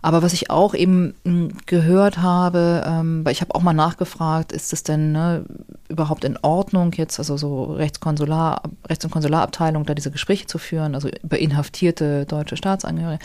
Aber 0.04 0.22
was 0.22 0.34
ich 0.34 0.50
auch 0.50 0.74
eben 0.74 1.14
mh, 1.24 1.48
gehört 1.64 2.18
habe, 2.18 2.82
ähm, 2.86 3.24
weil 3.24 3.32
ich 3.32 3.40
habe 3.40 3.54
auch 3.54 3.62
mal 3.62 3.72
nachgefragt, 3.72 4.52
ist 4.52 4.74
es 4.74 4.82
denn 4.82 5.12
ne, 5.12 5.46
überhaupt 5.88 6.24
in 6.24 6.36
Ordnung 6.42 6.92
jetzt, 6.92 7.18
also 7.18 7.38
so 7.38 7.64
Rechtskonsular, 7.64 8.60
Rechts- 8.86 9.06
und 9.06 9.12
Konsularabteilung, 9.12 9.86
da 9.86 9.94
diese 9.94 10.10
Gespräche 10.10 10.44
zu 10.46 10.58
führen, 10.58 10.94
also 10.94 11.08
über 11.22 11.38
inhaftierte 11.38 12.26
deutsche 12.26 12.58
Staatsangehörige 12.58 13.18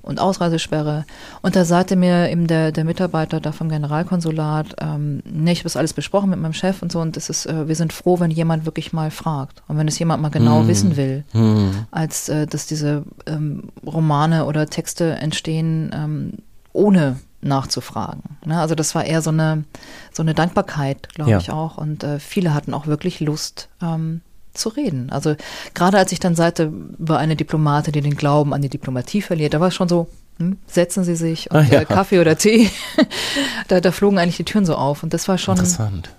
und 0.00 0.20
Ausreisesperre. 0.20 1.04
Und 1.42 1.54
da 1.54 1.66
sagte 1.66 1.96
mir 1.96 2.30
eben 2.30 2.46
der, 2.46 2.72
der 2.72 2.84
Mitarbeiter 2.84 3.38
da 3.38 3.52
vom 3.52 3.68
Generalkonsulat, 3.68 4.76
ähm, 4.80 5.22
nee, 5.30 5.52
ich 5.52 5.58
habe 5.58 5.64
das 5.64 5.76
alles 5.76 5.92
besprochen 5.92 6.30
mit 6.30 6.40
meinem 6.40 6.54
Chef 6.54 6.80
und 6.80 6.90
so 6.90 7.00
und 7.00 7.18
es 7.18 7.28
ist, 7.28 7.44
äh, 7.44 7.68
wir 7.68 7.74
sind 7.76 7.92
froh, 7.92 8.20
wenn 8.20 8.30
jemand 8.30 8.64
wirklich 8.64 8.94
mal 8.94 9.10
fragt 9.10 9.62
und 9.68 9.76
wenn 9.76 9.86
es 9.86 9.98
jemand 9.98 10.22
mal 10.22 10.30
genau 10.30 10.60
Hm. 10.60 10.68
wissen 10.68 10.96
will 10.96 11.24
Hm. 11.32 11.72
als 11.90 12.30
äh, 12.30 12.46
dass 12.46 12.66
diese 12.66 13.02
ähm, 13.26 13.64
Romane 13.86 14.46
oder 14.46 14.66
Texte 14.66 15.10
entstehen, 15.16 15.90
ähm, 15.94 16.21
ohne 16.72 17.18
nachzufragen. 17.40 18.22
Ne? 18.44 18.58
Also 18.60 18.74
das 18.74 18.94
war 18.94 19.04
eher 19.04 19.20
so 19.22 19.30
eine, 19.30 19.64
so 20.12 20.22
eine 20.22 20.34
Dankbarkeit, 20.34 21.08
glaube 21.10 21.30
Ja. 21.32 21.38
ich 21.38 21.50
auch. 21.50 21.76
Und 21.78 22.04
äh, 22.04 22.18
viele 22.20 22.54
hatten 22.54 22.72
auch 22.74 22.86
wirklich 22.86 23.20
Lust 23.20 23.68
ähm, 23.82 24.20
zu 24.54 24.68
reden. 24.68 25.10
Also 25.10 25.34
gerade 25.74 25.98
als 25.98 26.12
ich 26.12 26.20
dann 26.20 26.34
sagte, 26.34 26.72
war 26.98 27.18
eine 27.18 27.36
Diplomatin, 27.36 27.92
die 27.92 28.00
den 28.00 28.16
Glauben 28.16 28.54
an 28.54 28.62
die 28.62 28.68
Diplomatie 28.68 29.22
verliert, 29.22 29.54
da 29.54 29.60
war 29.60 29.68
es 29.68 29.74
schon 29.74 29.88
so, 29.88 30.08
hm, 30.38 30.56
setzen 30.66 31.04
Sie 31.04 31.16
sich 31.16 31.50
und 31.50 31.56
Ah, 31.56 31.62
ja. 31.62 31.80
äh, 31.80 31.84
Kaffee 31.84 32.20
oder 32.20 32.36
Tee. 32.38 32.70
da, 33.68 33.80
da 33.80 33.90
flogen 33.92 34.18
eigentlich 34.18 34.36
die 34.36 34.44
Türen 34.44 34.64
so 34.66 34.76
auf. 34.76 35.02
Und 35.02 35.12
das 35.12 35.26
war 35.26 35.36
schon, 35.38 35.56
Interessant. 35.56 36.10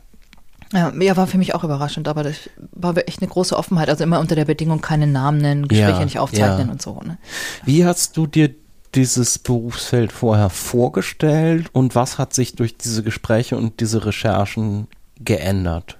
ja, 0.73 0.91
ja, 0.99 1.15
war 1.17 1.27
für 1.27 1.37
mich 1.37 1.55
auch 1.55 1.63
überraschend, 1.63 2.07
aber 2.09 2.23
das 2.23 2.35
war 2.73 2.97
echt 3.07 3.21
eine 3.21 3.29
große 3.29 3.55
Offenheit. 3.57 3.87
Also 3.89 4.03
immer 4.03 4.19
unter 4.19 4.35
der 4.35 4.45
Bedingung, 4.45 4.81
keine 4.81 5.07
Namen 5.07 5.37
nennen, 5.37 5.67
Gespräche 5.69 5.99
Ja, 5.99 6.03
nicht 6.03 6.19
aufzeichnen 6.19 6.67
ja. 6.67 6.71
und 6.73 6.81
so. 6.81 6.99
Ne? 7.01 7.17
Wie 7.65 7.85
hast 7.85 8.17
du 8.17 8.27
dir 8.27 8.53
dieses 8.95 9.39
Berufsfeld 9.39 10.11
vorher 10.11 10.49
vorgestellt 10.49 11.69
und 11.73 11.95
was 11.95 12.17
hat 12.17 12.33
sich 12.33 12.55
durch 12.55 12.77
diese 12.77 13.03
Gespräche 13.03 13.57
und 13.57 13.79
diese 13.79 14.05
Recherchen 14.05 14.87
geändert? 15.19 15.97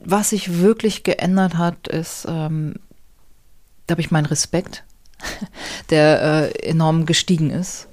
Was 0.00 0.30
sich 0.30 0.60
wirklich 0.60 1.02
geändert 1.02 1.56
hat, 1.56 1.88
ist, 1.88 2.26
ähm, 2.28 2.76
da 3.86 3.92
habe 3.92 4.00
ich 4.00 4.10
meinen 4.10 4.26
Respekt, 4.26 4.84
der 5.90 6.52
äh, 6.54 6.68
enorm 6.68 7.06
gestiegen 7.06 7.50
ist. 7.50 7.88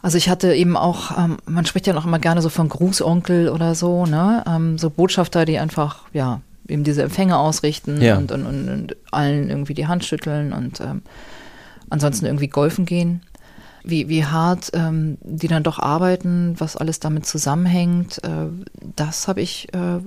Also 0.00 0.18
ich 0.18 0.28
hatte 0.28 0.54
eben 0.54 0.76
auch, 0.76 1.16
ähm, 1.18 1.38
man 1.46 1.64
spricht 1.64 1.86
ja 1.86 1.94
noch 1.94 2.04
immer 2.06 2.18
gerne 2.18 2.42
so 2.42 2.50
von 2.50 2.68
Grußonkel 2.68 3.48
oder 3.48 3.74
so, 3.74 4.04
ne? 4.04 4.44
Ähm, 4.46 4.76
so 4.76 4.90
Botschafter, 4.90 5.46
die 5.46 5.58
einfach, 5.58 6.04
ja, 6.12 6.42
eben 6.68 6.84
diese 6.84 7.02
Empfänge 7.02 7.38
ausrichten 7.38 8.00
Ja. 8.00 8.18
und, 8.18 8.30
und, 8.30 8.46
und, 8.46 8.68
und 8.68 8.96
allen 9.10 9.48
irgendwie 9.48 9.74
die 9.74 9.86
Hand 9.86 10.04
schütteln 10.04 10.52
und 10.52 10.80
ähm, 10.80 11.02
ansonsten 11.90 12.26
irgendwie 12.26 12.48
golfen 12.48 12.84
gehen. 12.86 13.22
Wie, 13.86 14.08
wie 14.08 14.24
hart 14.24 14.70
ähm, 14.72 15.18
die 15.22 15.46
dann 15.48 15.62
doch 15.62 15.78
arbeiten, 15.78 16.54
was 16.58 16.76
alles 16.76 17.00
damit 17.00 17.26
zusammenhängt, 17.26 18.22
äh, 18.24 18.46
das 18.96 19.28
habe 19.28 19.42
ich 19.42 19.72
äh, 19.74 20.00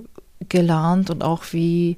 gelernt 0.49 1.09
und 1.11 1.23
auch 1.23 1.43
wie, 1.51 1.97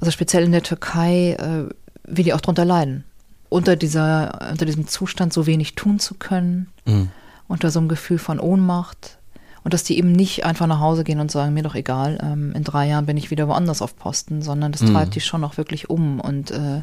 also 0.00 0.10
speziell 0.10 0.44
in 0.44 0.52
der 0.52 0.62
Türkei, 0.62 1.32
äh, 1.32 1.72
wie 2.06 2.22
die 2.24 2.34
auch 2.34 2.40
drunter 2.42 2.64
leiden. 2.66 3.04
Unter 3.48 3.76
dieser, 3.76 4.48
unter 4.50 4.66
diesem 4.66 4.86
Zustand 4.86 5.32
so 5.32 5.46
wenig 5.46 5.76
tun 5.76 5.98
zu 5.98 6.14
können, 6.14 6.68
Mhm. 6.84 7.08
unter 7.48 7.70
so 7.70 7.78
einem 7.78 7.88
Gefühl 7.88 8.18
von 8.18 8.38
Ohnmacht. 8.38 9.18
Und 9.64 9.72
dass 9.74 9.82
die 9.82 9.98
eben 9.98 10.12
nicht 10.12 10.44
einfach 10.44 10.66
nach 10.66 10.78
Hause 10.80 11.02
gehen 11.04 11.18
und 11.20 11.30
sagen, 11.30 11.54
mir 11.54 11.62
doch 11.62 11.74
egal, 11.74 12.18
ähm, 12.22 12.52
in 12.54 12.62
drei 12.64 12.86
Jahren 12.86 13.06
bin 13.06 13.16
ich 13.16 13.30
wieder 13.30 13.48
woanders 13.48 13.82
auf 13.82 13.96
Posten, 13.96 14.42
sondern 14.42 14.72
das 14.72 14.82
Mhm. 14.82 14.92
treibt 14.92 15.14
die 15.14 15.20
schon 15.20 15.42
auch 15.42 15.56
wirklich 15.56 15.88
um. 15.90 16.20
Und 16.20 16.50
äh, 16.50 16.82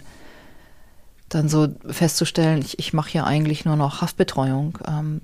dann 1.33 1.49
so 1.49 1.67
festzustellen, 1.87 2.59
ich, 2.61 2.79
ich 2.79 2.93
mache 2.93 3.09
hier 3.11 3.25
eigentlich 3.25 3.65
nur 3.65 3.75
noch 3.75 4.01
Haftbetreuung. 4.01 4.77
Ähm, 4.87 5.21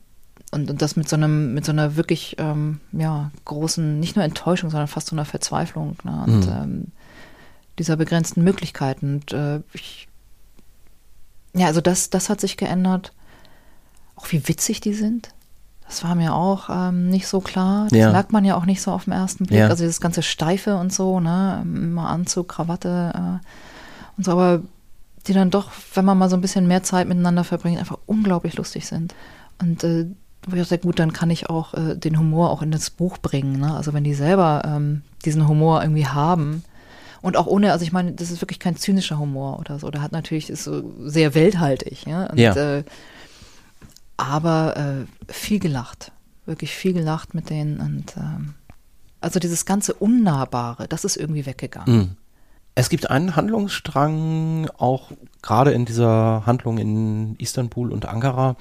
und, 0.51 0.69
und 0.71 0.81
das 0.81 0.95
mit 0.95 1.07
so 1.07 1.15
einem, 1.15 1.53
mit 1.53 1.63
so 1.65 1.71
einer 1.71 1.95
wirklich 1.95 2.35
ähm, 2.39 2.79
ja, 2.91 3.31
großen, 3.45 3.99
nicht 3.99 4.15
nur 4.15 4.25
Enttäuschung, 4.25 4.69
sondern 4.71 4.87
fast 4.87 5.07
so 5.07 5.15
einer 5.15 5.25
Verzweiflung. 5.25 5.95
Ne? 6.03 6.23
Und 6.25 6.45
Mhm. 6.47 6.51
ähm, 6.51 6.85
dieser 7.77 7.95
begrenzten 7.97 8.43
Möglichkeiten. 8.43 9.15
Und 9.15 9.31
äh, 9.33 9.61
ich, 9.73 10.07
ja, 11.53 11.67
also 11.67 11.81
das, 11.81 12.09
das 12.09 12.29
hat 12.29 12.41
sich 12.41 12.57
geändert. 12.57 13.13
Auch 14.15 14.31
wie 14.31 14.47
witzig 14.47 14.81
die 14.81 14.93
sind. 14.93 15.29
Das 15.87 16.03
war 16.03 16.13
mir 16.13 16.33
auch 16.35 16.69
ähm, 16.71 17.09
nicht 17.09 17.27
so 17.27 17.39
klar. 17.41 17.87
Das 17.89 17.97
Ja. 17.97 18.11
merkt 18.11 18.31
man 18.31 18.43
ja 18.45 18.55
auch 18.55 18.65
nicht 18.65 18.81
so 18.81 18.91
auf 18.91 19.05
den 19.05 19.13
ersten 19.13 19.45
Blick. 19.45 19.59
Ja. 19.59 19.67
Also 19.67 19.83
dieses 19.83 20.01
ganze 20.01 20.21
Steife 20.23 20.75
und 20.77 20.91
so, 20.93 21.19
ne, 21.19 21.61
immer 21.63 22.09
Anzug, 22.09 22.49
Krawatte 22.49 23.11
äh, 23.15 23.45
und 24.17 24.23
so, 24.25 24.31
aber 24.33 24.61
die 25.27 25.33
dann 25.33 25.49
doch, 25.49 25.71
wenn 25.93 26.05
man 26.05 26.17
mal 26.17 26.29
so 26.29 26.37
ein 26.37 26.41
bisschen 26.41 26.67
mehr 26.67 26.83
Zeit 26.83 27.07
miteinander 27.07 27.43
verbringt, 27.43 27.79
einfach 27.79 27.99
unglaublich 28.05 28.55
lustig 28.55 28.87
sind. 28.87 29.15
Und 29.61 29.83
äh, 29.83 30.07
wo 30.47 30.55
ich 30.55 30.61
dachte, 30.61 30.79
gut, 30.79 30.99
dann 30.99 31.13
kann 31.13 31.29
ich 31.29 31.49
auch 31.49 31.73
äh, 31.73 31.95
den 31.95 32.17
Humor 32.17 32.49
auch 32.49 32.61
in 32.61 32.71
das 32.71 32.89
Buch 32.89 33.17
bringen. 33.17 33.59
Ne? 33.59 33.75
Also 33.75 33.93
wenn 33.93 34.03
die 34.03 34.13
selber 34.13 34.63
ähm, 34.65 35.01
diesen 35.25 35.47
Humor 35.47 35.81
irgendwie 35.81 36.07
haben 36.07 36.63
und 37.21 37.35
auch 37.35 37.47
ohne, 37.47 37.71
also 37.73 37.83
ich 37.83 37.91
meine, 37.91 38.13
das 38.13 38.31
ist 38.31 38.41
wirklich 38.41 38.59
kein 38.59 38.77
zynischer 38.77 39.19
Humor 39.19 39.59
oder 39.59 39.79
so. 39.79 39.89
Der 39.91 40.01
hat 40.01 40.11
natürlich 40.11 40.49
ist 40.49 40.63
so 40.63 40.93
sehr 41.03 41.35
welthaltig, 41.35 42.05
ja. 42.05 42.27
Und, 42.27 42.37
Ja. 42.37 42.55
Äh, 42.55 42.83
aber 44.17 44.75
äh, 44.75 45.31
viel 45.31 45.59
gelacht, 45.59 46.11
wirklich 46.45 46.75
viel 46.75 46.91
gelacht 46.91 47.33
mit 47.33 47.49
denen 47.49 47.79
und 47.79 48.17
ähm, 48.17 48.53
also 49.21 49.39
dieses 49.39 49.65
ganze 49.65 49.93
Unnahbare, 49.93 50.87
das 50.89 51.05
ist 51.05 51.15
irgendwie 51.15 51.45
weggegangen. 51.45 51.97
Mhm. 51.97 52.09
Es 52.79 52.87
gibt 52.87 53.09
einen 53.09 53.35
Handlungsstrang, 53.35 54.69
auch 54.77 55.11
gerade 55.41 55.71
in 55.71 55.83
dieser 55.83 56.45
Handlung 56.45 56.77
in 56.77 57.35
Istanbul 57.35 57.91
und 57.91 58.05
Ankara, 58.05 58.55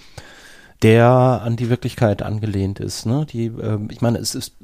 der 0.83 1.07
an 1.45 1.55
die 1.55 1.71
Wirklichkeit 1.71 2.23
angelehnt 2.23 2.81
ist. 2.81 3.07
Ne? 3.07 3.27
Die, 3.31 3.45
ähm, 3.45 3.89
ich 3.93 4.01
meine, 4.01 4.19
es 4.19 4.35
ist, 4.35 4.57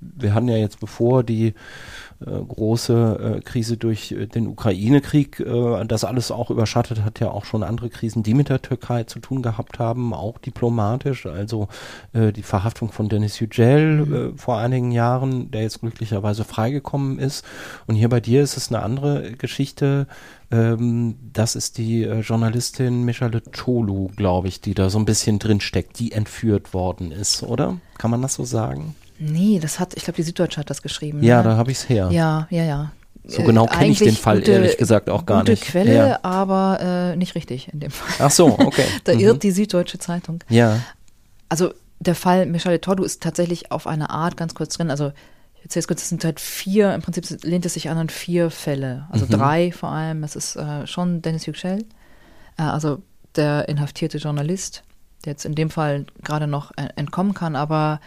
wir 0.00 0.34
hatten 0.34 0.48
ja 0.48 0.56
jetzt 0.56 0.80
bevor 0.80 1.22
die 1.22 1.54
äh, 2.20 2.30
große 2.30 3.36
äh, 3.36 3.40
Krise 3.42 3.76
durch 3.76 4.12
äh, 4.12 4.26
den 4.26 4.48
Ukraine-Krieg, 4.48 5.40
äh, 5.40 5.84
das 5.84 6.04
alles 6.04 6.30
auch 6.30 6.50
überschattet 6.50 7.04
hat, 7.04 7.20
ja 7.20 7.30
auch 7.30 7.44
schon 7.44 7.62
andere 7.62 7.90
Krisen, 7.90 8.22
die 8.22 8.34
mit 8.34 8.48
der 8.48 8.60
Türkei 8.60 9.04
zu 9.04 9.20
tun 9.20 9.42
gehabt 9.42 9.78
haben, 9.78 10.12
auch 10.12 10.38
diplomatisch. 10.38 11.26
Also 11.26 11.68
äh, 12.12 12.32
die 12.32 12.42
Verhaftung 12.42 12.90
von 12.90 13.08
Denis 13.08 13.38
Yücel 13.40 14.32
äh, 14.34 14.38
vor 14.38 14.58
einigen 14.58 14.90
Jahren, 14.90 15.50
der 15.50 15.62
jetzt 15.62 15.80
glücklicherweise 15.80 16.44
freigekommen 16.44 17.18
ist. 17.18 17.44
Und 17.86 17.94
hier 17.94 18.08
bei 18.08 18.20
dir 18.20 18.42
ist 18.42 18.56
es 18.56 18.68
eine 18.68 18.82
andere 18.82 19.32
Geschichte. 19.32 20.06
Ähm, 20.50 21.16
das 21.32 21.54
ist 21.54 21.78
die 21.78 22.02
Journalistin 22.02 23.04
Michele 23.04 23.42
Tolu, 23.42 24.08
glaube 24.16 24.48
ich, 24.48 24.60
die 24.60 24.74
da 24.74 24.90
so 24.90 24.98
ein 24.98 25.04
bisschen 25.04 25.38
drin 25.38 25.60
steckt, 25.60 25.98
die 26.00 26.12
entführt 26.12 26.74
worden 26.74 27.12
ist, 27.12 27.42
oder? 27.42 27.78
Kann 27.96 28.10
man 28.10 28.22
das 28.22 28.34
so 28.34 28.44
sagen? 28.44 28.94
Nee, 29.18 29.58
das 29.60 29.80
hat, 29.80 29.94
ich 29.96 30.04
glaube, 30.04 30.16
die 30.16 30.22
Süddeutsche 30.22 30.60
hat 30.60 30.70
das 30.70 30.82
geschrieben. 30.82 31.22
Ja, 31.22 31.38
ne? 31.42 31.50
da 31.50 31.56
habe 31.56 31.70
ich 31.70 31.78
es 31.78 31.88
her. 31.88 32.08
Ja, 32.12 32.46
ja, 32.50 32.64
ja. 32.64 32.92
So 33.24 33.42
genau 33.42 33.66
Äh, 33.66 33.68
kenne 33.70 33.86
ich 33.88 33.98
den 33.98 34.14
Fall 34.16 34.38
gute- 34.38 34.52
ehrlich 34.52 34.78
gesagt 34.78 35.10
auch 35.10 35.26
gar 35.26 35.40
gute 35.40 35.52
nicht. 35.52 35.64
Quelle, 35.64 35.94
Ja. 35.94 36.18
aber 36.22 36.78
äh, 36.80 37.16
nicht 37.16 37.34
richtig 37.34 37.70
in 37.72 37.80
dem 37.80 37.90
Fall. 37.90 38.26
Ach 38.26 38.30
so, 38.30 38.46
okay. 38.58 38.84
Da 39.04 39.12
Mhm. 39.14 39.20
irrt 39.20 39.42
die 39.42 39.50
Süddeutsche 39.50 39.98
Zeitung. 39.98 40.42
Ja. 40.48 40.80
Also 41.48 41.74
der 42.00 42.14
Fall 42.14 42.46
Michele 42.46 42.80
Tordu 42.80 43.02
ist 43.02 43.22
tatsächlich 43.22 43.70
auf 43.72 43.86
eine 43.86 44.08
Art 44.10 44.36
ganz 44.36 44.54
kurz 44.54 44.76
drin. 44.76 44.90
Also 44.90 45.12
ich 45.56 45.64
erzähle 45.64 45.80
es 45.80 45.88
kurz, 45.88 46.02
es 46.02 46.08
sind 46.08 46.24
halt 46.24 46.38
vier, 46.40 46.94
im 46.94 47.02
Prinzip 47.02 47.42
lehnt 47.44 47.66
es 47.66 47.74
sich 47.74 47.90
an 47.90 47.98
an 47.98 48.08
vier 48.08 48.50
Fälle. 48.50 49.06
Also 49.10 49.26
Mhm. 49.26 49.30
drei 49.30 49.72
vor 49.72 49.90
allem. 49.90 50.22
Es 50.24 50.36
ist 50.36 50.56
äh, 50.56 50.86
schon 50.86 51.20
Dennis 51.20 51.44
Yücel, 51.44 51.84
äh, 52.56 52.62
also 52.62 53.02
der 53.36 53.68
inhaftierte 53.68 54.18
Journalist, 54.18 54.84
der 55.24 55.32
jetzt 55.32 55.44
in 55.44 55.54
dem 55.54 55.68
Fall 55.70 56.06
gerade 56.22 56.46
noch 56.46 56.70
entkommen 56.96 57.34
kann, 57.34 57.56
aber 57.56 58.00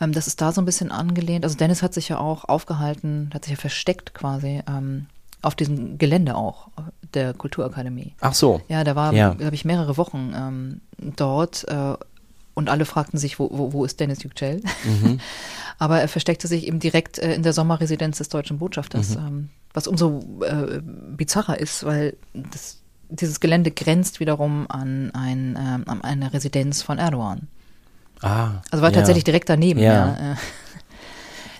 ähm, 0.00 0.12
das 0.12 0.26
ist 0.26 0.40
da 0.40 0.52
so 0.52 0.60
ein 0.60 0.64
bisschen 0.64 0.90
angelehnt. 0.92 1.44
Also 1.44 1.56
Dennis 1.56 1.82
hat 1.82 1.94
sich 1.94 2.08
ja 2.08 2.18
auch 2.18 2.44
aufgehalten, 2.44 3.30
hat 3.34 3.44
sich 3.44 3.52
ja 3.54 3.58
versteckt 3.60 4.14
quasi 4.14 4.62
ähm, 4.68 5.06
auf 5.42 5.54
diesem 5.54 5.98
Gelände 5.98 6.34
auch 6.34 6.68
äh, 6.76 6.82
der 7.14 7.34
Kulturakademie. 7.34 8.14
Ach 8.20 8.34
so. 8.34 8.60
Ja, 8.68 8.84
da 8.84 8.96
war, 8.96 9.12
Ja. 9.12 9.34
glaube 9.34 9.54
ich, 9.54 9.64
mehrere 9.64 9.96
Wochen 9.96 10.32
ähm, 10.36 10.80
dort 11.16 11.64
äh, 11.68 11.94
und 12.54 12.70
alle 12.70 12.86
fragten 12.86 13.18
sich, 13.18 13.38
wo, 13.38 13.48
wo, 13.52 13.72
wo 13.74 13.84
ist 13.84 14.00
Dennis 14.00 14.22
Yücel? 14.22 14.62
Mhm. 14.84 15.20
Aber 15.78 16.00
er 16.00 16.08
versteckte 16.08 16.48
sich 16.48 16.66
eben 16.66 16.78
direkt 16.80 17.18
äh, 17.18 17.34
in 17.34 17.42
der 17.42 17.52
Sommerresidenz 17.52 18.18
des 18.18 18.28
deutschen 18.30 18.58
Botschafters, 18.58 19.10
Mhm. 19.16 19.26
ähm, 19.26 19.48
was 19.74 19.86
umso 19.86 20.20
äh, 20.42 20.80
bizarrer 20.82 21.60
ist, 21.60 21.84
weil 21.84 22.16
das, 22.32 22.80
dieses 23.10 23.40
Gelände 23.40 23.70
grenzt 23.70 24.20
wiederum 24.20 24.64
an, 24.70 25.10
ein, 25.14 25.56
ähm, 25.60 25.84
an 25.86 26.00
eine 26.02 26.32
Residenz 26.32 26.80
von 26.82 26.96
Erdogan. 26.98 27.46
Ah. 28.22 28.62
Also 28.70 28.82
war 28.82 28.90
ja. 28.90 28.96
tatsächlich 28.96 29.24
direkt 29.24 29.48
daneben. 29.48 29.80
Ja. 29.80 30.16
Ja. 30.18 30.36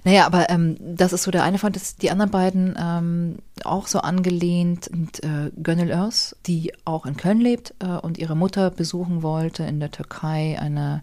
Naja, 0.06 0.24
aber 0.24 0.50
ähm, 0.50 0.76
das 0.78 1.12
ist 1.12 1.24
so 1.24 1.32
der 1.32 1.42
eine 1.42 1.58
Fall, 1.58 1.72
das, 1.72 1.96
die 1.96 2.12
anderen 2.12 2.30
beiden 2.30 2.76
ähm, 2.80 3.38
auch 3.64 3.88
so 3.88 3.98
angelehnt 3.98 4.84
sind 4.84 5.24
äh, 5.24 5.50
Gönül 5.60 5.90
Örs, 5.90 6.36
die 6.46 6.72
auch 6.84 7.06
in 7.06 7.16
Köln 7.16 7.40
lebt 7.40 7.74
äh, 7.80 7.86
und 7.86 8.16
ihre 8.16 8.36
Mutter 8.36 8.70
besuchen 8.70 9.24
wollte 9.24 9.64
in 9.64 9.80
der 9.80 9.90
Türkei, 9.90 10.56
eine 10.60 11.02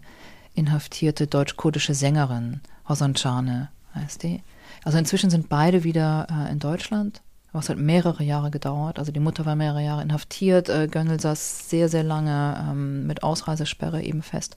inhaftierte 0.54 1.26
deutsch-kurdische 1.26 1.92
Sängerin, 1.92 2.62
Hosan 2.88 3.14
Çane 3.14 3.68
heißt 3.94 4.22
die. 4.22 4.42
Also 4.84 4.96
inzwischen 4.96 5.28
sind 5.28 5.50
beide 5.50 5.84
wieder 5.84 6.26
äh, 6.30 6.50
in 6.50 6.58
Deutschland. 6.58 7.20
Aber 7.54 7.60
es 7.60 7.68
hat 7.68 7.78
mehrere 7.78 8.24
Jahre 8.24 8.50
gedauert. 8.50 8.98
Also 8.98 9.12
die 9.12 9.20
Mutter 9.20 9.46
war 9.46 9.54
mehrere 9.54 9.80
Jahre 9.80 10.02
inhaftiert. 10.02 10.68
Äh, 10.68 10.88
Gönnel 10.88 11.20
saß 11.20 11.70
sehr, 11.70 11.88
sehr 11.88 12.02
lange 12.02 12.66
ähm, 12.68 13.06
mit 13.06 13.22
Ausreisesperre 13.22 14.02
eben 14.02 14.22
fest. 14.22 14.56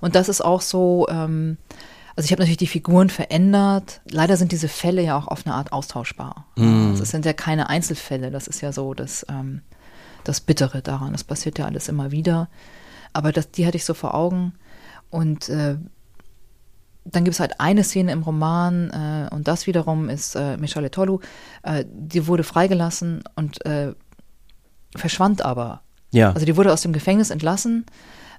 Und 0.00 0.16
das 0.16 0.28
ist 0.28 0.40
auch 0.40 0.60
so, 0.60 1.06
ähm, 1.08 1.56
also 2.16 2.26
ich 2.26 2.32
habe 2.32 2.42
natürlich 2.42 2.56
die 2.56 2.66
Figuren 2.66 3.10
verändert. 3.10 4.00
Leider 4.10 4.36
sind 4.36 4.50
diese 4.50 4.66
Fälle 4.66 5.02
ja 5.02 5.16
auch 5.16 5.28
auf 5.28 5.46
eine 5.46 5.54
Art 5.54 5.72
austauschbar. 5.72 6.46
Es 7.00 7.10
sind 7.12 7.24
ja 7.24 7.32
keine 7.32 7.70
Einzelfälle. 7.70 8.32
Das 8.32 8.48
ist 8.48 8.60
ja 8.60 8.72
so 8.72 8.92
das, 8.92 9.24
ähm, 9.28 9.60
das 10.24 10.40
Bittere 10.40 10.82
daran. 10.82 11.12
Das 11.12 11.22
passiert 11.22 11.60
ja 11.60 11.66
alles 11.66 11.88
immer 11.88 12.10
wieder. 12.10 12.48
Aber 13.12 13.30
das, 13.30 13.52
die 13.52 13.68
hatte 13.68 13.76
ich 13.76 13.84
so 13.84 13.94
vor 13.94 14.14
Augen. 14.14 14.54
Und 15.10 15.48
äh, 15.48 15.76
dann 17.04 17.24
gibt 17.24 17.34
es 17.34 17.40
halt 17.40 17.60
eine 17.60 17.84
Szene 17.84 18.12
im 18.12 18.22
Roman, 18.22 18.90
äh, 18.90 19.34
und 19.34 19.48
das 19.48 19.66
wiederum 19.66 20.08
ist 20.08 20.36
äh, 20.36 20.56
Michele 20.56 20.90
Tolu, 20.90 21.20
äh, 21.62 21.84
die 21.88 22.26
wurde 22.26 22.44
freigelassen 22.44 23.22
und 23.34 23.64
äh, 23.66 23.92
verschwand 24.94 25.44
aber. 25.44 25.82
Ja. 26.10 26.32
Also 26.32 26.46
die 26.46 26.56
wurde 26.56 26.72
aus 26.72 26.82
dem 26.82 26.92
Gefängnis 26.92 27.30
entlassen 27.30 27.86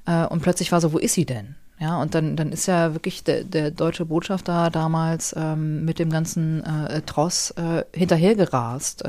äh, 0.06 0.26
und 0.26 0.42
plötzlich 0.42 0.72
war 0.72 0.80
so, 0.82 0.94
wo 0.94 0.98
ist 0.98 1.14
sie 1.14 1.26
denn? 1.26 1.56
Ja, 1.80 2.02
und 2.02 2.16
dann, 2.16 2.36
dann 2.36 2.52
ist 2.52 2.68
ja 2.68 2.94
wirklich 2.94 3.24
der, 3.24 3.44
der 3.44 3.72
deutsche 3.72 4.06
Botschafter 4.06 4.70
damals 4.70 5.36
ähm, 5.38 5.84
mit 5.84 6.00
dem 6.00 6.12
ganzen 6.12 6.64
äh, 6.64 7.02
Tross 7.02 7.54
hinterhergerast 7.94 9.04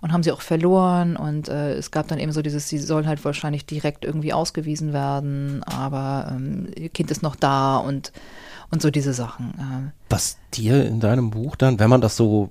und 0.00 0.12
haben 0.12 0.22
sie 0.22 0.32
auch 0.32 0.40
verloren 0.40 1.16
und 1.16 1.48
äh, 1.48 1.74
es 1.74 1.90
gab 1.90 2.08
dann 2.08 2.18
eben 2.18 2.32
so 2.32 2.42
dieses, 2.42 2.68
sie 2.68 2.78
soll 2.78 3.06
halt 3.06 3.24
wahrscheinlich 3.24 3.66
direkt 3.66 4.04
irgendwie 4.04 4.32
ausgewiesen 4.32 4.92
werden, 4.92 5.62
aber 5.64 6.32
ähm, 6.32 6.68
ihr 6.76 6.88
Kind 6.90 7.10
ist 7.10 7.22
noch 7.22 7.36
da 7.36 7.76
und, 7.78 8.12
und 8.70 8.82
so 8.82 8.90
diese 8.90 9.12
Sachen. 9.12 9.50
Äh, 9.58 9.92
Was 10.08 10.38
dir 10.54 10.84
in 10.86 11.00
deinem 11.00 11.30
Buch 11.30 11.56
dann, 11.56 11.78
wenn 11.78 11.90
man 11.90 12.00
das 12.00 12.16
so, 12.16 12.50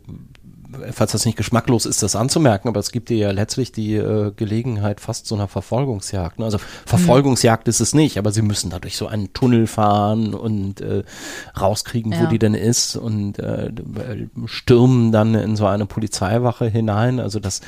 falls 0.91 1.11
das 1.13 1.25
nicht 1.25 1.37
geschmacklos 1.37 1.85
ist, 1.85 2.03
das 2.03 2.15
anzumerken, 2.15 2.67
aber 2.67 2.79
es 2.79 2.91
gibt 2.91 3.09
dir 3.09 3.17
ja 3.17 3.31
letztlich 3.31 3.71
die 3.71 3.95
äh, 3.95 4.31
Gelegenheit 4.35 4.99
fast 4.99 5.25
so 5.25 5.35
einer 5.35 5.47
Verfolgungsjagd. 5.47 6.39
Ne? 6.39 6.45
Also 6.45 6.57
Verfolgungsjagd 6.85 7.67
ist 7.67 7.79
es 7.79 7.93
nicht, 7.93 8.17
aber 8.17 8.31
sie 8.31 8.41
müssen 8.41 8.69
da 8.69 8.79
durch 8.79 8.97
so 8.97 9.07
einen 9.07 9.31
Tunnel 9.33 9.67
fahren 9.67 10.33
und 10.33 10.81
äh, 10.81 11.03
rauskriegen, 11.59 12.11
wo 12.13 12.23
Ja. 12.23 12.25
die 12.27 12.39
denn 12.39 12.55
ist 12.55 12.95
und 12.95 13.39
äh, 13.39 13.71
stürmen 14.45 15.11
dann 15.11 15.33
in 15.35 15.55
so 15.55 15.65
eine 15.65 15.85
Polizeiwache 15.85 16.67
hinein. 16.67 17.19
Also 17.19 17.39
das, 17.39 17.61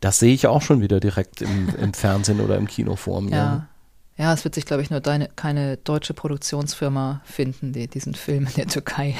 das 0.00 0.18
sehe 0.18 0.32
ich 0.32 0.46
auch 0.46 0.62
schon 0.62 0.80
wieder 0.80 1.00
direkt 1.00 1.42
im, 1.42 1.68
im 1.80 1.92
Fernsehen 1.92 2.40
oder 2.40 2.56
im 2.56 2.66
Kino 2.66 2.96
vor 2.96 3.20
mir. 3.20 3.30
Ja. 3.30 3.66
Ja, 4.18 4.34
es 4.34 4.44
wird 4.44 4.56
sich, 4.56 4.66
glaube 4.66 4.82
ich, 4.82 4.90
nur 4.90 5.00
deine, 5.00 5.28
keine 5.36 5.76
deutsche 5.76 6.12
Produktionsfirma 6.12 7.22
finden, 7.24 7.72
die 7.72 7.86
diesen 7.86 8.14
Film 8.14 8.46
in 8.48 8.54
der 8.56 8.66
Türkei 8.66 9.14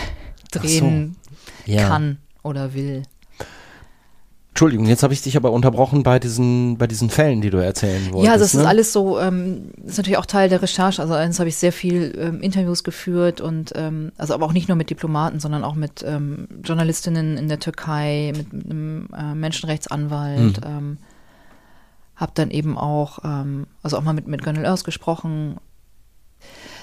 drehen 0.50 1.16
Ja. 1.66 1.88
kann 1.88 2.18
oder 2.42 2.74
will. 2.74 3.04
Entschuldigung, 4.50 4.86
jetzt 4.86 5.04
habe 5.04 5.14
ich 5.14 5.22
dich 5.22 5.36
aber 5.36 5.52
unterbrochen 5.52 6.02
bei 6.02 6.18
diesen, 6.18 6.78
bei 6.78 6.88
diesen 6.88 7.10
Fällen, 7.10 7.40
die 7.40 7.50
du 7.50 7.58
erzählen 7.58 8.12
wolltest. 8.12 8.26
ja, 8.26 8.36
das 8.36 8.54
ne? 8.54 8.60
ist 8.62 8.66
alles 8.66 8.92
so, 8.92 9.20
ähm, 9.20 9.70
das 9.76 9.92
ist 9.92 9.98
natürlich 9.98 10.18
auch 10.18 10.26
Teil 10.26 10.48
der 10.48 10.60
Recherche. 10.60 11.00
Also 11.00 11.14
eins 11.14 11.38
habe 11.38 11.48
ich 11.48 11.54
sehr 11.54 11.72
viel 11.72 12.12
ähm, 12.18 12.40
Interviews 12.40 12.82
geführt 12.82 13.40
und 13.40 13.72
ähm, 13.76 14.10
also 14.16 14.34
aber 14.34 14.46
auch 14.46 14.52
nicht 14.52 14.66
nur 14.66 14.76
mit 14.76 14.90
Diplomaten, 14.90 15.38
sondern 15.38 15.62
auch 15.62 15.76
mit 15.76 16.04
ähm, 16.04 16.48
Journalistinnen 16.64 17.36
in 17.36 17.46
der 17.48 17.60
Türkei, 17.60 18.32
mit, 18.36 18.52
mit 18.52 18.64
einem 18.64 19.08
äh, 19.16 19.34
Menschenrechtsanwalt. 19.36 20.60
Ähm, 20.66 20.98
habe 22.18 22.32
dann 22.34 22.50
eben 22.50 22.76
auch, 22.76 23.20
ähm, 23.24 23.66
also 23.82 23.96
auch 23.96 24.02
mal 24.02 24.12
mit, 24.12 24.26
mit 24.28 24.42
Gönül 24.44 24.66
Örs 24.66 24.84
gesprochen. 24.84 25.56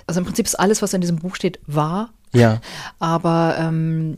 Also 0.07 0.19
im 0.19 0.25
Prinzip 0.25 0.45
ist 0.47 0.55
alles, 0.55 0.81
was 0.81 0.93
in 0.93 1.01
diesem 1.01 1.17
Buch 1.17 1.35
steht, 1.35 1.59
wahr, 1.67 2.09
Ja, 2.33 2.59
aber 2.99 3.55
ähm, 3.59 4.17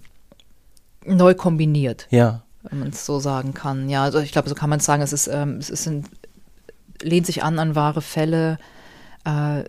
neu 1.05 1.33
kombiniert, 1.33 2.07
ja. 2.11 2.43
wenn 2.63 2.79
man 2.79 2.89
es 2.89 3.05
so 3.05 3.19
sagen 3.19 3.53
kann. 3.53 3.89
Ja, 3.89 4.03
also 4.03 4.19
ich 4.19 4.31
glaube, 4.31 4.47
so 4.49 4.55
kann 4.55 4.69
man 4.69 4.79
es 4.79 4.85
sagen. 4.85 5.01
Es 5.01 5.11
ist, 5.13 5.27
ähm, 5.27 5.57
es 5.57 5.69
ist 5.69 5.87
ein, 5.87 6.05
lehnt 7.01 7.25
sich 7.25 7.43
an 7.43 7.59
an 7.59 7.75
wahre 7.75 8.01
Fälle, 8.01 8.57
äh, 9.25 9.63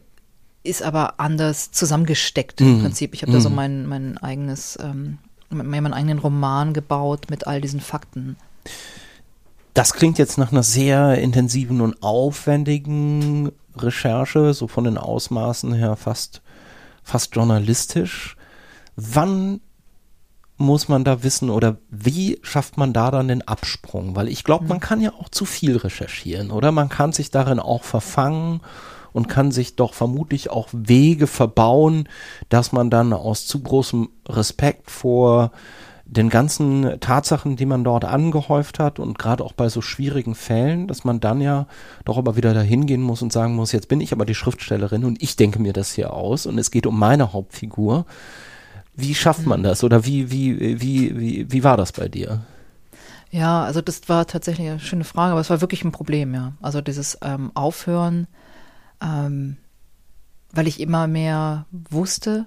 ist 0.65 0.83
aber 0.83 1.19
anders 1.21 1.71
zusammengesteckt 1.73 2.61
im 2.61 2.79
Mhm. 2.79 2.83
Prinzip. 2.83 3.15
Ich 3.15 3.23
habe 3.23 3.33
da 3.33 3.41
so 3.41 3.49
Mhm. 3.49 3.55
mein, 3.55 3.87
mein 3.87 4.19
eigenes, 4.19 4.79
ähm, 4.83 5.19
meinen 5.51 5.95
eigenen 5.95 6.19
Roman 6.19 6.75
gebaut 6.75 7.31
mit 7.31 7.47
all 7.47 7.61
diesen 7.63 7.81
Fakten. 7.81 8.37
Das 9.75 9.93
klingt 9.93 10.19
jetzt 10.19 10.39
nach 10.39 10.53
einer 10.53 10.63
sehr 10.63 11.19
intensiven 11.19 11.81
und 11.81 12.03
aufwendigen 12.03 13.53
Recherche, 13.77 14.55
so 14.55 14.67
von 14.67 14.85
den 14.85 14.99
Ausmaßen 14.99 15.73
her 15.73 15.97
fast, 15.97 16.43
fast 17.03 17.35
journalistisch. 17.35 18.37
Wann 18.97 19.61
muss 20.57 20.89
man 20.89 21.05
da 21.05 21.23
wissen 21.23 21.51
oder 21.51 21.79
wie 21.89 22.41
schafft 22.43 22.77
man 22.77 22.93
da 22.93 23.11
dann 23.11 23.29
den 23.29 23.47
Absprung? 23.47 24.17
Weil 24.17 24.29
ich 24.29 24.43
glaube, 24.43 24.67
man 24.67 24.81
kann 24.81 25.01
ja 25.01 25.13
auch 25.13 25.29
zu 25.29 25.45
viel 25.45 25.77
recherchieren 25.77 26.51
oder 26.51 26.73
man 26.73 26.89
kann 26.89 27.13
sich 27.13 27.31
darin 27.31 27.61
auch 27.61 27.85
verfangen 27.85 28.61
und 29.13 29.29
kann 29.29 29.53
sich 29.53 29.77
doch 29.77 29.95
vermutlich 29.95 30.51
auch 30.51 30.69
Wege 30.73 31.29
verbauen, 31.29 32.09
dass 32.49 32.73
man 32.73 32.91
dann 32.91 33.13
aus 33.13 33.47
zu 33.47 33.61
großem 33.63 34.09
Respekt 34.29 34.91
vor 34.91 35.53
den 36.09 36.31
ganzen 36.31 36.99
Tatsachen, 37.01 37.57
die 37.57 37.67
man 37.67 37.85
dort 37.85 38.07
angehäuft 38.07 38.79
hat 38.79 38.99
und 38.99 39.19
gerade 39.19 39.45
auch 39.45 39.53
bei 39.53 39.69
so 39.69 39.83
schwierigen 39.83 40.35
Fällen, 40.35 40.89
dass 40.89 41.05
man 41.05 41.21
dann 41.21 41.43
ja 41.43 41.67
doch 42.07 42.17
aber 42.17 42.35
wieder 42.35 42.55
dahin 42.55 42.87
gehen 42.87 43.03
muss 43.03 43.21
und 43.21 43.33
sagen 43.33 43.55
muss, 43.55 43.73
jetzt 43.73 43.89
bin 43.89 44.01
ich 44.01 44.13
aber 44.13 44.25
die 44.25 44.35
Schriftstellerin 44.35 45.05
und 45.05 45.23
ich 45.23 45.37
denke 45.37 45.59
mir 45.59 45.75
das 45.75 45.93
hier 45.93 46.15
aus 46.15 46.47
und 46.47 46.59
es 46.59 46.71
geht 46.71 46.87
um 46.87 46.99
meine 46.99 47.35
Hauptfigur. 47.35 48.07
Wie 48.95 49.15
schafft 49.15 49.47
man 49.47 49.63
das 49.63 49.85
oder 49.85 50.07
wie, 50.07 50.31
wie, 50.31 50.81
wie, 50.81 51.19
wie, 51.19 51.53
wie 51.53 51.65
war 51.65 51.77
das 51.77 51.93
bei 51.93 52.09
dir? 52.09 52.41
Ja, 53.31 53.65
also 53.65 53.83
das 53.83 54.09
war 54.09 54.27
tatsächlich 54.27 54.69
eine 54.69 54.81
schöne 54.81 55.05
Frage, 55.05 55.33
aber 55.33 55.43
es 55.43 55.51
war 55.51 55.61
wirklich 55.61 55.85
ein 55.85 55.93
Problem, 55.93 56.33
ja. 56.33 56.55
Also 56.63 56.81
dieses 56.81 57.19
ähm, 57.21 57.53
Aufhören, 57.55 58.27
ähm, 59.03 59.59
weil 60.53 60.67
ich 60.67 60.81
immer 60.81 61.07
mehr 61.07 61.67
wusste, 61.71 62.47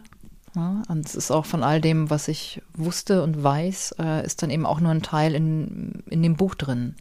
ja, 0.55 0.83
und 0.89 1.05
es 1.05 1.15
ist 1.15 1.31
auch 1.31 1.45
von 1.45 1.63
all 1.63 1.79
dem, 1.79 2.09
was 2.09 2.27
ich 2.27 2.61
wusste 2.73 3.23
und 3.23 3.41
weiß, 3.41 3.95
äh, 3.99 4.25
ist 4.25 4.43
dann 4.43 4.49
eben 4.49 4.65
auch 4.65 4.79
nur 4.79 4.91
ein 4.91 5.01
Teil 5.01 5.33
in, 5.33 6.03
in 6.09 6.21
dem 6.21 6.35
Buch 6.35 6.55
drin. 6.55 6.95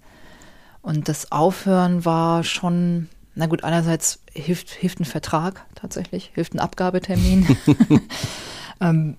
Und 0.83 1.09
das 1.09 1.33
Aufhören 1.33 2.05
war 2.05 2.45
schon, 2.45 3.09
na 3.35 3.47
gut, 3.47 3.65
einerseits 3.65 4.21
hilft, 4.33 4.71
hilft 4.71 5.01
ein 5.01 5.05
Vertrag 5.05 5.67
tatsächlich, 5.75 6.31
hilft 6.35 6.55
ein 6.55 6.61
Abgabetermin. 6.61 7.57
ähm, 8.81 9.17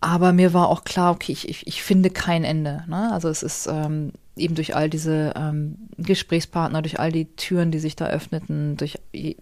aber 0.00 0.34
mir 0.34 0.52
war 0.52 0.68
auch 0.68 0.84
klar, 0.84 1.12
okay, 1.12 1.32
ich, 1.32 1.48
ich, 1.48 1.66
ich 1.66 1.82
finde 1.82 2.10
kein 2.10 2.44
Ende. 2.44 2.84
Ne? 2.88 3.10
Also 3.10 3.30
es 3.30 3.42
ist 3.42 3.66
ähm, 3.68 4.12
eben 4.36 4.54
durch 4.54 4.76
all 4.76 4.90
diese 4.90 5.32
ähm, 5.34 5.76
Gesprächspartner, 5.96 6.82
durch 6.82 7.00
all 7.00 7.10
die 7.10 7.24
Türen, 7.36 7.70
die 7.70 7.78
sich 7.78 7.96
da 7.96 8.08
öffneten, 8.08 8.76
durch, 8.76 8.98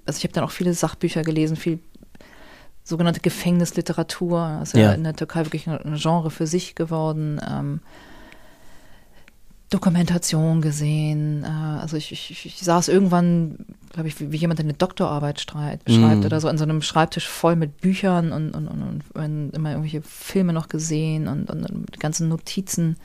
also 0.06 0.18
ich 0.18 0.22
habe 0.22 0.32
dann 0.32 0.44
auch 0.44 0.52
viele 0.52 0.72
Sachbücher 0.72 1.22
gelesen, 1.22 1.56
viel 1.56 1.80
sogenannte 2.84 3.20
Gefängnisliteratur. 3.20 4.56
Das 4.60 4.70
ist 4.70 4.78
ja. 4.78 4.86
ja 4.88 4.92
in 4.92 5.04
der 5.04 5.14
Türkei 5.14 5.44
wirklich 5.44 5.68
ein 5.68 5.96
Genre 5.96 6.30
für 6.30 6.46
sich 6.46 6.74
geworden. 6.74 7.40
Ähm, 7.48 7.80
Dokumentation 9.72 10.60
gesehen. 10.60 11.44
Äh, 11.44 11.46
also 11.46 11.96
ich, 11.96 12.12
ich, 12.12 12.44
ich 12.44 12.58
saß 12.58 12.88
irgendwann, 12.88 13.56
glaube 13.92 14.08
ich, 14.08 14.20
wie, 14.20 14.32
wie, 14.32 14.36
jemand 14.36 14.60
eine 14.60 14.74
Doktorarbeit 14.74 15.40
schreibt, 15.40 15.88
mm. 15.88 16.24
oder 16.24 16.40
so, 16.40 16.48
an 16.48 16.58
so 16.58 16.64
einem 16.64 16.82
Schreibtisch 16.82 17.26
voll 17.26 17.56
mit 17.56 17.80
Büchern 17.80 18.32
und, 18.32 18.50
und, 18.50 18.68
und, 18.68 19.02
und 19.14 19.50
immer 19.54 19.70
irgendwelche 19.70 20.02
Filme 20.02 20.52
noch 20.52 20.68
gesehen 20.68 21.26
und, 21.26 21.50
und, 21.50 21.64
und 21.64 21.94
die 21.94 21.98
ganzen 21.98 22.28
Notizen. 22.28 22.96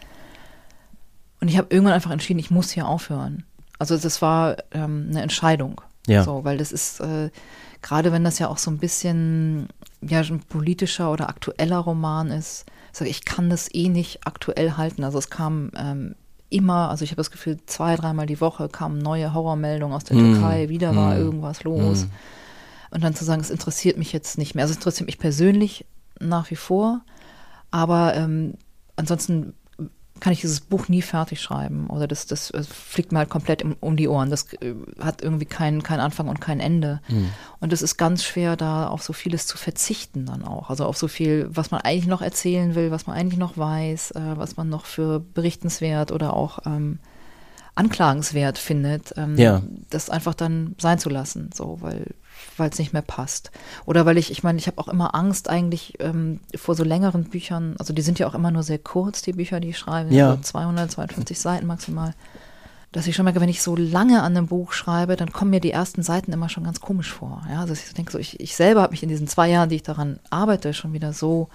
Und 1.40 1.48
ich 1.48 1.58
habe 1.58 1.68
irgendwann 1.70 1.94
einfach 1.94 2.12
entschieden, 2.12 2.40
ich 2.40 2.52
muss 2.52 2.72
hier 2.72 2.88
aufhören. 2.88 3.44
Also 3.80 3.98
das 3.98 4.22
war 4.22 4.58
ähm, 4.72 5.08
eine 5.10 5.22
Entscheidung. 5.22 5.82
Ja. 6.08 6.24
So, 6.24 6.44
weil 6.44 6.58
das 6.58 6.72
ist, 6.72 7.00
äh, 7.00 7.30
gerade 7.88 8.12
wenn 8.12 8.26
das 8.26 8.38
ja 8.38 8.50
auch 8.50 8.58
so 8.58 8.70
ein 8.70 8.80
bisschen 8.80 9.70
ja, 10.02 10.20
ein 10.20 10.42
politischer 10.42 11.10
oder 11.10 11.30
aktueller 11.30 11.78
Roman 11.78 12.32
ist, 12.32 12.66
sage 12.92 13.10
ich, 13.10 13.24
kann 13.24 13.50
das 13.50 13.74
eh 13.74 13.88
nicht 13.88 14.28
aktuell 14.28 14.74
halten. 14.74 15.06
Also 15.06 15.18
es 15.18 15.30
kam 15.30 15.72
ähm, 15.78 16.16
immer, 16.50 16.90
also 16.90 17.06
ich 17.06 17.12
habe 17.12 17.22
das 17.22 17.32
Gefühl, 17.32 17.58
zwei, 17.66 17.96
dreimal 17.96 18.26
die 18.26 18.42
Woche 18.42 18.68
kamen 18.68 18.98
neue 18.98 19.34
Horrormeldungen 19.34 19.96
aus 19.96 20.04
der 20.04 20.18
mm. 20.18 20.34
Türkei, 20.34 20.70
wieder 20.70 20.98
war 20.98 21.16
mm. 21.16 21.18
irgendwas 21.18 21.64
los. 21.64 22.06
Mm. 22.06 22.10
Und 22.96 23.04
dann 23.06 23.16
zu 23.16 23.24
sagen, 23.24 23.40
es 23.40 23.50
interessiert 23.50 23.98
mich 23.98 24.12
jetzt 24.12 24.38
nicht 24.38 24.54
mehr. 24.54 24.64
Also 24.64 24.74
es 24.74 24.78
interessiert 24.78 25.08
mich 25.08 25.20
persönlich 25.20 25.86
nach 26.20 26.52
wie 26.52 26.56
vor, 26.58 27.02
aber 27.72 28.16
ähm, 28.16 28.56
ansonsten 28.98 29.54
kann 30.20 30.34
ich 30.34 30.42
dieses 30.42 30.62
Buch 30.62 30.88
nie 30.88 31.02
fertig 31.02 31.42
schreiben 31.42 31.88
oder 31.88 32.08
das, 32.08 32.26
das, 32.26 32.50
das 32.50 32.68
fliegt 32.68 33.12
mir 33.12 33.20
halt 33.20 33.30
komplett 33.30 33.64
um, 33.64 33.76
um 33.80 33.98
die 33.98 34.08
Ohren. 34.08 34.30
Das 34.30 34.52
äh, 34.54 34.74
hat 35.00 35.22
irgendwie 35.22 35.46
keinen 35.46 35.84
kein 35.84 36.00
Anfang 36.00 36.28
und 36.28 36.42
kein 36.42 36.60
Ende. 36.60 37.02
Mhm. 37.08 37.30
Und 37.60 37.74
es 37.74 37.82
ist 37.82 37.98
ganz 37.98 38.24
schwer, 38.24 38.56
da 38.56 38.88
auf 38.88 39.04
so 39.04 39.14
vieles 39.14 39.48
zu 39.48 39.58
verzichten 39.58 40.26
dann 40.26 40.44
auch. 40.44 40.70
Also 40.70 40.86
auf 40.86 40.98
so 40.98 41.08
viel, 41.08 41.50
was 41.50 41.72
man 41.72 41.82
eigentlich 41.82 42.08
noch 42.08 42.22
erzählen 42.22 42.76
will, 42.76 42.92
was 42.92 43.08
man 43.08 43.16
eigentlich 43.16 43.40
noch 43.40 43.58
weiß, 43.58 44.12
äh, 44.12 44.22
was 44.36 44.58
man 44.58 44.70
noch 44.70 44.86
für 44.86 45.20
berichtenswert 45.20 46.12
oder 46.12 46.34
auch 46.34 46.60
ähm, 46.66 47.00
anklagenswert 47.76 48.58
findet, 48.58 49.14
ähm, 49.18 49.38
ja. 49.38 49.62
das 49.90 50.10
einfach 50.10 50.34
dann 50.34 50.76
sein 50.80 50.98
zu 51.00 51.10
lassen, 51.10 51.52
so, 51.54 51.78
weil 51.82 52.16
weil 52.60 52.70
es 52.70 52.80
nicht 52.80 52.94
mehr 52.94 53.02
passt. 53.02 53.52
Oder 53.86 54.06
weil 54.06 54.18
ich, 54.18 54.32
ich 54.32 54.44
meine, 54.44 54.58
ich 54.58 54.68
habe 54.68 54.78
auch 54.78 54.88
immer 54.88 55.16
Angst 55.16 55.50
eigentlich 55.50 55.96
ähm, 56.00 56.40
vor 56.56 56.76
so 56.76 56.84
längeren 56.84 57.26
Büchern, 57.26 57.76
also 57.80 57.94
die 57.94 58.02
sind 58.02 58.20
ja 58.20 58.28
auch 58.28 58.36
immer 58.36 58.52
nur 58.52 58.64
sehr 58.64 58.80
kurz, 58.80 59.22
die 59.22 59.34
Bücher, 59.34 59.60
die 59.60 59.70
ich 59.70 59.78
schreibe, 59.78 60.14
ja. 60.14 60.36
so 60.36 60.42
200, 60.42 60.92
250 60.92 61.40
Seiten 61.40 61.68
maximal, 61.68 62.14
dass 62.92 63.08
ich 63.08 63.16
schon 63.16 63.26
merke, 63.26 63.42
wenn 63.42 63.50
ich 63.50 63.62
so 63.62 63.76
lange 63.76 64.24
an 64.24 64.36
einem 64.38 64.48
Buch 64.48 64.72
schreibe, 64.72 65.16
dann 65.16 65.32
kommen 65.32 65.52
mir 65.52 65.60
die 65.60 65.72
ersten 65.72 66.04
Seiten 66.04 66.32
immer 66.32 66.50
schon 66.50 66.64
ganz 66.64 66.80
komisch 66.80 67.12
vor. 67.12 67.46
Ja, 67.50 67.62
also 67.62 67.74
ich 67.74 67.94
denke 67.94 68.12
so, 68.12 68.18
ich, 68.18 68.40
ich 68.40 68.56
selber 68.56 68.82
habe 68.82 68.92
mich 68.92 69.04
in 69.04 69.10
diesen 69.10 69.28
zwei 69.28 69.50
Jahren, 69.50 69.70
die 69.70 69.76
ich 69.76 69.84
daran 69.84 70.20
arbeite, 70.30 70.74
schon 70.74 70.94
wieder 70.94 71.14
so 71.14 71.50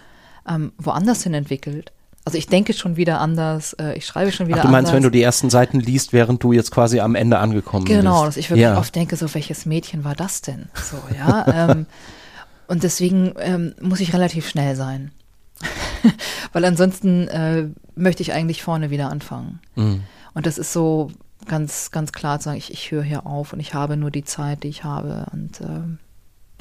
ähm, 0.47 0.73
woanders 0.79 1.23
hin 1.23 1.35
entwickelt 1.35 1.93
also 2.25 2.39
ich 2.39 2.47
denke 2.47 2.73
schon 2.73 2.97
wieder 2.97 3.21
anders, 3.21 3.73
äh, 3.75 3.95
ich 3.95 4.07
schreibe 4.07 4.31
schon 4.31 4.47
wieder 4.47 4.59
anders. 4.59 4.69
Du 4.69 4.73
meinst, 4.73 4.91
anders. 4.91 4.97
wenn 4.97 5.03
du 5.03 5.11
die 5.11 5.23
ersten 5.23 5.51
Seiten 5.51 5.81
liest, 5.81 6.13
während 6.13 6.43
du 6.43 6.53
jetzt 6.53 6.71
quasi 6.71 7.01
am 7.01 7.15
Ende 7.15 7.39
angekommen 7.39 7.85
genau, 7.85 7.97
bist? 7.97 8.05
Genau, 8.05 8.25
dass 8.27 8.37
ich 8.37 8.51
wirklich 8.51 8.63
ja. 8.63 8.79
oft 8.79 8.95
denke, 8.95 9.17
so 9.17 9.33
welches 9.35 9.67
Mädchen 9.67 10.05
war 10.05 10.15
das 10.15 10.41
denn? 10.41 10.69
So, 10.75 10.97
ja. 11.17 11.71
ähm, 11.71 11.87
und 12.69 12.85
deswegen 12.85 13.35
ähm, 13.39 13.75
muss 13.81 14.01
ich 14.01 14.15
relativ 14.15 14.49
schnell 14.49 14.77
sein. 14.77 15.11
Weil 16.53 16.65
ansonsten 16.65 17.29
äh, 17.29 17.69
möchte 17.95 18.23
ich 18.23 18.33
eigentlich 18.33 18.63
vorne 18.63 18.91
wieder 18.91 19.11
anfangen. 19.11 19.61
Mhm. 19.75 20.03
Und 20.35 20.47
das 20.47 20.59
ist 20.59 20.73
so 20.73 21.11
ganz, 21.47 21.91
ganz 21.91 22.13
klar 22.13 22.39
zu 22.39 22.45
sagen, 22.45 22.59
ich, 22.59 22.73
ich 22.73 22.91
höre 22.91 23.03
hier 23.03 23.27
auf 23.27 23.53
und 23.53 23.61
ich 23.61 23.75
habe 23.75 23.97
nur 23.97 24.11
die 24.11 24.25
Zeit, 24.25 24.63
die 24.63 24.69
ich 24.69 24.85
habe. 24.85 25.27
Und, 25.33 25.61
äh, 25.61 25.65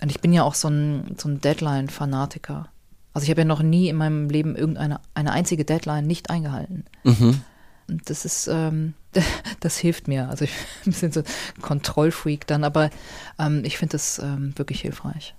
und 0.01 0.09
ich 0.09 0.21
bin 0.21 0.33
ja 0.33 0.43
auch 0.43 0.55
so 0.55 0.69
ein, 0.69 1.15
so 1.17 1.29
ein 1.29 1.39
Deadline-Fanatiker. 1.39 2.67
Also 3.13 3.25
ich 3.25 3.29
habe 3.29 3.41
ja 3.41 3.45
noch 3.45 3.61
nie 3.61 3.89
in 3.89 3.97
meinem 3.97 4.29
Leben 4.29 4.55
irgendeine 4.55 4.99
eine 5.13 5.31
einzige 5.31 5.65
Deadline 5.65 6.07
nicht 6.07 6.29
eingehalten. 6.29 6.85
Mhm. 7.03 7.41
Und 7.89 8.09
das 8.09 8.25
ist, 8.25 8.47
ähm, 8.47 8.93
das 9.59 9.77
hilft 9.77 10.07
mir. 10.07 10.29
Also 10.29 10.45
ich 10.45 10.51
bin 10.83 10.89
ein 10.89 10.91
bisschen 10.91 11.11
so 11.11 11.23
Kontrollfreak 11.61 12.47
dann, 12.47 12.63
aber 12.63 12.89
ähm, 13.37 13.63
ich 13.65 13.77
finde 13.77 13.93
das 13.93 14.19
ähm, 14.19 14.53
wirklich 14.57 14.81
hilfreich. 14.81 15.35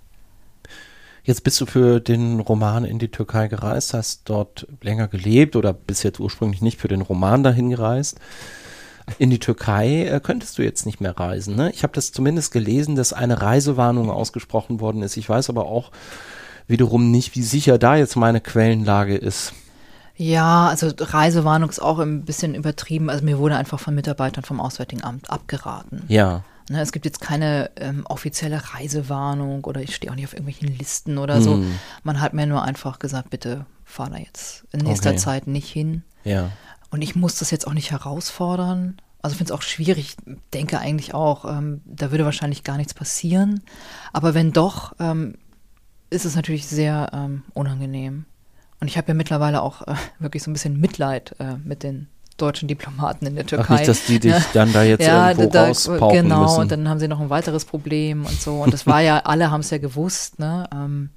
Jetzt 1.25 1.45
bist 1.45 1.59
du 1.61 1.65
für 1.65 2.01
den 2.01 2.41
Roman 2.41 2.83
in 2.83 2.99
die 2.99 3.07
Türkei 3.07 3.47
gereist, 3.47 3.93
hast 3.93 4.23
dort 4.25 4.67
länger 4.81 5.07
gelebt 5.07 5.55
oder 5.55 5.71
bist 5.71 6.03
jetzt 6.03 6.19
ursprünglich 6.19 6.61
nicht 6.61 6.81
für 6.81 6.89
den 6.89 7.01
Roman 7.01 7.43
dahin 7.43 7.69
gereist. 7.69 8.19
In 9.19 9.29
die 9.29 9.39
Türkei 9.39 10.05
äh, 10.05 10.19
könntest 10.21 10.57
du 10.57 10.63
jetzt 10.63 10.85
nicht 10.85 11.01
mehr 11.01 11.17
reisen. 11.17 11.55
Ne? 11.55 11.71
Ich 11.71 11.83
habe 11.83 11.93
das 11.93 12.11
zumindest 12.11 12.51
gelesen, 12.51 12.95
dass 12.95 13.13
eine 13.13 13.41
Reisewarnung 13.41 14.09
ausgesprochen 14.09 14.79
worden 14.79 15.01
ist. 15.01 15.17
Ich 15.17 15.27
weiß 15.27 15.49
aber 15.49 15.65
auch, 15.65 15.91
wiederum 16.67 17.11
nicht, 17.11 17.35
wie 17.35 17.43
sicher 17.43 17.77
da 17.77 17.95
jetzt 17.95 18.15
meine 18.15 18.41
Quellenlage 18.41 19.15
ist. 19.15 19.53
Ja, 20.15 20.67
also 20.67 20.91
Reisewarnung 20.97 21.69
ist 21.69 21.81
auch 21.81 21.99
ein 21.99 22.23
bisschen 22.23 22.55
übertrieben. 22.55 23.09
Also 23.09 23.25
mir 23.25 23.39
wurde 23.39 23.55
einfach 23.55 23.79
von 23.79 23.95
Mitarbeitern 23.95 24.43
vom 24.43 24.59
Auswärtigen 24.59 25.03
Amt 25.03 25.29
abgeraten. 25.29 26.03
Ja. 26.07 26.43
Ne, 26.69 26.81
es 26.81 26.91
gibt 26.91 27.05
jetzt 27.05 27.19
keine 27.19 27.71
ähm, 27.75 28.05
offizielle 28.07 28.61
Reisewarnung 28.73 29.65
oder 29.65 29.81
ich 29.81 29.95
stehe 29.95 30.11
auch 30.11 30.15
nicht 30.15 30.25
auf 30.25 30.33
irgendwelchen 30.33 30.77
Listen 30.77 31.17
oder 31.17 31.41
so. 31.41 31.55
Hm. 31.55 31.75
Man 32.03 32.21
hat 32.21 32.33
mir 32.33 32.45
nur 32.45 32.63
einfach 32.63 32.99
gesagt, 32.99 33.31
bitte 33.31 33.65
fahr 33.83 34.09
da 34.09 34.17
jetzt 34.17 34.65
in 34.71 34.79
nächster 34.81 35.09
okay. 35.09 35.19
Zeit 35.19 35.47
nicht 35.47 35.69
hin. 35.69 36.03
Ja. 36.23 36.51
Und 36.89 37.01
ich 37.01 37.15
muss 37.15 37.37
das 37.39 37.51
jetzt 37.51 37.67
auch 37.67 37.73
nicht 37.73 37.91
herausfordern. 37.91 38.97
Also 39.21 39.35
finde 39.35 39.51
es 39.51 39.57
auch 39.57 39.61
schwierig, 39.61 40.15
denke 40.53 40.79
eigentlich 40.79 41.13
auch, 41.13 41.45
ähm, 41.45 41.81
da 41.85 42.11
würde 42.11 42.25
wahrscheinlich 42.25 42.63
gar 42.63 42.77
nichts 42.77 42.93
passieren. 42.93 43.63
Aber 44.13 44.33
wenn 44.33 44.51
doch, 44.51 44.93
ähm, 44.99 45.35
ist 46.13 46.25
es 46.25 46.35
natürlich 46.35 46.67
sehr 46.67 47.09
ähm, 47.13 47.43
unangenehm. 47.53 48.25
Und 48.79 48.87
ich 48.87 48.97
habe 48.97 49.09
ja 49.09 49.13
mittlerweile 49.13 49.61
auch 49.61 49.81
äh, 49.87 49.95
wirklich 50.19 50.43
so 50.43 50.49
ein 50.49 50.53
bisschen 50.53 50.79
Mitleid 50.79 51.35
äh, 51.39 51.55
mit 51.63 51.83
den 51.83 52.07
deutschen 52.37 52.67
Diplomaten 52.67 53.25
in 53.25 53.35
der 53.35 53.45
Türkei. 53.45 53.65
Ach 53.67 53.77
nicht, 53.77 53.87
dass 53.87 54.05
die 54.05 54.19
dich 54.19 54.35
dann 54.53 54.73
da 54.73 54.83
jetzt 54.83 55.05
ja, 55.05 55.29
irgendwo 55.29 55.49
da, 55.49 55.67
rauspauken 55.67 56.23
Genau, 56.23 56.43
müssen. 56.43 56.61
und 56.61 56.71
dann 56.71 56.89
haben 56.89 56.99
sie 56.99 57.07
noch 57.07 57.19
ein 57.19 57.29
weiteres 57.29 57.65
Problem 57.65 58.25
und 58.25 58.41
so. 58.41 58.61
Und 58.61 58.73
das 58.73 58.87
war 58.87 59.01
ja, 59.01 59.19
alle 59.23 59.51
haben 59.51 59.61
es 59.61 59.69
ja 59.69 59.77
gewusst, 59.77 60.39
ne? 60.39 60.67
Ähm, 60.73 61.09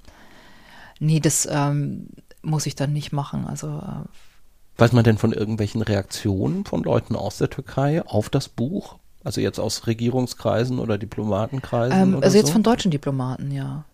nee, 1.01 1.21
das 1.21 1.49
ähm, 1.51 2.09
muss 2.43 2.67
ich 2.67 2.75
dann 2.75 2.93
nicht 2.93 3.13
machen. 3.13 3.47
Also 3.47 3.69
äh, 3.69 4.79
Weiß 4.79 4.93
man 4.93 5.05
denn 5.05 5.17
von 5.17 5.33
irgendwelchen 5.33 5.81
Reaktionen 5.81 6.67
von 6.67 6.83
Leuten 6.83 7.17
aus 7.17 7.39
der 7.39 7.49
Türkei 7.49 8.03
auf 8.05 8.29
das 8.29 8.49
Buch? 8.49 8.99
Also 9.25 9.41
jetzt 9.41 9.59
aus 9.59 9.87
Regierungskreisen 9.87 10.79
oder 10.79 10.99
Diplomatenkreisen? 10.99 12.01
Ähm, 12.01 12.15
oder 12.17 12.27
also 12.27 12.37
jetzt 12.37 12.49
so? 12.49 12.53
von 12.53 12.63
deutschen 12.63 12.91
Diplomaten, 12.91 13.51
ja. 13.51 13.85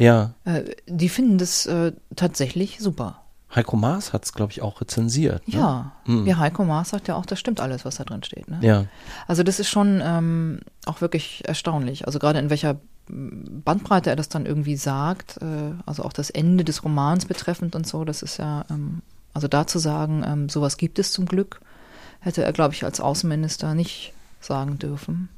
Ja. 0.00 0.34
Äh, 0.44 0.62
die 0.86 1.08
finden 1.08 1.38
das 1.38 1.66
äh, 1.66 1.92
tatsächlich 2.16 2.78
super. 2.80 3.20
Heiko 3.54 3.76
Maas 3.76 4.12
hat 4.12 4.24
es, 4.24 4.32
glaube 4.32 4.52
ich, 4.52 4.62
auch 4.62 4.80
rezensiert. 4.80 5.46
Ne? 5.48 5.58
Ja. 5.58 5.92
Mhm. 6.06 6.26
ja, 6.26 6.38
Heiko 6.38 6.64
Maas 6.64 6.90
sagt 6.90 7.08
ja 7.08 7.16
auch, 7.16 7.26
das 7.26 7.38
stimmt 7.38 7.60
alles, 7.60 7.84
was 7.84 7.96
da 7.96 8.04
drin 8.04 8.22
steht. 8.22 8.48
Ne? 8.48 8.58
Ja. 8.62 8.86
Also 9.26 9.42
das 9.42 9.60
ist 9.60 9.68
schon 9.68 10.00
ähm, 10.02 10.60
auch 10.86 11.00
wirklich 11.00 11.42
erstaunlich. 11.46 12.06
Also 12.06 12.18
gerade 12.18 12.38
in 12.38 12.48
welcher 12.48 12.76
Bandbreite 13.08 14.08
er 14.08 14.16
das 14.16 14.28
dann 14.28 14.46
irgendwie 14.46 14.76
sagt, 14.76 15.38
äh, 15.42 15.74
also 15.84 16.04
auch 16.04 16.12
das 16.12 16.30
Ende 16.30 16.64
des 16.64 16.84
Romans 16.84 17.26
betreffend 17.26 17.74
und 17.74 17.86
so, 17.86 18.04
das 18.04 18.22
ist 18.22 18.38
ja, 18.38 18.64
ähm, 18.70 19.02
also 19.34 19.48
da 19.48 19.66
zu 19.66 19.78
sagen, 19.78 20.24
ähm, 20.26 20.48
sowas 20.48 20.76
gibt 20.76 20.98
es 20.98 21.12
zum 21.12 21.26
Glück, 21.26 21.60
hätte 22.20 22.44
er, 22.44 22.52
glaube 22.52 22.74
ich, 22.74 22.84
als 22.84 23.00
Außenminister 23.00 23.74
nicht 23.74 24.14
sagen 24.40 24.78
dürfen. 24.78 25.28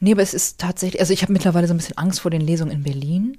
Nee, 0.00 0.12
aber 0.12 0.22
es 0.22 0.32
ist 0.32 0.58
tatsächlich, 0.58 1.00
also 1.00 1.12
ich 1.12 1.22
habe 1.22 1.34
mittlerweile 1.34 1.68
so 1.68 1.74
ein 1.74 1.76
bisschen 1.76 1.98
Angst 1.98 2.20
vor 2.20 2.30
den 2.30 2.40
Lesungen 2.40 2.72
in 2.72 2.82
Berlin, 2.82 3.36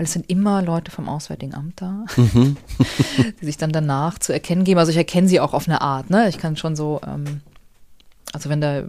weil 0.00 0.06
es 0.06 0.14
sind 0.14 0.30
immer 0.30 0.62
Leute 0.62 0.90
vom 0.90 1.10
Auswärtigen 1.10 1.52
Amt 1.52 1.82
da, 1.82 2.06
mhm. 2.16 2.56
die 3.40 3.44
sich 3.44 3.58
dann 3.58 3.70
danach 3.70 4.18
zu 4.18 4.32
erkennen 4.32 4.64
geben. 4.64 4.78
Also 4.80 4.92
ich 4.92 4.96
erkenne 4.96 5.28
sie 5.28 5.40
auch 5.40 5.52
auf 5.52 5.68
eine 5.68 5.82
Art, 5.82 6.08
ne? 6.08 6.26
Ich 6.30 6.38
kann 6.38 6.56
schon 6.56 6.74
so, 6.74 7.02
ähm, 7.06 7.42
also 8.32 8.48
wenn 8.48 8.62
der 8.62 8.86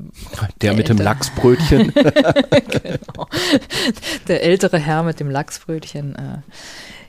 der 0.61 0.73
mit 0.73 0.87
dem 0.87 0.99
Lachsbrötchen, 0.99 1.91
genau, 1.93 3.27
der 4.29 4.41
ältere 4.43 4.79
Herr 4.79 5.03
mit 5.03 5.19
dem 5.19 5.29
Lachsbrötchen. 5.29 6.15
Äh. 6.15 6.37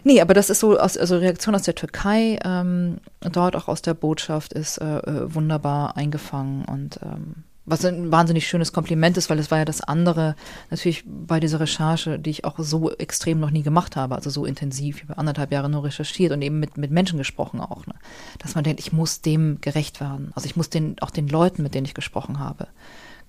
Nee, 0.03 0.20
aber 0.20 0.35
das 0.35 0.51
ist 0.51 0.59
so, 0.59 0.77
aus, 0.77 0.97
also 0.99 1.19
Reaktion 1.19 1.55
aus 1.55 1.62
der 1.62 1.77
Türkei, 1.77 2.41
ähm, 2.45 2.99
dort 3.20 3.55
auch 3.55 3.69
aus 3.69 3.83
der 3.83 3.95
Botschaft 3.95 4.53
ist 4.53 4.79
äh, 4.79 4.99
äh 4.99 5.33
wunderbar 5.33 5.97
eingefangen 5.97 6.65
und 6.65 6.99
ähm, 7.05 7.45
was 7.64 7.84
ein 7.84 8.10
wahnsinnig 8.10 8.48
schönes 8.48 8.72
Kompliment 8.72 9.16
ist, 9.16 9.30
weil 9.30 9.39
es 9.39 9.51
war 9.51 9.59
ja 9.59 9.64
das 9.64 9.82
andere 9.82 10.34
natürlich 10.70 11.05
bei 11.06 11.39
dieser 11.39 11.60
Recherche, 11.60 12.18
die 12.18 12.30
ich 12.30 12.44
auch 12.44 12.59
so 12.59 12.90
extrem 12.90 13.39
noch 13.39 13.51
nie 13.51 13.62
gemacht 13.62 13.94
habe, 13.94 14.16
also 14.16 14.30
so 14.30 14.44
intensiv, 14.44 15.02
über 15.02 15.18
anderthalb 15.18 15.52
Jahre 15.52 15.68
nur 15.68 15.84
recherchiert 15.84 16.32
und 16.32 16.43
eben 16.43 16.59
mit, 16.59 16.76
mit 16.76 16.90
Menschen 16.90 17.18
gesprochen 17.18 17.60
auch, 17.60 17.86
ne? 17.86 17.94
dass 18.39 18.56
man 18.56 18.64
denkt, 18.64 18.80
ich 18.80 18.93
muss 18.93 19.20
dem 19.20 19.60
gerecht 19.60 20.01
werden. 20.01 20.32
Also 20.34 20.47
ich 20.47 20.56
muss 20.56 20.70
den, 20.70 20.97
auch 21.01 21.10
den 21.10 21.28
Leuten, 21.28 21.62
mit 21.62 21.74
denen 21.74 21.86
ich 21.86 21.94
gesprochen 21.94 22.40
habe, 22.40 22.66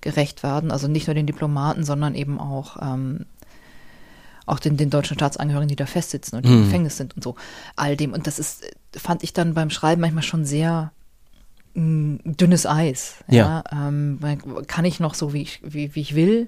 gerecht 0.00 0.42
werden. 0.42 0.72
Also 0.72 0.88
nicht 0.88 1.06
nur 1.06 1.14
den 1.14 1.26
Diplomaten, 1.26 1.84
sondern 1.84 2.16
eben 2.16 2.40
auch, 2.40 2.82
ähm, 2.82 3.26
auch 4.46 4.58
den, 4.58 4.76
den 4.76 4.90
deutschen 4.90 5.14
Staatsangehörigen, 5.16 5.68
die 5.68 5.76
da 5.76 5.86
festsitzen 5.86 6.36
und 6.36 6.44
die 6.44 6.50
mhm. 6.50 6.58
im 6.58 6.64
Gefängnis 6.64 6.96
sind 6.96 7.14
und 7.14 7.22
so. 7.22 7.36
All 7.76 7.96
dem. 7.96 8.12
Und 8.12 8.26
das 8.26 8.40
ist, 8.40 8.64
fand 8.96 9.22
ich 9.22 9.32
dann 9.32 9.54
beim 9.54 9.70
Schreiben 9.70 10.00
manchmal 10.00 10.24
schon 10.24 10.44
sehr 10.44 10.92
dünnes 11.74 12.66
Eis. 12.66 13.24
Ja. 13.28 13.64
ja. 13.70 13.88
Ähm, 13.88 14.18
kann 14.66 14.84
ich 14.84 15.00
noch 15.00 15.14
so, 15.14 15.32
wie 15.32 15.42
ich, 15.42 15.60
wie, 15.64 15.94
wie 15.94 16.00
ich 16.00 16.14
will? 16.14 16.46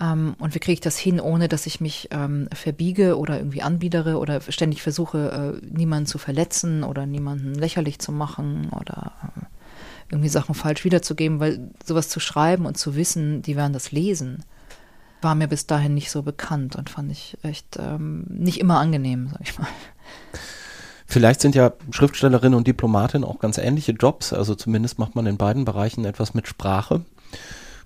Ähm, 0.00 0.34
und 0.38 0.54
wie 0.54 0.58
kriege 0.58 0.74
ich 0.74 0.80
das 0.80 0.98
hin, 0.98 1.20
ohne 1.20 1.48
dass 1.48 1.66
ich 1.66 1.80
mich 1.80 2.08
ähm, 2.10 2.48
verbiege 2.52 3.18
oder 3.18 3.38
irgendwie 3.38 3.62
anbiedere 3.62 4.18
oder 4.18 4.40
ständig 4.40 4.82
versuche, 4.82 5.60
äh, 5.62 5.66
niemanden 5.66 6.06
zu 6.06 6.18
verletzen 6.18 6.82
oder 6.82 7.06
niemanden 7.06 7.54
lächerlich 7.54 7.98
zu 7.98 8.10
machen 8.10 8.70
oder 8.70 9.12
äh, 9.22 9.44
irgendwie 10.10 10.28
Sachen 10.28 10.54
falsch 10.54 10.84
wiederzugeben, 10.84 11.40
weil 11.40 11.70
sowas 11.84 12.08
zu 12.08 12.20
schreiben 12.20 12.66
und 12.66 12.76
zu 12.76 12.96
wissen, 12.96 13.42
die 13.42 13.56
werden 13.56 13.72
das 13.72 13.92
lesen, 13.92 14.44
war 15.22 15.34
mir 15.34 15.48
bis 15.48 15.66
dahin 15.66 15.94
nicht 15.94 16.10
so 16.10 16.22
bekannt 16.22 16.76
und 16.76 16.90
fand 16.90 17.10
ich 17.10 17.38
echt 17.42 17.78
ähm, 17.78 18.24
nicht 18.28 18.60
immer 18.60 18.78
angenehm, 18.78 19.28
sag 19.32 19.40
ich 19.42 19.58
mal. 19.58 19.68
Vielleicht 21.14 21.40
sind 21.40 21.54
ja 21.54 21.72
Schriftstellerin 21.92 22.54
und 22.54 22.66
Diplomatin 22.66 23.22
auch 23.22 23.38
ganz 23.38 23.56
ähnliche 23.56 23.92
Jobs. 23.92 24.32
Also 24.32 24.56
zumindest 24.56 24.98
macht 24.98 25.14
man 25.14 25.26
in 25.26 25.36
beiden 25.36 25.64
Bereichen 25.64 26.04
etwas 26.04 26.34
mit 26.34 26.48
Sprache. 26.48 27.02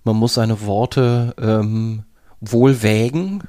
Man 0.03 0.17
muss 0.17 0.33
seine 0.33 0.65
Worte 0.65 1.35
ähm, 1.39 2.05
wohl 2.41 2.83
wägen. 2.83 3.43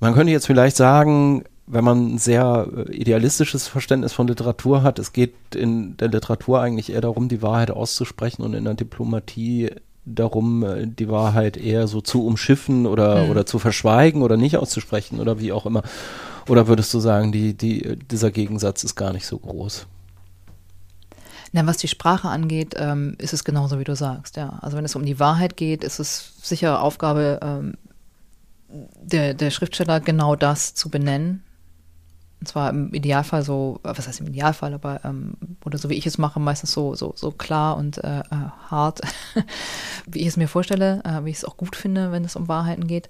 Man 0.00 0.12
könnte 0.12 0.32
jetzt 0.32 0.46
vielleicht 0.46 0.76
sagen, 0.76 1.44
wenn 1.66 1.82
man 1.82 2.12
ein 2.12 2.18
sehr 2.18 2.68
äh, 2.76 2.92
idealistisches 2.92 3.68
Verständnis 3.68 4.12
von 4.12 4.28
Literatur 4.28 4.82
hat, 4.82 4.98
es 4.98 5.14
geht 5.14 5.32
in 5.54 5.96
der 5.96 6.08
Literatur 6.08 6.60
eigentlich 6.60 6.92
eher 6.92 7.00
darum, 7.00 7.30
die 7.30 7.40
Wahrheit 7.40 7.70
auszusprechen 7.70 8.42
und 8.42 8.52
in 8.52 8.64
der 8.64 8.74
Diplomatie 8.74 9.70
darum, 10.04 10.62
äh, 10.62 10.86
die 10.86 11.08
Wahrheit 11.08 11.56
eher 11.56 11.88
so 11.88 12.02
zu 12.02 12.26
umschiffen 12.26 12.84
oder, 12.84 13.24
mhm. 13.24 13.30
oder 13.30 13.46
zu 13.46 13.58
verschweigen 13.58 14.20
oder 14.20 14.36
nicht 14.36 14.58
auszusprechen 14.58 15.20
oder 15.20 15.40
wie 15.40 15.52
auch 15.52 15.64
immer. 15.64 15.84
Oder 16.48 16.66
würdest 16.66 16.92
du 16.92 17.00
sagen, 17.00 17.32
die, 17.32 17.54
die, 17.54 17.96
dieser 18.10 18.30
Gegensatz 18.30 18.84
ist 18.84 18.96
gar 18.96 19.12
nicht 19.12 19.26
so 19.26 19.38
groß? 19.38 19.86
Na, 21.52 21.66
was 21.66 21.76
die 21.76 21.88
Sprache 21.88 22.28
angeht, 22.28 22.74
ähm, 22.76 23.14
ist 23.18 23.32
es 23.32 23.44
genauso, 23.44 23.78
wie 23.78 23.84
du 23.84 23.94
sagst, 23.94 24.36
ja. 24.36 24.58
Also 24.60 24.76
wenn 24.76 24.84
es 24.84 24.96
um 24.96 25.04
die 25.04 25.20
Wahrheit 25.20 25.56
geht, 25.56 25.84
ist 25.84 26.00
es 26.00 26.34
sicher 26.42 26.82
Aufgabe 26.82 27.38
ähm, 27.42 27.74
der, 28.68 29.34
der 29.34 29.50
Schriftsteller, 29.50 30.00
genau 30.00 30.34
das 30.36 30.74
zu 30.74 30.90
benennen. 30.90 31.44
Und 32.40 32.48
zwar 32.48 32.70
im 32.70 32.92
Idealfall 32.92 33.42
so, 33.42 33.78
was 33.84 34.06
heißt 34.06 34.20
im 34.20 34.26
Idealfall, 34.26 34.74
aber 34.74 35.04
ähm, 35.04 35.34
oder 35.64 35.78
so 35.78 35.88
wie 35.88 35.94
ich 35.94 36.06
es 36.06 36.18
mache, 36.18 36.40
meistens 36.40 36.72
so, 36.72 36.94
so, 36.94 37.12
so 37.16 37.30
klar 37.30 37.76
und 37.76 37.98
äh, 37.98 38.18
äh 38.18 38.50
hart, 38.68 39.00
wie 40.06 40.20
ich 40.20 40.26
es 40.26 40.36
mir 40.36 40.48
vorstelle, 40.48 41.02
äh, 41.04 41.24
wie 41.24 41.30
ich 41.30 41.36
es 41.36 41.44
auch 41.44 41.56
gut 41.56 41.76
finde, 41.76 42.12
wenn 42.12 42.24
es 42.24 42.36
um 42.36 42.48
Wahrheiten 42.48 42.86
geht. 42.86 43.08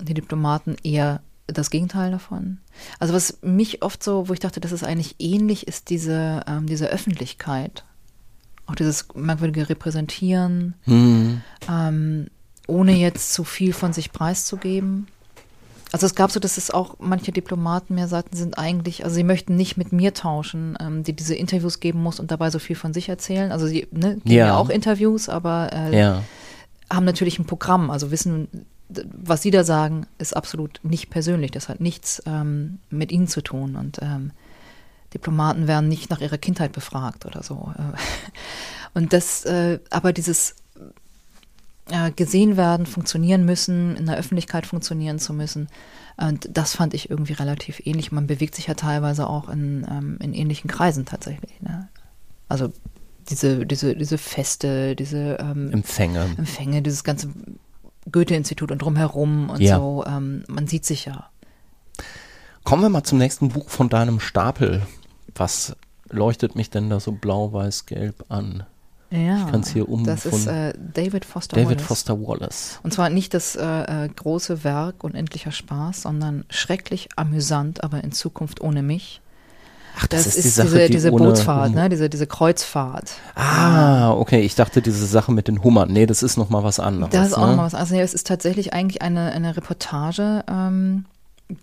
Und 0.00 0.08
die 0.08 0.14
Diplomaten 0.14 0.76
eher 0.82 1.20
das 1.46 1.70
Gegenteil 1.70 2.10
davon. 2.10 2.58
Also 2.98 3.14
was 3.14 3.38
mich 3.42 3.82
oft 3.82 4.02
so, 4.02 4.28
wo 4.28 4.32
ich 4.32 4.40
dachte, 4.40 4.60
das 4.60 4.72
ist 4.72 4.84
eigentlich 4.84 5.16
ähnlich, 5.18 5.66
ist 5.68 5.90
diese, 5.90 6.42
ähm, 6.46 6.66
diese 6.66 6.88
Öffentlichkeit. 6.88 7.84
Auch 8.66 8.74
dieses 8.74 9.08
merkwürdige 9.14 9.68
Repräsentieren, 9.68 10.74
mhm. 10.86 11.42
ähm, 11.68 12.28
ohne 12.66 12.92
jetzt 12.92 13.34
zu 13.34 13.44
viel 13.44 13.74
von 13.74 13.92
sich 13.92 14.10
preiszugeben. 14.10 15.06
Also 15.92 16.06
es 16.06 16.14
gab 16.14 16.30
so, 16.32 16.40
dass 16.40 16.56
es 16.56 16.70
auch 16.70 16.96
manche 16.98 17.30
Diplomaten 17.30 17.94
mehr 17.94 18.08
sagten, 18.08 18.36
sind 18.36 18.58
eigentlich, 18.58 19.04
also 19.04 19.14
sie 19.14 19.22
möchten 19.22 19.54
nicht 19.54 19.76
mit 19.76 19.92
mir 19.92 20.14
tauschen, 20.14 20.76
ähm, 20.80 21.04
die 21.04 21.12
diese 21.12 21.34
Interviews 21.34 21.78
geben 21.78 22.02
muss 22.02 22.18
und 22.18 22.30
dabei 22.30 22.50
so 22.50 22.58
viel 22.58 22.74
von 22.74 22.94
sich 22.94 23.10
erzählen. 23.10 23.52
Also 23.52 23.66
sie 23.66 23.86
ne, 23.92 24.14
geben 24.14 24.30
ja. 24.30 24.46
ja 24.46 24.56
auch 24.56 24.70
Interviews, 24.70 25.28
aber 25.28 25.70
äh, 25.72 25.96
ja. 25.96 26.24
haben 26.90 27.04
natürlich 27.04 27.38
ein 27.38 27.44
Programm, 27.44 27.90
also 27.90 28.10
wissen, 28.10 28.66
was 28.88 29.42
Sie 29.42 29.50
da 29.50 29.64
sagen, 29.64 30.06
ist 30.18 30.36
absolut 30.36 30.80
nicht 30.82 31.10
persönlich. 31.10 31.50
Das 31.50 31.68
hat 31.68 31.80
nichts 31.80 32.22
ähm, 32.26 32.78
mit 32.90 33.12
Ihnen 33.12 33.28
zu 33.28 33.42
tun. 33.42 33.76
Und 33.76 33.98
ähm, 34.02 34.32
Diplomaten 35.12 35.66
werden 35.66 35.88
nicht 35.88 36.10
nach 36.10 36.20
ihrer 36.20 36.38
Kindheit 36.38 36.72
befragt 36.72 37.24
oder 37.24 37.42
so. 37.42 37.72
Und 38.94 39.12
das, 39.12 39.44
äh, 39.44 39.78
aber 39.90 40.12
dieses 40.12 40.56
äh, 41.90 42.10
gesehen 42.10 42.56
werden, 42.56 42.86
funktionieren 42.86 43.44
müssen, 43.44 43.96
in 43.96 44.06
der 44.06 44.16
Öffentlichkeit 44.16 44.66
funktionieren 44.66 45.18
zu 45.18 45.32
müssen, 45.32 45.68
und 46.16 46.48
das 46.52 46.76
fand 46.76 46.94
ich 46.94 47.10
irgendwie 47.10 47.32
relativ 47.32 47.84
ähnlich. 47.84 48.12
Man 48.12 48.26
bewegt 48.26 48.54
sich 48.54 48.68
ja 48.68 48.74
teilweise 48.74 49.26
auch 49.28 49.48
in, 49.48 49.86
ähm, 49.90 50.18
in 50.20 50.32
ähnlichen 50.32 50.70
Kreisen 50.70 51.06
tatsächlich. 51.06 51.60
Ne? 51.60 51.88
Also 52.48 52.72
diese, 53.28 53.66
diese, 53.66 53.96
diese 53.96 54.18
Feste, 54.18 54.94
diese 54.94 55.38
ähm, 55.40 55.72
Empfänge. 55.72 56.28
Empfänge, 56.38 56.82
dieses 56.82 57.02
ganze 57.02 57.30
Goethe-Institut 58.10 58.70
und 58.70 58.82
drumherum 58.82 59.50
und 59.50 59.60
ja. 59.60 59.78
so. 59.78 60.04
Ähm, 60.06 60.44
man 60.48 60.66
sieht 60.66 60.84
sich 60.84 61.04
ja. 61.04 61.30
Kommen 62.64 62.82
wir 62.82 62.88
mal 62.88 63.04
zum 63.04 63.18
nächsten 63.18 63.50
Buch 63.50 63.68
von 63.68 63.88
deinem 63.88 64.20
Stapel. 64.20 64.82
Was 65.34 65.76
leuchtet 66.08 66.56
mich 66.56 66.70
denn 66.70 66.90
da 66.90 67.00
so 67.00 67.12
blau-weiß-gelb 67.12 68.24
an? 68.28 68.64
Ja, 69.10 69.44
ich 69.44 69.50
kann 69.50 69.60
es 69.60 69.68
hier 69.68 69.88
um. 69.88 70.04
Das 70.04 70.26
ist 70.26 70.46
äh, 70.46 70.72
David 70.76 71.24
Foster 71.24 71.56
David 71.56 71.76
Wallace. 71.76 71.86
Foster 71.86 72.20
Wallace. 72.20 72.80
Und 72.82 72.92
zwar 72.92 73.10
nicht 73.10 73.34
das 73.34 73.54
äh, 73.54 74.04
äh, 74.04 74.08
große 74.08 74.64
Werk 74.64 75.04
Unendlicher 75.04 75.52
Spaß, 75.52 76.02
sondern 76.02 76.44
schrecklich 76.48 77.08
amüsant, 77.16 77.84
aber 77.84 78.02
in 78.02 78.12
Zukunft 78.12 78.60
ohne 78.60 78.82
mich. 78.82 79.20
Ach, 79.96 80.06
das, 80.06 80.24
das 80.24 80.36
ist, 80.36 80.44
die 80.44 80.48
Sache, 80.48 80.68
diese, 80.68 80.86
die 80.86 80.92
diese 80.92 81.12
ohne, 81.12 81.26
Bootsfahrt, 81.26 81.72
ne? 81.72 81.88
diese, 81.88 82.10
diese 82.10 82.26
Kreuzfahrt. 82.26 83.12
Ah, 83.34 84.12
okay. 84.12 84.40
Ich 84.40 84.54
dachte, 84.54 84.82
diese 84.82 85.06
Sache 85.06 85.32
mit 85.32 85.48
den 85.48 85.62
Hummern. 85.62 85.92
Nee, 85.92 86.06
das 86.06 86.22
ist 86.22 86.36
nochmal 86.36 86.64
was 86.64 86.80
anderes. 86.80 87.12
Das 87.12 87.28
ist 87.28 87.34
auch 87.34 87.42
ne? 87.42 87.48
nochmal 87.48 87.66
was 87.66 87.74
anderes. 87.74 87.92
Also, 87.92 88.02
es 88.02 88.14
ist 88.14 88.26
tatsächlich 88.26 88.72
eigentlich 88.72 89.02
eine, 89.02 89.32
eine 89.32 89.56
Reportage, 89.56 90.44
ähm, 90.48 91.04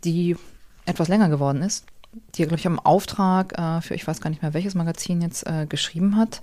die 0.04 0.38
etwas 0.86 1.08
länger 1.08 1.30
geworden 1.30 1.62
ist, 1.62 1.86
die 2.36 2.44
er, 2.44 2.48
glaube 2.48 2.60
ich, 2.60 2.68
am 2.68 2.80
Auftrag 2.80 3.58
äh, 3.58 3.82
für, 3.82 3.96
ich 3.96 4.08
weiß 4.08 4.22
gar 4.22 4.30
nicht 4.30 4.42
mehr, 4.42 4.54
welches 4.54 4.76
Magazin 4.76 5.22
jetzt 5.22 5.46
äh, 5.46 5.66
geschrieben 5.68 6.16
hat. 6.16 6.42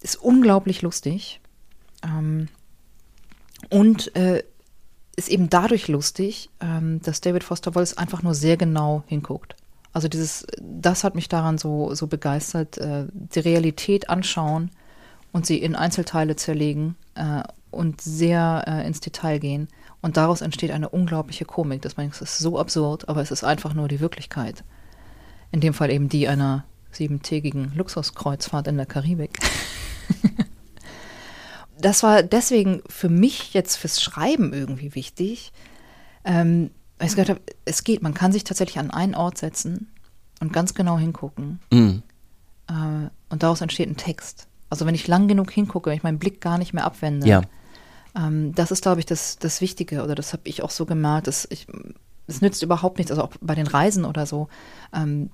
Ist 0.00 0.16
unglaublich 0.16 0.82
lustig. 0.82 1.40
Ähm, 2.02 2.48
und 3.68 4.16
äh, 4.16 4.42
ist 5.16 5.28
eben 5.28 5.50
dadurch 5.50 5.88
lustig, 5.88 6.48
ähm, 6.60 7.00
dass 7.02 7.20
David 7.20 7.44
Foster 7.44 7.74
Wallace 7.74 7.98
einfach 7.98 8.22
nur 8.22 8.34
sehr 8.34 8.56
genau 8.56 9.04
hinguckt. 9.06 9.54
Also 9.92 10.08
dieses, 10.08 10.46
das 10.60 11.02
hat 11.04 11.14
mich 11.14 11.28
daran 11.28 11.58
so, 11.58 11.94
so 11.94 12.06
begeistert, 12.06 12.78
äh, 12.78 13.06
die 13.12 13.40
Realität 13.40 14.08
anschauen 14.08 14.70
und 15.32 15.46
sie 15.46 15.58
in 15.58 15.74
Einzelteile 15.74 16.36
zerlegen 16.36 16.96
äh, 17.14 17.42
und 17.70 18.00
sehr 18.00 18.64
äh, 18.66 18.86
ins 18.86 19.00
Detail 19.00 19.38
gehen. 19.38 19.68
Und 20.00 20.16
daraus 20.16 20.40
entsteht 20.40 20.70
eine 20.70 20.88
unglaubliche 20.88 21.44
Komik. 21.44 21.82
Das, 21.82 21.94
ist 21.94 22.38
so 22.38 22.58
absurd, 22.58 23.08
aber 23.08 23.20
es 23.20 23.30
ist 23.30 23.44
einfach 23.44 23.74
nur 23.74 23.88
die 23.88 24.00
Wirklichkeit. 24.00 24.64
In 25.52 25.60
dem 25.60 25.74
Fall 25.74 25.90
eben 25.90 26.08
die 26.08 26.28
einer 26.28 26.64
siebentägigen 26.92 27.72
Luxuskreuzfahrt 27.74 28.68
in 28.68 28.76
der 28.76 28.86
Karibik. 28.86 29.38
das 31.78 32.02
war 32.02 32.22
deswegen 32.22 32.82
für 32.88 33.08
mich 33.08 33.54
jetzt 33.54 33.76
fürs 33.76 34.00
Schreiben 34.00 34.52
irgendwie 34.52 34.94
wichtig, 34.94 35.52
ähm, 36.24 36.70
ich 37.06 37.16
gesagt 37.16 37.30
habe, 37.30 37.40
es 37.64 37.84
geht, 37.84 38.02
man 38.02 38.14
kann 38.14 38.32
sich 38.32 38.44
tatsächlich 38.44 38.78
an 38.78 38.90
einen 38.90 39.14
Ort 39.14 39.38
setzen 39.38 39.88
und 40.40 40.52
ganz 40.52 40.74
genau 40.74 40.98
hingucken. 40.98 41.60
Mhm. 41.72 42.02
Äh, 42.68 43.08
und 43.28 43.42
daraus 43.42 43.60
entsteht 43.60 43.88
ein 43.88 43.96
Text. 43.96 44.48
Also 44.68 44.86
wenn 44.86 44.94
ich 44.94 45.08
lang 45.08 45.28
genug 45.28 45.50
hingucke, 45.50 45.90
wenn 45.90 45.96
ich 45.96 46.02
meinen 46.02 46.18
Blick 46.18 46.40
gar 46.40 46.58
nicht 46.58 46.72
mehr 46.72 46.84
abwende, 46.84 47.26
ja. 47.26 47.42
ähm, 48.16 48.54
das 48.54 48.70
ist, 48.70 48.82
glaube 48.82 49.00
ich, 49.00 49.06
das, 49.06 49.38
das 49.38 49.60
Wichtige. 49.60 50.02
Oder 50.02 50.14
das 50.14 50.32
habe 50.32 50.42
ich 50.44 50.62
auch 50.62 50.70
so 50.70 50.86
gemerkt. 50.86 51.26
Dass 51.26 51.46
ich, 51.50 51.66
es 52.26 52.40
nützt 52.40 52.62
überhaupt 52.62 52.98
nichts, 52.98 53.10
also 53.10 53.24
auch 53.24 53.32
bei 53.40 53.54
den 53.54 53.66
Reisen 53.66 54.04
oder 54.04 54.26
so. 54.26 54.48
Ähm, 54.92 55.30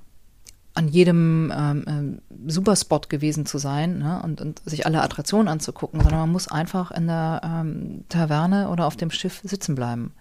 an 0.75 0.89
jedem 0.89 1.51
ähm, 1.57 2.21
Superspot 2.47 3.09
gewesen 3.09 3.47
zu 3.47 3.57
sein 3.57 3.99
ne? 3.99 4.21
und, 4.23 4.43
und 4.43 4.61
sich 4.67 4.85
alle 4.85 5.03
Attraktionen 5.03 5.49
anzugucken, 5.49 6.01
sondern 6.01 6.21
man 6.21 6.33
muss 6.33 6.49
einfach 6.49 6.91
in 6.91 7.07
der 7.07 7.41
ähm, 7.43 8.05
Taverne 8.11 8.69
oder 8.69 8.87
auf 8.87 8.97
dem 8.97 9.11
Schiff 9.11 9.41
sitzen 9.43 9.75
bleiben. 9.75 10.13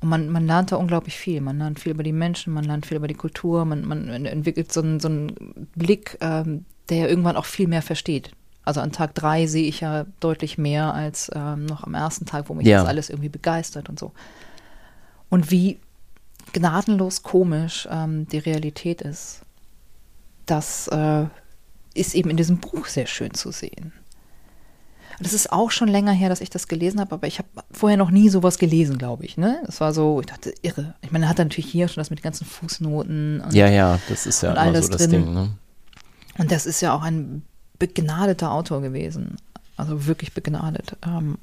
Und 0.00 0.08
man, 0.08 0.28
man 0.30 0.46
lernt 0.46 0.72
da 0.72 0.76
unglaublich 0.76 1.16
viel. 1.16 1.40
Man 1.40 1.58
lernt 1.58 1.78
viel 1.78 1.92
über 1.92 2.02
die 2.02 2.12
Menschen, 2.12 2.52
man 2.52 2.64
lernt 2.64 2.86
viel 2.86 2.96
über 2.96 3.08
die 3.08 3.14
Kultur, 3.14 3.64
man, 3.64 3.86
man 3.86 4.08
entwickelt 4.26 4.72
so 4.72 4.80
einen, 4.80 4.98
so 4.98 5.08
einen 5.08 5.68
Blick, 5.74 6.16
ähm, 6.20 6.64
der 6.88 6.98
ja 6.98 7.06
irgendwann 7.06 7.36
auch 7.36 7.44
viel 7.44 7.68
mehr 7.68 7.82
versteht. 7.82 8.30
Also 8.64 8.80
an 8.80 8.92
Tag 8.92 9.14
drei 9.14 9.46
sehe 9.46 9.66
ich 9.66 9.80
ja 9.80 10.06
deutlich 10.20 10.58
mehr 10.58 10.94
als 10.94 11.30
ähm, 11.34 11.66
noch 11.66 11.84
am 11.84 11.94
ersten 11.94 12.26
Tag, 12.26 12.48
wo 12.48 12.54
mich 12.54 12.66
ja. 12.66 12.80
das 12.80 12.88
alles 12.88 13.10
irgendwie 13.10 13.28
begeistert 13.28 13.88
und 13.88 13.98
so. 13.98 14.12
Und 15.28 15.50
wie 15.50 15.78
gnadenlos 16.52 17.22
komisch 17.22 17.88
ähm, 17.90 18.26
die 18.28 18.38
Realität 18.38 19.02
ist, 19.02 19.42
das 20.46 20.88
äh, 20.88 21.26
ist 21.94 22.14
eben 22.14 22.30
in 22.30 22.36
diesem 22.36 22.58
Buch 22.58 22.86
sehr 22.86 23.06
schön 23.06 23.34
zu 23.34 23.50
sehen. 23.50 23.92
Das 25.20 25.34
ist 25.34 25.52
auch 25.52 25.70
schon 25.70 25.88
länger 25.88 26.12
her, 26.12 26.28
dass 26.30 26.40
ich 26.40 26.50
das 26.50 26.66
gelesen 26.66 26.98
habe, 26.98 27.14
aber 27.14 27.26
ich 27.26 27.38
habe 27.38 27.48
vorher 27.70 27.98
noch 27.98 28.10
nie 28.10 28.28
sowas 28.30 28.58
gelesen, 28.58 28.96
glaube 28.96 29.24
ich. 29.24 29.36
Ne? 29.36 29.62
Das 29.66 29.80
war 29.80 29.92
so, 29.92 30.20
ich 30.20 30.26
dachte, 30.26 30.54
irre. 30.62 30.94
Ich 31.02 31.12
meine, 31.12 31.26
er 31.26 31.28
hat 31.28 31.38
natürlich 31.38 31.70
hier 31.70 31.88
schon 31.88 32.00
das 32.00 32.10
mit 32.10 32.20
den 32.20 32.24
ganzen 32.24 32.46
Fußnoten. 32.46 33.42
Und, 33.42 33.52
ja, 33.54 33.68
ja, 33.68 33.98
das 34.08 34.26
ist 34.26 34.42
ja 34.42 34.52
immer 34.52 34.82
so 34.82 34.88
das 34.88 35.02
drin. 35.02 35.10
Ding. 35.10 35.34
Ne? 35.34 35.50
Und 36.38 36.50
das 36.50 36.64
ist 36.64 36.80
ja 36.80 36.94
auch 36.94 37.02
ein 37.02 37.42
begnadeter 37.78 38.50
Autor 38.50 38.80
gewesen. 38.80 39.36
Also 39.76 40.06
wirklich 40.06 40.32
begnadet. 40.32 40.96
Ähm, 41.06 41.38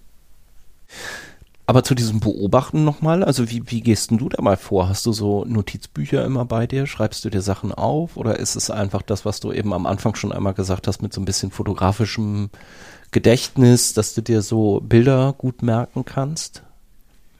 aber 1.70 1.84
zu 1.84 1.95
diesem 1.95 2.22
Beobachten 2.22 2.86
nochmal, 2.86 3.26
also 3.26 3.49
wie, 3.49 3.70
wie 3.70 3.82
gehst 3.82 4.10
denn 4.10 4.18
du 4.18 4.30
da 4.30 4.41
mal 4.41 4.56
vor? 4.56 4.88
Hast 4.88 5.06
du 5.06 5.12
so 5.12 5.44
Notizbücher 5.44 6.24
immer 6.24 6.45
bei 6.45 6.66
dir? 6.66 6.88
Schreibst 6.88 7.26
du 7.26 7.30
dir 7.30 7.41
Sachen 7.41 7.74
auf? 7.74 8.16
Oder 8.16 8.40
ist 8.40 8.56
es 8.56 8.72
einfach 8.72 9.02
das, 9.02 9.26
was 9.26 9.41
du 9.41 9.52
eben 9.52 9.74
am 9.74 9.86
Anfang 9.86 10.16
schon 10.16 10.32
einmal 10.32 10.54
gesagt 10.54 10.88
hast, 10.88 11.02
mit 11.02 11.14
so 11.14 11.20
ein 11.20 11.26
bisschen 11.26 11.52
fotografischem 11.52 12.49
Gedächtnis, 13.11 13.93
dass 13.93 14.13
du 14.13 14.21
dir 14.21 14.41
so 14.41 14.81
Bilder 14.81 15.34
gut 15.38 15.61
merken 15.61 16.05
kannst? 16.05 16.63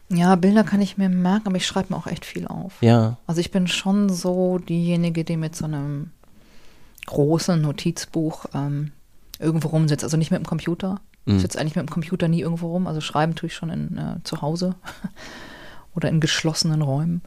Ja, 0.10 0.36
Bilder 0.36 0.64
kann 0.64 0.82
ich 0.82 0.98
mir 0.98 1.10
merken, 1.10 1.48
aber 1.48 1.58
ich 1.58 1.68
schreibe 1.68 1.94
mir 1.94 2.00
auch 2.00 2.08
echt 2.08 2.26
viel 2.26 2.48
auf. 2.48 2.82
Ja. 2.82 3.18
Also 3.28 3.42
ich 3.42 3.52
bin 3.52 3.68
schon 3.68 4.10
so 4.10 4.58
diejenige, 4.58 5.24
die 5.26 5.36
mit 5.36 5.56
so 5.56 5.66
einem 5.66 6.12
großen 7.08 7.60
Notizbuch 7.62 8.46
ähm, 8.54 8.92
irgendwo 9.40 9.70
rumsitzt. 9.70 10.04
Also 10.04 10.16
nicht 10.16 10.32
mit 10.32 10.40
dem 10.40 10.46
Computer, 10.46 11.02
ich 11.28 11.34
mhm. 11.34 11.40
sitze 11.40 11.60
eigentlich 11.60 11.76
mit 11.76 11.86
dem 11.86 11.92
Computer 11.92 12.30
nie 12.30 12.40
irgendwo 12.40 12.72
rum. 12.72 12.88
Also 12.88 13.02
schreiben 13.02 13.36
tue 13.36 13.48
ich 13.48 13.54
schon 13.54 13.70
in, 13.70 13.98
äh, 13.98 14.24
zu 14.24 14.42
Hause 14.42 14.76
oder 15.96 16.08
in 16.08 16.22
geschlossenen 16.22 16.82
Räumen 16.82 17.22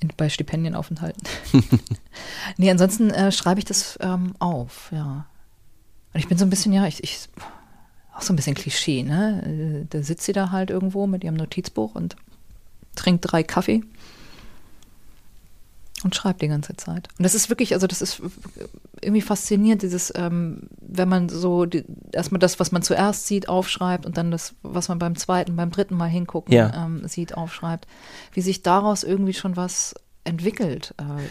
in, 0.00 0.10
bei 0.16 0.30
Stipendienaufenthalten. 0.30 1.22
nee, 2.56 2.70
ansonsten 2.70 3.10
äh, 3.10 3.30
schreibe 3.30 3.58
ich 3.58 3.66
das 3.66 3.98
ähm, 4.00 4.32
auf, 4.38 4.90
ja. 4.90 5.26
Und 6.12 6.20
ich 6.20 6.28
bin 6.28 6.38
so 6.38 6.44
ein 6.44 6.50
bisschen, 6.50 6.72
ja, 6.72 6.86
ich, 6.86 7.02
ich 7.04 7.28
auch 8.14 8.22
so 8.22 8.32
ein 8.32 8.36
bisschen 8.36 8.54
Klischee, 8.54 9.02
ne? 9.02 9.82
Äh, 9.82 9.86
da 9.88 10.02
sitzt 10.02 10.24
sie 10.24 10.32
da 10.32 10.50
halt 10.50 10.70
irgendwo 10.70 11.06
mit 11.06 11.24
ihrem 11.24 11.36
Notizbuch 11.36 11.94
und 11.94 12.16
trinkt 12.94 13.30
drei 13.30 13.42
Kaffee 13.42 13.82
und 16.02 16.14
schreibt 16.14 16.42
die 16.42 16.48
ganze 16.48 16.76
Zeit. 16.76 17.08
Und 17.18 17.22
das 17.22 17.34
ist 17.34 17.48
wirklich, 17.48 17.74
also 17.74 17.86
das 17.86 18.02
ist 18.02 18.22
irgendwie 19.00 19.20
faszinierend, 19.20 19.82
dieses, 19.82 20.12
ähm, 20.16 20.62
wenn 20.80 21.08
man 21.08 21.28
so 21.28 21.66
die, 21.66 21.84
erstmal 22.12 22.38
das, 22.38 22.58
was 22.58 22.72
man 22.72 22.82
zuerst 22.82 23.26
sieht, 23.26 23.48
aufschreibt 23.48 24.06
und 24.06 24.16
dann 24.16 24.30
das, 24.30 24.54
was 24.62 24.88
man 24.88 24.98
beim 24.98 25.16
zweiten, 25.16 25.56
beim 25.56 25.70
dritten 25.70 25.96
Mal 25.96 26.08
hingucken 26.08 26.52
ja. 26.54 26.84
ähm, 26.84 27.06
sieht, 27.06 27.36
aufschreibt, 27.36 27.86
wie 28.32 28.40
sich 28.40 28.62
daraus 28.62 29.04
irgendwie 29.04 29.34
schon 29.34 29.56
was 29.56 29.94
entwickelt. 30.24 30.94
Äh. 30.98 31.22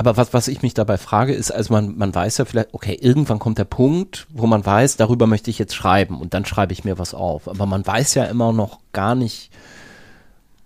Aber 0.00 0.16
was, 0.16 0.32
was 0.32 0.48
ich 0.48 0.62
mich 0.62 0.72
dabei 0.72 0.96
frage, 0.96 1.34
ist, 1.34 1.50
also 1.50 1.74
man, 1.74 1.98
man 1.98 2.14
weiß 2.14 2.38
ja 2.38 2.46
vielleicht, 2.46 2.72
okay, 2.72 2.96
irgendwann 2.98 3.38
kommt 3.38 3.58
der 3.58 3.66
Punkt, 3.66 4.26
wo 4.30 4.46
man 4.46 4.64
weiß, 4.64 4.96
darüber 4.96 5.26
möchte 5.26 5.50
ich 5.50 5.58
jetzt 5.58 5.74
schreiben 5.74 6.22
und 6.22 6.32
dann 6.32 6.46
schreibe 6.46 6.72
ich 6.72 6.84
mir 6.84 6.98
was 6.98 7.12
auf. 7.12 7.46
Aber 7.46 7.66
man 7.66 7.86
weiß 7.86 8.14
ja 8.14 8.24
immer 8.24 8.54
noch 8.54 8.78
gar 8.94 9.14
nicht, 9.14 9.50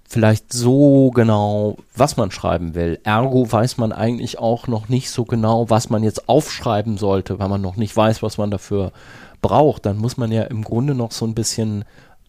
vielleicht 0.05 0.53
so 0.53 1.11
genau, 1.11 1.79
was 1.97 2.17
man 2.17 2.31
schreiben 2.31 2.77
will. 2.77 3.01
Ergo 3.03 3.51
weiß 3.51 3.77
man 3.77 3.91
eigentlich 3.91 4.39
auch 4.39 4.69
noch 4.69 4.89
nicht 4.89 5.11
so 5.11 5.25
genau, 5.25 5.69
was 5.69 5.91
man 5.91 6.05
jetzt 6.05 6.29
aufschreiben 6.29 6.97
sollte, 6.97 7.41
weil 7.41 7.49
man 7.49 7.61
noch 7.61 7.75
nicht 7.75 7.97
weiß, 7.97 8.23
was 8.23 8.39
man 8.39 8.53
dafür 8.53 8.93
braucht. 9.43 9.85
Dann 9.85 9.99
muss 9.99 10.17
man 10.17 10.31
ja 10.31 10.45
im 10.45 10.63
Grunde 10.63 10.95
noch 10.95 11.11
so 11.11 11.27
ein 11.27 11.35
bisschen 11.35 11.85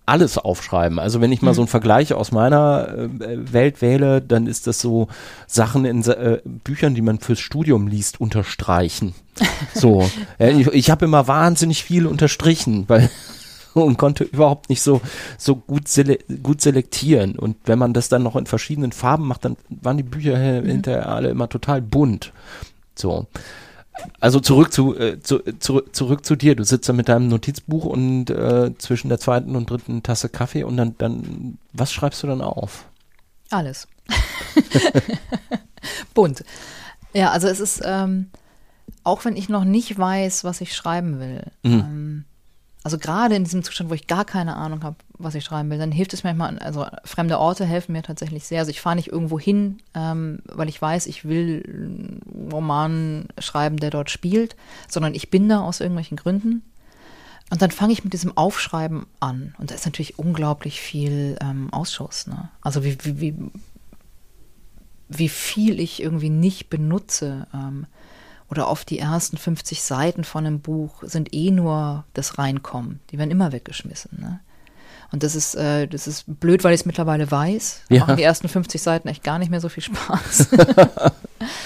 alles 0.05 0.37
aufschreiben. 0.37 0.99
Also 0.99 1.21
wenn 1.21 1.31
ich 1.31 1.41
mal 1.41 1.53
so 1.53 1.61
einen 1.61 1.67
mhm. 1.67 1.71
Vergleich 1.71 2.13
aus 2.13 2.31
meiner 2.31 2.87
äh, 2.89 3.53
Welt 3.53 3.81
wähle, 3.81 4.21
dann 4.21 4.47
ist 4.47 4.67
das 4.67 4.79
so 4.79 5.07
Sachen 5.47 5.85
in 5.85 6.03
äh, 6.05 6.39
Büchern, 6.43 6.95
die 6.95 7.01
man 7.01 7.19
fürs 7.19 7.39
Studium 7.39 7.87
liest, 7.87 8.19
unterstreichen. 8.19 9.13
So, 9.73 10.09
ja, 10.39 10.47
ich, 10.47 10.67
ich 10.67 10.89
habe 10.89 11.05
immer 11.05 11.27
wahnsinnig 11.27 11.83
viel 11.83 12.07
unterstrichen, 12.07 12.85
weil 12.87 13.09
und 13.73 13.97
konnte 13.97 14.23
überhaupt 14.23 14.69
nicht 14.69 14.81
so, 14.81 15.01
so 15.37 15.57
gut, 15.57 15.89
sele 15.89 16.19
gut 16.41 16.61
selektieren. 16.61 17.37
Und 17.37 17.57
wenn 17.65 17.77
man 17.77 17.93
das 17.93 18.07
dann 18.07 18.23
noch 18.23 18.37
in 18.37 18.45
verschiedenen 18.45 18.93
Farben 18.93 19.27
macht, 19.27 19.43
dann 19.43 19.57
waren 19.69 19.97
die 19.97 20.03
Bücher 20.03 20.37
mhm. 20.37 20.65
hinterher 20.65 21.09
alle 21.09 21.29
immer 21.29 21.49
total 21.49 21.81
bunt. 21.81 22.31
So. 22.95 23.27
Also 24.19 24.39
zurück 24.39 24.73
zu, 24.73 24.97
äh, 24.97 25.21
zu, 25.21 25.39
zu, 25.59 25.81
zurück 25.81 26.25
zu 26.25 26.35
dir. 26.35 26.55
Du 26.55 26.63
sitzt 26.63 26.89
da 26.89 26.93
mit 26.93 27.09
deinem 27.09 27.27
Notizbuch 27.27 27.85
und 27.85 28.29
äh, 28.29 28.71
zwischen 28.77 29.09
der 29.09 29.19
zweiten 29.19 29.55
und 29.55 29.69
dritten 29.69 30.03
Tasse 30.03 30.29
Kaffee 30.29 30.63
und 30.63 30.77
dann, 30.77 30.95
dann, 30.97 31.57
was 31.73 31.91
schreibst 31.91 32.23
du 32.23 32.27
dann 32.27 32.41
auf? 32.41 32.85
Alles. 33.51 33.87
Bunt. 36.13 36.43
Ja, 37.13 37.31
also 37.31 37.47
es 37.47 37.59
ist, 37.59 37.81
ähm, 37.85 38.29
auch 39.03 39.25
wenn 39.25 39.35
ich 39.35 39.49
noch 39.49 39.63
nicht 39.63 39.97
weiß, 39.97 40.43
was 40.43 40.61
ich 40.61 40.75
schreiben 40.75 41.19
will, 41.19 41.43
mhm. 41.63 41.79
ähm, 41.79 42.25
also 42.85 42.99
gerade 42.99 43.33
in 43.33 43.45
diesem 43.45 43.63
Zustand, 43.63 43.89
wo 43.89 43.95
ich 43.95 44.05
gar 44.05 44.25
keine 44.25 44.57
Ahnung 44.57 44.83
habe, 44.83 44.97
was 45.17 45.33
ich 45.33 45.43
schreiben 45.43 45.71
will, 45.71 45.79
dann 45.79 45.91
hilft 45.91 46.13
es 46.13 46.23
manchmal, 46.23 46.59
also 46.59 46.85
fremde 47.03 47.39
Orte 47.39 47.65
helfen 47.65 47.93
mir 47.93 48.03
tatsächlich 48.03 48.43
sehr. 48.43 48.59
Also 48.59 48.69
ich 48.69 48.79
fahre 48.79 48.95
nicht 48.95 49.07
irgendwo 49.07 49.39
hin, 49.39 49.79
ähm, 49.95 50.37
weil 50.45 50.69
ich 50.69 50.79
weiß, 50.79 51.07
ich 51.07 51.25
will 51.25 51.63
einen 51.65 52.51
Roman 52.51 53.25
schreiben, 53.39 53.77
der 53.77 53.89
dort 53.89 54.11
spielt, 54.11 54.55
sondern 54.87 55.15
ich 55.15 55.31
bin 55.31 55.49
da 55.49 55.61
aus 55.61 55.79
irgendwelchen 55.79 56.15
Gründen. 56.15 56.61
Und 57.49 57.63
dann 57.63 57.71
fange 57.71 57.91
ich 57.91 58.03
mit 58.03 58.13
diesem 58.13 58.37
Aufschreiben 58.37 59.07
an. 59.19 59.55
Und 59.57 59.71
da 59.71 59.75
ist 59.75 59.85
natürlich 59.85 60.19
unglaublich 60.19 60.79
viel 60.79 61.37
ähm, 61.41 61.73
Ausschuss. 61.73 62.27
Ne? 62.27 62.49
Also 62.61 62.83
wie, 62.83 63.03
wie, 63.03 63.19
wie, 63.19 63.35
wie 65.09 65.29
viel 65.29 65.79
ich 65.79 66.03
irgendwie 66.03 66.29
nicht 66.29 66.69
benutze. 66.69 67.47
Ähm, 67.51 67.87
oder 68.49 68.69
oft 68.69 68.89
die 68.89 68.99
ersten 68.99 69.37
50 69.37 69.81
Seiten 69.81 70.23
von 70.23 70.45
einem 70.45 70.59
Buch 70.59 71.03
sind 71.03 71.33
eh 71.33 71.51
nur 71.51 72.05
das 72.13 72.37
Reinkommen. 72.37 72.99
Die 73.09 73.17
werden 73.17 73.31
immer 73.31 73.51
weggeschmissen. 73.51 74.19
Ne? 74.19 74.39
Und 75.11 75.23
das 75.23 75.35
ist, 75.35 75.55
äh, 75.55 75.87
das 75.87 76.07
ist 76.07 76.25
blöd, 76.39 76.63
weil 76.63 76.73
ich 76.73 76.81
es 76.81 76.85
mittlerweile 76.85 77.29
weiß. 77.29 77.81
Ja. 77.89 78.01
Machen 78.01 78.17
die 78.17 78.23
ersten 78.23 78.47
50 78.47 78.81
Seiten 78.81 79.07
echt 79.07 79.23
gar 79.23 79.39
nicht 79.39 79.49
mehr 79.49 79.61
so 79.61 79.69
viel 79.69 79.83
Spaß. 79.83 80.49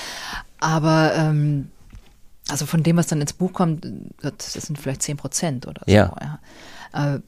Aber 0.60 1.14
ähm, 1.16 1.70
also 2.50 2.66
von 2.66 2.84
dem, 2.84 2.98
was 2.98 3.08
dann 3.08 3.22
ins 3.22 3.34
Buch 3.34 3.54
kommt, 3.54 3.86
das 4.22 4.54
sind 4.54 4.80
vielleicht 4.80 5.02
10 5.02 5.18
Prozent 5.18 5.68
oder 5.68 5.82
so. 5.86 5.92
Ja. 5.92 6.14
ja. 6.22 7.16
Äh, 7.16 7.20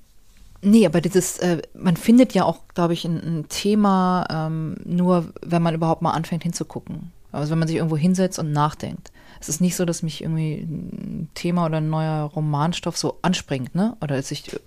nee, 0.62 0.86
aber 0.86 1.00
dieses, 1.00 1.38
äh, 1.40 1.62
man 1.76 1.96
findet 1.96 2.34
ja 2.34 2.44
auch, 2.44 2.62
glaube 2.74 2.94
ich, 2.94 3.06
ein, 3.06 3.18
ein 3.18 3.50
Thema 3.50 4.26
ähm, 4.30 4.78
nur, 4.84 5.32
wenn 5.42 5.62
man 5.62 5.76
überhaupt 5.76 6.02
mal 6.02 6.12
anfängt 6.12 6.44
hinzugucken. 6.44 7.12
Also 7.32 7.52
wenn 7.52 7.60
man 7.60 7.68
sich 7.68 7.78
irgendwo 7.78 7.98
hinsetzt 7.98 8.40
und 8.40 8.52
nachdenkt 8.52 9.12
es 9.42 9.50
ist 9.50 9.62
nicht 9.62 9.76
so, 9.76 9.86
dass 9.86 10.04
mich 10.04 10.22
irgendwie 10.22 10.62
ein 10.62 11.30
Thema 11.34 11.66
oder 11.66 11.78
ein 11.78 11.90
neuer 11.90 12.26
Romanstoff 12.26 12.98
so 12.98 13.18
anspringt, 13.22 13.74
ne? 13.76 13.98
Oder 14.02 14.16
dass 14.16 14.32
ich, 14.32 14.60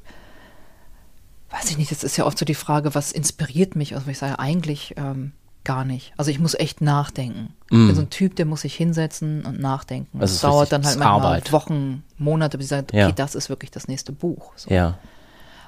weiß 1.51 1.71
ich 1.71 1.79
nicht, 1.79 1.91
das 1.91 2.03
ist 2.05 2.17
ja 2.17 2.27
oft 2.27 2.37
so 2.37 2.45
die 2.45 2.55
Frage, 2.55 2.95
was 2.95 3.13
inspiriert 3.13 3.77
mich? 3.77 3.95
Also 3.95 4.11
ich 4.11 4.19
sage 4.19 4.39
eigentlich 4.39 4.95
ähm, 4.97 5.33
gar 5.63 5.85
nicht. 5.85 6.13
Also 6.17 6.31
ich 6.31 6.41
muss 6.41 6.55
echt 6.55 6.81
nachdenken. 6.81 7.55
Mm. 7.71 7.83
Ich 7.83 7.87
bin 7.87 7.95
so 7.95 8.03
ein 8.03 8.11
Typ, 8.11 8.35
der 8.37 8.47
muss 8.47 8.63
sich 8.63 8.75
hinsetzen 8.75 9.45
und 9.45 9.61
nachdenken. 9.61 10.19
Das, 10.19 10.33
das 10.33 10.41
dauert 10.41 10.73
dann 10.73 10.85
halt 10.85 10.99
manchmal 10.99 11.21
Arbeit. 11.21 11.53
Wochen, 11.53 12.03
Monate, 12.19 12.59
bis 12.59 12.67
ich 12.67 12.71
sage, 12.71 12.87
okay, 12.89 12.99
ja. 12.99 13.13
das 13.13 13.35
ist 13.35 13.49
wirklich 13.49 13.71
das 13.71 13.87
nächste 13.87 14.13
Buch. 14.13 14.53
So. 14.57 14.71
Ja. 14.71 14.99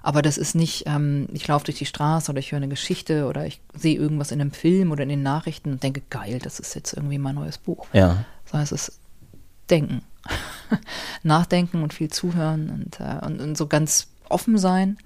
Aber 0.03 0.23
das 0.23 0.37
ist 0.37 0.55
nicht, 0.55 0.85
ähm, 0.87 1.29
ich 1.33 1.47
laufe 1.49 1.65
durch 1.65 1.79
die 1.79 1.87
Straße 1.87 2.31
oder 2.31 2.41
ich 2.41 2.53
höre 2.53 2.59
eine 2.59 2.69
Geschichte 2.69 3.27
oder 3.27 3.47
ich 3.47 3.61
sehe 3.75 3.97
irgendwas 3.97 4.31
in 4.33 4.41
einem 4.41 4.53
Film 4.53 4.91
oder 4.91 5.03
in 5.05 5.09
den 5.09 5.23
Nachrichten 5.23 5.73
und 5.73 5.83
denke, 5.83 6.03
geil, 6.11 6.39
das 6.43 6.61
ist 6.61 6.75
jetzt 6.75 6.93
irgendwie 6.93 7.19
mein 7.19 7.35
neues 7.37 7.59
Buch. 7.59 7.87
Ja 7.93 8.25
sondern 8.47 8.65
es 8.65 8.73
ist 8.73 8.99
Denken. 9.71 10.03
Nachdenken 11.23 11.83
und 11.83 11.95
viel 11.95 12.11
zuhören 12.11 12.71
und, 12.71 13.01
äh, 13.01 13.25
und, 13.25 13.41
und, 13.41 13.57
so 13.57 13.67
ganz 13.67 14.09
offen 14.29 14.59
sein. 14.59 14.99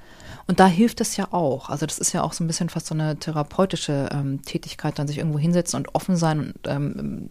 Und 0.46 0.60
da 0.60 0.66
hilft 0.66 1.00
es 1.00 1.16
ja 1.16 1.28
auch. 1.32 1.68
Also 1.68 1.86
das 1.86 1.98
ist 1.98 2.12
ja 2.12 2.22
auch 2.22 2.32
so 2.32 2.42
ein 2.42 2.46
bisschen 2.46 2.68
fast 2.68 2.86
so 2.86 2.94
eine 2.94 3.16
therapeutische 3.16 4.08
ähm, 4.12 4.42
Tätigkeit, 4.42 4.98
dann 4.98 5.06
sich 5.06 5.18
irgendwo 5.18 5.38
hinsetzen 5.38 5.78
und 5.78 5.94
offen 5.94 6.16
sein 6.16 6.40
und 6.40 6.54
ähm, 6.66 7.28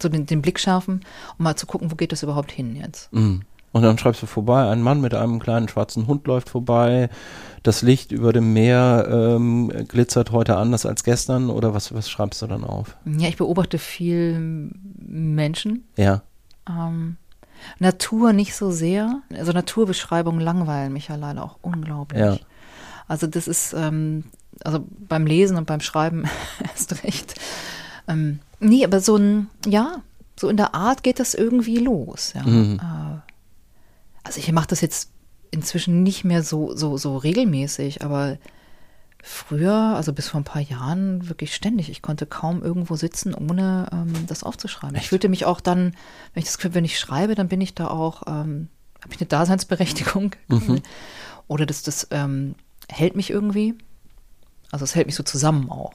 so 0.00 0.08
den, 0.08 0.26
den, 0.26 0.40
Blick 0.40 0.60
schärfen, 0.60 1.04
um 1.38 1.44
mal 1.44 1.56
zu 1.56 1.66
gucken, 1.66 1.90
wo 1.90 1.96
geht 1.96 2.12
das 2.12 2.22
überhaupt 2.22 2.52
hin 2.52 2.76
jetzt. 2.76 3.12
Mhm. 3.12 3.42
Und 3.72 3.82
dann 3.82 3.98
schreibst 3.98 4.22
du 4.22 4.26
vorbei, 4.26 4.68
ein 4.68 4.82
Mann 4.82 5.00
mit 5.00 5.14
einem 5.14 5.38
kleinen 5.38 5.68
schwarzen 5.68 6.06
Hund 6.06 6.26
läuft 6.26 6.48
vorbei, 6.48 7.08
das 7.62 7.82
Licht 7.82 8.10
über 8.10 8.32
dem 8.32 8.52
Meer 8.52 9.06
ähm, 9.10 9.70
glitzert 9.86 10.32
heute 10.32 10.56
anders 10.56 10.86
als 10.86 11.04
gestern 11.04 11.50
oder 11.50 11.74
was, 11.74 11.94
was 11.94 12.10
schreibst 12.10 12.42
du 12.42 12.46
dann 12.46 12.64
auf? 12.64 12.96
Ja, 13.04 13.28
ich 13.28 13.36
beobachte 13.36 13.78
viel 13.78 14.72
Menschen. 14.98 15.84
Ja. 15.96 16.22
Ähm, 16.68 17.16
Natur 17.78 18.32
nicht 18.32 18.54
so 18.54 18.70
sehr. 18.70 19.22
Also 19.36 19.52
Naturbeschreibungen 19.52 20.40
langweilen 20.40 20.92
mich 20.92 21.08
ja 21.08 21.16
leider 21.16 21.44
auch 21.44 21.58
unglaublich. 21.62 22.20
Ja. 22.20 22.38
Also 23.06 23.26
das 23.26 23.46
ist, 23.46 23.74
ähm, 23.74 24.24
also 24.64 24.84
beim 25.08 25.26
Lesen 25.26 25.56
und 25.56 25.66
beim 25.66 25.80
Schreiben 25.80 26.24
erst 26.62 27.04
recht. 27.04 27.34
Ähm, 28.08 28.40
nee, 28.58 28.84
aber 28.84 29.00
so 29.00 29.16
ein, 29.16 29.48
ja, 29.66 30.02
so 30.38 30.48
in 30.48 30.56
der 30.56 30.74
Art 30.74 31.02
geht 31.02 31.20
das 31.20 31.34
irgendwie 31.34 31.78
los. 31.78 32.32
Ja. 32.34 32.42
Mhm. 32.42 32.80
Äh, 32.80 33.29
also 34.22 34.38
ich 34.38 34.50
mache 34.52 34.68
das 34.68 34.80
jetzt 34.80 35.10
inzwischen 35.50 36.02
nicht 36.02 36.24
mehr 36.24 36.42
so, 36.42 36.76
so, 36.76 36.96
so 36.96 37.16
regelmäßig, 37.16 38.02
aber 38.02 38.38
früher, 39.22 39.74
also 39.74 40.12
bis 40.12 40.28
vor 40.28 40.40
ein 40.40 40.44
paar 40.44 40.62
Jahren, 40.62 41.28
wirklich 41.28 41.54
ständig. 41.54 41.90
Ich 41.90 42.02
konnte 42.02 42.26
kaum 42.26 42.62
irgendwo 42.62 42.96
sitzen, 42.96 43.34
ohne 43.34 43.88
ähm, 43.92 44.26
das 44.26 44.42
aufzuschreiben. 44.42 44.96
Ich 44.96 45.08
fühlte 45.08 45.28
mich 45.28 45.44
auch 45.44 45.60
dann, 45.60 45.94
wenn 46.34 46.42
ich 46.42 46.46
das 46.46 46.58
wenn 46.74 46.84
ich 46.84 46.98
schreibe, 46.98 47.34
dann 47.34 47.48
bin 47.48 47.60
ich 47.60 47.74
da 47.74 47.88
auch, 47.88 48.22
ähm, 48.26 48.68
habe 49.02 49.12
ich 49.12 49.20
eine 49.20 49.28
Daseinsberechtigung. 49.28 50.32
Mhm. 50.48 50.82
Oder 51.48 51.66
das, 51.66 51.82
das 51.82 52.06
ähm, 52.12 52.54
hält 52.88 53.16
mich 53.16 53.30
irgendwie. 53.30 53.74
Also 54.70 54.84
es 54.84 54.94
hält 54.94 55.06
mich 55.06 55.16
so 55.16 55.24
zusammen 55.24 55.68
auch. 55.68 55.92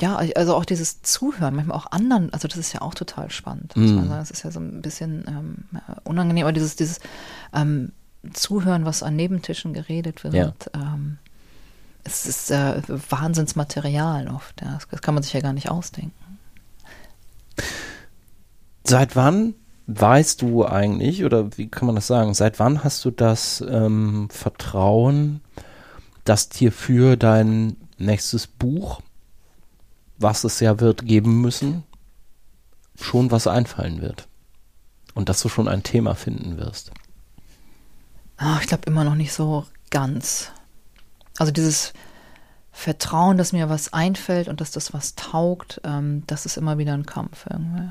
Ja, 0.00 0.16
also 0.16 0.54
auch 0.54 0.64
dieses 0.66 1.02
Zuhören, 1.02 1.56
manchmal 1.56 1.76
auch 1.76 1.90
anderen, 1.90 2.32
also 2.32 2.46
das 2.46 2.58
ist 2.58 2.72
ja 2.72 2.82
auch 2.82 2.94
total 2.94 3.30
spannend. 3.30 3.74
Muss 3.76 3.90
man 3.92 4.04
Mhm. 4.04 4.08
sagen. 4.08 4.20
Das 4.20 4.30
ist 4.30 4.44
ja 4.44 4.50
so 4.50 4.60
ein 4.60 4.82
bisschen 4.82 5.24
ähm, 5.26 5.80
unangenehm, 6.04 6.44
aber 6.44 6.52
dieses, 6.52 6.76
dieses 6.76 7.00
ähm, 7.54 7.92
Zuhören, 8.32 8.84
was 8.84 9.02
an 9.02 9.16
Nebentischen 9.16 9.72
geredet 9.72 10.24
wird, 10.24 10.34
Ja. 10.34 10.52
ähm, 10.74 11.18
es 12.04 12.26
ist 12.26 12.50
äh, 12.50 12.82
Wahnsinnsmaterial 12.86 14.28
oft. 14.28 14.60
Ja. 14.60 14.74
Das, 14.74 14.88
das 14.88 15.02
kann 15.02 15.14
man 15.14 15.22
sich 15.22 15.32
ja 15.32 15.40
gar 15.40 15.52
nicht 15.52 15.70
ausdenken. 15.70 16.12
Seit 18.84 19.16
wann 19.16 19.54
weißt 19.86 20.42
du 20.42 20.66
eigentlich, 20.66 21.24
oder 21.24 21.56
wie 21.56 21.68
kann 21.68 21.86
man 21.86 21.94
das 21.94 22.06
sagen, 22.06 22.34
seit 22.34 22.58
wann 22.58 22.84
hast 22.84 23.04
du 23.04 23.10
das 23.10 23.64
ähm, 23.68 24.28
Vertrauen, 24.30 25.40
dass 26.24 26.48
dir 26.48 26.72
für 26.72 27.16
dein 27.16 27.76
nächstes 27.98 28.46
Buch, 28.46 29.00
was 30.18 30.44
es 30.44 30.60
ja 30.60 30.80
wird 30.80 31.06
geben 31.06 31.40
müssen, 31.40 31.84
schon 33.00 33.30
was 33.30 33.46
einfallen 33.46 34.02
wird? 34.02 34.28
Und 35.14 35.28
dass 35.28 35.40
du 35.40 35.48
schon 35.48 35.68
ein 35.68 35.82
Thema 35.82 36.14
finden 36.14 36.58
wirst? 36.58 36.90
Ah, 38.36 38.58
ich 38.60 38.68
glaube 38.68 38.84
immer 38.86 39.04
noch 39.04 39.14
nicht 39.16 39.32
so 39.32 39.66
ganz. 39.90 40.52
Also 41.38 41.50
dieses 41.52 41.92
Vertrauen, 42.70 43.36
dass 43.36 43.52
mir 43.52 43.68
was 43.68 43.92
einfällt 43.92 44.46
und 44.48 44.60
dass 44.60 44.70
das 44.70 44.92
was 44.92 45.16
taugt, 45.16 45.80
ähm, 45.84 46.22
das 46.28 46.46
ist 46.46 46.56
immer 46.56 46.78
wieder 46.78 46.94
ein 46.94 47.06
Kampf 47.06 47.46
irgendwie. 47.50 47.90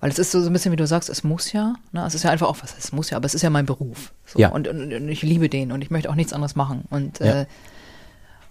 Weil 0.00 0.10
es 0.10 0.18
ist 0.18 0.32
so, 0.32 0.40
so 0.40 0.50
ein 0.50 0.52
bisschen, 0.52 0.72
wie 0.72 0.76
du 0.76 0.86
sagst, 0.86 1.08
es 1.08 1.24
muss 1.24 1.52
ja. 1.52 1.74
Ne? 1.92 2.04
Es 2.04 2.14
ist 2.14 2.24
ja 2.24 2.30
einfach 2.30 2.48
auch 2.48 2.58
was, 2.62 2.76
es 2.76 2.92
muss 2.92 3.10
ja, 3.10 3.16
aber 3.16 3.26
es 3.26 3.34
ist 3.34 3.42
ja 3.42 3.50
mein 3.50 3.66
Beruf. 3.66 4.12
So. 4.26 4.38
Ja. 4.38 4.48
Und, 4.48 4.68
und, 4.68 4.92
und 4.92 5.08
ich 5.08 5.22
liebe 5.22 5.48
den 5.48 5.72
und 5.72 5.82
ich 5.82 5.90
möchte 5.90 6.10
auch 6.10 6.14
nichts 6.16 6.32
anderes 6.32 6.54
machen. 6.56 6.84
Und, 6.90 7.20
Ja. 7.20 7.42
äh, 7.42 7.46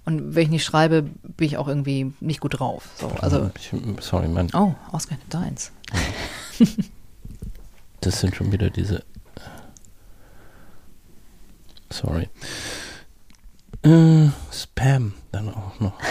und 0.05 0.35
wenn 0.35 0.43
ich 0.43 0.49
nicht 0.49 0.63
schreibe, 0.63 1.03
bin 1.03 1.47
ich 1.47 1.57
auch 1.57 1.67
irgendwie 1.67 2.13
nicht 2.19 2.39
gut 2.39 2.59
drauf. 2.59 2.89
So, 2.99 3.07
also, 3.21 3.49
ich, 3.57 3.71
sorry, 4.01 4.27
mein, 4.27 4.49
oh, 4.53 4.75
ausgerechnet 4.91 5.33
deins. 5.33 5.71
das 8.01 8.19
sind 8.19 8.35
schon 8.35 8.51
wieder 8.51 8.69
diese. 8.69 9.03
Sorry. 11.91 12.29
Äh, 13.83 14.29
Spam 14.51 15.13
dann 15.31 15.49
auch 15.53 15.79
noch. 15.79 15.93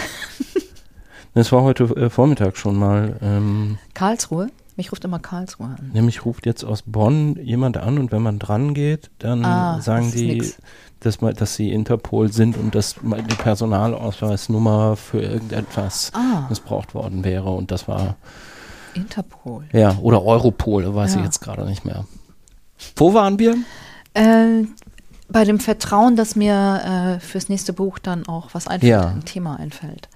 Das 1.37 1.51
war 1.51 1.63
heute 1.63 1.83
äh, 1.97 2.09
Vormittag 2.09 2.55
schon 2.55 2.77
mal. 2.77 3.17
Ähm, 3.21 3.77
Karlsruhe? 3.93 4.47
Mich 4.77 4.93
ruft 4.93 5.03
immer 5.03 5.19
Karlsruhe 5.19 5.67
an. 5.67 5.91
nämlich 5.93 6.23
ruft 6.23 6.45
jetzt 6.45 6.63
aus 6.63 6.81
Bonn 6.83 7.35
jemand 7.43 7.75
an 7.75 7.97
und 7.97 8.13
wenn 8.13 8.21
man 8.21 8.39
dran 8.39 8.73
geht, 8.73 9.11
dann 9.19 9.43
Ah, 9.43 9.81
sagen 9.81 10.13
die, 10.13 10.27
nix. 10.35 10.57
Dass, 11.05 11.21
mal, 11.21 11.33
dass 11.33 11.55
sie 11.55 11.71
Interpol 11.71 12.31
sind 12.31 12.57
und 12.57 12.75
dass 12.75 13.01
mal 13.01 13.21
die 13.23 13.35
Personalausweisnummer 13.35 14.95
für 14.95 15.21
irgendetwas 15.21 16.11
Ah, 16.13 16.45
missbraucht 16.49 16.93
worden 16.95 17.23
wäre. 17.23 17.49
Und 17.51 17.71
das 17.71 17.87
war, 17.87 18.15
Interpol. 18.93 19.65
ja, 19.73 19.97
oder 20.01 20.23
Europol, 20.23 20.93
weiß 20.93 21.11
ich 21.11 21.17
Ja. 21.19 21.23
jetzt 21.25 21.41
gerade 21.41 21.65
nicht 21.65 21.85
mehr. 21.85 22.05
Wo 22.95 23.13
waren 23.13 23.39
wir? 23.39 23.55
Äh, 24.13 24.63
bei 25.29 25.43
dem 25.43 25.59
Vertrauen, 25.59 26.15
dass 26.15 26.35
mir 26.35 27.17
äh, 27.17 27.19
fürs 27.19 27.49
nächste 27.49 27.73
Buch 27.73 27.99
dann 27.99 28.27
auch 28.27 28.49
was 28.53 28.67
einfällt, 28.67 28.89
Ja. 28.89 29.07
ein 29.09 29.25
Thema 29.25 29.57
einfällt. 29.59 30.07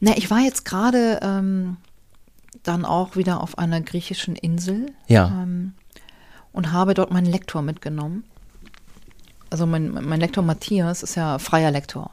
Na, 0.00 0.12
ich 0.16 0.30
war 0.30 0.40
jetzt 0.40 0.64
gerade 0.64 1.20
ähm, 1.22 1.76
dann 2.62 2.84
auch 2.84 3.16
wieder 3.16 3.40
auf 3.42 3.58
einer 3.58 3.80
griechischen 3.80 4.36
Insel 4.36 4.92
Ja. 5.06 5.28
ähm, 5.28 5.72
und 6.52 6.72
habe 6.72 6.94
dort 6.94 7.12
meinen 7.12 7.26
Lektor 7.26 7.62
mitgenommen. 7.62 8.24
Also 9.50 9.66
mein, 9.66 9.90
mein 9.92 10.20
Lektor 10.20 10.42
Matthias 10.44 11.02
ist 11.02 11.14
ja 11.14 11.38
freier 11.38 11.70
Lektor. 11.70 12.10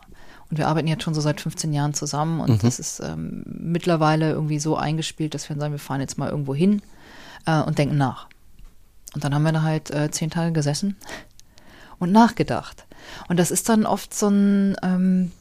Und 0.50 0.58
wir 0.58 0.68
arbeiten 0.68 0.88
jetzt 0.88 1.04
schon 1.04 1.14
so 1.16 1.22
seit 1.22 1.42
15 1.42 1.74
Jahren 1.74 1.94
zusammen 1.94 2.40
und 2.40 2.50
Mhm. 2.52 2.60
das 2.60 2.80
ist 2.80 3.00
ähm, 3.00 3.44
mittlerweile 3.48 4.32
irgendwie 4.32 4.60
so 4.60 4.78
eingespielt, 4.78 5.34
dass 5.34 5.50
wir 5.50 5.56
sagen, 5.58 5.74
wir 5.74 5.80
fahren 5.80 6.02
jetzt 6.02 6.18
mal 6.18 6.30
irgendwo 6.30 6.54
hin 6.54 6.82
äh, 7.46 7.62
und 7.62 7.78
denken 7.80 7.98
nach. 7.98 8.28
Und 9.16 9.24
dann 9.24 9.34
haben 9.34 9.44
wir 9.44 9.52
da 9.52 9.62
halt 9.64 9.90
äh, 9.92 10.12
zehn 10.12 10.30
Tage 10.30 10.52
gesessen 10.52 10.96
und 12.00 12.12
nachgedacht. 12.12 12.86
Und 13.30 13.38
das 13.40 13.50
ist 13.52 13.68
dann 13.70 13.86
oft 13.86 14.14
so 14.14 14.28
ein, 14.30 14.76
ähm, 14.84 15.32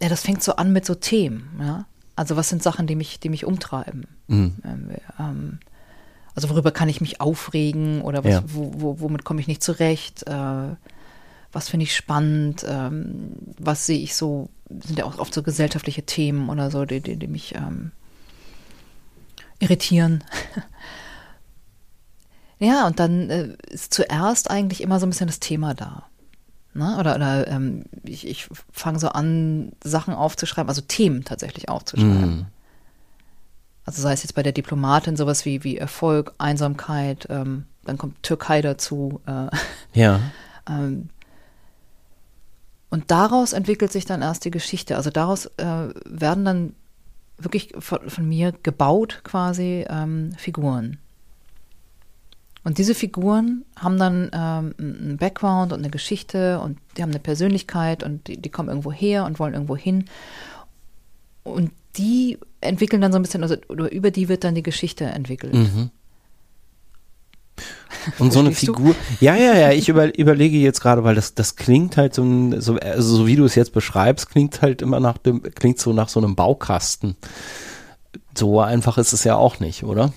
ja, 0.00 0.08
das 0.08 0.22
fängt 0.22 0.42
so 0.42 0.56
an 0.56 0.72
mit 0.72 0.84
so 0.86 0.94
Themen, 0.94 1.48
ja. 1.60 1.86
Also 2.16 2.36
was 2.36 2.48
sind 2.48 2.62
Sachen, 2.62 2.86
die 2.86 2.94
mich, 2.94 3.18
die 3.18 3.28
mich 3.28 3.44
umtreiben? 3.44 4.06
Mhm. 4.28 4.54
Ähm, 4.64 4.88
ähm, 5.18 5.58
also 6.34 6.50
worüber 6.50 6.72
kann 6.72 6.88
ich 6.88 7.00
mich 7.00 7.20
aufregen 7.20 8.02
oder 8.02 8.24
was, 8.24 8.32
Ja. 8.32 8.42
wo, 8.46 8.72
wo, 8.76 9.00
womit 9.00 9.24
komme 9.24 9.40
ich 9.40 9.46
nicht 9.46 9.62
zurecht? 9.62 10.26
Äh, 10.26 10.74
was 11.52 11.68
finde 11.68 11.84
ich 11.84 11.94
spannend? 11.94 12.64
Ähm, 12.68 13.32
was 13.58 13.86
sehe 13.86 14.00
ich 14.00 14.16
so? 14.16 14.48
Sind 14.68 14.98
ja 14.98 15.04
auch 15.04 15.18
oft 15.18 15.32
so 15.32 15.42
gesellschaftliche 15.42 16.02
Themen 16.02 16.48
oder 16.50 16.70
so, 16.70 16.84
die, 16.84 17.00
die, 17.00 17.16
die 17.16 17.28
mich 17.28 17.54
ähm, 17.54 17.92
irritieren. 19.60 20.24
ja, 22.58 22.86
und 22.86 22.98
dann 22.98 23.30
äh, 23.30 23.56
ist 23.68 23.94
zuerst 23.94 24.50
eigentlich 24.50 24.80
immer 24.80 24.98
so 24.98 25.06
ein 25.06 25.10
bisschen 25.10 25.26
das 25.28 25.40
Thema 25.40 25.74
da. 25.74 26.06
Ne? 26.72 26.96
Oder, 26.98 27.14
oder 27.14 27.46
ähm, 27.46 27.84
ich, 28.02 28.26
ich 28.26 28.48
fange 28.72 28.98
so 28.98 29.08
an, 29.10 29.72
Sachen 29.82 30.14
aufzuschreiben, 30.14 30.68
also 30.68 30.80
Themen 30.80 31.24
tatsächlich 31.24 31.68
aufzuschreiben. 31.68 32.36
Mhm. 32.38 32.46
Also 33.84 34.00
sei 34.00 34.12
es 34.12 34.22
jetzt 34.22 34.34
bei 34.34 34.42
der 34.42 34.52
Diplomatin 34.52 35.16
sowas 35.16 35.44
wie, 35.44 35.62
wie 35.62 35.76
Erfolg, 35.76 36.34
Einsamkeit, 36.38 37.26
ähm, 37.30 37.66
dann 37.84 37.98
kommt 37.98 38.22
Türkei 38.22 38.62
dazu. 38.62 39.20
Äh, 39.26 39.48
Ja. 39.92 40.20
ähm, 40.68 41.10
und 42.90 43.10
daraus 43.10 43.52
entwickelt 43.52 43.90
sich 43.92 44.04
dann 44.04 44.22
erst 44.22 44.44
die 44.44 44.50
Geschichte. 44.50 44.96
Also 44.96 45.10
daraus 45.10 45.46
äh, 45.56 45.88
werden 46.04 46.44
dann 46.44 46.74
wirklich 47.38 47.74
von, 47.78 48.08
von 48.08 48.28
mir 48.28 48.52
gebaut 48.62 49.22
quasi 49.24 49.84
ähm, 49.88 50.32
Figuren. 50.38 50.98
Und 52.62 52.78
diese 52.78 52.94
Figuren 52.94 53.64
haben 53.76 53.98
dann 53.98 54.30
ähm, 54.32 54.74
einen 54.78 55.16
Background 55.18 55.72
und 55.72 55.80
eine 55.80 55.90
Geschichte 55.90 56.60
und 56.60 56.78
die 56.96 57.02
haben 57.02 57.10
eine 57.10 57.18
Persönlichkeit 57.18 58.02
und 58.02 58.26
die, 58.26 58.40
die 58.40 58.48
kommen 58.48 58.70
irgendwo 58.70 58.90
her 58.90 59.26
und 59.26 59.38
wollen 59.38 59.52
irgendwo 59.52 59.76
hin. 59.76 60.06
Und 61.42 61.72
die 61.96 62.38
entwickeln 62.60 63.02
dann 63.02 63.12
so 63.12 63.18
ein 63.18 63.22
bisschen, 63.22 63.42
also 63.42 63.56
oder 63.68 63.90
über 63.92 64.10
die 64.10 64.28
wird 64.28 64.44
dann 64.44 64.54
die 64.54 64.62
Geschichte 64.62 65.04
entwickelt. 65.04 65.54
Mhm. 65.54 65.90
Und 68.18 68.32
so 68.32 68.40
eine 68.40 68.50
Verstehst 68.50 68.68
du? 68.68 68.74
Figur. 68.74 68.94
Ja, 69.20 69.34
ja, 69.36 69.54
ja, 69.54 69.70
ich 69.70 69.88
über, 69.88 70.16
überlege 70.18 70.58
jetzt 70.58 70.80
gerade, 70.80 71.04
weil 71.04 71.14
das, 71.14 71.34
das 71.34 71.56
klingt 71.56 71.96
halt 71.96 72.14
so, 72.14 72.22
ein, 72.22 72.60
so, 72.60 72.76
also 72.76 73.16
so 73.16 73.26
wie 73.26 73.36
du 73.36 73.44
es 73.44 73.54
jetzt 73.54 73.72
beschreibst, 73.72 74.30
klingt 74.30 74.62
halt 74.62 74.82
immer 74.82 75.00
nach 75.00 75.18
dem, 75.18 75.42
klingt 75.42 75.78
so 75.78 75.92
nach 75.92 76.08
so 76.08 76.20
einem 76.20 76.34
Baukasten. 76.34 77.16
So 78.36 78.60
einfach 78.60 78.98
ist 78.98 79.12
es 79.12 79.24
ja 79.24 79.36
auch 79.36 79.60
nicht, 79.60 79.84
oder? 79.84 80.12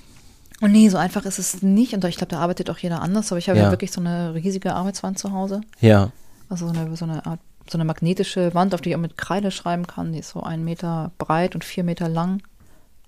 Und 0.60 0.72
nee, 0.72 0.90
so 0.90 0.98
einfach 0.98 1.26
ist 1.26 1.38
es 1.38 1.62
nicht. 1.62 1.94
Und 1.94 2.04
ich 2.06 2.18
glaube, 2.18 2.32
da 2.32 2.40
arbeitet 2.40 2.70
auch 2.70 2.80
jeder 2.80 3.02
anders. 3.02 3.32
Aber 3.32 3.38
ich 3.38 3.48
habe 3.48 3.60
ja. 3.60 3.66
Ja. 3.66 3.72
wirklich 3.72 3.92
so 3.92 4.02
eine 4.02 4.34
riesige 4.34 4.74
Arbeitswand 4.74 5.20
zu 5.20 5.32
Hause. 5.32 5.62
Ja. 5.80 6.12
Also 6.50 6.68
so 6.68 6.74
eine, 6.74 6.96
so 6.96 7.06
eine 7.06 7.26
Art, 7.26 7.40
so 7.72 7.78
eine 7.78 7.86
magnetische 7.86 8.54
Wand, 8.54 8.74
auf 8.74 8.82
die 8.82 8.90
ich 8.90 8.96
auch 8.96 9.00
mit 9.02 9.18
Kreide 9.18 9.52
schreiben 9.52 9.88
kann. 9.88 10.14
Die 10.14 10.20
ist 10.20 10.30
so 10.30 10.42
einen 10.42 10.64
Meter 10.64 11.12
breit 11.18 11.56
und 11.56 11.64
vier 11.64 11.84
Meter 11.84 12.10
lang. 12.10 12.42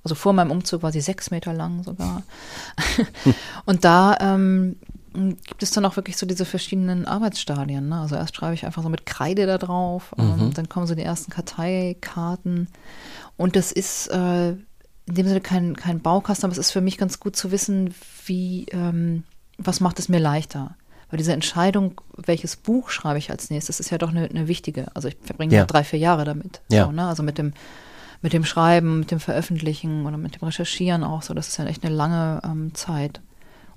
Also 0.03 0.15
vor 0.15 0.34
meinem 0.34 0.52
Umzug 0.52 0.84
war 0.84 0.91
sie 0.91 1.02
sechs 1.02 1.31
Meter 1.31 1.53
lang 1.53 1.84
sogar. 1.84 2.23
und 3.65 3.84
da 3.84 4.18
ähm, 4.19 4.77
gibt 5.14 5.64
es 5.64 5.72
dann 5.72 5.86
auch 5.86 5.95
wirklich 5.95 6.18
so 6.18 6.26
diese 6.26 6.45
verschiedenen 6.45 7.06
Arbeitsstadien. 7.06 7.90
Ne? 7.90 7.99
Also 7.99 8.15
erst 8.15 8.36
schreibe 8.36 8.53
ich 8.53 8.65
einfach 8.65 8.84
so 8.84 8.90
mit 8.90 9.06
Kreide 9.06 9.45
da 9.45 9.57
drauf, 9.57 10.14
ähm, 10.18 10.53
dann 10.53 10.69
kommen 10.69 10.88
so 10.88 10.95
die 10.95 11.03
ersten 11.03 11.31
Karteikarten. 11.31 12.68
Und 13.36 13.56
das 13.56 13.72
ist 13.72 14.07
äh, 14.07 14.52
in 14.52 15.15
dem 15.15 15.27
Sinne 15.27 15.41
kein, 15.41 15.76
kein 15.76 16.02
Baukasten, 16.02 16.45
aber 16.45 16.52
es 16.52 16.60
ist 16.60 16.72
für 16.72 16.81
mich 16.81 16.98
ganz 16.98 17.19
gut 17.19 17.36
zu 17.36 17.52
wissen, 17.52 17.94
wie, 18.26 18.65
ähm, 18.72 19.23
was 19.57 19.80
macht 19.80 19.99
es 19.99 20.07
mir 20.07 20.19
leichter. 20.19 20.76
Weil 21.10 21.18
diese 21.18 21.34
Entscheidung, 21.34 21.99
welches 22.15 22.56
Buch 22.56 22.90
schreibe 22.90 23.18
ich 23.19 23.31
als 23.31 23.49
nächstes, 23.49 23.80
ist 23.80 23.90
ja 23.90 23.98
doch 23.98 24.10
eine, 24.10 24.30
eine 24.30 24.48
wichtige. 24.48 24.88
Also 24.95 25.07
ich 25.07 25.18
verbringe 25.23 25.56
Ja. 25.56 25.65
drei, 25.65 25.84
vier 25.84 25.99
Jahre 25.99 26.23
damit. 26.26 26.61
Ja. 26.69 26.86
So, 26.86 26.91
ne? 26.91 27.07
Also 27.07 27.23
mit 27.23 27.38
dem, 27.38 27.53
mit 28.22 28.34
dem 28.34 28.45
Schreiben, 28.45 28.99
mit 28.99 29.11
dem 29.11 29.19
Veröffentlichen 29.19 30.06
oder 30.06 30.18
mit 30.18 30.36
dem 30.36 30.44
Recherchieren 30.45 31.03
auch 31.03 31.22
so. 31.23 31.34
Das 31.34 31.48
ist 31.48 31.57
ja 31.57 31.65
echt 31.65 31.84
eine 31.84 31.95
lange 31.95 32.41
ähm, 32.44 32.76
Zeit. 32.76 33.22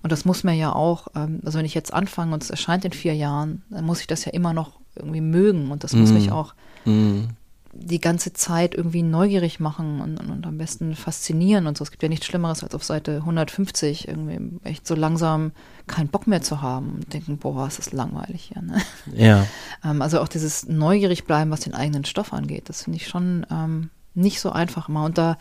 Und 0.02 0.10
das 0.12 0.24
muss 0.24 0.44
mir 0.44 0.52
ja 0.54 0.72
auch, 0.74 1.08
ähm, 1.14 1.40
also 1.44 1.58
wenn 1.58 1.64
ich 1.64 1.74
jetzt 1.74 1.94
anfange 1.94 2.34
und 2.34 2.42
es 2.42 2.50
erscheint 2.50 2.84
in 2.84 2.92
vier 2.92 3.14
Jahren, 3.14 3.62
dann 3.70 3.84
muss 3.84 4.00
ich 4.00 4.06
das 4.08 4.24
ja 4.24 4.32
immer 4.32 4.52
noch 4.52 4.72
irgendwie 4.96 5.20
mögen 5.20 5.70
und 5.70 5.84
das 5.84 5.94
muss 5.94 6.10
Mhm. 6.10 6.14
mich 6.16 6.32
auch 6.32 6.54
Mhm. 6.84 7.28
Die 7.74 8.00
ganze 8.00 8.34
Zeit 8.34 8.74
irgendwie 8.74 9.02
neugierig 9.02 9.58
machen 9.58 10.02
und, 10.02 10.18
und, 10.18 10.30
und 10.30 10.46
am 10.46 10.58
besten 10.58 10.94
faszinieren 10.94 11.66
und 11.66 11.78
so. 11.78 11.84
Es 11.84 11.90
gibt 11.90 12.02
ja 12.02 12.08
nichts 12.08 12.26
Schlimmeres, 12.26 12.62
als 12.62 12.74
auf 12.74 12.84
Seite 12.84 13.16
150 13.16 14.08
irgendwie 14.08 14.60
echt 14.62 14.86
so 14.86 14.94
langsam 14.94 15.52
keinen 15.86 16.08
Bock 16.08 16.26
mehr 16.26 16.42
zu 16.42 16.60
haben 16.60 16.96
und 16.96 17.12
denken, 17.14 17.38
boah, 17.38 17.66
es 17.66 17.78
ist 17.78 17.92
langweilig 17.92 18.52
hier. 18.52 18.62
Ne? 18.62 18.80
Ja. 19.14 19.46
Ähm, 19.84 20.00
also 20.00 20.20
auch 20.20 20.28
dieses 20.28 20.68
neugierig 20.68 21.24
bleiben, 21.24 21.50
was 21.50 21.60
den 21.60 21.74
eigenen 21.74 22.04
Stoff 22.04 22.32
angeht, 22.32 22.68
das 22.68 22.84
finde 22.84 22.98
ich 22.98 23.08
schon 23.08 23.44
ähm, 23.50 23.90
nicht 24.14 24.40
so 24.40 24.50
einfach 24.52 24.88
immer. 24.88 25.04
Und 25.04 25.18
da 25.18 25.38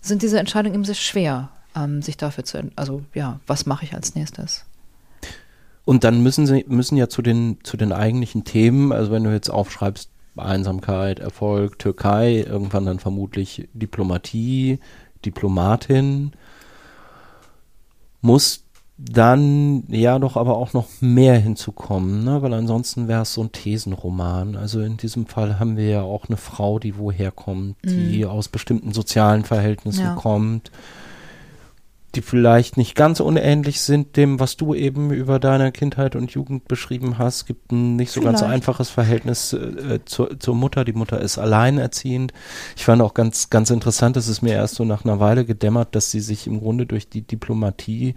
sind 0.00 0.22
diese 0.22 0.38
Entscheidungen 0.38 0.74
eben 0.74 0.84
sehr 0.86 0.94
schwer, 0.94 1.50
ähm, 1.76 2.00
sich 2.00 2.16
dafür 2.16 2.44
zu, 2.44 2.70
also 2.76 3.02
ja, 3.12 3.40
was 3.46 3.66
mache 3.66 3.84
ich 3.84 3.92
als 3.92 4.14
nächstes? 4.14 4.64
Und 5.84 6.04
dann 6.04 6.22
müssen 6.22 6.46
sie 6.46 6.64
müssen 6.66 6.96
ja 6.96 7.10
zu 7.10 7.20
den 7.20 7.58
zu 7.62 7.76
den 7.76 7.92
eigentlichen 7.92 8.44
Themen, 8.44 8.90
also 8.90 9.12
wenn 9.12 9.24
du 9.24 9.32
jetzt 9.32 9.50
aufschreibst 9.50 10.08
Einsamkeit, 10.36 11.20
Erfolg, 11.20 11.78
Türkei, 11.78 12.44
irgendwann 12.46 12.86
dann 12.86 12.98
vermutlich 12.98 13.68
Diplomatie, 13.72 14.78
Diplomatin, 15.24 16.32
muss 18.20 18.64
dann 18.96 19.84
ja 19.88 20.18
doch 20.20 20.36
aber 20.36 20.56
auch 20.56 20.72
noch 20.72 20.86
mehr 21.00 21.36
hinzukommen, 21.36 22.24
ne? 22.24 22.42
weil 22.42 22.54
ansonsten 22.54 23.08
wäre 23.08 23.22
es 23.22 23.34
so 23.34 23.42
ein 23.42 23.50
Thesenroman. 23.50 24.54
Also 24.54 24.80
in 24.80 24.96
diesem 24.96 25.26
Fall 25.26 25.58
haben 25.58 25.76
wir 25.76 25.88
ja 25.88 26.02
auch 26.02 26.28
eine 26.28 26.36
Frau, 26.36 26.78
die 26.78 26.96
woher 26.96 27.32
kommt, 27.32 27.76
die 27.84 28.24
aus 28.24 28.48
bestimmten 28.48 28.92
sozialen 28.92 29.44
Verhältnissen 29.44 30.04
Ja. 30.04 30.14
kommt, 30.14 30.70
die 32.16 32.22
vielleicht 32.22 32.76
nicht 32.76 32.94
ganz 32.94 33.20
unähnlich 33.20 33.80
sind 33.80 34.16
dem, 34.16 34.40
was 34.40 34.56
du 34.56 34.74
eben 34.74 35.10
über 35.10 35.38
deine 35.38 35.72
Kindheit 35.72 36.16
und 36.16 36.30
Jugend 36.32 36.68
beschrieben 36.68 37.18
hast. 37.18 37.36
Es 37.36 37.46
gibt 37.46 37.72
ein 37.72 37.96
nicht 37.96 38.12
so 38.12 38.20
ganz 38.20 38.40
Vielleicht. 38.40 38.54
einfaches 38.54 38.90
Verhältnis 38.90 39.52
äh, 39.52 40.00
zur, 40.04 40.38
zur 40.38 40.54
Mutter. 40.54 40.84
Die 40.84 40.92
Mutter 40.92 41.20
ist 41.20 41.38
alleinerziehend. 41.38 42.32
Ich 42.76 42.84
fand 42.84 43.02
auch 43.02 43.14
ganz, 43.14 43.50
ganz 43.50 43.70
interessant, 43.70 44.16
es 44.16 44.28
ist 44.28 44.42
mir 44.42 44.54
erst 44.54 44.76
so 44.76 44.84
nach 44.84 45.04
einer 45.04 45.20
Weile 45.20 45.44
gedämmert, 45.44 45.94
dass 45.94 46.10
sie 46.10 46.20
sich 46.20 46.46
im 46.46 46.60
Grunde 46.60 46.86
durch 46.86 47.08
die 47.08 47.22
Diplomatie 47.22 48.14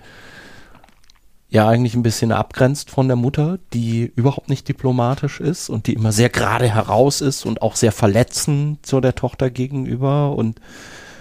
ja 1.50 1.68
eigentlich 1.68 1.96
ein 1.96 2.04
bisschen 2.04 2.32
abgrenzt 2.32 2.90
von 2.92 3.08
der 3.08 3.16
Mutter, 3.16 3.58
die 3.74 4.12
überhaupt 4.16 4.50
nicht 4.50 4.68
diplomatisch 4.68 5.40
ist 5.40 5.70
und 5.70 5.88
die 5.88 5.94
immer 5.94 6.12
sehr 6.12 6.30
gerade 6.30 6.70
heraus 6.70 7.22
ist 7.22 7.46
und 7.46 7.62
auch 7.62 7.76
sehr 7.76 7.92
verletzend 7.92 8.86
zu 8.86 9.00
der 9.00 9.16
Tochter 9.16 9.50
gegenüber 9.50 10.36
und 10.36 10.60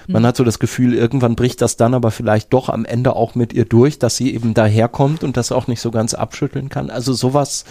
man 0.09 0.27
hat 0.27 0.37
so 0.37 0.45
das 0.45 0.59
Gefühl, 0.59 0.95
irgendwann 0.95 1.37
bricht 1.37 1.61
das 1.62 1.77
dann 1.77 1.95
aber 1.95 2.11
vielleicht 2.11 2.53
doch 2.53 2.69
am 2.69 2.85
Ende 2.85 3.15
auch 3.16 3.35
mit 3.35 3.53
ihr 3.53 3.65
durch, 3.65 3.99
dass 3.99 4.16
sie 4.16 4.35
eben 4.35 4.55
daherkommt 4.55 5.24
und 5.24 5.37
das 5.37 5.53
auch 5.53 5.66
nicht 5.66 5.81
so 5.81 5.91
ganz 5.91 6.15
abschütteln 6.15 6.69
kann. 6.69 6.91
Also 6.91 7.12
sowas 7.12 7.65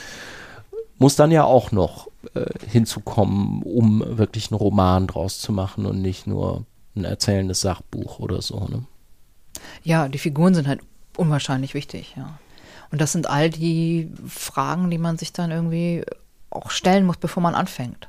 muss 0.98 1.16
dann 1.16 1.32
ja 1.32 1.44
auch 1.44 1.72
noch 1.72 2.07
äh, 2.34 2.45
hinzukommen, 2.68 3.62
um 3.64 4.03
wirklich 4.06 4.52
einen 4.52 4.57
Roman 4.57 5.07
draus 5.07 5.40
zu 5.40 5.52
machen 5.52 5.86
und 5.86 6.02
nicht 6.02 6.28
nur 6.28 6.66
ein 6.95 7.03
erzählendes 7.03 7.62
Sachbuch 7.62 8.20
oder 8.20 8.41
so. 8.41 8.68
Ne? 8.70 8.84
Ja, 9.84 10.07
die 10.07 10.18
Figuren 10.18 10.56
sind 10.56 10.68
halt 10.68 10.82
unwahrscheinlich 11.18 11.74
wichtig, 11.74 12.14
ja. 12.16 12.40
Und 12.91 13.02
das 13.02 13.12
sind 13.12 13.28
all 13.30 13.49
die 13.49 14.12
Fragen, 14.28 14.90
die 14.90 14.98
man 14.98 15.18
sich 15.18 15.34
dann 15.34 15.52
irgendwie 15.52 16.06
auch 16.49 16.70
stellen 16.70 17.06
muss, 17.06 17.18
bevor 17.18 17.44
man 17.44 17.56
anfängt. 17.56 18.07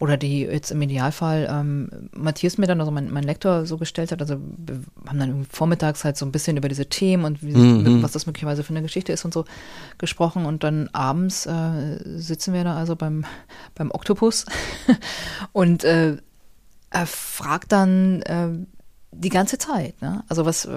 Oder 0.00 0.16
die 0.16 0.42
jetzt 0.42 0.70
im 0.70 0.80
Idealfall 0.80 1.48
ähm, 1.50 2.08
Matthias 2.12 2.56
mir 2.56 2.68
dann, 2.68 2.78
also 2.80 2.92
mein, 2.92 3.10
mein 3.10 3.24
Lektor, 3.24 3.66
so 3.66 3.78
gestellt 3.78 4.12
hat. 4.12 4.20
Also 4.20 4.36
wir 4.56 4.80
haben 5.08 5.18
dann 5.18 5.44
vormittags 5.50 6.04
halt 6.04 6.16
so 6.16 6.24
ein 6.24 6.30
bisschen 6.30 6.56
über 6.56 6.68
diese 6.68 6.86
Themen 6.86 7.24
und 7.24 7.42
wie, 7.42 7.52
Mhm. 7.52 8.02
was 8.02 8.12
das 8.12 8.26
möglicherweise 8.26 8.62
für 8.62 8.70
eine 8.70 8.82
Geschichte 8.82 9.12
ist 9.12 9.24
und 9.24 9.34
so 9.34 9.44
gesprochen. 9.98 10.46
Und 10.46 10.62
dann 10.62 10.88
abends 10.92 11.46
äh, 11.46 11.98
sitzen 12.16 12.54
wir 12.54 12.62
da 12.62 12.76
also 12.76 12.94
beim, 12.94 13.24
beim 13.74 13.90
Oktopus 13.90 14.46
und 15.52 15.82
äh, 15.82 16.16
er 16.90 17.06
fragt 17.06 17.72
dann 17.72 18.22
äh, 18.22 18.48
die 19.10 19.28
ganze 19.30 19.58
Zeit, 19.58 20.00
ne? 20.00 20.22
Also 20.28 20.46
was 20.46 20.68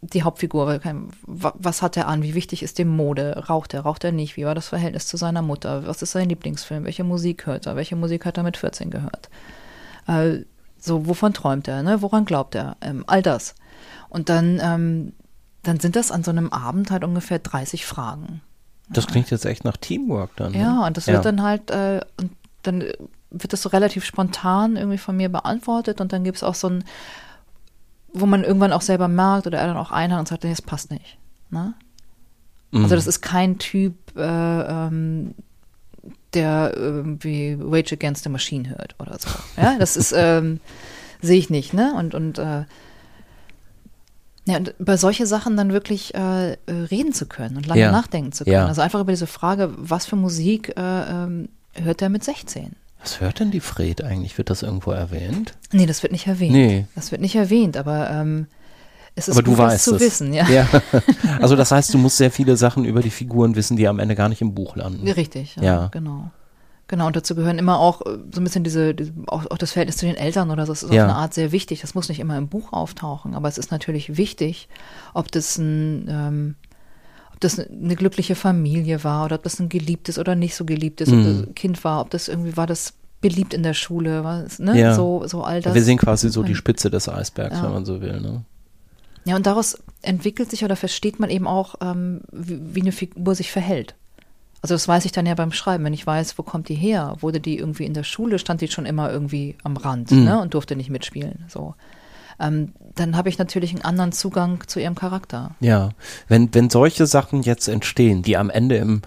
die 0.00 0.22
Hauptfigur, 0.22 0.80
was 1.26 1.82
hat 1.82 1.96
er 1.96 2.06
an, 2.06 2.22
wie 2.22 2.34
wichtig 2.34 2.62
ist 2.62 2.78
dem 2.78 2.88
Mode, 2.88 3.44
raucht 3.48 3.74
er, 3.74 3.80
raucht 3.80 4.04
er 4.04 4.12
nicht, 4.12 4.36
wie 4.36 4.44
war 4.44 4.54
das 4.54 4.68
Verhältnis 4.68 5.06
zu 5.08 5.16
seiner 5.16 5.42
Mutter, 5.42 5.86
was 5.86 6.02
ist 6.02 6.12
sein 6.12 6.28
Lieblingsfilm, 6.28 6.84
welche 6.84 7.02
Musik 7.04 7.46
hört 7.46 7.66
er, 7.66 7.74
welche 7.74 7.96
Musik 7.96 8.24
hat 8.24 8.36
er 8.36 8.44
mit 8.44 8.56
14 8.56 8.90
gehört, 8.90 9.28
äh, 10.06 10.44
so 10.78 11.06
wovon 11.08 11.34
träumt 11.34 11.66
er, 11.66 11.82
ne? 11.82 12.00
woran 12.00 12.24
glaubt 12.24 12.54
er, 12.54 12.76
ähm, 12.80 13.02
all 13.08 13.22
das. 13.22 13.56
Und 14.08 14.28
dann, 14.28 14.60
ähm, 14.62 15.12
dann 15.64 15.80
sind 15.80 15.96
das 15.96 16.12
an 16.12 16.22
so 16.22 16.30
einem 16.30 16.50
Abend 16.52 16.92
halt 16.92 17.02
ungefähr 17.02 17.40
30 17.40 17.84
Fragen. 17.84 18.40
Das 18.90 19.06
klingt 19.08 19.30
jetzt 19.30 19.44
echt 19.44 19.64
nach 19.64 19.76
Teamwork 19.76 20.30
dann. 20.36 20.52
ne? 20.52 20.58
Ja, 20.60 20.86
und 20.86 20.96
das 20.96 21.08
wird 21.08 21.16
Ja. 21.16 21.22
dann 21.22 21.42
halt, 21.42 21.70
äh, 21.70 22.00
und 22.20 22.30
dann 22.62 22.82
äh, 22.82 22.92
wird 23.30 23.52
das 23.52 23.62
so 23.62 23.68
relativ 23.68 24.04
spontan 24.04 24.76
irgendwie 24.76 24.96
von 24.98 25.16
mir 25.16 25.28
beantwortet 25.28 26.00
und 26.00 26.12
dann 26.12 26.24
gibt 26.24 26.36
es 26.38 26.42
auch 26.44 26.54
so 26.54 26.68
ein, 26.68 26.84
wo 28.12 28.26
man 28.26 28.44
irgendwann 28.44 28.72
auch 28.72 28.82
selber 28.82 29.08
merkt 29.08 29.46
oder 29.46 29.58
er 29.58 29.66
dann 29.68 29.76
auch 29.76 29.90
einhakt 29.90 30.20
und 30.20 30.28
sagt, 30.28 30.44
nee, 30.44 30.50
das 30.50 30.62
passt 30.62 30.90
nicht. 30.90 31.18
Ne? 31.50 31.74
Mhm. 32.70 32.82
Also 32.84 32.94
das 32.96 33.06
ist 33.06 33.20
kein 33.20 33.58
Typ, 33.58 33.94
äh, 34.16 34.22
ähm, 34.22 35.34
der 36.34 36.72
irgendwie 36.76 37.56
Rage 37.60 37.94
Against 37.94 38.24
the 38.24 38.30
Machine 38.30 38.68
hört 38.70 38.94
oder 38.98 39.18
so. 39.18 39.28
Ja, 39.56 39.76
das 39.78 39.96
ist, 39.96 40.12
ähm, 40.16 40.60
sehe 41.22 41.38
ich 41.38 41.50
nicht, 41.50 41.72
ne? 41.74 41.94
Und, 41.96 42.14
und 42.14 42.38
äh, 42.38 42.64
ja, 44.46 44.56
und 44.56 44.74
über 44.78 44.96
solche 44.96 45.26
Sachen 45.26 45.56
dann 45.58 45.72
wirklich 45.72 46.14
äh, 46.14 46.52
äh, 46.52 46.56
reden 46.90 47.12
zu 47.12 47.26
können 47.26 47.56
und 47.58 47.66
lange 47.66 47.82
Ja. 47.82 47.92
nachdenken 47.92 48.32
zu 48.32 48.44
können. 48.44 48.54
Ja. 48.54 48.66
Also 48.66 48.80
einfach 48.80 49.00
über 49.00 49.12
diese 49.12 49.26
Frage, 49.26 49.70
was 49.76 50.06
für 50.06 50.16
Musik 50.16 50.72
äh, 50.76 50.80
ähm, 50.80 51.48
hört 51.74 52.00
er 52.00 52.08
mit 52.08 52.24
16? 52.24 52.74
Was 53.00 53.20
hört 53.20 53.40
denn 53.40 53.50
die 53.50 53.60
Fred 53.60 54.02
eigentlich? 54.02 54.36
Wird 54.38 54.50
das 54.50 54.62
irgendwo 54.62 54.90
erwähnt? 54.90 55.54
Nee, 55.72 55.86
das 55.86 56.02
wird 56.02 56.12
nicht 56.12 56.26
erwähnt. 56.26 56.52
Nee. 56.52 56.86
Das 56.94 57.12
wird 57.12 57.20
nicht 57.20 57.36
erwähnt, 57.36 57.76
aber 57.76 58.10
ähm, 58.10 58.46
es 59.14 59.28
ist 59.28 59.34
Aber 59.36 59.42
du 59.42 59.52
gut, 59.52 59.60
das 59.60 59.72
weißt 59.74 59.84
zu 59.84 59.94
es. 59.96 60.00
wissen, 60.02 60.32
ja. 60.32 60.48
Ja. 60.48 60.66
Also 61.40 61.54
das 61.56 61.70
heißt, 61.70 61.92
du 61.94 61.98
musst 61.98 62.16
sehr 62.16 62.30
viele 62.30 62.56
Sachen 62.56 62.84
über 62.84 63.00
die 63.00 63.10
Figuren 63.10 63.54
wissen, 63.54 63.76
die 63.76 63.86
am 63.88 63.98
Ende 63.98 64.14
gar 64.14 64.28
nicht 64.28 64.40
im 64.42 64.54
Buch 64.54 64.76
landen. 64.76 65.06
Richtig, 65.08 65.56
ja, 65.56 65.62
Ja. 65.62 65.86
genau. 65.88 66.30
Genau, 66.90 67.06
und 67.06 67.14
dazu 67.16 67.34
gehören 67.34 67.58
immer 67.58 67.78
auch 67.78 68.00
äh, 68.00 68.18
so 68.32 68.40
ein 68.40 68.44
bisschen 68.44 68.64
diese, 68.64 68.94
diese 68.94 69.12
auch, 69.26 69.44
auch 69.50 69.58
das 69.58 69.72
Verhältnis 69.72 69.98
zu 69.98 70.06
den 70.06 70.16
Eltern 70.16 70.50
oder 70.50 70.64
so, 70.64 70.72
das 70.72 70.82
ist 70.82 70.92
Ja. 70.92 71.04
auf 71.04 71.10
eine 71.10 71.18
Art 71.18 71.34
sehr 71.34 71.52
wichtig. 71.52 71.82
Das 71.82 71.94
muss 71.94 72.08
nicht 72.08 72.18
immer 72.18 72.38
im 72.38 72.48
Buch 72.48 72.72
auftauchen, 72.72 73.34
aber 73.34 73.46
es 73.46 73.58
ist 73.58 73.70
natürlich 73.70 74.16
wichtig, 74.16 74.68
ob 75.12 75.30
das 75.30 75.58
ein, 75.58 76.06
ähm, 76.08 76.54
ob 77.38 77.42
das 77.42 77.56
eine 77.60 77.94
glückliche 77.94 78.34
Familie 78.34 79.04
war 79.04 79.24
oder 79.26 79.36
ob 79.36 79.44
das 79.44 79.60
ein 79.60 79.68
geliebtes 79.68 80.18
oder 80.18 80.34
nicht 80.34 80.56
so 80.56 80.64
geliebtes 80.64 81.08
Mhm. 81.08 81.54
Kind 81.54 81.84
war, 81.84 82.00
ob 82.00 82.10
das 82.10 82.26
irgendwie 82.26 82.56
war 82.56 82.66
das 82.66 82.94
beliebt 83.20 83.54
in 83.54 83.62
der 83.62 83.74
Schule, 83.74 84.24
war 84.24 84.42
es, 84.44 84.58
ne? 84.58 84.76
Ja. 84.76 84.94
So, 84.94 85.24
so 85.24 85.44
all 85.44 85.62
das. 85.62 85.72
Wir 85.74 85.82
sehen 85.84 85.98
quasi 85.98 86.30
so 86.30 86.42
die. 86.42 86.56
Spitze 86.56 86.90
des 86.90 87.08
Eisbergs, 87.08 87.56
Ja. 87.58 87.62
wenn 87.64 87.72
man 87.72 87.84
so 87.84 88.00
will. 88.00 88.20
Ne? 88.20 88.42
Ja, 89.24 89.36
und 89.36 89.46
daraus 89.46 89.78
entwickelt 90.02 90.50
sich 90.50 90.64
oder 90.64 90.74
versteht 90.74 91.20
man 91.20 91.30
eben 91.30 91.46
auch, 91.46 91.76
ähm, 91.80 92.22
wie, 92.32 92.58
wie 92.74 92.80
eine 92.80 92.90
Figur 92.92 93.36
sich 93.36 93.52
verhält. 93.52 93.94
Also 94.62 94.74
das 94.74 94.88
weiß 94.88 95.04
ich 95.04 95.12
dann 95.12 95.26
ja 95.26 95.34
beim 95.34 95.52
Schreiben, 95.52 95.84
wenn 95.84 95.92
ich 95.92 96.04
weiß, 96.06 96.38
wo 96.38 96.42
kommt 96.42 96.68
die 96.68 96.74
her? 96.74 97.14
Wurde 97.20 97.38
die 97.38 97.56
irgendwie 97.56 97.84
in 97.84 97.94
der 97.94 98.02
Schule, 98.02 98.40
stand 98.40 98.60
die 98.62 98.68
schon 98.68 98.86
immer 98.86 99.12
irgendwie 99.12 99.54
am 99.62 99.76
Rand 99.76 100.10
Mhm. 100.10 100.24
ne, 100.24 100.40
und 100.40 100.54
durfte 100.54 100.74
nicht 100.74 100.90
mitspielen. 100.90 101.44
So. 101.46 101.76
Ähm, 102.40 102.72
dann 102.94 103.16
habe 103.16 103.28
ich 103.28 103.38
natürlich 103.38 103.72
einen 103.72 103.82
anderen 103.82 104.12
Zugang 104.12 104.62
zu 104.66 104.80
ihrem 104.80 104.94
Charakter. 104.94 105.52
Ja, 105.60 105.90
wenn, 106.28 106.52
wenn 106.54 106.70
solche 106.70 107.06
Sachen 107.06 107.42
jetzt 107.42 107.68
entstehen, 107.68 108.22
die 108.22 108.36
am 108.36 108.50
Ende 108.50 108.76
im 108.76 109.02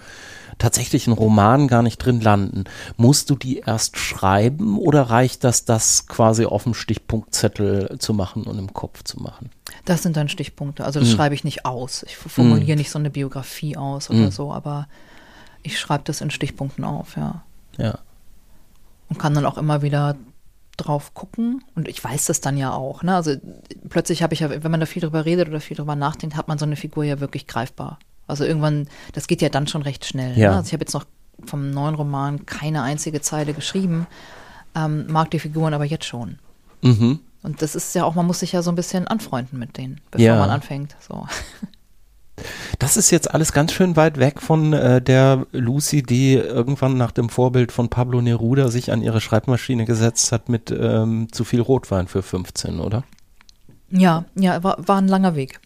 tatsächlichen 0.57 1.11
Roman 1.13 1.67
gar 1.67 1.81
nicht 1.81 1.97
drin 1.97 2.21
landen, 2.21 2.65
musst 2.95 3.29
du 3.29 3.35
die 3.35 3.59
erst 3.59 3.97
schreiben 3.97 4.77
oder 4.77 5.03
reicht 5.03 5.43
das, 5.43 5.65
das 5.65 6.05
quasi 6.07 6.45
auf 6.45 6.63
dem 6.63 6.73
Stichpunktzettel 6.75 7.97
zu 7.99 8.13
machen 8.13 8.43
und 8.43 8.59
im 8.59 8.71
Kopf 8.73 9.03
zu 9.03 9.19
machen? 9.21 9.49
Das 9.85 10.03
sind 10.03 10.17
dann 10.17 10.29
Stichpunkte. 10.29 10.85
Also 10.85 10.99
das 10.99 11.09
Mhm. 11.09 11.13
schreibe 11.15 11.35
ich 11.35 11.43
nicht 11.43 11.65
aus. 11.65 12.03
Ich 12.03 12.15
formuliere 12.17 12.77
nicht 12.77 12.91
so 12.91 12.99
eine 12.99 13.09
Biografie 13.09 13.75
aus 13.75 14.09
oder 14.09 14.19
Mhm. 14.19 14.31
so, 14.31 14.53
aber 14.53 14.87
ich 15.63 15.79
schreibe 15.79 16.03
das 16.05 16.21
in 16.21 16.29
Stichpunkten 16.31 16.83
auf, 16.83 17.15
ja. 17.17 17.43
Ja. 17.77 17.97
und 19.09 19.17
kann 19.17 19.33
dann 19.33 19.45
auch 19.45 19.57
immer 19.57 19.81
wieder 19.81 20.15
drauf 20.77 21.13
gucken. 21.13 21.63
Und 21.75 21.87
ich 21.87 22.03
weiß 22.03 22.25
das 22.25 22.41
dann 22.41 22.57
ja 22.57 22.73
auch. 22.73 23.03
Ne? 23.03 23.15
Also 23.15 23.35
plötzlich 23.89 24.23
habe 24.23 24.33
ich 24.33 24.39
ja, 24.41 24.49
wenn 24.49 24.71
man 24.71 24.79
da 24.79 24.85
viel 24.85 25.01
drüber 25.01 25.25
redet 25.25 25.47
oder 25.49 25.59
viel 25.59 25.77
drüber 25.77 25.95
nachdenkt, 25.95 26.35
hat 26.35 26.47
man 26.47 26.57
so 26.57 26.65
eine 26.65 26.75
Figur 26.75 27.03
ja 27.03 27.19
wirklich 27.19 27.47
greifbar. 27.47 27.99
Also 28.27 28.45
irgendwann, 28.45 28.87
das 29.13 29.27
geht 29.27 29.41
ja 29.41 29.49
dann 29.49 29.67
schon 29.67 29.81
recht 29.81 30.05
schnell. 30.05 30.37
Ja. 30.37 30.51
Ne? 30.51 30.55
Also 30.57 30.67
ich 30.67 30.73
habe 30.73 30.83
jetzt 30.83 30.93
noch 30.93 31.05
vom 31.45 31.71
neuen 31.71 31.95
Roman 31.95 32.45
keine 32.45 32.83
einzige 32.83 33.21
Zeile 33.21 33.53
geschrieben, 33.53 34.07
ähm, 34.75 35.07
mag 35.07 35.31
die 35.31 35.39
Figuren 35.39 35.73
aber 35.73 35.85
jetzt 35.85 36.05
schon. 36.05 36.39
Mhm. 36.81 37.19
Und 37.43 37.61
das 37.61 37.75
ist 37.75 37.93
ja 37.95 38.03
auch, 38.05 38.13
man 38.15 38.27
muss 38.27 38.39
sich 38.39 38.51
ja 38.51 38.61
so 38.61 38.71
ein 38.71 38.75
bisschen 38.75 39.07
anfreunden 39.07 39.57
mit 39.57 39.77
denen, 39.77 39.99
bevor 40.11 40.25
Ja. 40.25 40.35
man 40.37 40.49
anfängt. 40.51 40.95
So. 40.99 41.25
Das 42.79 42.97
ist 42.97 43.11
jetzt 43.11 43.33
alles 43.33 43.53
ganz 43.53 43.71
schön 43.73 43.95
weit 43.95 44.17
weg 44.17 44.41
von 44.41 44.73
äh, 44.73 45.01
der 45.01 45.45
Lucy, 45.51 46.03
die 46.03 46.33
irgendwann 46.33 46.97
nach 46.97 47.11
dem 47.11 47.29
Vorbild 47.29 47.71
von 47.71 47.89
Pablo 47.89 48.21
Neruda 48.21 48.69
sich 48.69 48.91
an 48.91 49.01
ihre 49.01 49.21
Schreibmaschine 49.21 49.85
gesetzt 49.85 50.31
hat 50.31 50.49
mit 50.49 50.71
ähm, 50.71 51.27
zu 51.31 51.43
viel 51.43 51.61
Rotwein 51.61 52.07
für 52.07 52.23
15, 52.23 52.79
oder? 52.79 53.03
Ja, 53.89 54.25
ja, 54.35 54.63
war, 54.63 54.87
war 54.87 54.97
ein 54.97 55.07
langer 55.07 55.35
Weg. 55.35 55.59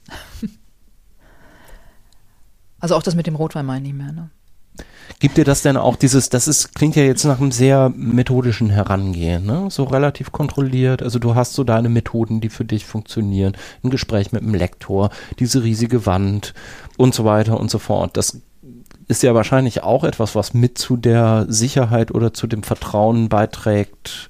also 2.80 2.96
auch 2.96 3.04
das 3.04 3.16
mit 3.16 3.28
dem 3.28 3.36
Rotwein 3.36 3.66
meine 3.66 3.88
ich 3.88 3.94
nicht 3.94 4.04
mehr, 4.04 4.12
ne? 4.12 4.30
Gibt 5.20 5.38
dir 5.38 5.46
das 5.46 5.62
denn 5.62 5.78
auch 5.78 5.96
dieses, 5.96 6.30
das 6.30 6.48
ist, 6.48 6.76
klingt 6.76 6.96
ja 6.96 7.04
jetzt 7.04 7.24
nach 7.24 7.40
einem 7.40 7.52
sehr 7.52 7.90
methodischen 7.96 8.70
Herangehen, 8.70 9.46
ne? 9.46 9.68
So 9.70 9.86
relativ 9.86 10.32
kontrolliert. 10.32 11.02
Also 11.02 11.20
du 11.20 11.36
hast 11.36 11.54
so 11.54 11.64
deine 11.64 11.90
Methoden, 11.90 12.42
die 12.42 12.50
für 12.50 12.66
dich 12.66 12.86
funktionieren. 12.86 13.54
Ein 13.84 13.92
Gespräch 13.92 14.32
mit 14.32 14.42
dem 14.42 14.54
Lektor, 14.54 15.10
diese 15.40 15.64
riesige 15.64 16.06
Wand 16.06 16.54
und 16.98 17.16
so 17.16 17.24
weiter 17.24 17.60
und 17.60 17.72
so 17.72 17.80
fort. 17.80 18.18
Das 18.18 18.42
ist 19.08 19.24
ja 19.24 19.34
wahrscheinlich 19.34 19.84
auch 19.84 20.04
etwas, 20.04 20.36
was 20.36 20.54
mit 20.54 20.78
zu 20.78 20.98
der 20.98 21.46
Sicherheit 21.48 22.14
oder 22.14 22.34
zu 22.34 22.48
dem 22.48 22.64
Vertrauen 22.64 23.30
beiträgt, 23.30 24.30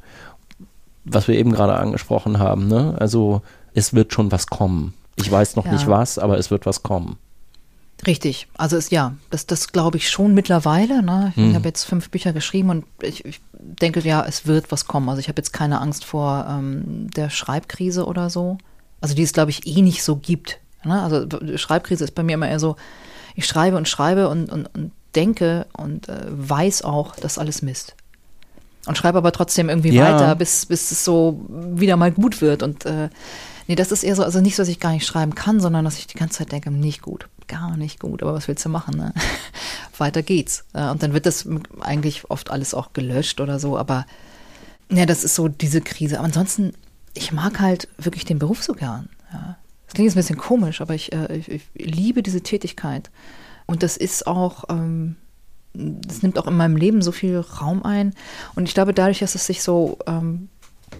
was 1.03 1.27
wir 1.27 1.35
eben 1.35 1.51
gerade 1.51 1.75
angesprochen 1.75 2.39
haben, 2.39 2.67
ne? 2.67 2.95
Also 2.99 3.41
es 3.73 3.93
wird 3.93 4.13
schon 4.13 4.31
was 4.31 4.47
kommen. 4.47 4.93
Ich 5.15 5.31
weiß 5.31 5.55
noch 5.55 5.65
ja. 5.65 5.71
nicht 5.71 5.87
was, 5.87 6.19
aber 6.19 6.37
es 6.37 6.51
wird 6.51 6.65
was 6.65 6.83
kommen. 6.83 7.17
Richtig, 8.05 8.47
also 8.55 8.77
ist 8.77 8.91
ja, 8.91 9.15
das, 9.29 9.47
das 9.47 9.71
glaube 9.71 9.97
ich 9.97 10.09
schon 10.09 10.33
mittlerweile. 10.33 11.01
Ne? 11.01 11.33
Ich 11.35 11.41
mhm. 11.41 11.55
habe 11.55 11.67
jetzt 11.67 11.85
fünf 11.85 12.09
Bücher 12.09 12.33
geschrieben 12.33 12.69
und 12.69 12.85
ich, 13.01 13.25
ich, 13.25 13.41
denke, 13.57 13.99
ja, 14.01 14.23
es 14.23 14.45
wird 14.45 14.71
was 14.71 14.85
kommen. 14.85 15.09
Also 15.09 15.19
ich 15.19 15.27
habe 15.27 15.39
jetzt 15.39 15.53
keine 15.53 15.81
Angst 15.81 16.05
vor 16.05 16.45
ähm, 16.47 17.09
der 17.15 17.29
Schreibkrise 17.29 18.05
oder 18.05 18.29
so. 18.29 18.57
Also 19.01 19.15
die 19.15 19.23
es, 19.23 19.33
glaube 19.33 19.51
ich, 19.51 19.65
eh 19.65 19.81
nicht 19.81 20.03
so 20.03 20.17
gibt. 20.17 20.59
Ne? 20.83 21.01
Also 21.01 21.25
Schreibkrise 21.57 22.03
ist 22.03 22.15
bei 22.15 22.23
mir 22.23 22.33
immer 22.33 22.49
eher 22.49 22.59
so, 22.59 22.75
ich 23.33 23.47
schreibe 23.47 23.77
und 23.77 23.87
schreibe 23.87 24.29
und, 24.29 24.51
und, 24.51 24.67
und 24.67 24.91
denke 25.15 25.65
und 25.73 26.09
äh, 26.09 26.25
weiß 26.29 26.83
auch, 26.83 27.15
dass 27.15 27.37
alles 27.37 27.61
Mist. 27.61 27.95
Und 28.85 28.97
schreibe 28.97 29.17
aber 29.17 29.31
trotzdem 29.31 29.69
irgendwie 29.69 29.93
ja. 29.93 30.13
weiter, 30.13 30.35
bis, 30.35 30.67
bis 30.67 30.91
es 30.91 31.03
so 31.03 31.43
wieder 31.49 31.97
mal 31.97 32.11
gut 32.11 32.41
wird. 32.41 32.61
Und 32.61 32.85
äh, 32.85 33.09
nee, 33.67 33.75
das 33.75 33.91
ist 33.91 34.03
eher 34.03 34.15
so, 34.15 34.23
also 34.23 34.41
nicht 34.41 34.55
so, 34.55 34.61
dass 34.61 34.69
ich 34.69 34.79
gar 34.79 34.91
nicht 34.91 35.07
schreiben 35.07 35.33
kann, 35.33 35.59
sondern 35.59 35.85
dass 35.85 35.97
ich 35.97 36.07
die 36.07 36.17
ganze 36.17 36.39
Zeit 36.39 36.51
denke, 36.51 36.69
nicht 36.69 37.01
gut 37.01 37.27
gar 37.47 37.77
nicht 37.77 37.99
gut, 37.99 38.23
aber 38.23 38.33
was 38.33 38.47
willst 38.47 38.65
du 38.65 38.69
machen? 38.69 38.97
Ne? 38.97 39.13
Weiter 39.97 40.23
geht's. 40.23 40.65
Und 40.73 41.03
dann 41.03 41.13
wird 41.13 41.25
das 41.25 41.47
eigentlich 41.79 42.29
oft 42.29 42.51
alles 42.51 42.73
auch 42.73 42.93
gelöscht 42.93 43.39
oder 43.39 43.59
so, 43.59 43.77
aber 43.77 44.05
ja, 44.91 45.05
das 45.05 45.23
ist 45.23 45.35
so 45.35 45.47
diese 45.47 45.81
Krise. 45.81 46.17
Aber 46.17 46.25
ansonsten, 46.25 46.73
ich 47.13 47.31
mag 47.31 47.59
halt 47.59 47.87
wirklich 47.97 48.25
den 48.25 48.39
Beruf 48.39 48.63
so 48.63 48.73
gern. 48.73 49.09
Ja. 49.31 49.57
Das 49.85 49.93
klingt 49.93 50.07
jetzt 50.07 50.15
ein 50.15 50.19
bisschen 50.19 50.37
komisch, 50.37 50.81
aber 50.81 50.93
ich, 50.93 51.13
äh, 51.13 51.37
ich, 51.37 51.49
ich 51.49 51.63
liebe 51.73 52.23
diese 52.23 52.41
Tätigkeit. 52.41 53.09
Und 53.65 53.83
das 53.83 53.97
ist 53.97 54.27
auch, 54.27 54.65
ähm, 54.69 55.15
das 55.73 56.21
nimmt 56.21 56.37
auch 56.37 56.47
in 56.47 56.57
meinem 56.57 56.77
Leben 56.77 57.01
so 57.01 57.11
viel 57.11 57.39
Raum 57.39 57.83
ein. 57.83 58.13
Und 58.55 58.67
ich 58.67 58.73
glaube, 58.73 58.93
dadurch, 58.93 59.19
dass 59.19 59.35
es 59.35 59.45
sich 59.45 59.63
so 59.63 59.97
ähm, 60.07 60.49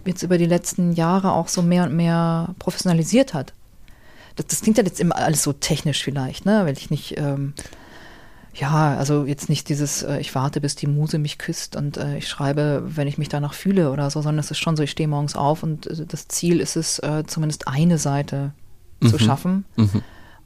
jetzt 0.06 0.24
über 0.24 0.38
die 0.38 0.46
letzten 0.46 0.94
Jahre 0.94 1.34
auch 1.34 1.48
so 1.48 1.62
mehr 1.62 1.84
und 1.84 1.96
mehr 1.96 2.54
professionalisiert 2.60 3.34
hat, 3.34 3.54
das, 4.36 4.48
das 4.48 4.62
klingt 4.62 4.78
ja 4.78 4.84
jetzt 4.84 5.00
immer 5.00 5.16
alles 5.16 5.44
so 5.44 5.54
technisch 5.54 6.04
vielleicht, 6.04 6.46
ne? 6.46 6.66
Weil 6.66 6.78
ich 6.78 6.90
nicht, 6.90 7.18
ähm, 7.18 7.54
ja, 8.54 8.96
also 8.98 9.26
jetzt 9.26 9.50
nicht 9.50 9.68
dieses, 9.70 10.04
äh, 10.04 10.20
ich 10.20 10.34
warte, 10.36 10.62
bis 10.62 10.76
die 10.76 10.88
Muse 10.88 11.18
mich 11.18 11.38
küsst 11.38 11.76
und 11.76 11.98
äh, 11.98 12.18
ich 12.18 12.28
schreibe, 12.28 12.84
wenn 12.86 13.08
ich 13.08 13.18
mich 13.18 13.30
danach 13.30 13.54
fühle 13.54 13.92
oder 13.92 14.10
so, 14.10 14.22
sondern 14.22 14.40
es 14.40 14.52
ist 14.52 14.60
schon 14.60 14.78
so, 14.78 14.84
ich 14.84 14.92
stehe 14.92 15.10
morgens 15.10 15.36
auf 15.36 15.64
und 15.64 15.88
äh, 15.88 16.06
das 16.06 16.28
Ziel 16.28 16.60
ist 16.60 16.76
es, 16.76 17.00
äh, 17.00 17.24
zumindest 17.26 17.68
eine 17.68 17.98
Seite 17.98 18.54
mhm. 19.02 19.08
zu 19.08 19.20
schaffen. 19.20 19.66
Mhm. 19.76 20.02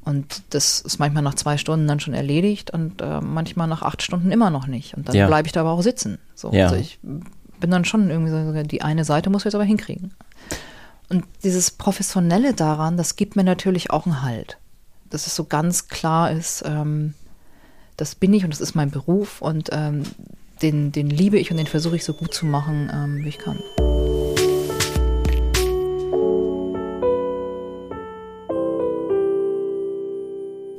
Und 0.05 0.41
das 0.49 0.79
ist 0.79 0.97
manchmal 0.97 1.21
nach 1.21 1.35
zwei 1.35 1.57
Stunden 1.57 1.87
dann 1.87 1.99
schon 1.99 2.13
erledigt 2.13 2.71
und 2.71 3.01
äh, 3.01 3.21
manchmal 3.21 3.67
nach 3.67 3.83
acht 3.83 4.01
Stunden 4.01 4.31
immer 4.31 4.49
noch 4.49 4.65
nicht. 4.65 4.95
Und 4.95 5.07
dann 5.07 5.15
ja. 5.15 5.27
bleibe 5.27 5.47
ich 5.47 5.51
da 5.51 5.61
aber 5.61 5.71
auch 5.71 5.83
sitzen. 5.83 6.17
So, 6.33 6.51
ja. 6.51 6.65
Also 6.65 6.77
ich 6.77 6.99
bin 7.59 7.69
dann 7.69 7.85
schon 7.85 8.09
irgendwie 8.09 8.31
so, 8.31 8.63
die 8.63 8.81
eine 8.81 9.05
Seite 9.05 9.29
muss 9.29 9.41
ich 9.41 9.45
jetzt 9.45 9.55
aber 9.55 9.65
hinkriegen. 9.65 10.13
Und 11.09 11.25
dieses 11.43 11.71
Professionelle 11.71 12.53
daran, 12.53 12.95
das 12.95 13.15
gibt 13.15 13.35
mir 13.35 13.43
natürlich 13.43 13.89
auch 13.89 14.05
einen 14.05 14.21
Halt. 14.21 14.59
Dass 15.09 15.25
es 15.25 15.35
so 15.35 15.43
ganz 15.43 15.87
klar 15.87 16.31
ist, 16.31 16.63
ähm, 16.65 17.15
das 17.97 18.13
bin 18.13 18.31
ich 18.33 18.43
und 18.43 18.51
das 18.51 18.61
ist 18.61 18.75
mein 18.75 18.91
Beruf 18.91 19.41
und 19.41 19.69
ähm, 19.71 20.03
den, 20.61 20.91
den 20.91 21.09
liebe 21.09 21.39
ich 21.39 21.49
und 21.49 21.57
den 21.57 21.65
versuche 21.65 21.95
ich 21.95 22.05
so 22.05 22.13
gut 22.13 22.33
zu 22.33 22.45
machen, 22.45 22.91
ähm, 22.93 23.23
wie 23.23 23.29
ich 23.29 23.39
kann. 23.39 23.57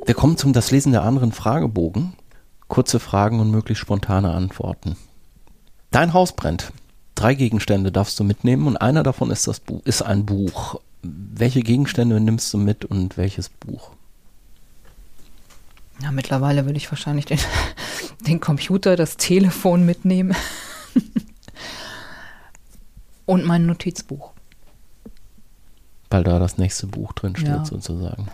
Wir 0.05 0.15
kommen 0.15 0.37
zum 0.37 0.53
Das 0.53 0.71
Lesen 0.71 0.93
der 0.93 1.03
anderen 1.03 1.33
Fragebogen. 1.33 2.13
Kurze 2.69 3.01
Fragen 3.01 3.41
und 3.41 3.51
möglichst 3.51 3.81
spontane 3.81 4.31
Antworten. 4.31 4.95
Dein 5.91 6.13
Haus 6.13 6.33
brennt. 6.33 6.71
Drei 7.21 7.35
Gegenstände 7.35 7.91
darfst 7.91 8.19
du 8.19 8.23
mitnehmen 8.23 8.65
und 8.65 8.77
einer 8.77 9.03
davon 9.03 9.29
ist 9.29 9.47
das 9.47 9.59
Buch, 9.59 9.83
ist 9.85 10.01
ein 10.01 10.25
Buch. 10.25 10.81
Welche 11.03 11.61
Gegenstände 11.61 12.19
nimmst 12.19 12.51
du 12.51 12.57
mit 12.57 12.83
und 12.83 13.15
welches 13.15 13.47
Buch? 13.47 13.91
Ja, 16.01 16.11
mittlerweile 16.11 16.65
würde 16.65 16.77
ich 16.77 16.91
wahrscheinlich 16.91 17.25
den, 17.25 17.37
den 18.27 18.39
Computer, 18.39 18.95
das 18.95 19.17
Telefon 19.17 19.85
mitnehmen 19.85 20.35
und 23.27 23.45
mein 23.45 23.67
Notizbuch. 23.67 24.31
Weil 26.09 26.23
da 26.23 26.39
das 26.39 26.57
nächste 26.57 26.87
Buch 26.87 27.13
drin 27.13 27.35
steht, 27.35 27.49
ja. 27.49 27.65
sozusagen. 27.65 28.29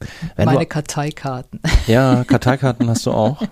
Wenn 0.36 0.46
Meine 0.46 0.60
du, 0.60 0.66
Karteikarten. 0.66 1.60
Ja, 1.86 2.24
Karteikarten 2.24 2.88
hast 2.88 3.04
du 3.04 3.10
auch. 3.10 3.42
ja. 3.42 3.48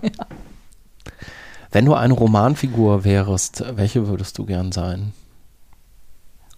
Wenn 1.71 1.85
du 1.85 1.95
eine 1.95 2.15
Romanfigur 2.15 3.05
wärst, 3.05 3.63
welche 3.77 4.09
würdest 4.09 4.39
du 4.39 4.47
gern 4.47 4.73
sein? 4.73 5.13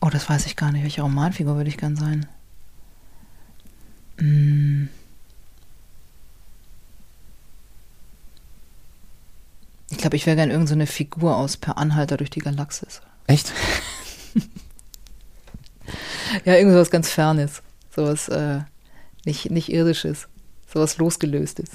Oh, 0.01 0.09
das 0.09 0.29
weiß 0.29 0.47
ich 0.47 0.57
gar 0.57 0.73
nicht. 0.73 0.83
Welche 0.83 1.03
Romanfigur 1.03 1.57
würde 1.57 1.69
ich 1.69 1.77
gern 1.77 1.97
sein? 1.97 2.27
Hm. 4.19 4.89
Ich 9.91 9.99
glaube, 9.99 10.17
ich 10.17 10.27
wäre 10.27 10.37
gern 10.37 10.51
irgendeine 10.51 10.87
so 10.87 10.93
Figur 10.93 11.37
aus 11.37 11.57
Per 11.57 11.77
Anhalter 11.77 12.17
durch 12.17 12.31
die 12.31 12.41
Galaxis. 12.41 13.03
Echt? 13.27 13.53
ja, 16.45 16.55
irgendwas 16.55 16.91
ganz 16.91 17.11
Fernes. 17.11 17.63
Sowas 17.95 18.29
äh, 18.29 18.61
nicht, 19.25 19.51
nicht 19.51 19.71
Irdisches. 19.71 20.29
Sowas 20.73 20.99
Losgelöstes. 20.99 21.71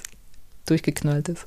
Durchgeknalltes. 0.65 1.45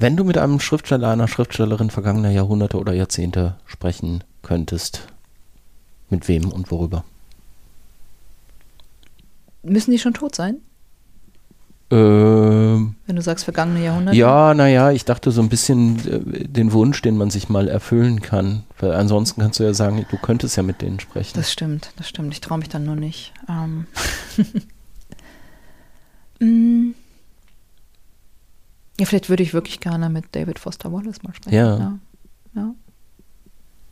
Wenn 0.00 0.16
du 0.16 0.24
mit 0.24 0.38
einem 0.38 0.60
Schriftsteller, 0.60 1.10
einer 1.10 1.28
Schriftstellerin 1.28 1.90
vergangener 1.90 2.30
Jahrhunderte 2.30 2.78
oder 2.78 2.94
Jahrzehnte 2.94 3.56
sprechen 3.66 4.24
könntest, 4.40 5.06
mit 6.08 6.26
wem 6.26 6.50
und 6.50 6.70
worüber? 6.70 7.04
Müssen 9.62 9.90
die 9.90 9.98
schon 9.98 10.14
tot 10.14 10.34
sein? 10.34 10.56
Ähm, 11.90 12.94
Wenn 13.06 13.16
du 13.16 13.20
sagst 13.20 13.44
vergangene 13.44 13.84
Jahrhunderte? 13.84 14.16
Ja, 14.16 14.54
naja, 14.54 14.90
ich 14.90 15.04
dachte 15.04 15.32
so 15.32 15.42
ein 15.42 15.50
bisschen 15.50 15.98
äh, 16.08 16.48
den 16.48 16.72
Wunsch, 16.72 17.02
den 17.02 17.18
man 17.18 17.28
sich 17.28 17.50
mal 17.50 17.68
erfüllen 17.68 18.22
kann. 18.22 18.62
Weil 18.78 18.92
ansonsten 18.92 19.42
kannst 19.42 19.60
du 19.60 19.64
ja 19.64 19.74
sagen, 19.74 20.06
du 20.10 20.16
könntest 20.16 20.56
ja 20.56 20.62
mit 20.62 20.80
denen 20.80 20.98
sprechen. 20.98 21.32
Das 21.34 21.52
stimmt, 21.52 21.92
das 21.96 22.08
stimmt. 22.08 22.32
Ich 22.32 22.40
traue 22.40 22.56
mich 22.56 22.70
dann 22.70 22.86
nur 22.86 22.96
nicht. 22.96 23.34
Ähm. 23.50 23.86
mm. 26.40 26.94
Ja, 29.00 29.06
vielleicht 29.06 29.30
würde 29.30 29.42
ich 29.42 29.54
wirklich 29.54 29.80
gerne 29.80 30.10
mit 30.10 30.26
David 30.32 30.58
Foster 30.58 30.92
Wallace 30.92 31.22
mal 31.22 31.34
sprechen. 31.34 31.56
Ja. 31.56 31.78
ja. 31.78 31.98
ja. 32.54 32.74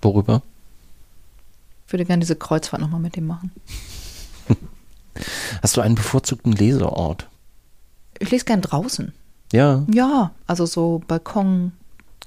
Worüber? 0.02 0.42
Ich 1.86 1.92
würde 1.94 2.04
gerne 2.04 2.20
diese 2.20 2.36
Kreuzfahrt 2.36 2.82
nochmal 2.82 3.00
mit 3.00 3.16
ihm 3.16 3.26
machen. 3.26 3.50
Hast 5.62 5.78
du 5.78 5.80
einen 5.80 5.94
bevorzugten 5.94 6.52
Leseort? 6.52 7.26
Ich 8.18 8.30
lese 8.30 8.44
gern 8.44 8.60
draußen. 8.60 9.14
Ja. 9.50 9.86
Ja, 9.90 10.32
also 10.46 10.66
so 10.66 11.00
Balkon, 11.08 11.72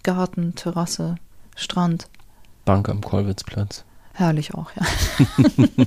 Garten, 0.01 0.55
Terrasse, 0.55 1.17
Strand. 1.55 2.07
Bank 2.65 2.89
am 2.89 3.01
Kollwitzplatz. 3.01 3.83
Herrlich 4.13 4.55
auch, 4.55 4.71
ja. 4.75 4.85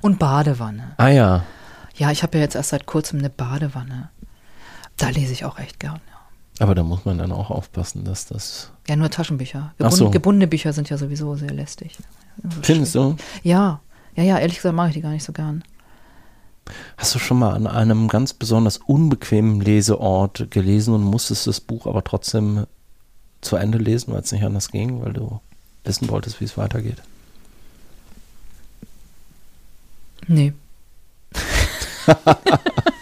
Und 0.00 0.18
Badewanne. 0.18 0.92
Ah 0.96 1.08
ja. 1.08 1.44
Ja, 1.94 2.10
ich 2.10 2.22
habe 2.22 2.38
ja 2.38 2.44
jetzt 2.44 2.54
erst 2.54 2.70
seit 2.70 2.86
kurzem 2.86 3.18
eine 3.18 3.28
Badewanne. 3.28 4.08
Da 5.02 5.08
lese 5.08 5.32
ich 5.32 5.44
auch 5.44 5.58
echt 5.58 5.80
gern, 5.80 6.00
ja. 6.08 6.62
Aber 6.64 6.76
da 6.76 6.84
muss 6.84 7.04
man 7.04 7.18
dann 7.18 7.32
auch 7.32 7.50
aufpassen, 7.50 8.04
dass 8.04 8.26
das. 8.26 8.70
Ja, 8.88 8.94
nur 8.94 9.10
Taschenbücher. 9.10 9.74
Gebund, 9.78 9.94
so. 9.94 10.10
Gebundene 10.10 10.46
Bücher 10.46 10.72
sind 10.72 10.88
ja 10.90 10.96
sowieso 10.96 11.34
sehr 11.34 11.52
lästig. 11.52 11.98
Findest 12.62 12.94
du? 12.94 13.16
Ja. 13.42 13.80
Ja, 14.14 14.22
ja, 14.22 14.38
ehrlich 14.38 14.56
gesagt 14.56 14.76
mache 14.76 14.88
ich 14.88 14.94
die 14.94 15.00
gar 15.00 15.10
nicht 15.10 15.24
so 15.24 15.32
gern. 15.32 15.64
Hast 16.96 17.14
du 17.14 17.18
schon 17.18 17.38
mal 17.40 17.54
an 17.54 17.66
einem 17.66 18.06
ganz 18.06 18.32
besonders 18.32 18.76
unbequemen 18.76 19.60
Leseort 19.60 20.50
gelesen 20.50 20.94
und 20.94 21.02
musstest 21.02 21.48
das 21.48 21.60
Buch 21.60 21.86
aber 21.86 22.04
trotzdem 22.04 22.66
zu 23.40 23.56
Ende 23.56 23.78
lesen, 23.78 24.12
weil 24.12 24.20
es 24.20 24.30
nicht 24.30 24.44
anders 24.44 24.70
ging, 24.70 25.02
weil 25.02 25.14
du 25.14 25.40
wissen 25.82 26.08
wolltest, 26.08 26.40
wie 26.40 26.44
es 26.44 26.56
weitergeht? 26.56 27.02
Nee. 30.28 30.52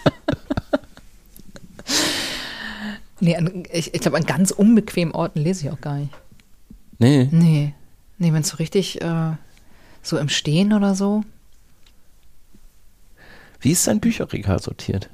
Nee, 3.21 3.37
an, 3.37 3.63
ich, 3.71 3.93
ich 3.93 4.01
glaube, 4.01 4.17
an 4.17 4.25
ganz 4.25 4.51
unbequemen 4.51 5.13
Orten 5.13 5.39
lese 5.39 5.65
ich 5.65 5.71
auch 5.71 5.79
gar 5.79 5.95
nicht. 5.97 6.11
Nee. 6.97 7.29
Nee. 7.31 7.73
Nee, 8.17 8.33
wenn 8.33 8.41
es 8.41 8.49
so 8.49 8.57
richtig 8.57 9.01
äh, 9.01 9.31
so 10.01 10.17
im 10.17 10.29
Stehen 10.29 10.73
oder 10.73 10.95
so. 10.95 11.23
Wie 13.59 13.71
ist 13.71 13.87
dein 13.87 13.99
Bücherregal 13.99 14.59
sortiert? 14.59 15.09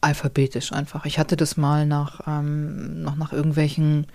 Alphabetisch 0.00 0.72
einfach. 0.72 1.06
Ich 1.06 1.18
hatte 1.18 1.36
das 1.36 1.56
mal 1.56 1.86
nach, 1.86 2.20
ähm, 2.26 3.02
noch 3.02 3.16
nach 3.16 3.32
irgendwelchen, 3.32 4.06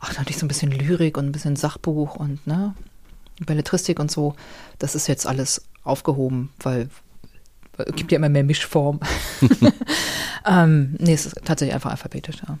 ach, 0.00 0.14
da 0.14 0.20
hatte 0.20 0.30
ich 0.30 0.38
so 0.38 0.46
ein 0.46 0.48
bisschen 0.48 0.72
Lyrik 0.72 1.16
und 1.16 1.26
ein 1.26 1.32
bisschen 1.32 1.56
Sachbuch 1.56 2.16
und, 2.16 2.46
ne, 2.46 2.74
Belletristik 3.44 4.00
und 4.00 4.10
so. 4.10 4.34
Das 4.78 4.94
ist 4.94 5.06
jetzt 5.06 5.26
alles 5.26 5.62
aufgehoben, 5.84 6.50
weil 6.60 6.88
es 7.78 7.94
gibt 7.94 8.12
ja 8.12 8.16
immer 8.16 8.28
mehr 8.28 8.44
Mischform. 8.44 9.00
ähm, 10.46 10.96
nee, 10.98 11.14
es 11.14 11.26
ist 11.26 11.36
tatsächlich 11.44 11.74
einfach 11.74 11.90
alphabetisch, 11.90 12.36
ja. 12.46 12.58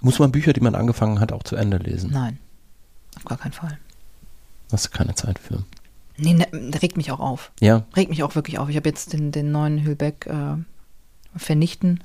Muss 0.00 0.18
man 0.18 0.32
Bücher, 0.32 0.52
die 0.52 0.60
man 0.60 0.74
angefangen 0.74 1.20
hat, 1.20 1.32
auch 1.32 1.42
zu 1.42 1.56
Ende 1.56 1.78
lesen? 1.78 2.10
Nein, 2.12 2.38
auf 3.16 3.24
gar 3.24 3.38
keinen 3.38 3.52
Fall. 3.52 3.78
Hast 4.70 4.86
du 4.86 4.90
keine 4.90 5.14
Zeit 5.14 5.38
für? 5.38 5.64
Nee, 6.16 6.34
ne, 6.34 6.46
regt 6.82 6.96
mich 6.96 7.10
auch 7.10 7.20
auf. 7.20 7.52
Ja. 7.60 7.84
Regt 7.96 8.10
mich 8.10 8.22
auch 8.22 8.34
wirklich 8.34 8.58
auf. 8.58 8.68
Ich 8.68 8.76
habe 8.76 8.88
jetzt 8.88 9.12
den, 9.12 9.32
den 9.32 9.50
neuen 9.50 9.84
Hülbeck 9.84 10.26
äh, 10.26 10.56
Vernichten. 11.36 12.04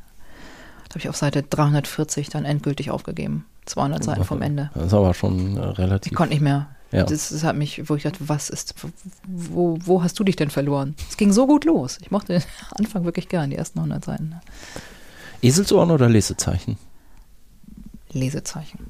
Das 0.86 0.92
habe 0.92 1.00
ich 1.00 1.10
auf 1.10 1.18
Seite 1.18 1.44
340 1.44 2.30
dann 2.30 2.46
endgültig 2.46 2.90
aufgegeben. 2.90 3.46
200 3.66 4.04
Seiten 4.04 4.24
vom 4.24 4.42
Ende. 4.42 4.72
Das 4.74 4.88
ist 4.88 4.94
aber 4.94 5.14
schon 5.14 5.58
äh, 5.58 5.62
relativ. 5.62 6.12
Ich 6.12 6.16
konnte 6.16 6.34
nicht 6.34 6.42
mehr. 6.42 6.68
Ja. 6.92 7.04
Das, 7.04 7.30
das 7.30 7.44
hat 7.44 7.56
mich, 7.56 7.88
wo 7.88 7.96
ich 7.96 8.04
dachte, 8.04 8.18
was 8.28 8.50
ist, 8.50 8.74
wo, 9.28 9.78
wo 9.82 10.02
hast 10.02 10.18
du 10.18 10.24
dich 10.24 10.36
denn 10.36 10.50
verloren? 10.50 10.96
Es 11.10 11.18
ging 11.18 11.32
so 11.32 11.46
gut 11.46 11.66
los. 11.66 12.00
Ich 12.02 12.10
mochte 12.10 12.34
den 12.34 12.44
Anfang 12.72 13.06
wirklich 13.06 13.30
gern, 13.30 13.52
die 13.52 13.58
ersten 13.58 13.80
100 13.80 14.04
Seiten. 14.04 14.36
Eselsohren 15.42 15.92
oder 15.92 16.10
Lesezeichen? 16.10 16.78
Lesezeichen. 18.12 18.90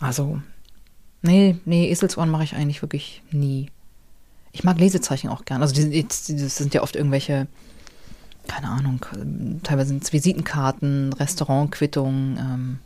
Also, 0.00 0.40
nee, 1.20 1.56
nee, 1.66 1.90
Eselsohren 1.90 2.30
mache 2.30 2.44
ich 2.44 2.54
eigentlich 2.54 2.82
wirklich 2.82 3.22
nie. 3.30 3.70
Ich 4.52 4.64
mag 4.64 4.78
Lesezeichen 4.78 5.28
auch 5.28 5.44
gern. 5.44 5.62
Also, 5.62 5.74
das 5.74 6.26
sind 6.26 6.74
ja 6.74 6.82
oft 6.82 6.96
irgendwelche, 6.96 7.46
keine 8.48 8.68
Ahnung, 8.68 9.04
teilweise 9.62 9.90
sind 9.90 10.02
es 10.02 10.12
Visitenkarten, 10.12 11.12
Restaurantquittungen, 11.12 12.38
ähm, 12.38 12.78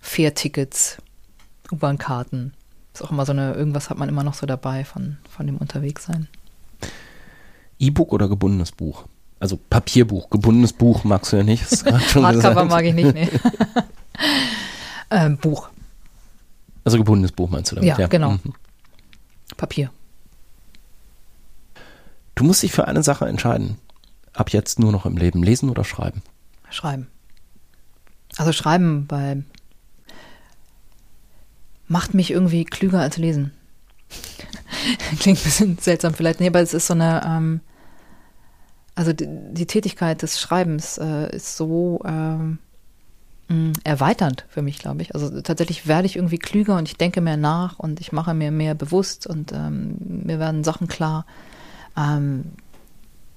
Fährtickets, 0.00 0.98
U-Bahn-Karten. 1.70 2.54
Ist 2.92 3.02
auch 3.02 3.10
immer 3.10 3.24
so 3.24 3.32
eine, 3.32 3.54
irgendwas 3.54 3.90
hat 3.90 3.98
man 3.98 4.08
immer 4.08 4.22
noch 4.22 4.34
so 4.34 4.46
dabei 4.46 4.84
von, 4.84 5.18
von 5.28 5.46
dem 5.46 5.56
Unterwegssein. 5.56 6.28
E-Book 7.78 8.12
oder 8.12 8.28
gebundenes 8.28 8.72
Buch? 8.72 9.06
Also 9.40 9.56
Papierbuch, 9.56 10.30
gebundenes 10.30 10.72
Buch 10.72 11.02
magst 11.04 11.32
du 11.32 11.38
ja 11.38 11.42
nicht. 11.42 11.64
Hardcover 12.14 12.64
mag 12.64 12.84
ich 12.84 12.94
nicht, 12.94 13.14
nee. 13.14 13.28
ähm, 15.10 15.36
Buch, 15.38 15.68
Also 16.84 16.98
gebundenes 16.98 17.32
Buch 17.32 17.50
meinst 17.50 17.72
du 17.72 17.76
damit? 17.76 17.98
Ja, 17.98 18.06
genau. 18.06 18.32
Mhm. 18.32 18.54
Papier. 19.56 19.90
Du 22.34 22.44
musst 22.44 22.62
dich 22.62 22.72
für 22.72 22.86
eine 22.86 23.02
Sache 23.02 23.26
entscheiden. 23.26 23.78
Ab 24.32 24.50
jetzt 24.50 24.78
nur 24.78 24.92
noch 24.92 25.04
im 25.06 25.16
Leben. 25.16 25.42
Lesen 25.42 25.68
oder 25.68 25.84
schreiben? 25.84 26.22
Schreiben. 26.70 27.08
Also 28.36 28.52
schreiben, 28.52 29.06
weil 29.08 29.44
macht 31.92 32.14
mich 32.14 32.30
irgendwie 32.30 32.64
klüger 32.64 33.00
als 33.00 33.18
lesen. 33.18 33.52
Klingt 35.20 35.38
ein 35.38 35.44
bisschen 35.44 35.78
seltsam 35.78 36.14
vielleicht, 36.14 36.40
nee, 36.40 36.46
aber 36.46 36.60
es 36.60 36.72
ist 36.72 36.86
so 36.86 36.94
eine, 36.94 37.22
ähm, 37.24 37.60
also 38.94 39.12
die, 39.12 39.28
die 39.52 39.66
Tätigkeit 39.66 40.22
des 40.22 40.40
Schreibens 40.40 40.96
äh, 40.96 41.36
ist 41.36 41.56
so 41.58 42.00
ähm, 42.06 42.58
mh, 43.48 43.72
erweiternd 43.84 44.46
für 44.48 44.62
mich, 44.62 44.78
glaube 44.78 45.02
ich. 45.02 45.14
Also 45.14 45.42
tatsächlich 45.42 45.86
werde 45.86 46.06
ich 46.06 46.16
irgendwie 46.16 46.38
klüger 46.38 46.76
und 46.78 46.88
ich 46.88 46.96
denke 46.96 47.20
mehr 47.20 47.36
nach 47.36 47.78
und 47.78 48.00
ich 48.00 48.10
mache 48.10 48.32
mir 48.32 48.50
mehr 48.50 48.74
bewusst 48.74 49.26
und 49.26 49.52
ähm, 49.52 49.96
mir 50.24 50.38
werden 50.38 50.64
Sachen 50.64 50.88
klar, 50.88 51.26
ähm, 51.94 52.52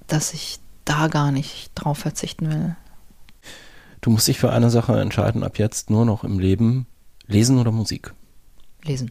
dass 0.06 0.32
ich 0.32 0.60
da 0.86 1.08
gar 1.08 1.30
nicht 1.30 1.72
drauf 1.74 1.98
verzichten 1.98 2.50
will. 2.50 2.76
Du 4.00 4.10
musst 4.10 4.28
dich 4.28 4.38
für 4.38 4.50
eine 4.50 4.70
Sache 4.70 4.98
entscheiden. 4.98 5.44
Ab 5.44 5.58
jetzt 5.58 5.90
nur 5.90 6.06
noch 6.06 6.24
im 6.24 6.38
Leben. 6.38 6.86
Lesen 7.26 7.58
oder 7.58 7.72
Musik? 7.72 8.14
Lesen. 8.86 9.10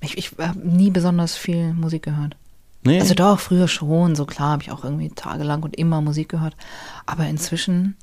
Ich, 0.00 0.16
ich 0.16 0.32
habe 0.38 0.58
nie 0.58 0.90
besonders 0.90 1.36
viel 1.36 1.74
Musik 1.74 2.02
gehört. 2.04 2.36
Nee. 2.82 3.00
Also 3.00 3.14
doch, 3.14 3.38
früher 3.38 3.68
schon, 3.68 4.16
so 4.16 4.24
klar, 4.24 4.52
habe 4.52 4.62
ich 4.62 4.70
auch 4.70 4.84
irgendwie 4.84 5.10
tagelang 5.10 5.62
und 5.62 5.76
immer 5.76 6.00
Musik 6.00 6.30
gehört. 6.30 6.56
Aber 7.04 7.26
inzwischen, 7.26 7.96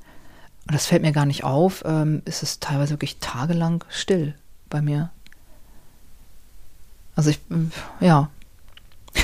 und 0.66 0.74
das 0.74 0.86
fällt 0.86 1.02
mir 1.02 1.12
gar 1.12 1.26
nicht 1.26 1.42
auf, 1.42 1.82
ähm, 1.84 2.22
ist 2.24 2.42
es 2.42 2.60
teilweise 2.60 2.92
wirklich 2.92 3.18
tagelang 3.18 3.84
still 3.88 4.34
bei 4.70 4.80
mir. 4.80 5.10
Also 7.16 7.30
ich, 7.30 7.40
ähm, 7.50 7.72
ja. 8.00 8.30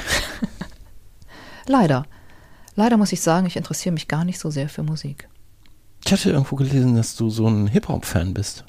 Leider. 1.67 2.07
Leider 2.75 2.97
muss 2.97 3.13
ich 3.13 3.21
sagen, 3.21 3.47
ich 3.47 3.57
interessiere 3.57 3.93
mich 3.93 4.09
gar 4.09 4.25
nicht 4.25 4.41
so 4.41 4.51
sehr 4.51 4.69
für 4.69 4.83
Musik. 4.83 5.29
ich 6.05 6.13
hatte 6.13 6.31
irgendwo 6.31 6.57
gelesen, 6.57 6.97
dass 6.97 7.15
du 7.15 7.31
so 7.31 7.47
ein 7.47 7.69
Hip-Hop-Fan 7.69 8.35
bist. 8.35 8.65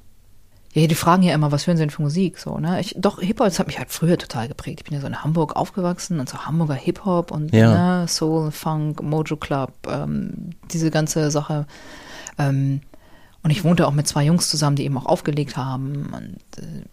Ja, 0.75 0.87
die 0.87 0.95
fragen 0.95 1.23
ja 1.23 1.33
immer, 1.33 1.53
was 1.53 1.67
hören 1.67 1.77
sie 1.77 1.83
denn 1.83 1.89
für 1.89 2.01
Musik? 2.01 2.37
So, 2.37 2.57
ne? 2.57 2.81
Ich, 2.81 2.95
doch, 2.97 3.21
Hip-Hop, 3.21 3.47
das 3.47 3.59
hat 3.59 3.67
mich 3.67 3.79
halt 3.79 3.91
früher 3.91 4.17
total 4.17 4.49
geprägt. 4.49 4.81
Ich 4.81 4.83
bin 4.83 4.93
ja 4.93 4.99
so 4.99 5.07
in 5.07 5.23
Hamburg 5.23 5.55
aufgewachsen 5.55 6.19
und 6.19 6.27
so 6.27 6.39
Hamburger 6.39 6.73
Hip-Hop 6.73 7.31
und 7.31 7.53
Ja. 7.55 8.01
ne, 8.01 8.07
Soul, 8.09 8.51
Funk, 8.51 9.01
Mojo 9.01 9.37
Club, 9.37 9.71
ähm, 9.89 10.49
diese 10.73 10.91
ganze 10.91 11.31
Sache. 11.31 11.65
Ähm, 12.37 12.81
und 13.41 13.51
ich 13.51 13.63
wohnte 13.63 13.87
auch 13.87 13.93
mit 13.93 14.05
zwei 14.05 14.25
Jungs 14.25 14.49
zusammen, 14.49 14.75
die 14.75 14.83
eben 14.83 14.97
auch 14.97 15.05
aufgelegt 15.05 15.55
haben. 15.55 16.07
Und, 16.13 16.61
äh, 16.61 16.83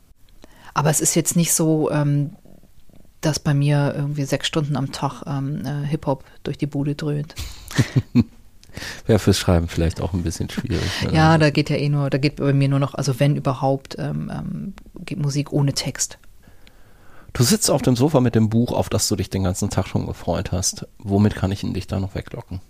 aber 0.74 0.90
es 0.90 1.00
ist 1.00 1.16
jetzt 1.16 1.34
nicht 1.34 1.52
so, 1.52 1.90
ähm, 1.90 2.36
dass 3.20 3.40
bei 3.40 3.52
mir 3.52 3.94
irgendwie 3.96 4.24
sechs 4.24 4.46
Stunden 4.46 4.76
am 4.76 4.92
Tag 4.92 5.24
ähm, 5.26 5.64
äh, 5.66 5.84
Hip-Hop 5.88 6.22
durch 6.44 6.56
die 6.56 6.66
Bude 6.66 6.94
dröhnt. 6.94 7.34
Wäre 9.06 9.18
fürs 9.18 9.38
Schreiben 9.38 9.68
vielleicht 9.68 10.00
auch 10.00 10.12
ein 10.12 10.22
bisschen 10.22 10.48
schwierig. 10.50 11.02
ne? 11.04 11.12
Ja, 11.12 11.38
da 11.38 11.50
geht 11.50 11.70
ja 11.70 11.76
eh 11.76 11.88
nur, 11.88 12.10
da 12.10 12.18
geht 12.18 12.36
bei 12.36 12.52
mir 12.52 12.68
nur 12.68 12.78
noch, 12.78 12.94
also 12.94 13.20
wenn 13.20 13.36
überhaupt, 13.36 13.96
ähm, 13.98 14.30
ähm, 14.34 14.74
geht 15.04 15.18
Musik 15.18 15.52
ohne 15.52 15.72
Text. 15.74 16.18
Du 17.32 17.42
sitzt 17.44 17.70
auf 17.70 17.82
dem 17.82 17.96
Sofa 17.96 18.20
mit 18.20 18.34
dem 18.34 18.50
Buch, 18.50 18.72
auf 18.72 18.88
das 18.88 19.08
du 19.08 19.16
dich 19.16 19.30
den 19.30 19.44
ganzen 19.44 19.70
Tag 19.70 19.86
schon 19.88 20.06
gefreut 20.06 20.52
hast. 20.52 20.86
Womit 20.98 21.34
kann 21.34 21.50
ich 21.50 21.62
ihn 21.62 21.72
dich 21.72 21.86
da 21.86 21.98
noch 21.98 22.14
weglocken? 22.14 22.60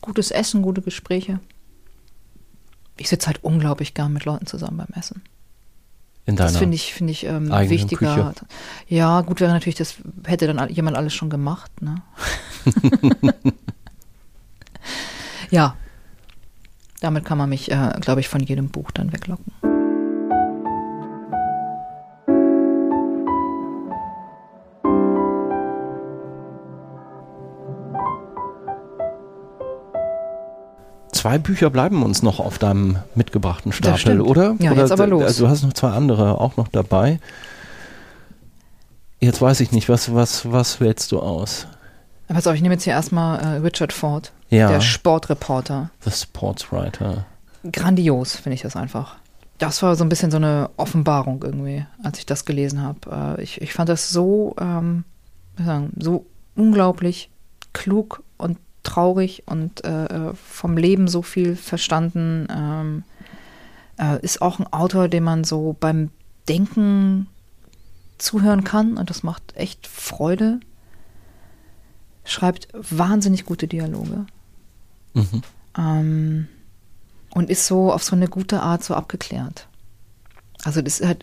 Gutes 0.00 0.30
Essen, 0.30 0.62
gute 0.62 0.82
Gespräche. 0.82 1.40
Ich 2.96 3.08
sitze 3.08 3.26
halt 3.26 3.42
unglaublich 3.42 3.94
gern 3.94 4.12
mit 4.12 4.24
Leuten 4.24 4.46
zusammen 4.46 4.78
beim 4.78 4.98
Essen. 4.98 5.22
In 6.26 6.36
deiner 6.36 6.50
Das 6.50 6.58
finde 6.58 6.74
ich, 6.74 6.92
finde 6.94 7.12
ich 7.12 7.24
ähm, 7.24 7.50
wichtiger. 7.50 8.34
Ja, 8.88 9.20
gut 9.22 9.40
wäre 9.40 9.52
natürlich, 9.52 9.76
das 9.76 9.96
hätte 10.24 10.52
dann 10.52 10.68
jemand 10.70 10.96
alles 10.96 11.14
schon 11.14 11.30
gemacht, 11.30 11.70
ne? 11.82 12.02
ja. 15.50 15.76
Damit 17.00 17.24
kann 17.24 17.38
man 17.38 17.48
mich, 17.48 17.70
äh, 17.70 17.92
glaube 18.00 18.20
ich, 18.20 18.28
von 18.28 18.42
jedem 18.42 18.68
Buch 18.68 18.90
dann 18.90 19.12
weglocken. 19.12 19.52
Zwei 31.20 31.36
Bücher 31.36 31.68
bleiben 31.68 32.02
uns 32.02 32.22
noch 32.22 32.40
auf 32.40 32.56
deinem 32.58 32.96
mitgebrachten 33.14 33.72
Stapel, 33.72 34.22
oder? 34.22 34.56
Ja, 34.58 34.72
oder 34.72 34.80
jetzt 34.80 34.90
aber 34.90 35.06
los. 35.06 35.22
Also 35.22 35.44
du 35.44 35.50
hast 35.50 35.62
noch 35.62 35.74
zwei 35.74 35.90
andere 35.90 36.40
auch 36.40 36.56
noch 36.56 36.68
dabei. 36.68 37.20
Jetzt 39.20 39.42
weiß 39.42 39.60
ich 39.60 39.70
nicht, 39.70 39.90
was, 39.90 40.14
was, 40.14 40.50
was 40.50 40.80
wählst 40.80 41.12
du 41.12 41.20
aus? 41.20 41.66
Pass 42.28 42.46
auf, 42.46 42.54
ich 42.54 42.62
nehme 42.62 42.74
jetzt 42.74 42.84
hier 42.84 42.94
erstmal 42.94 43.38
äh, 43.38 43.46
Richard 43.58 43.92
Ford, 43.92 44.32
Ja. 44.48 44.68
der 44.70 44.80
Sportreporter. 44.80 45.90
The 46.00 46.10
Sportswriter. 46.10 47.26
Grandios, 47.70 48.36
finde 48.36 48.54
ich 48.54 48.62
das 48.62 48.74
einfach. 48.74 49.16
Das 49.58 49.82
war 49.82 49.96
so 49.96 50.04
ein 50.04 50.08
bisschen 50.08 50.30
so 50.30 50.38
eine 50.38 50.70
Offenbarung 50.78 51.42
irgendwie, 51.44 51.84
als 52.02 52.18
ich 52.18 52.24
das 52.24 52.46
gelesen 52.46 52.80
habe. 52.82 53.36
Äh, 53.38 53.42
ich, 53.42 53.60
ich 53.60 53.74
fand 53.74 53.90
das 53.90 54.08
so, 54.08 54.56
ähm, 54.58 55.04
sagen, 55.62 55.92
so 55.98 56.24
unglaublich 56.56 57.28
klug 57.74 58.22
und 58.38 58.56
traurig 58.90 59.44
und 59.46 59.84
äh, 59.84 60.34
vom 60.34 60.76
Leben 60.76 61.08
so 61.08 61.22
viel 61.22 61.56
verstanden. 61.56 62.48
Ähm, 62.50 63.04
äh, 63.98 64.20
ist 64.22 64.42
auch 64.42 64.58
ein 64.58 64.72
Autor, 64.72 65.08
dem 65.08 65.24
man 65.24 65.44
so 65.44 65.76
beim 65.78 66.10
Denken 66.48 67.28
zuhören 68.18 68.64
kann 68.64 68.96
und 68.96 69.10
das 69.10 69.22
macht 69.22 69.56
echt 69.56 69.86
Freude. 69.86 70.60
Schreibt 72.24 72.68
wahnsinnig 72.72 73.44
gute 73.44 73.68
Dialoge. 73.68 74.26
Mhm. 75.14 75.42
Ähm, 75.78 76.48
und 77.32 77.48
ist 77.48 77.66
so 77.66 77.92
auf 77.92 78.02
so 78.02 78.16
eine 78.16 78.28
gute 78.28 78.60
Art 78.62 78.82
so 78.82 78.94
abgeklärt. 78.94 79.68
Also 80.64 80.82
das 80.82 81.00
ist 81.00 81.06
halt 81.06 81.22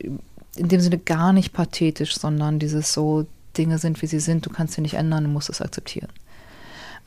in 0.56 0.70
dem 0.70 0.80
Sinne 0.80 0.98
gar 0.98 1.34
nicht 1.34 1.54
pathetisch, 1.54 2.18
sondern 2.18 2.60
dieses 2.60 2.94
so, 2.94 3.28
Dinge 3.58 3.78
sind, 3.78 4.02
wie 4.02 4.08
sie 4.08 4.20
sind, 4.20 4.46
du 4.46 4.50
kannst 4.50 4.76
sie 4.76 4.82
nicht 4.82 4.94
ändern, 4.94 5.26
du 5.26 5.30
musst 5.30 5.50
es 5.50 5.62
akzeptieren. 5.62 6.10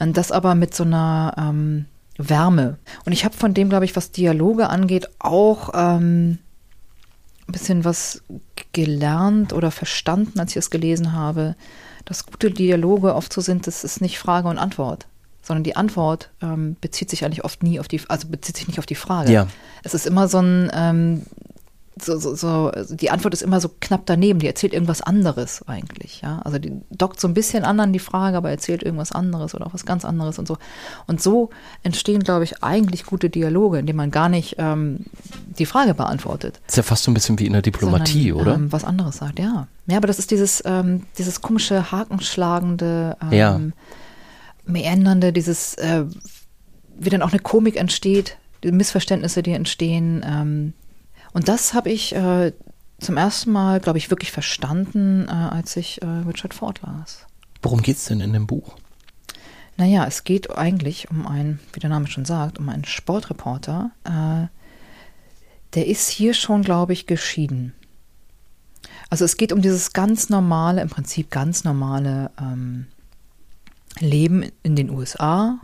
Und 0.00 0.16
das 0.16 0.32
aber 0.32 0.54
mit 0.54 0.74
so 0.74 0.82
einer 0.82 1.34
ähm, 1.38 1.86
Wärme. 2.18 2.78
Und 3.04 3.12
ich 3.12 3.24
habe 3.24 3.36
von 3.36 3.54
dem, 3.54 3.68
glaube 3.68 3.84
ich, 3.84 3.94
was 3.94 4.10
Dialoge 4.10 4.68
angeht, 4.68 5.08
auch 5.18 5.70
ähm, 5.74 6.38
ein 7.46 7.52
bisschen 7.52 7.84
was 7.84 8.22
gelernt 8.72 9.52
oder 9.52 9.70
verstanden, 9.70 10.40
als 10.40 10.52
ich 10.52 10.56
es 10.56 10.70
gelesen 10.70 11.12
habe, 11.12 11.54
dass 12.04 12.26
gute 12.26 12.50
Dialoge 12.50 13.14
oft 13.14 13.32
so 13.32 13.40
sind, 13.40 13.66
das 13.66 13.84
ist 13.84 14.00
nicht 14.00 14.18
Frage 14.18 14.48
und 14.48 14.58
Antwort, 14.58 15.06
sondern 15.42 15.64
die 15.64 15.76
Antwort 15.76 16.30
ähm, 16.42 16.76
bezieht 16.80 17.10
sich 17.10 17.24
eigentlich 17.24 17.44
oft 17.44 17.62
nie 17.62 17.78
auf 17.80 17.88
die, 17.88 18.00
also 18.08 18.28
bezieht 18.28 18.56
sich 18.56 18.68
nicht 18.68 18.78
auf 18.78 18.86
die 18.86 18.94
Frage. 18.94 19.32
Ja. 19.32 19.48
Es 19.82 19.94
ist 19.94 20.06
immer 20.06 20.28
so 20.28 20.38
ein, 20.38 20.70
ähm, 20.74 21.26
so, 22.00 22.18
so, 22.18 22.34
so, 22.34 22.70
die 22.88 23.10
Antwort 23.10 23.34
ist 23.34 23.42
immer 23.42 23.60
so 23.60 23.70
knapp 23.80 24.02
daneben, 24.06 24.38
die 24.38 24.46
erzählt 24.46 24.72
irgendwas 24.72 25.02
anderes 25.02 25.62
eigentlich, 25.66 26.20
ja. 26.22 26.40
Also 26.44 26.58
die 26.58 26.72
dockt 26.90 27.20
so 27.20 27.28
ein 27.28 27.34
bisschen 27.34 27.64
an 27.64 27.80
an 27.80 27.92
die 27.92 27.98
Frage, 27.98 28.36
aber 28.36 28.50
erzählt 28.50 28.82
irgendwas 28.82 29.12
anderes 29.12 29.54
oder 29.54 29.66
auch 29.66 29.74
was 29.74 29.84
ganz 29.84 30.04
anderes 30.04 30.38
und 30.38 30.46
so. 30.46 30.56
Und 31.06 31.20
so 31.20 31.50
entstehen, 31.82 32.22
glaube 32.22 32.44
ich, 32.44 32.62
eigentlich 32.62 33.04
gute 33.04 33.28
Dialoge, 33.28 33.78
indem 33.78 33.96
man 33.96 34.10
gar 34.10 34.28
nicht 34.28 34.56
ähm, 34.58 35.00
die 35.58 35.66
Frage 35.66 35.94
beantwortet. 35.94 36.60
ist 36.68 36.76
ja 36.76 36.82
fast 36.82 37.04
so 37.04 37.10
ein 37.10 37.14
bisschen 37.14 37.38
wie 37.38 37.46
in 37.46 37.52
der 37.52 37.62
Diplomatie, 37.62 38.30
sondern, 38.30 38.46
oder? 38.46 38.54
Ähm, 38.56 38.72
was 38.72 38.84
anderes 38.84 39.16
sagt, 39.18 39.38
ja. 39.38 39.66
Ja, 39.86 39.96
aber 39.96 40.06
das 40.06 40.18
ist 40.18 40.30
dieses, 40.30 40.62
ähm, 40.64 41.02
dieses 41.18 41.40
komische, 41.42 41.90
hakenschlagende, 41.90 43.16
ähm, 43.20 43.32
Ja. 43.32 43.60
meandernde, 44.64 45.32
dieses, 45.32 45.74
äh, 45.74 46.04
wie 46.98 47.10
dann 47.10 47.22
auch 47.22 47.30
eine 47.30 47.40
Komik 47.40 47.76
entsteht, 47.76 48.36
die 48.62 48.72
Missverständnisse, 48.72 49.42
die 49.42 49.52
entstehen. 49.52 50.74
Und 51.32 51.48
das 51.48 51.74
habe 51.74 51.90
ich 51.90 52.14
äh, 52.14 52.52
zum 52.98 53.16
ersten 53.16 53.52
Mal, 53.52 53.80
glaube 53.80 53.98
ich, 53.98 54.10
wirklich 54.10 54.32
verstanden, 54.32 55.26
äh, 55.28 55.32
als 55.32 55.76
ich 55.76 56.02
äh, 56.02 56.06
Richard 56.06 56.54
Ford 56.54 56.80
las. 56.82 57.26
Worum 57.62 57.82
geht's 57.82 58.06
denn 58.06 58.20
in 58.20 58.32
dem 58.32 58.46
Buch? 58.46 58.76
Naja, 59.76 60.04
es 60.06 60.24
geht 60.24 60.50
eigentlich 60.50 61.10
um 61.10 61.26
einen, 61.26 61.60
wie 61.72 61.80
der 61.80 61.90
Name 61.90 62.06
schon 62.06 62.24
sagt, 62.24 62.58
um 62.58 62.68
einen 62.68 62.84
Sportreporter. 62.84 63.90
Äh, 64.04 64.48
der 65.74 65.86
ist 65.86 66.08
hier 66.08 66.34
schon, 66.34 66.62
glaube 66.62 66.92
ich, 66.92 67.06
geschieden. 67.06 67.74
Also 69.08 69.24
es 69.24 69.36
geht 69.36 69.52
um 69.52 69.62
dieses 69.62 69.92
ganz 69.92 70.28
normale, 70.28 70.82
im 70.82 70.88
Prinzip 70.88 71.30
ganz 71.30 71.64
normale 71.64 72.30
ähm, 72.40 72.86
Leben 73.98 74.44
in 74.62 74.76
den 74.76 74.90
USA. 74.90 75.58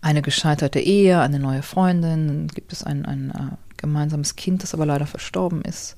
Eine 0.00 0.22
gescheiterte 0.22 0.80
Ehe, 0.80 1.20
eine 1.20 1.38
neue 1.38 1.62
Freundin, 1.62 2.28
dann 2.28 2.48
gibt 2.48 2.72
es 2.72 2.82
ein, 2.82 3.04
ein 3.04 3.30
äh, 3.30 3.71
gemeinsames 3.82 4.36
Kind, 4.36 4.62
das 4.62 4.72
aber 4.72 4.86
leider 4.86 5.06
verstorben 5.06 5.62
ist. 5.62 5.96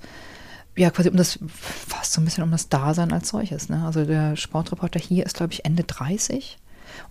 Ja, 0.77 0.91
quasi 0.91 1.09
um 1.09 1.17
das, 1.17 1.39
fast 1.47 2.13
so 2.13 2.21
ein 2.21 2.25
bisschen 2.25 2.43
um 2.43 2.51
das 2.51 2.69
Dasein 2.69 3.13
als 3.13 3.29
solches. 3.29 3.69
Ne? 3.69 3.85
Also 3.87 4.05
der 4.05 4.35
Sportreporter 4.35 4.99
hier 4.99 5.25
ist, 5.25 5.37
glaube 5.37 5.53
ich, 5.53 5.65
Ende 5.65 5.85
30. 5.85 6.59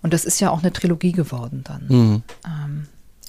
Und 0.02 0.12
das 0.12 0.26
ist 0.26 0.40
ja 0.40 0.50
auch 0.50 0.62
eine 0.62 0.72
Trilogie 0.72 1.12
geworden 1.12 1.64
dann. 1.64 1.86
Mhm. 1.88 2.22
Ähm, 2.44 2.86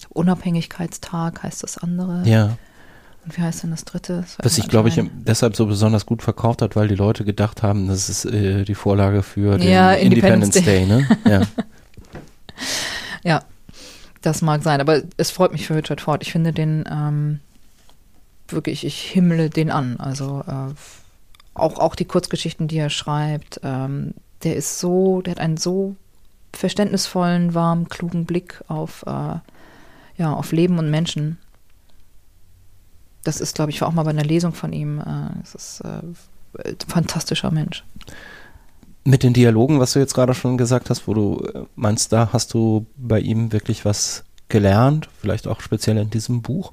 Unabhängigkeitstag 0.09 1.43
heißt 1.43 1.63
das 1.63 1.77
andere. 1.77 2.23
Ja. 2.25 2.57
Und 3.25 3.37
wie 3.37 3.41
heißt 3.41 3.63
denn 3.63 3.71
das 3.71 3.85
dritte? 3.85 4.17
Das 4.21 4.37
Was 4.43 4.55
sich, 4.55 4.67
glaube 4.67 4.89
ich, 4.89 5.01
deshalb 5.25 5.55
so 5.55 5.65
besonders 5.65 6.05
gut 6.05 6.21
verkauft 6.21 6.61
hat, 6.61 6.75
weil 6.75 6.87
die 6.87 6.95
Leute 6.95 7.25
gedacht 7.25 7.63
haben, 7.63 7.87
das 7.87 8.09
ist 8.09 8.25
äh, 8.25 8.65
die 8.65 8.75
Vorlage 8.75 9.23
für 9.23 9.57
den 9.57 9.69
Ja, 9.69 9.93
Independence, 9.93 10.57
Independence 10.57 10.65
Day, 10.65 10.85
ne? 10.85 11.07
Ja. 11.25 11.41
Ja, 13.23 13.41
das 14.25 14.41
mag 14.41 14.63
sein. 14.63 14.81
Aber 14.81 15.01
es 15.17 15.31
freut 15.31 15.51
mich 15.51 15.67
für 15.67 15.75
Richard 15.75 16.01
Ford. 16.01 16.23
Ich 16.23 16.31
finde 16.31 16.51
den 16.53 16.85
ähm, 16.89 17.39
wirklich, 18.47 18.85
ich 18.85 19.01
himmle 19.01 19.49
den 19.49 19.71
an. 19.71 19.97
Also 19.97 20.43
äh, 20.47 20.73
auch, 21.53 21.79
auch 21.79 21.95
die 21.95 22.05
Kurzgeschichten, 22.05 22.67
die 22.67 22.77
er 22.77 22.89
schreibt, 22.89 23.61
ähm, 23.63 24.13
der 24.43 24.55
ist 24.55 24.79
so, 24.79 25.21
der 25.21 25.31
hat 25.31 25.39
einen 25.39 25.57
so 25.57 25.95
verständnisvollen, 26.53 27.53
warmen, 27.53 27.89
klugen 27.89 28.25
Blick 28.25 28.63
auf, 28.67 29.03
äh, 29.07 29.39
ja, 30.17 30.33
auf 30.33 30.51
Leben 30.51 30.79
und 30.79 30.89
Menschen. 30.89 31.37
Das 33.23 33.41
ist, 33.41 33.55
glaube 33.55 33.71
ich, 33.71 33.81
war 33.81 33.87
auch 33.87 33.93
mal 33.93 34.03
bei 34.03 34.11
einer 34.11 34.23
Lesung 34.23 34.53
von 34.53 34.71
ihm. 34.71 34.99
Äh, 34.99 35.39
das 35.41 35.55
ist 35.55 35.81
äh, 35.81 36.01
ein 36.63 36.77
fantastischer 36.87 37.51
Mensch. 37.51 37.83
Mit 39.07 39.21
den 39.21 39.33
Dialogen, 39.33 39.79
was 39.79 39.93
du 39.93 39.99
jetzt 39.99 40.15
gerade 40.15 40.33
schon 40.33 40.57
gesagt 40.57 40.89
hast, 40.89 41.07
wo 41.07 41.13
du 41.13 41.45
äh, 41.53 41.61
meinst, 41.75 42.11
da 42.11 42.29
hast 42.33 42.53
du 42.55 42.87
bei 42.97 43.19
ihm 43.19 43.51
wirklich 43.51 43.85
was 43.85 44.23
gelernt, 44.49 45.09
vielleicht 45.21 45.47
auch 45.47 45.61
speziell 45.61 45.97
in 45.97 46.09
diesem 46.09 46.41
Buch. 46.41 46.71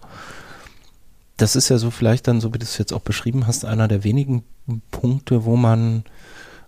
Das 1.37 1.57
ist 1.57 1.69
ja 1.69 1.77
so 1.79 1.91
vielleicht 1.91 2.29
dann, 2.29 2.41
so 2.41 2.55
wie 2.55 2.59
du 2.59 2.65
es 2.65 2.79
jetzt 2.79 2.93
auch 2.93 3.01
beschrieben 3.01 3.47
hast, 3.47 3.65
einer 3.65 3.87
der 3.87 4.03
wenigen 4.05 4.45
Punkte, 4.91 5.45
wo 5.45 5.57
man 5.57 6.05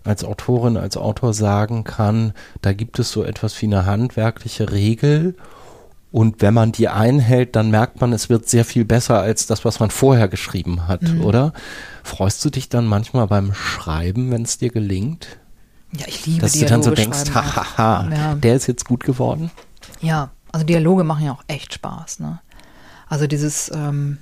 als 0.03 0.23
Autorin, 0.23 0.77
als 0.77 0.97
Autor 0.97 1.33
sagen 1.33 1.83
kann, 1.83 2.33
da 2.61 2.73
gibt 2.73 2.99
es 2.99 3.11
so 3.11 3.23
etwas 3.23 3.59
wie 3.61 3.65
eine 3.65 3.85
handwerkliche 3.87 4.71
Regel 4.71 5.35
und 6.11 6.41
wenn 6.43 6.53
man 6.53 6.73
die 6.73 6.89
einhält, 6.89 7.55
dann 7.55 7.71
merkt 7.71 8.01
man, 8.01 8.13
es 8.13 8.29
wird 8.29 8.47
sehr 8.47 8.65
viel 8.65 8.85
besser 8.85 9.19
als 9.19 9.47
das, 9.47 9.65
was 9.65 9.79
man 9.79 9.89
vorher 9.89 10.27
geschrieben 10.27 10.87
hat, 10.87 11.01
Mhm. 11.01 11.21
oder? 11.21 11.53
Freust 12.03 12.45
du 12.45 12.49
dich 12.51 12.69
dann 12.69 12.85
manchmal 12.85 13.25
beim 13.27 13.53
Schreiben, 13.55 14.29
wenn 14.31 14.43
es 14.43 14.57
dir 14.59 14.69
gelingt? 14.69 15.39
Ja, 15.93 16.05
ich 16.07 16.25
liebe 16.25 16.41
Dass 16.41 16.53
du 16.53 16.65
dann 16.65 16.83
so 16.83 16.91
Dialoge 16.91 16.95
denkst, 17.17 17.33
hahaha, 17.33 18.09
Ja. 18.11 18.35
der 18.35 18.55
ist 18.55 18.67
jetzt 18.67 18.85
gut 18.85 19.03
geworden? 19.03 19.51
Ja, 20.01 20.29
also 20.51 20.65
Dialoge 20.65 21.03
machen 21.03 21.25
ja 21.25 21.31
auch 21.31 21.43
echt 21.47 21.73
Spaß. 21.73 22.19
Ne? 22.19 22.39
Also 23.07 23.27
dieses, 23.27 23.71
ähm, 23.73 24.17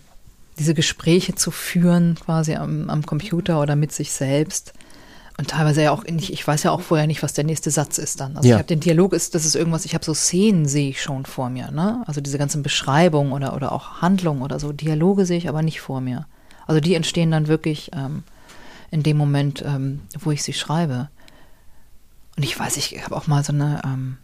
diese 0.60 0.74
Gespräche 0.74 1.36
zu 1.36 1.50
führen, 1.52 2.16
quasi 2.16 2.56
am, 2.56 2.90
am 2.90 3.06
Computer 3.06 3.60
oder 3.60 3.76
mit 3.76 3.92
sich 3.92 4.12
selbst. 4.12 4.74
Und 5.40 5.50
teilweise 5.50 5.82
ja 5.82 5.92
auch, 5.92 6.04
nicht, 6.04 6.32
ich 6.32 6.46
weiß 6.48 6.62
ja 6.62 6.70
auch 6.72 6.82
vorher 6.82 7.08
nicht, 7.08 7.24
was 7.24 7.34
der 7.34 7.44
nächste 7.44 7.72
Satz 7.72 7.98
ist 7.98 8.20
dann. 8.20 8.38
Also 8.38 8.48
Ja. 8.48 8.56
ich 8.56 8.60
habe 8.60 8.68
den 8.68 8.82
Dialog, 8.82 9.14
ist, 9.14 9.34
das 9.34 9.46
ist 9.46 9.56
irgendwas, 9.56 9.86
ich 9.86 9.96
habe 9.96 10.06
so 10.06 10.14
Szenen, 10.14 10.68
sehe 10.68 10.90
ich 10.90 11.02
schon 11.02 11.26
vor 11.26 11.50
mir. 11.50 11.72
Ne? 11.72 12.04
Also 12.06 12.22
diese 12.22 12.38
ganzen 12.38 12.62
Beschreibungen 12.62 13.32
oder, 13.34 13.56
oder 13.56 13.72
auch 13.72 14.02
Handlungen 14.02 14.44
oder 14.44 14.60
so. 14.60 14.72
Dialoge 14.74 15.26
sehe 15.26 15.40
ich 15.40 15.50
aber 15.50 15.64
nicht 15.64 15.82
vor 15.82 16.02
mir. 16.02 16.28
Also 16.68 16.80
die 16.82 16.94
entstehen 16.94 17.32
dann 17.32 17.48
wirklich 17.48 17.90
ähm, 17.96 18.24
in 18.92 19.02
dem 19.02 19.18
Moment, 19.18 19.64
ähm, 19.66 20.02
wo 20.20 20.30
ich 20.30 20.44
sie 20.44 20.54
schreibe. 20.54 21.10
Und 22.36 22.44
ich 22.44 22.60
weiß, 22.60 22.78
ich 22.78 23.04
habe 23.04 23.16
auch 23.16 23.28
mal 23.28 23.44
so 23.44 23.54
eine, 23.54 23.82
ähm, 23.86 24.18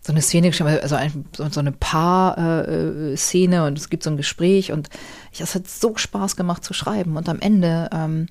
so 0.00 0.12
eine 0.12 0.22
Szene 0.22 0.50
geschrieben, 0.50 0.78
also 0.82 0.94
ein, 0.94 1.24
so, 1.34 1.48
so 1.48 1.60
eine 1.60 1.72
Paar-Szene 1.72 3.12
äh, 3.12 3.16
Szene 3.16 3.66
und 3.66 3.78
es 3.78 3.88
gibt 3.88 4.02
so 4.02 4.10
ein 4.10 4.16
Gespräch 4.16 4.70
und 4.70 4.88
ich, 5.32 5.40
es 5.40 5.54
hat 5.54 5.66
so 5.66 5.96
Spaß 5.96 6.36
gemacht 6.36 6.64
zu 6.64 6.74
schreiben 6.74 7.16
und 7.16 7.28
am 7.28 7.40
Ende 7.40 7.88
ähm, 7.92 8.28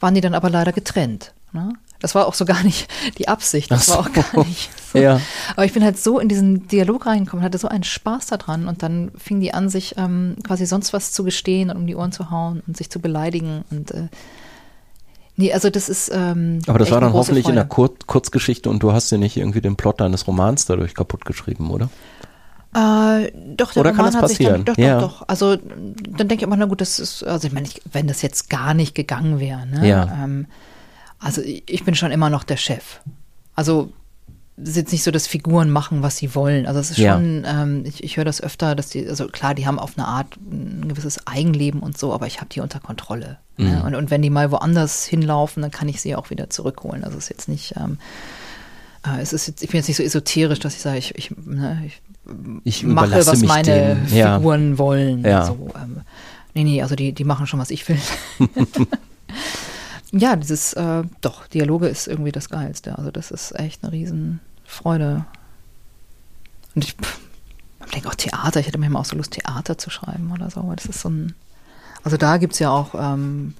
waren 0.00 0.14
die 0.14 0.20
dann 0.20 0.34
aber 0.34 0.50
leider 0.50 0.72
getrennt. 0.72 1.32
Ne? 1.52 1.72
Das 2.00 2.14
war 2.14 2.26
auch 2.26 2.34
so 2.34 2.44
gar 2.46 2.62
nicht 2.62 2.88
die 3.18 3.28
Absicht, 3.28 3.70
das 3.70 3.88
Ach 3.88 3.94
war 3.94 4.00
auch 4.00 4.14
so. 4.14 4.36
gar 4.36 4.46
nicht 4.46 4.70
so. 4.92 4.98
Ja. 4.98 5.20
Aber 5.52 5.64
ich 5.64 5.72
bin 5.72 5.84
halt 5.84 5.98
so 5.98 6.18
in 6.18 6.28
diesen 6.28 6.66
Dialog 6.66 7.06
reingekommen, 7.06 7.44
hatte 7.44 7.58
so 7.58 7.68
einen 7.68 7.84
Spaß 7.84 8.26
daran 8.26 8.68
und 8.68 8.82
dann 8.82 9.12
fing 9.16 9.40
die 9.40 9.54
an, 9.54 9.68
sich 9.68 9.94
ähm, 9.96 10.36
quasi 10.44 10.66
sonst 10.66 10.92
was 10.92 11.12
zu 11.12 11.24
gestehen 11.24 11.70
und 11.70 11.76
um 11.76 11.86
die 11.86 11.94
Ohren 11.94 12.12
zu 12.12 12.30
hauen 12.30 12.62
und 12.66 12.76
sich 12.76 12.90
zu 12.90 13.00
beleidigen 13.00 13.64
und 13.70 13.92
äh, 13.92 14.08
nee, 15.42 15.52
also 15.52 15.70
das 15.70 15.88
ist 15.88 16.10
ähm, 16.14 16.60
Aber 16.66 16.78
das 16.78 16.90
war 16.90 17.00
dann 17.00 17.12
hoffentlich 17.12 17.46
in 17.48 17.54
der 17.54 17.64
Freude. 17.66 17.88
Kur 17.96 18.06
Kurzgeschichte 18.06 18.70
und 18.70 18.82
du 18.82 18.92
hast 18.92 19.10
dir 19.10 19.18
nicht 19.18 19.36
irgendwie 19.36 19.60
den 19.60 19.76
Plot 19.76 20.00
deines 20.00 20.26
Romans 20.26 20.66
dadurch 20.66 20.94
kaputt 20.94 21.24
geschrieben, 21.24 21.70
oder? 21.70 21.90
Äh, 22.74 23.30
doch, 23.56 23.72
der 23.72 23.80
Oder 23.82 23.90
kann 23.92 24.06
Roman 24.06 24.12
das 24.12 24.22
hat 24.22 24.28
sich 24.28 24.38
passieren? 24.38 24.64
dann, 24.64 24.74
doch, 24.74 24.82
Ja. 24.82 25.00
doch, 25.00 25.20
doch. 25.20 25.28
Also 25.28 25.56
dann 25.56 26.28
denke 26.28 26.36
ich 26.36 26.42
immer, 26.42 26.56
na 26.56 26.64
gut, 26.64 26.80
das 26.80 26.98
ist, 26.98 27.22
also 27.24 27.46
ich 27.46 27.52
meine, 27.52 27.66
ich, 27.66 27.82
wenn 27.92 28.06
das 28.06 28.22
jetzt 28.22 28.48
gar 28.48 28.72
nicht 28.72 28.94
gegangen 28.94 29.40
wäre, 29.40 29.66
ne? 29.66 29.86
Ja. 29.86 30.24
Ähm, 30.24 30.46
also 31.18 31.42
ich 31.44 31.84
bin 31.84 31.94
schon 31.94 32.10
immer 32.12 32.30
noch 32.30 32.44
der 32.44 32.56
Chef. 32.56 33.00
Also 33.54 33.92
ist 34.70 34.76
jetzt 34.76 34.92
nicht 34.92 35.02
so, 35.02 35.10
dass 35.10 35.26
Figuren 35.26 35.70
machen, 35.70 36.02
was 36.02 36.16
sie 36.16 36.34
wollen. 36.34 36.66
Also 36.66 36.80
es 36.80 36.90
ist 36.90 36.98
Ja. 36.98 37.14
schon, 37.14 37.44
ähm, 37.46 37.84
ich, 37.86 38.02
ich 38.02 38.16
höre 38.16 38.24
das 38.24 38.40
öfter, 38.42 38.74
dass 38.74 38.88
die, 38.88 39.08
also 39.08 39.26
klar, 39.28 39.54
die 39.54 39.66
haben 39.66 39.78
auf 39.78 39.96
eine 39.96 40.06
Art 40.06 40.36
ein 40.36 40.86
gewisses 40.88 41.26
Eigenleben 41.26 41.80
und 41.80 41.96
so, 41.98 42.12
aber 42.12 42.26
ich 42.26 42.38
habe 42.40 42.48
die 42.50 42.60
unter 42.60 42.80
Kontrolle. 42.80 43.38
Mhm. 43.56 43.64
Ne? 43.70 43.82
Und, 43.84 43.94
und 43.94 44.10
wenn 44.10 44.22
die 44.22 44.30
mal 44.30 44.50
woanders 44.50 45.04
hinlaufen, 45.04 45.62
dann 45.62 45.70
kann 45.70 45.88
ich 45.88 46.00
sie 46.00 46.14
auch 46.16 46.30
wieder 46.30 46.50
zurückholen. 46.50 47.04
Also 47.04 47.18
es 47.18 47.24
ist 47.24 47.30
jetzt 47.30 47.48
nicht, 47.48 47.74
ähm, 47.76 47.98
äh, 49.06 49.20
es 49.20 49.32
ist 49.32 49.46
jetzt, 49.46 49.62
ich 49.62 49.70
bin 49.70 49.78
jetzt 49.78 49.88
nicht 49.88 49.96
so 49.96 50.02
esoterisch, 50.02 50.60
dass 50.60 50.74
ich 50.74 50.80
sage, 50.80 50.98
ich, 50.98 51.14
ich, 51.16 51.30
ne, 51.36 51.82
ich 51.86 52.00
Ich 52.64 52.84
mache, 52.84 53.26
was 53.26 53.42
meine 53.42 53.96
dem. 54.08 54.16
Ja. 54.16 54.36
Figuren 54.36 54.78
wollen. 54.78 55.24
Ja. 55.24 55.46
So, 55.46 55.70
ähm, 55.74 56.02
nee, 56.54 56.64
nee, 56.64 56.82
also 56.82 56.94
die, 56.94 57.12
die 57.12 57.24
machen 57.24 57.46
schon, 57.46 57.58
was 57.60 57.70
ich 57.70 57.88
will. 57.88 57.98
ja, 60.12 60.36
dieses, 60.36 60.72
äh, 60.74 61.02
doch, 61.20 61.46
Dialoge 61.48 61.88
ist 61.88 62.06
irgendwie 62.06 62.32
das 62.32 62.48
Geilste. 62.48 62.96
Also 62.98 63.10
das 63.10 63.30
ist 63.30 63.58
echt 63.58 63.82
eine 63.82 63.92
Riesenfreude. 64.72 65.24
Und 66.74 66.84
ich 66.84 66.96
denke 67.92 68.08
auch 68.08 68.14
Theater, 68.14 68.60
ich 68.60 68.66
hätte 68.66 68.78
manchmal 68.78 69.02
auch 69.02 69.06
so 69.06 69.16
Lust, 69.16 69.32
Theater 69.32 69.76
zu 69.76 69.90
schreiben 69.90 70.32
oder 70.32 70.50
so. 70.50 70.72
Das 70.74 70.86
ist 70.86 71.00
so 71.00 71.10
ein, 71.10 71.34
also 72.02 72.16
da 72.16 72.38
gibt 72.38 72.54
es 72.54 72.58
ja 72.58 72.70
auch, 72.70 72.94
ähm, 72.94 73.54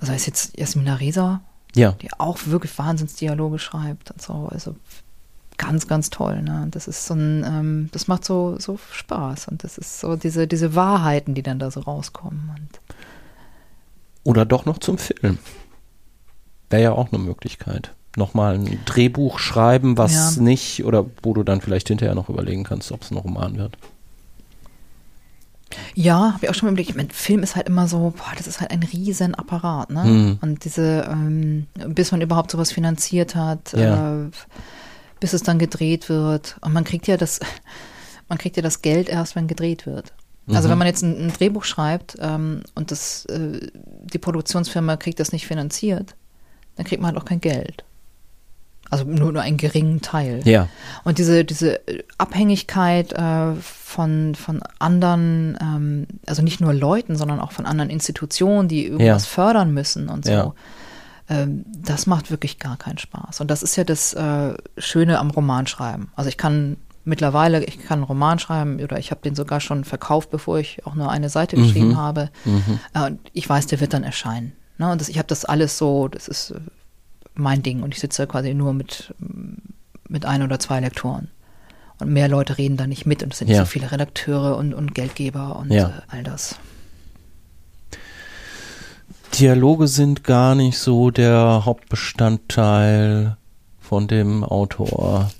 also 0.00 0.12
ist 0.12 0.26
jetzt 0.26 0.56
Jasmina 0.56 0.94
Reza, 0.94 1.40
Ja. 1.74 1.92
die 1.92 2.12
auch 2.18 2.38
wirklich 2.46 2.78
Wahnsinnsdialoge 2.78 3.58
schreibt 3.58 4.10
und 4.12 4.22
so. 4.22 4.48
Also 4.50 4.76
ganz, 5.58 5.88
ganz 5.88 6.10
toll. 6.10 6.42
Ne? 6.42 6.68
Das 6.70 6.86
ist 6.88 7.06
so 7.06 7.14
ein, 7.14 7.44
ähm, 7.44 7.88
das 7.92 8.06
macht 8.08 8.24
so, 8.24 8.56
so 8.58 8.78
Spaß 8.92 9.48
und 9.48 9.64
das 9.64 9.76
ist 9.76 10.00
so 10.00 10.16
diese, 10.16 10.46
diese 10.46 10.74
Wahrheiten, 10.74 11.34
die 11.34 11.42
dann 11.42 11.58
da 11.58 11.70
so 11.70 11.80
rauskommen. 11.80 12.68
Oder 14.22 14.46
doch 14.46 14.64
noch 14.64 14.78
zum 14.78 14.96
Film. 14.98 15.38
Wäre 16.70 16.82
ja 16.82 16.92
auch 16.92 17.12
eine 17.12 17.22
Möglichkeit. 17.22 17.94
Nochmal 18.16 18.54
ein 18.54 18.78
Drehbuch 18.86 19.38
schreiben, 19.38 19.96
was 19.98 20.36
Ja. 20.36 20.42
nicht, 20.42 20.84
oder 20.84 21.06
wo 21.22 21.32
du 21.34 21.42
dann 21.42 21.60
vielleicht 21.60 21.88
hinterher 21.88 22.14
noch 22.14 22.28
überlegen 22.28 22.64
kannst, 22.64 22.90
ob 22.92 23.02
es 23.02 23.10
ein 23.10 23.16
Roman 23.16 23.56
wird. 23.56 23.76
Ja, 25.94 26.32
habe 26.34 26.38
ich 26.44 26.50
auch 26.50 26.54
schon 26.54 26.66
mal 26.66 26.72
überlegt. 26.72 26.90
Ich 26.90 26.96
mein, 26.96 27.10
Film 27.10 27.42
ist 27.44 27.54
halt 27.54 27.68
immer 27.68 27.86
so, 27.86 28.12
boah, 28.16 28.32
das 28.36 28.48
ist 28.48 28.60
halt 28.60 28.72
ein 28.72 28.82
riesen 28.82 29.36
Apparat, 29.36 29.90
ne? 29.90 30.02
Hm. 30.02 30.38
Und 30.40 30.64
diese, 30.64 31.08
ähm, 31.08 31.66
bis 31.86 32.10
man 32.10 32.20
überhaupt 32.20 32.50
sowas 32.50 32.72
finanziert 32.72 33.36
hat, 33.36 33.72
Ja. 33.74 34.22
äh, 34.24 34.30
bis 35.20 35.32
es 35.32 35.42
dann 35.44 35.58
gedreht 35.60 36.08
wird. 36.08 36.56
Und 36.62 36.72
man 36.72 36.82
kriegt 36.82 37.06
ja 37.06 37.16
das, 37.16 37.38
man 38.28 38.38
kriegt 38.38 38.56
ja 38.56 38.62
das 38.62 38.82
Geld 38.82 39.08
erst, 39.08 39.36
wenn 39.36 39.46
gedreht 39.46 39.86
wird. 39.86 40.12
Also 40.48 40.66
Mhm. 40.66 40.72
wenn 40.72 40.78
man 40.78 40.86
jetzt 40.88 41.02
ein, 41.02 41.26
ein 41.26 41.32
Drehbuch 41.32 41.62
schreibt 41.62 42.16
ähm, 42.20 42.62
und 42.74 42.90
das, 42.90 43.26
äh, 43.26 43.60
die 44.12 44.18
Produktionsfirma 44.18 44.96
kriegt 44.96 45.20
das 45.20 45.30
nicht 45.30 45.46
finanziert, 45.46 46.16
dann 46.74 46.84
kriegt 46.86 47.00
man 47.00 47.12
halt 47.12 47.22
auch 47.22 47.26
kein 47.26 47.40
Geld. 47.40 47.84
Also 48.90 49.04
nur, 49.04 49.30
nur 49.32 49.42
einen 49.42 49.56
geringen 49.56 50.00
Teil. 50.02 50.40
Ja. 50.44 50.68
Und 51.04 51.18
diese, 51.18 51.44
diese 51.44 51.80
Abhängigkeit 52.18 53.12
äh, 53.12 53.54
von, 53.54 54.34
von 54.34 54.60
anderen, 54.78 55.56
ähm, 55.60 56.06
also 56.26 56.42
nicht 56.42 56.60
nur 56.60 56.72
Leuten, 56.74 57.16
sondern 57.16 57.40
auch 57.40 57.52
von 57.52 57.66
anderen 57.66 57.90
Institutionen, 57.90 58.68
die 58.68 58.86
irgendwas 58.86 59.24
Ja. 59.24 59.28
fördern 59.30 59.72
müssen 59.72 60.08
und 60.08 60.24
so, 60.24 60.32
Ja. 60.32 60.54
ähm, 61.28 61.64
das 61.66 62.06
macht 62.06 62.30
wirklich 62.30 62.58
gar 62.58 62.76
keinen 62.76 62.98
Spaß. 62.98 63.40
Und 63.40 63.50
das 63.50 63.62
ist 63.62 63.76
ja 63.76 63.84
das 63.84 64.12
äh, 64.14 64.54
Schöne 64.78 65.18
am 65.18 65.30
Romanschreiben. 65.30 66.08
Also 66.16 66.28
ich 66.28 66.36
kann 66.36 66.76
mittlerweile, 67.04 67.64
ich 67.64 67.78
kann 67.80 67.98
einen 68.00 68.04
Roman 68.04 68.38
schreiben 68.38 68.80
oder 68.82 68.98
ich 68.98 69.10
habe 69.10 69.22
den 69.22 69.34
sogar 69.34 69.60
schon 69.60 69.84
verkauft, 69.84 70.30
bevor 70.30 70.58
ich 70.58 70.84
auch 70.86 70.94
nur 70.94 71.10
eine 71.10 71.28
Seite 71.30 71.56
Mhm. 71.56 71.62
geschrieben 71.62 71.96
habe. 71.96 72.30
Äh, 72.94 73.06
und 73.06 73.20
ich 73.32 73.48
weiß, 73.48 73.66
der 73.68 73.80
wird 73.80 73.92
dann 73.94 74.04
erscheinen. 74.04 74.52
Ne? 74.78 74.90
Und 74.92 75.00
das, 75.00 75.08
ich 75.08 75.18
habe 75.18 75.28
das 75.28 75.44
alles 75.44 75.78
so, 75.78 76.08
das 76.08 76.28
ist 76.28 76.50
äh, 76.50 76.60
mein 77.40 77.62
Ding 77.62 77.82
und 77.82 77.94
ich 77.94 78.00
sitze 78.00 78.26
quasi 78.26 78.54
nur 78.54 78.72
mit, 78.72 79.14
mit 80.08 80.24
ein 80.24 80.42
oder 80.42 80.58
zwei 80.58 80.80
Lektoren. 80.80 81.28
Und 81.98 82.12
mehr 82.12 82.28
Leute 82.28 82.56
reden 82.56 82.76
da 82.76 82.86
nicht 82.86 83.04
mit 83.04 83.22
und 83.22 83.32
es 83.32 83.38
sind 83.40 83.48
nicht 83.48 83.56
Ja. 83.58 83.64
so 83.64 83.70
viele 83.70 83.92
Redakteure 83.92 84.56
und, 84.56 84.72
und 84.72 84.94
Geldgeber 84.94 85.56
und 85.56 85.70
Ja. 85.70 85.88
äh, 85.88 85.92
all 86.08 86.22
das. 86.22 86.56
Dialoge 89.38 89.86
sind 89.86 90.24
gar 90.24 90.54
nicht 90.54 90.78
so 90.78 91.10
der 91.10 91.64
Hauptbestandteil 91.64 93.36
von 93.80 94.08
dem 94.08 94.42
Autor, 94.44 95.30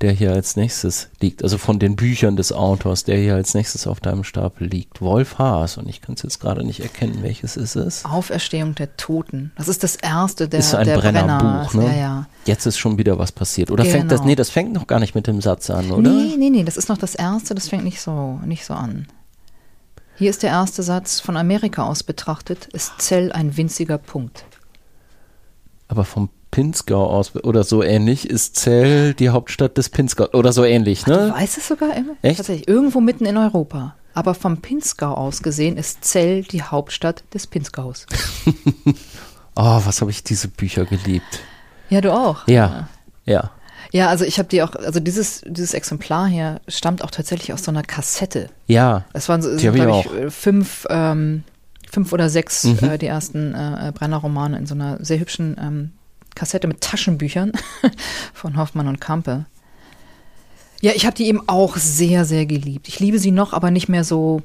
der 0.00 0.12
hier 0.12 0.32
als 0.32 0.56
nächstes 0.56 1.08
liegt. 1.20 1.42
Also 1.42 1.58
von 1.58 1.78
den 1.78 1.94
Büchern 1.94 2.36
des 2.36 2.52
Autors, 2.52 3.04
der 3.04 3.18
hier 3.18 3.34
als 3.34 3.52
nächstes 3.54 3.86
auf 3.86 4.00
deinem 4.00 4.24
Stapel 4.24 4.66
liegt. 4.66 5.02
Wolf 5.02 5.38
Haas. 5.38 5.76
Und 5.76 5.88
ich 5.88 6.00
kann 6.00 6.14
es 6.14 6.22
jetzt 6.22 6.40
gerade 6.40 6.64
nicht 6.64 6.80
erkennen, 6.80 7.18
welches 7.22 7.56
ist 7.56 7.76
es. 7.76 8.04
Auferstehung 8.06 8.74
der 8.74 8.96
Toten. 8.96 9.52
Das 9.56 9.68
ist 9.68 9.82
das 9.82 9.96
erste 9.96 10.48
der, 10.48 10.60
ist 10.60 10.74
ein 10.74 10.86
der 10.86 10.96
Brennerbuch, 10.98 11.72
Brenner. 11.72 11.88
ne? 11.88 11.94
Ja, 11.94 12.00
ja. 12.00 12.26
Jetzt 12.46 12.64
ist 12.66 12.78
schon 12.78 12.96
wieder 12.96 13.18
was 13.18 13.30
passiert. 13.32 13.70
Oder 13.70 13.84
fängt 13.84 14.10
das, 14.10 14.20
Genau. 14.20 14.28
nee, 14.30 14.36
das 14.36 14.48
fängt 14.48 14.72
noch 14.72 14.86
gar 14.86 15.00
nicht 15.00 15.14
mit 15.14 15.26
dem 15.26 15.40
Satz 15.42 15.68
an, 15.68 15.90
oder? 15.90 16.10
Nee, 16.10 16.36
nee, 16.38 16.50
nee, 16.50 16.64
das 16.64 16.76
ist 16.78 16.88
noch 16.88 16.98
das 16.98 17.14
erste, 17.14 17.54
das 17.54 17.68
fängt 17.68 17.84
nicht 17.84 18.00
so, 18.00 18.40
nicht 18.44 18.64
so 18.64 18.72
an. 18.74 19.06
Hier 20.16 20.30
ist 20.30 20.42
der 20.42 20.50
erste 20.50 20.82
Satz 20.82 21.20
von 21.20 21.36
Amerika 21.36 21.82
aus 21.82 22.02
betrachtet, 22.02 22.66
ist 22.72 22.92
Zell 22.98 23.32
ein 23.32 23.56
winziger 23.56 23.98
Punkt. 23.98 24.44
Aber 25.88 26.04
vom 26.04 26.28
Pinzgau 26.50 27.06
aus 27.06 27.34
oder 27.36 27.62
so 27.64 27.82
ähnlich 27.82 28.28
ist 28.28 28.56
Zell 28.56 29.14
die 29.14 29.30
Hauptstadt 29.30 29.76
des 29.78 29.88
Pinzgau 29.88 30.26
oder 30.32 30.52
so 30.52 30.64
ähnlich, 30.64 31.04
Du 31.04 31.12
ne? 31.12 31.32
weißt 31.34 31.58
es 31.58 31.68
sogar 31.68 31.96
immer? 31.96 32.14
Echt? 32.22 32.38
Tatsächlich, 32.38 32.68
irgendwo 32.68 33.00
mitten 33.00 33.24
in 33.26 33.36
Europa. 33.36 33.94
Aber 34.14 34.34
vom 34.34 34.56
Pinzgau 34.60 35.14
aus 35.14 35.42
gesehen 35.42 35.76
ist 35.76 36.04
Zell 36.04 36.42
die 36.42 36.62
Hauptstadt 36.62 37.22
des 37.34 37.46
Pinzgaus. 37.46 38.06
Oh, 39.56 39.80
was 39.84 40.00
habe 40.00 40.10
ich 40.10 40.22
diese 40.22 40.48
Bücher 40.48 40.84
geliebt. 40.86 41.40
Ja, 41.90 42.00
du 42.00 42.12
auch. 42.12 42.46
Ja, 42.46 42.88
ja. 43.24 43.50
Ja, 43.92 44.08
also 44.08 44.24
ich 44.24 44.38
habe 44.38 44.48
die 44.48 44.62
auch, 44.62 44.74
also 44.76 45.00
dieses, 45.00 45.42
dieses 45.44 45.74
Exemplar 45.74 46.28
hier 46.28 46.60
stammt 46.68 47.02
auch 47.02 47.10
tatsächlich 47.10 47.52
aus 47.52 47.64
so 47.64 47.72
einer 47.72 47.82
Kassette. 47.82 48.48
Ja, 48.68 49.04
Es 49.12 49.28
waren, 49.28 49.42
so- 49.42 49.56
glaube 49.56 49.78
ich, 49.78 49.84
auch. 49.84 50.14
äh, 50.14 50.30
fünf, 50.30 50.86
ähm, 50.88 51.42
fünf 51.90 52.12
oder 52.12 52.30
sechs 52.30 52.62
Mhm. 52.64 52.78
äh, 52.90 52.98
die 52.98 53.06
ersten 53.06 53.52
äh, 53.54 53.92
Brenner-Romane 53.92 54.56
in 54.56 54.66
so 54.66 54.74
einer 54.76 55.04
sehr 55.04 55.18
hübschen 55.18 55.56
ähm, 55.60 55.92
Kassette 56.34 56.68
mit 56.68 56.80
Taschenbüchern 56.80 57.52
von 58.34 58.56
Hoffmann 58.56 58.88
und 58.88 59.00
Kampe. 59.00 59.46
Ja, 60.80 60.92
ich 60.94 61.04
habe 61.04 61.16
die 61.16 61.26
eben 61.26 61.46
auch 61.48 61.76
sehr, 61.76 62.24
sehr 62.24 62.46
geliebt. 62.46 62.88
Ich 62.88 63.00
liebe 63.00 63.18
sie 63.18 63.30
noch, 63.32 63.52
aber 63.52 63.70
nicht 63.70 63.88
mehr 63.88 64.04
so, 64.04 64.42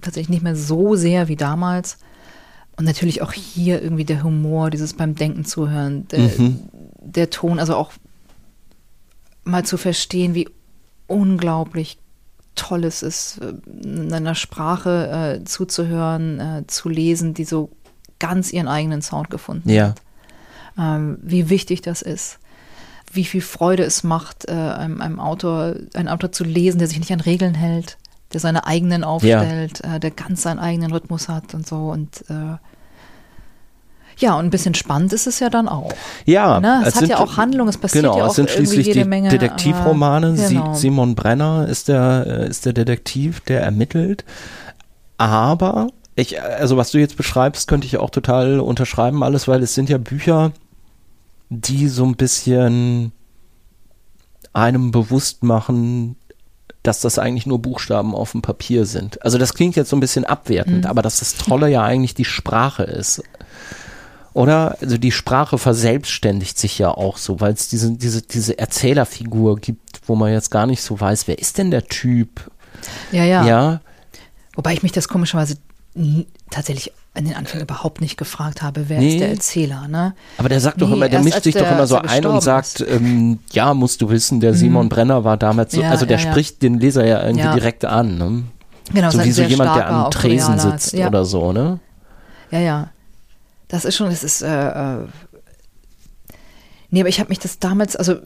tatsächlich 0.00 0.28
nicht 0.30 0.42
mehr 0.44 0.56
so 0.56 0.94
sehr 0.94 1.28
wie 1.28 1.36
damals. 1.36 1.98
Und 2.76 2.84
natürlich 2.84 3.20
auch 3.20 3.32
hier 3.32 3.82
irgendwie 3.82 4.04
der 4.04 4.22
Humor, 4.22 4.70
dieses 4.70 4.94
beim 4.94 5.14
Denken 5.14 5.44
zuhören, 5.44 6.06
der, 6.08 6.20
Mhm. 6.20 6.60
der 7.00 7.30
Ton, 7.30 7.58
also 7.58 7.74
auch 7.76 7.92
mal 9.44 9.64
zu 9.64 9.76
verstehen, 9.76 10.34
wie 10.34 10.48
unglaublich 11.06 11.98
toll 12.54 12.84
es 12.84 13.02
ist, 13.02 13.38
äh, 13.38 13.54
in 13.82 14.12
einer 14.12 14.34
Sprache 14.34 15.40
äh, 15.40 15.44
zuzuhören, 15.44 16.40
äh, 16.40 16.66
zu 16.66 16.88
lesen, 16.88 17.34
die 17.34 17.44
so 17.44 17.70
ganz 18.18 18.52
ihren 18.52 18.68
eigenen 18.68 19.02
Sound 19.02 19.30
gefunden 19.30 19.68
ja. 19.68 19.88
hat. 19.88 20.02
Ähm, 20.78 21.18
wie 21.22 21.48
wichtig 21.50 21.82
das 21.82 22.02
ist. 22.02 22.38
Wie 23.12 23.24
viel 23.24 23.42
Freude 23.42 23.82
es 23.84 24.04
macht, 24.04 24.48
äh, 24.48 24.52
einem, 24.52 25.02
einem 25.02 25.20
Autor, 25.20 25.74
einen 25.94 26.08
Autor 26.08 26.32
zu 26.32 26.44
lesen, 26.44 26.78
der 26.78 26.88
sich 26.88 26.98
nicht 26.98 27.12
an 27.12 27.20
Regeln 27.20 27.54
hält, 27.54 27.98
der 28.32 28.40
seine 28.40 28.66
eigenen 28.66 29.04
aufstellt, 29.04 29.82
äh, 29.84 30.00
der 30.00 30.10
ganz 30.10 30.42
seinen 30.42 30.58
eigenen 30.58 30.92
Rhythmus 30.92 31.28
hat 31.28 31.52
und 31.52 31.66
so. 31.66 31.90
Und 31.90 32.24
äh, 32.30 32.56
ja, 34.18 34.34
und 34.38 34.44
ein 34.46 34.50
bisschen 34.50 34.74
spannend 34.74 35.12
ist 35.12 35.26
es 35.26 35.40
ja 35.40 35.50
dann 35.50 35.68
auch. 35.68 35.92
Ja, 36.26 36.60
Ne? 36.60 36.78
Es 36.82 36.88
es 36.88 36.94
hat 36.94 37.00
sind- 37.00 37.10
ja 37.10 37.18
auch 37.18 37.36
Handlung, 37.36 37.68
es 37.68 37.76
passiert 37.78 38.04
genau, 38.04 38.16
ja 38.18 38.24
auch 38.24 38.30
es 38.30 38.36
sind 38.36 38.48
schließlich 38.50 38.86
jede 38.86 39.00
die 39.02 39.08
Menge, 39.08 39.28
Detektivromane. 39.30 40.34
genau. 40.34 40.74
Simon 40.74 41.14
Brenner 41.14 41.66
ist 41.68 41.88
der, 41.88 42.26
ist 42.48 42.64
der 42.66 42.72
Detektiv, 42.72 43.40
der 43.40 43.62
ermittelt. 43.62 44.24
Aber 45.18 45.88
ich, 46.14 46.40
also 46.42 46.76
was 46.76 46.90
du 46.90 46.98
jetzt 46.98 47.16
beschreibst, 47.16 47.68
könnte 47.68 47.86
ich 47.86 47.96
auch 47.96 48.10
total 48.10 48.60
unterschreiben 48.60 49.22
alles, 49.22 49.48
weil 49.48 49.62
es 49.62 49.74
sind 49.74 49.88
ja 49.88 49.98
Bücher, 49.98 50.52
die 51.60 51.88
so 51.88 52.04
ein 52.04 52.16
bisschen 52.16 53.12
einem 54.52 54.90
bewusst 54.90 55.42
machen, 55.42 56.16
dass 56.82 57.00
das 57.00 57.18
eigentlich 57.18 57.46
nur 57.46 57.60
Buchstaben 57.60 58.14
auf 58.14 58.32
dem 58.32 58.42
Papier 58.42 58.86
sind. 58.86 59.22
Also 59.24 59.38
das 59.38 59.54
klingt 59.54 59.76
jetzt 59.76 59.90
so 59.90 59.96
ein 59.96 60.00
bisschen 60.00 60.24
abwertend, 60.24 60.84
Mhm. 60.84 60.90
aber 60.90 61.02
dass 61.02 61.20
das 61.20 61.34
Tolle 61.36 61.68
ja 61.70 61.82
eigentlich 61.82 62.14
die 62.14 62.24
Sprache 62.24 62.82
ist. 62.82 63.22
Oder? 64.34 64.78
Also 64.80 64.96
die 64.98 65.12
Sprache 65.12 65.58
verselbstständigt 65.58 66.58
sich 66.58 66.78
ja 66.78 66.90
auch 66.90 67.18
so, 67.18 67.40
weil 67.40 67.52
es 67.52 67.68
diese, 67.68 67.92
diese, 67.92 68.22
diese 68.22 68.58
Erzählerfigur 68.58 69.56
gibt, 69.58 70.00
wo 70.06 70.16
man 70.16 70.32
jetzt 70.32 70.50
gar 70.50 70.66
nicht 70.66 70.82
so 70.82 70.98
weiß, 70.98 71.28
wer 71.28 71.38
ist 71.38 71.58
denn 71.58 71.70
der 71.70 71.84
Typ? 71.86 72.50
Ja, 73.12 73.24
ja, 73.24 73.44
Ja, 73.46 73.80
Wobei 74.54 74.72
ich 74.74 74.82
mich 74.82 74.92
das 74.92 75.08
komischerweise 75.08 75.56
tatsächlich 76.50 76.92
in 77.14 77.26
den 77.26 77.34
Anfängen 77.34 77.64
überhaupt 77.64 78.00
nicht 78.00 78.16
gefragt 78.16 78.62
habe, 78.62 78.88
wer 78.88 78.98
Nee. 78.98 79.14
ist 79.14 79.20
der 79.20 79.28
Erzähler, 79.30 79.86
ne? 79.88 80.14
aber 80.38 80.48
der 80.48 80.60
sagt 80.60 80.80
doch 80.80 80.88
Nee, 80.88 80.94
immer, 80.94 81.08
der 81.08 81.18
erst 81.18 81.24
mischt 81.26 81.42
sich 81.44 81.54
doch 81.54 81.60
der- 81.62 81.72
immer 81.72 81.86
so 81.86 81.96
ein 81.98 82.24
und 82.24 82.40
sagt, 82.42 82.80
ähm, 82.88 83.38
ja, 83.52 83.74
musst 83.74 84.00
du 84.00 84.08
wissen, 84.08 84.40
der 84.40 84.54
Simon 84.54 84.88
Brenner 84.88 85.22
war 85.22 85.36
damals 85.36 85.72
so, 85.72 85.82
Ja, 85.82 85.90
also 85.90 86.06
der 86.06 86.18
ja, 86.18 86.24
ja. 86.24 86.30
spricht 86.30 86.62
den 86.62 86.78
Leser 86.80 87.04
ja 87.06 87.22
irgendwie 87.22 87.44
Ja. 87.44 87.52
direkt 87.54 87.84
an, 87.84 88.16
ne? 88.16 88.44
Genau, 88.94 89.10
so 89.10 89.18
wie 89.18 89.24
ein 89.24 89.32
so 89.32 89.42
jemand, 89.42 89.76
der 89.76 89.88
am 89.90 90.10
Tresen 90.10 90.58
sitzt 90.58 90.94
ja, 90.94 91.08
oder 91.08 91.24
so, 91.26 91.52
ne? 91.52 91.80
Ja, 92.50 92.58
ja. 92.60 92.88
Das 93.68 93.84
ist 93.84 93.94
schon, 93.94 94.08
das 94.10 94.24
ist, 94.24 94.40
äh, 94.42 94.48
äh, 95.02 95.06
nee, 96.90 97.00
aber 97.00 97.08
ich 97.08 97.20
habe 97.20 97.28
mich 97.28 97.38
das 97.38 97.58
damals, 97.58 97.94
also 97.96 98.16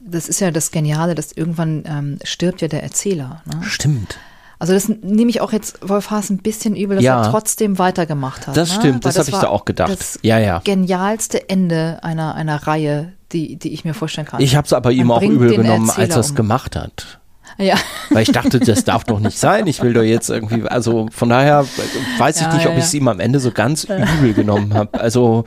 das 0.00 0.28
ist 0.28 0.40
ja 0.40 0.50
das 0.50 0.70
Geniale, 0.70 1.14
dass 1.14 1.32
irgendwann 1.32 1.84
ähm, 1.86 2.18
stirbt 2.24 2.60
ja 2.60 2.68
der 2.68 2.82
Erzähler. 2.82 3.42
Ne? 3.46 3.62
Stimmt. 3.62 4.18
Also 4.62 4.74
das 4.74 4.88
nehme 4.88 5.28
ich 5.28 5.40
auch 5.40 5.50
jetzt 5.50 5.80
Wolf 5.88 6.12
Haas 6.12 6.30
ein 6.30 6.38
bisschen 6.38 6.76
übel, 6.76 6.94
dass 6.94 7.04
Ja. 7.04 7.20
er 7.24 7.30
trotzdem 7.32 7.80
weitergemacht 7.80 8.46
hat. 8.46 8.56
Das 8.56 8.68
ne? 8.68 8.74
stimmt, 8.76 9.04
Weil 9.04 9.12
das 9.12 9.18
hab 9.18 9.34
ich 9.34 9.40
da 9.40 9.48
auch 9.48 9.64
gedacht. 9.64 9.90
Das 9.90 10.20
Ja, 10.22 10.38
ja. 10.38 10.60
genialste 10.62 11.48
Ende 11.48 11.98
einer, 12.02 12.36
einer 12.36 12.64
Reihe, 12.64 13.12
die, 13.32 13.56
die 13.56 13.74
ich 13.74 13.84
mir 13.84 13.92
vorstellen 13.92 14.28
kann. 14.28 14.40
Ich 14.40 14.54
habe 14.54 14.64
es 14.64 14.72
aber 14.72 14.92
ihm 14.92 15.10
auch 15.10 15.20
übel 15.20 15.56
genommen, 15.56 15.90
als 15.90 16.14
er 16.14 16.20
es 16.20 16.30
um. 16.30 16.36
gemacht 16.36 16.76
hat. 16.76 17.18
Ja, 17.58 17.76
Weil 18.10 18.22
ich 18.22 18.32
dachte, 18.32 18.60
das 18.60 18.84
darf 18.84 19.04
doch 19.04 19.20
nicht 19.20 19.38
sein. 19.38 19.66
Ich 19.66 19.82
will 19.82 19.92
doch 19.92 20.02
jetzt 20.02 20.30
irgendwie, 20.30 20.62
also 20.68 21.08
von 21.12 21.28
daher 21.28 21.64
weiß 22.18 22.36
ich 22.36 22.42
Ja, 22.42 22.54
nicht, 22.54 22.64
ja, 22.64 22.70
ob 22.70 22.76
ich 22.76 22.82
ja. 22.82 22.86
es 22.86 22.94
ihm 22.94 23.08
am 23.08 23.20
Ende 23.20 23.40
so 23.40 23.50
ganz 23.50 23.84
übel 23.84 24.32
genommen 24.34 24.74
habe. 24.74 24.98
Also 25.00 25.44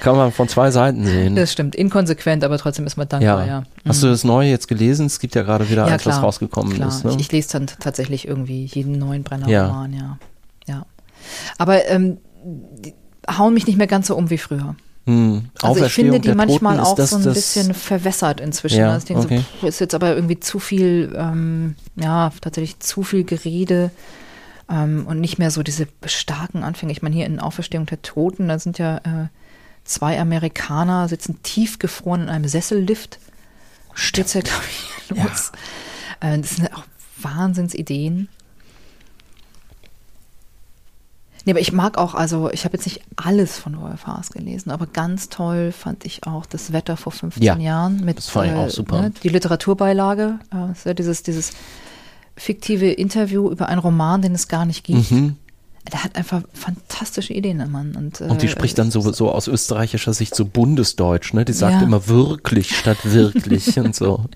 kann 0.00 0.16
man 0.16 0.32
von 0.32 0.48
zwei 0.48 0.70
Seiten 0.70 1.04
sehen. 1.04 1.36
das 1.36 1.52
stimmt. 1.52 1.74
Inkonsequent, 1.74 2.42
aber 2.44 2.58
trotzdem 2.58 2.86
ist 2.86 2.96
man 2.96 3.08
dankbar, 3.08 3.46
ja. 3.46 3.62
Hast 3.86 4.02
du 4.02 4.06
das 4.08 4.24
Neue 4.24 4.50
jetzt 4.50 4.66
gelesen? 4.68 5.06
Es 5.06 5.20
gibt 5.20 5.34
ja 5.34 5.42
gerade 5.42 5.68
wieder 5.68 5.86
Ja, 5.86 5.94
eins, 5.94 6.06
was 6.06 6.22
rausgekommen 6.22 6.74
Klar. 6.74 6.88
ist. 6.88 7.04
Ne? 7.04 7.10
Ich, 7.12 7.20
ich 7.20 7.32
lese 7.32 7.52
dann 7.52 7.66
tatsächlich 7.66 8.26
irgendwie 8.26 8.64
jeden 8.64 8.98
neuen 8.98 9.22
Brenner-Roman, 9.22 9.92
ja. 9.92 10.18
ja. 10.66 10.86
Aber 11.58 11.86
ähm, 11.88 12.18
hauen 13.30 13.54
mich 13.54 13.66
nicht 13.66 13.76
mehr 13.76 13.86
ganz 13.86 14.06
so 14.06 14.16
um 14.16 14.30
wie 14.30 14.38
früher. 14.38 14.74
Hm. 15.06 15.46
Also 15.62 15.84
ich 15.84 15.92
finde 15.92 16.20
die 16.20 16.34
manchmal 16.34 16.76
Toten, 16.76 16.86
auch 16.86 16.94
das 16.94 17.10
so 17.10 17.16
ein 17.16 17.22
das- 17.24 17.34
bisschen 17.34 17.74
verwässert 17.74 18.40
inzwischen. 18.40 18.78
Ja, 18.80 18.92
Also 18.92 18.98
ich 18.98 19.04
denke 19.04 19.22
okay. 19.24 19.36
so, 19.38 19.42
pff, 19.58 19.62
ist 19.64 19.80
jetzt 19.80 19.94
aber 19.94 20.14
irgendwie 20.14 20.38
zu 20.40 20.58
viel, 20.58 21.14
ähm, 21.16 21.74
ja, 21.96 22.30
tatsächlich 22.40 22.78
zu 22.80 23.02
viel 23.02 23.24
Gerede 23.24 23.90
ähm, 24.70 25.06
und 25.06 25.20
nicht 25.20 25.38
mehr 25.38 25.50
so 25.50 25.62
diese 25.62 25.86
starken 26.04 26.62
Anfänge. 26.62 26.92
Ich 26.92 27.02
meine, 27.02 27.14
hier 27.16 27.26
in 27.26 27.40
Auferstehung 27.40 27.86
der 27.86 28.02
Toten, 28.02 28.48
da 28.48 28.58
sind 28.58 28.78
ja 28.78 28.98
äh, 28.98 29.28
zwei 29.84 30.20
Amerikaner 30.20 31.08
sitzen 31.08 31.42
tiefgefroren 31.42 32.22
in 32.24 32.28
einem 32.28 32.46
Sessellift. 32.48 33.18
Steht's 33.94 34.34
ja, 34.34 34.40
glaube 34.42 34.62
ich, 34.70 35.10
los. 35.10 35.52
Ja. 36.22 36.34
Äh, 36.34 36.38
das 36.40 36.56
sind 36.56 36.72
auch 36.74 36.84
Wahnsinnsideen. 37.20 38.28
Nee, 41.50 41.54
aber 41.54 41.62
ich 41.62 41.72
mag 41.72 41.98
auch, 41.98 42.14
also 42.14 42.48
ich 42.52 42.64
habe 42.64 42.76
jetzt 42.76 42.86
nicht 42.86 43.00
alles 43.16 43.58
von 43.58 43.80
Wolf 43.80 44.06
Haas 44.06 44.30
gelesen, 44.30 44.70
aber 44.70 44.86
ganz 44.86 45.30
toll 45.30 45.72
fand 45.72 46.04
ich 46.04 46.24
auch 46.24 46.46
das 46.46 46.72
Wetter 46.72 46.96
vor 46.96 47.10
15 47.10 47.42
ja, 47.42 47.56
Jahren 47.56 48.04
mit 48.04 48.18
das 48.18 48.28
fand 48.28 48.52
ich 48.52 48.54
auch 48.54 48.66
äh, 48.66 48.70
super. 48.70 49.02
Ne, 49.02 49.12
die 49.24 49.30
Literaturbeilage, 49.30 50.38
äh, 50.54 50.70
ist 50.70 50.86
ja 50.86 50.94
dieses, 50.94 51.24
dieses 51.24 51.50
fiktive 52.36 52.92
Interview 52.92 53.50
über 53.50 53.68
einen 53.68 53.80
Roman, 53.80 54.22
den 54.22 54.32
es 54.32 54.46
gar 54.46 54.64
nicht 54.64 54.84
gibt. 54.84 55.10
Mhm. 55.10 55.38
Der 55.90 56.04
hat 56.04 56.14
einfach 56.14 56.42
fantastische 56.52 57.32
Ideen, 57.32 57.58
der 57.58 57.66
Mann. 57.66 57.96
Und, 57.96 58.20
äh, 58.20 58.24
und 58.26 58.42
die 58.42 58.48
spricht 58.48 58.78
dann 58.78 58.92
so, 58.92 59.00
so 59.00 59.32
aus 59.32 59.48
österreichischer 59.48 60.14
Sicht 60.14 60.36
so 60.36 60.44
bundesdeutsch, 60.44 61.34
ne? 61.34 61.44
Die 61.44 61.52
sagt 61.52 61.80
ja. 61.80 61.82
immer 61.82 62.06
wirklich 62.06 62.76
statt 62.76 62.98
wirklich 63.02 63.76
und 63.76 63.96
so. 63.96 64.26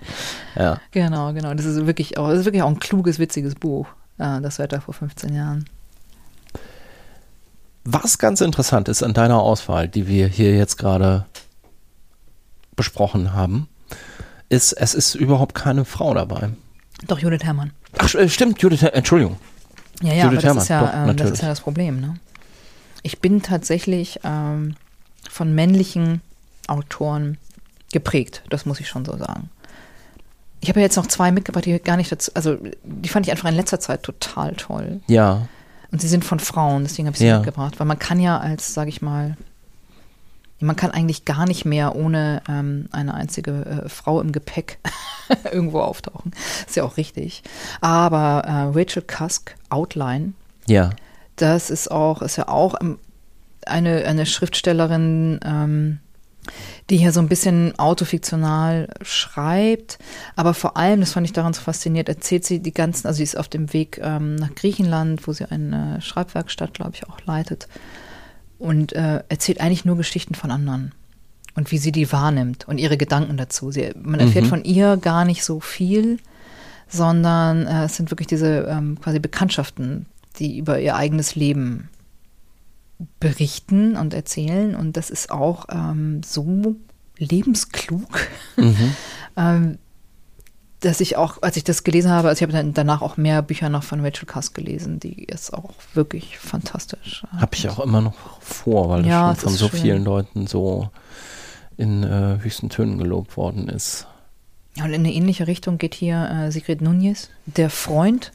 Ja. 0.57 0.81
Genau, 0.91 1.33
genau. 1.33 1.55
Das 1.55 1.65
ist 1.65 1.87
wirklich 1.87 2.19
auch, 2.19 2.31
das 2.31 2.41
ist 2.41 2.45
wirklich 2.45 2.65
auch 2.65 2.71
ein 2.71 2.81
kluges, 2.81 3.21
witziges 3.21 3.55
Buch. 3.55 3.87
Äh, 4.19 4.41
das 4.41 4.59
Wetter 4.59 4.81
vor 4.81 4.95
15 4.95 5.33
Jahren. 5.33 5.67
Was 7.85 8.19
ganz 8.19 8.41
interessant 8.41 8.89
ist 8.89 9.03
an 9.03 9.13
deiner 9.13 9.41
Auswahl, 9.41 9.89
die 9.89 10.09
wir 10.09 10.27
hier 10.27 10.57
jetzt 10.57 10.79
gerade 10.79 11.27
besprochen 12.77 13.35
haben, 13.35 13.69
ist, 14.49 14.73
es 14.73 14.95
ist 14.95 15.15
überhaupt 15.15 15.55
keine 15.55 15.85
Frau 15.85 16.15
dabei. 16.15 16.51
Doch, 17.07 17.19
Judith 17.19 17.45
Herrmann. 17.45 17.73
Ach, 17.99 18.13
äh, 18.15 18.29
stimmt, 18.29 18.61
Judith, 18.63 18.83
Entschuldigung. 18.83 19.37
Ja, 20.03 20.15
ja, 20.15 20.25
Judith 20.25 20.45
aber 20.45 20.55
das, 20.55 20.63
ist 20.65 20.69
ja, 20.69 21.05
Doch, 21.05 21.13
äh, 21.13 21.15
das 21.15 21.31
ist 21.31 21.43
ja 21.43 21.49
das 21.49 21.61
Problem. 21.61 22.01
Ne? 22.01 22.15
Ich 23.03 23.21
bin 23.21 23.43
tatsächlich 23.43 24.21
ähm, 24.25 24.77
von 25.31 25.55
männlichen 25.55 26.23
Autoren 26.67 27.39
geprägt, 27.93 28.43
das 28.49 28.67
muss 28.67 28.81
ich 28.81 28.89
schon 28.89 29.05
so 29.05 29.17
sagen. 29.17 29.51
Ich 30.61 30.71
habe 30.71 30.81
ja 30.81 30.85
jetzt 30.85 30.97
noch 30.97 31.07
zwei 31.07 31.31
mitgebracht, 31.31 31.67
die 31.67 31.79
gar 31.79 31.99
nicht 31.99 32.11
dazu, 32.11 32.33
also 32.35 32.57
die 32.83 33.09
fand 33.09 33.27
ich 33.27 33.33
einfach 33.33 33.49
in 33.49 33.55
letzter 33.55 33.79
Zeit 33.79 34.03
total 34.03 34.55
toll. 34.55 35.01
Ja. 35.07 35.47
Und 35.95 36.01
sie 36.01 36.09
sind 36.09 36.25
von 36.25 36.41
Frauen, 36.41 36.83
deswegen 36.83 37.07
habe 37.07 37.15
ich 37.15 37.21
sie 37.21 37.29
ja. 37.29 37.37
mitgebracht. 37.37 37.79
Weil 37.79 37.87
man 37.87 38.01
kann 38.01 38.19
ja 38.19 38.37
als, 38.37 38.75
sage 38.75 38.89
ich 38.89 39.01
mal, 39.01 39.37
man 40.59 40.75
kann 40.75 40.91
eigentlich 40.91 41.25
gar 41.25 41.47
nicht 41.47 41.65
mehr 41.65 41.95
ohne 41.95 42.43
ähm, 42.49 42.89
eine 42.91 43.15
einzige 43.15 43.85
äh, 43.85 43.89
Frau 43.89 44.21
im 44.21 44.33
Gepäck 44.33 44.81
irgendwo 45.53 45.79
auftauchen. 45.79 46.33
Ist 46.67 46.75
ja 46.75 46.83
auch 46.83 46.97
richtig. 46.97 47.45
Aber 47.81 48.43
äh, 48.45 48.77
Rachel 48.77 49.05
Cusk, 49.07 49.55
Outline. 49.69 50.33
Ja. 50.67 50.91
Das 51.37 51.71
ist 51.71 51.93
auch, 51.93 52.23
ist 52.23 52.39
ja 52.39 52.49
auch 52.49 52.75
eine, 53.65 54.05
eine 54.05 54.27
Schriftstellerin, 54.27 55.39
ähm, 55.45 56.01
die 56.91 56.97
hier 56.97 57.13
so 57.13 57.21
ein 57.21 57.29
bisschen 57.29 57.79
autofiktional 57.79 58.89
schreibt, 59.03 59.99
aber 60.37 60.55
vor 60.55 60.77
allem, 60.77 61.01
das 61.01 61.13
fand 61.13 61.27
ich 61.27 61.33
daran 61.33 61.53
so 61.53 61.63
fasziniert, 61.63 62.09
erzählt 62.09 62.45
sie 62.45 62.61
die 62.61 62.75
ganzen, 62.75 63.07
also 63.07 63.19
sie 63.19 63.23
ist 63.23 63.39
auf 63.39 63.49
dem 63.49 63.73
Weg 63.73 64.01
ähm, 64.03 64.37
nach 64.37 64.55
Griechenland, 64.55 65.27
wo 65.27 65.33
sie 65.33 65.51
eine 65.51 66.01
Schreibwerkstatt, 66.01 66.75
glaube 66.75 66.93
ich, 66.95 67.09
auch 67.09 67.21
leitet 67.25 67.69
und 68.59 68.93
äh, 68.93 69.23
erzählt 69.29 69.61
eigentlich 69.61 69.85
nur 69.85 69.97
Geschichten 69.97 70.35
von 70.35 70.51
anderen 70.51 70.93
und 71.55 71.71
wie 71.71 71.79
sie 71.79 71.93
die 71.93 72.11
wahrnimmt 72.13 72.67
und 72.69 72.79
ihre 72.79 72.97
Gedanken 72.97 73.37
dazu. 73.37 73.71
Sie, 73.71 73.93
man 74.01 74.21
erfährt 74.21 74.47
mhm. 74.47 74.51
von 74.51 74.65
ihr 74.65 74.97
gar 74.97 75.25
nicht 75.25 75.45
so 75.45 75.61
viel, 75.61 76.19
sondern 76.89 77.67
äh, 77.67 77.85
es 77.85 77.97
sind 77.97 78.11
wirklich 78.11 78.29
diese 78.29 78.67
ähm, 78.69 79.01
quasi 79.01 79.19
Bekanntschaften, 79.19 80.07
die 80.39 80.59
über 80.59 80.81
ihr 80.81 80.97
eigenes 80.97 81.35
Leben 81.35 81.89
berichten 83.21 83.97
und 83.97 84.15
erzählen. 84.15 84.75
Und 84.75 84.97
das 84.97 85.11
ist 85.11 85.31
auch 85.31 85.67
ähm, 85.71 86.23
so 86.25 86.77
lebensklug, 87.19 88.29
mhm. 88.57 88.95
ähm, 89.37 89.79
dass 90.81 91.01
ich 91.01 91.17
auch, 91.17 91.41
als 91.43 91.57
ich 91.57 91.65
das 91.65 91.83
gelesen 91.83 92.11
habe, 92.11 92.29
also 92.29 92.39
ich 92.39 92.43
habe 92.43 92.53
dann 92.53 92.75
danach 92.75 93.01
auch 93.01 93.17
mehr 93.17 93.41
Bücher 93.41 93.71
noch 93.71 93.85
von 93.85 94.05
Rachel 94.05 94.27
Cusk 94.27 94.55
gelesen, 94.55 95.01
die 95.01 95.25
ist 95.25 95.55
auch 95.55 95.73
wirklich 95.95 96.39
fantastisch. 96.39 97.25
Habe 97.31 97.55
ich 97.55 97.69
auch 97.71 97.81
immer 97.81 98.03
noch 98.03 98.41
vor, 98.41 98.91
weil 98.91 99.07
ja, 99.07 99.31
das 99.31 99.41
schon 99.41 99.51
von 99.51 99.59
so 99.59 99.69
schön. 99.69 99.81
vielen 99.81 100.05
Leuten 100.05 100.47
so 100.47 100.91
in 101.77 102.03
äh, 102.03 102.39
höchsten 102.43 102.69
Tönen 102.69 102.99
gelobt 102.99 103.37
worden 103.37 103.69
ist. 103.69 104.07
Ja, 104.77 104.85
und 104.85 104.93
in 104.93 105.01
eine 105.01 105.13
ähnliche 105.13 105.47
Richtung 105.47 105.79
geht 105.79 105.95
hier 105.95 106.29
äh, 106.31 106.53
Sigrid 106.53 106.83
Nunez, 106.83 107.31
der 107.47 107.71
Freund 107.71 108.33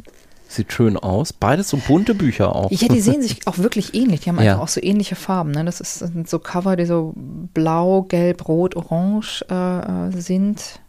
Sieht 0.52 0.74
schön 0.74 0.98
aus. 0.98 1.32
Beides 1.32 1.70
so 1.70 1.78
bunte 1.78 2.16
Bücher 2.16 2.56
auch. 2.56 2.72
Ja, 2.72 2.88
die 2.88 3.02
sehen 3.02 3.22
sich 3.22 3.46
auch 3.46 3.60
wirklich 3.60 3.94
ähnlich. 3.94 4.22
Die 4.22 4.30
haben 4.30 4.42
ja. 4.42 4.54
einfach 4.54 4.64
auch 4.64 4.68
so 4.68 4.82
ähnliche 4.82 5.16
Farben. 5.16 5.52
Ne? 5.52 5.64
Das, 5.64 5.80
ist, 5.80 6.00
sind 6.00 6.28
so 6.28 6.40
Cover, 6.40 6.76
die 6.76 6.86
so 6.86 7.14
blau, 7.16 8.02
gelb, 8.02 8.48
rot, 8.48 8.76
orange 8.76 9.46
äh, 9.48 10.08
äh, 10.08 10.12
sind. 10.20 10.80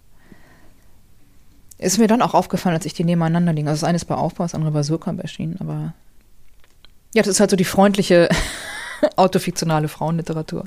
Ist 1.77 1.99
mir 1.99 2.07
dann 2.07 2.23
auch 2.23 2.33
aufgefallen, 2.33 2.75
als 2.75 2.87
ich 2.87 2.95
die 2.95 3.05
nebeneinander 3.05 3.53
liegen. 3.53 3.69
Also 3.69 3.83
das 3.83 3.89
eine 3.89 3.97
ist 3.97 4.07
bei 4.07 4.15
Aufbau, 4.15 4.45
das 4.45 4.55
andere 4.55 4.71
bei 4.71 4.83
Surkamp 4.83 5.21
erschienen. 5.21 5.59
Aber 5.61 5.93
ja, 7.13 7.23
das 7.23 7.29
ist 7.29 7.41
halt 7.41 7.51
so 7.51 7.57
die 7.57 7.65
freundliche, 7.65 8.31
autofiktionale 9.17 9.89
Frauenliteratur. 9.89 10.65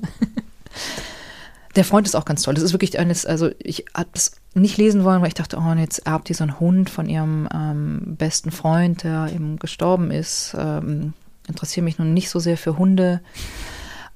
Der 1.75 1.83
Freund 1.83 2.07
ist 2.07 2.15
auch 2.15 2.25
ganz 2.25 2.43
toll. 2.43 2.53
Das 2.53 2.63
ist 2.63 2.73
wirklich 2.73 2.99
eines, 2.99 3.25
also 3.25 3.49
ich 3.59 3.85
habe 3.95 4.09
es 4.13 4.33
nicht 4.53 4.77
lesen 4.77 5.03
wollen, 5.03 5.21
weil 5.21 5.29
ich 5.29 5.33
dachte, 5.33 5.57
oh, 5.57 5.73
jetzt 5.73 6.05
erbt 6.05 6.29
die 6.29 6.33
so 6.33 6.43
einen 6.43 6.59
Hund 6.59 6.89
von 6.89 7.09
ihrem 7.09 7.49
ähm, 7.53 8.15
besten 8.17 8.51
Freund, 8.51 9.03
der 9.03 9.29
eben 9.33 9.57
gestorben 9.57 10.11
ist. 10.11 10.55
Ähm, 10.57 11.13
interessiere 11.47 11.83
mich 11.83 11.97
nun 11.97 12.13
nicht 12.13 12.29
so 12.29 12.39
sehr 12.39 12.57
für 12.57 12.77
Hunde, 12.77 13.21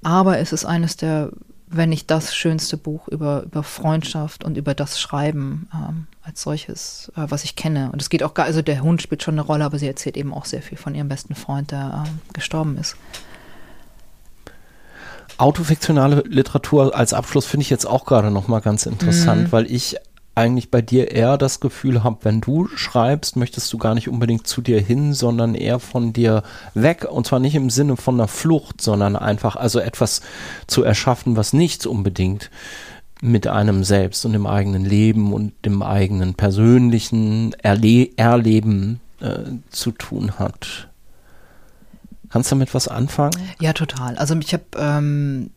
aber 0.04 0.38
es 0.38 0.54
ist 0.54 0.66
eines 0.66 0.98
der, 0.98 1.32
wenn 1.68 1.90
nicht 1.90 2.10
das 2.12 2.36
schönste 2.36 2.78
Buch 2.78 3.08
über, 3.08 3.44
über 3.44 3.64
Freundschaft 3.64 4.44
und 4.44 4.58
über 4.58 4.74
das 4.74 5.00
Schreiben 5.00 5.68
ähm, 5.74 6.08
als 6.22 6.42
solches, 6.42 7.12
äh, 7.16 7.26
was 7.28 7.44
ich 7.44 7.56
kenne. 7.56 7.90
Und 7.92 8.02
es 8.02 8.10
geht 8.10 8.24
auch 8.24 8.34
gar, 8.34 8.46
also 8.46 8.62
der 8.62 8.82
Hund 8.82 9.02
spielt 9.02 9.24
schon 9.24 9.34
eine 9.34 9.42
Rolle, 9.42 9.66
aber 9.66 9.80
sie 9.80 9.88
erzählt 9.88 10.16
eben 10.16 10.34
auch 10.34 10.46
sehr 10.46 10.62
viel 10.62 10.78
von 10.78 10.94
ihrem 10.94 11.10
besten 11.10 11.36
Freund, 11.36 11.72
der 11.72 12.06
ähm, 12.06 12.20
gestorben 12.34 12.78
ist. 12.78 12.96
Autofiktionale 15.38 16.24
Literatur 16.28 16.96
als 16.96 17.14
Abschluss 17.14 17.46
finde 17.46 17.62
ich 17.64 17.70
jetzt 17.70 17.86
auch 17.86 18.06
gerade 18.06 18.32
nochmal 18.32 18.62
ganz 18.62 18.86
interessant, 18.86 19.44
mhm. 19.44 19.52
weil 19.52 19.72
ich 19.72 19.98
eigentlich 20.38 20.70
bei 20.70 20.84
dir 20.84 21.12
eher 21.12 21.38
das 21.38 21.60
Gefühl 21.60 22.04
habe, 22.04 22.20
wenn 22.22 22.42
du 22.42 22.68
schreibst, 22.68 23.36
möchtest 23.36 23.74
du 23.74 23.80
gar 23.80 23.96
nicht 23.96 24.08
unbedingt 24.08 24.46
zu 24.46 24.62
dir 24.62 24.80
hin, 24.80 25.14
sondern 25.14 25.56
eher 25.56 25.80
von 25.80 26.14
dir 26.14 26.44
weg. 26.76 27.08
Und 27.10 27.26
zwar 27.26 27.40
nicht 27.40 27.56
im 27.56 27.72
Sinne 27.72 27.98
von 27.98 28.16
einer 28.16 28.28
Flucht, 28.28 28.80
sondern 28.80 29.16
einfach 29.16 29.56
also 29.56 29.80
etwas 29.80 30.22
zu 30.68 30.84
erschaffen, 30.84 31.38
was 31.38 31.54
nichts 31.54 31.88
unbedingt 31.88 32.52
mit 33.20 33.48
einem 33.48 33.84
selbst 33.84 34.26
und 34.26 34.34
dem 34.34 34.46
eigenen 34.46 34.86
Leben 34.86 35.34
und 35.34 35.54
dem 35.66 35.82
eigenen 35.82 36.36
persönlichen 36.36 37.54
Erle 37.54 38.10
Erleben 38.16 39.00
äh, 39.20 39.40
zu 39.72 39.92
tun 39.92 40.34
hat. 40.38 40.87
Kannst 42.30 42.52
du 42.52 42.56
damit 42.56 42.74
was 42.74 42.88
anfangen? 42.88 43.36
Ja, 43.60 43.74
total. 43.74 44.18
Also 44.18 44.36
ich 44.36 44.54
habe 44.54 44.66
ähm, 44.78 45.52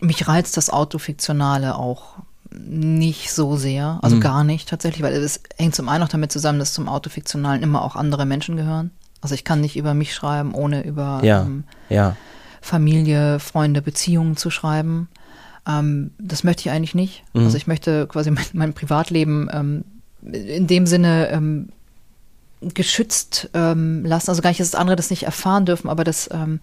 mich 0.00 0.28
reizt 0.28 0.56
das 0.56 0.70
Autofiktionale 0.70 1.76
auch 1.76 2.18
nicht 2.56 3.32
so 3.32 3.56
sehr, 3.56 3.98
also 4.02 4.16
mhm. 4.16 4.20
gar 4.20 4.44
nicht 4.44 4.68
tatsächlich, 4.68 5.02
weil 5.02 5.12
es 5.14 5.40
hängt 5.56 5.74
zum 5.74 5.88
einen 5.88 6.04
auch 6.04 6.08
damit 6.08 6.30
zusammen, 6.30 6.58
dass 6.58 6.72
zum 6.72 6.88
Autofiktionalen 6.88 7.62
immer 7.62 7.82
auch 7.82 7.96
andere 7.96 8.26
Menschen 8.26 8.56
gehören. 8.56 8.92
Also 9.20 9.34
ich 9.34 9.44
kann 9.44 9.60
nicht 9.60 9.76
über 9.76 9.94
mich 9.94 10.14
schreiben, 10.14 10.54
ohne 10.54 10.84
über 10.84 11.20
ja, 11.24 11.42
ähm, 11.42 11.64
ja. 11.88 12.16
Familie, 12.60 13.40
Freunde, 13.40 13.82
Beziehungen 13.82 14.36
zu 14.36 14.50
schreiben. 14.50 15.08
Ähm, 15.66 16.12
das 16.18 16.44
möchte 16.44 16.60
ich 16.60 16.70
eigentlich 16.70 16.94
nicht. 16.94 17.24
Mhm. 17.32 17.44
Also 17.44 17.56
ich 17.56 17.66
möchte 17.66 18.06
quasi 18.06 18.30
mein, 18.30 18.44
mein 18.52 18.74
Privatleben 18.74 19.48
ähm, 19.52 19.84
in 20.22 20.66
dem 20.66 20.86
Sinne 20.86 21.28
ähm, 21.30 21.70
geschützt 22.72 23.50
ähm, 23.54 24.04
lassen. 24.04 24.30
Also 24.30 24.42
gar 24.42 24.50
nicht, 24.50 24.60
dass 24.60 24.70
das 24.70 24.80
andere 24.80 24.96
das 24.96 25.10
nicht 25.10 25.24
erfahren 25.24 25.66
dürfen, 25.66 25.88
aber 25.88 26.04
das 26.04 26.28
ähm, 26.32 26.60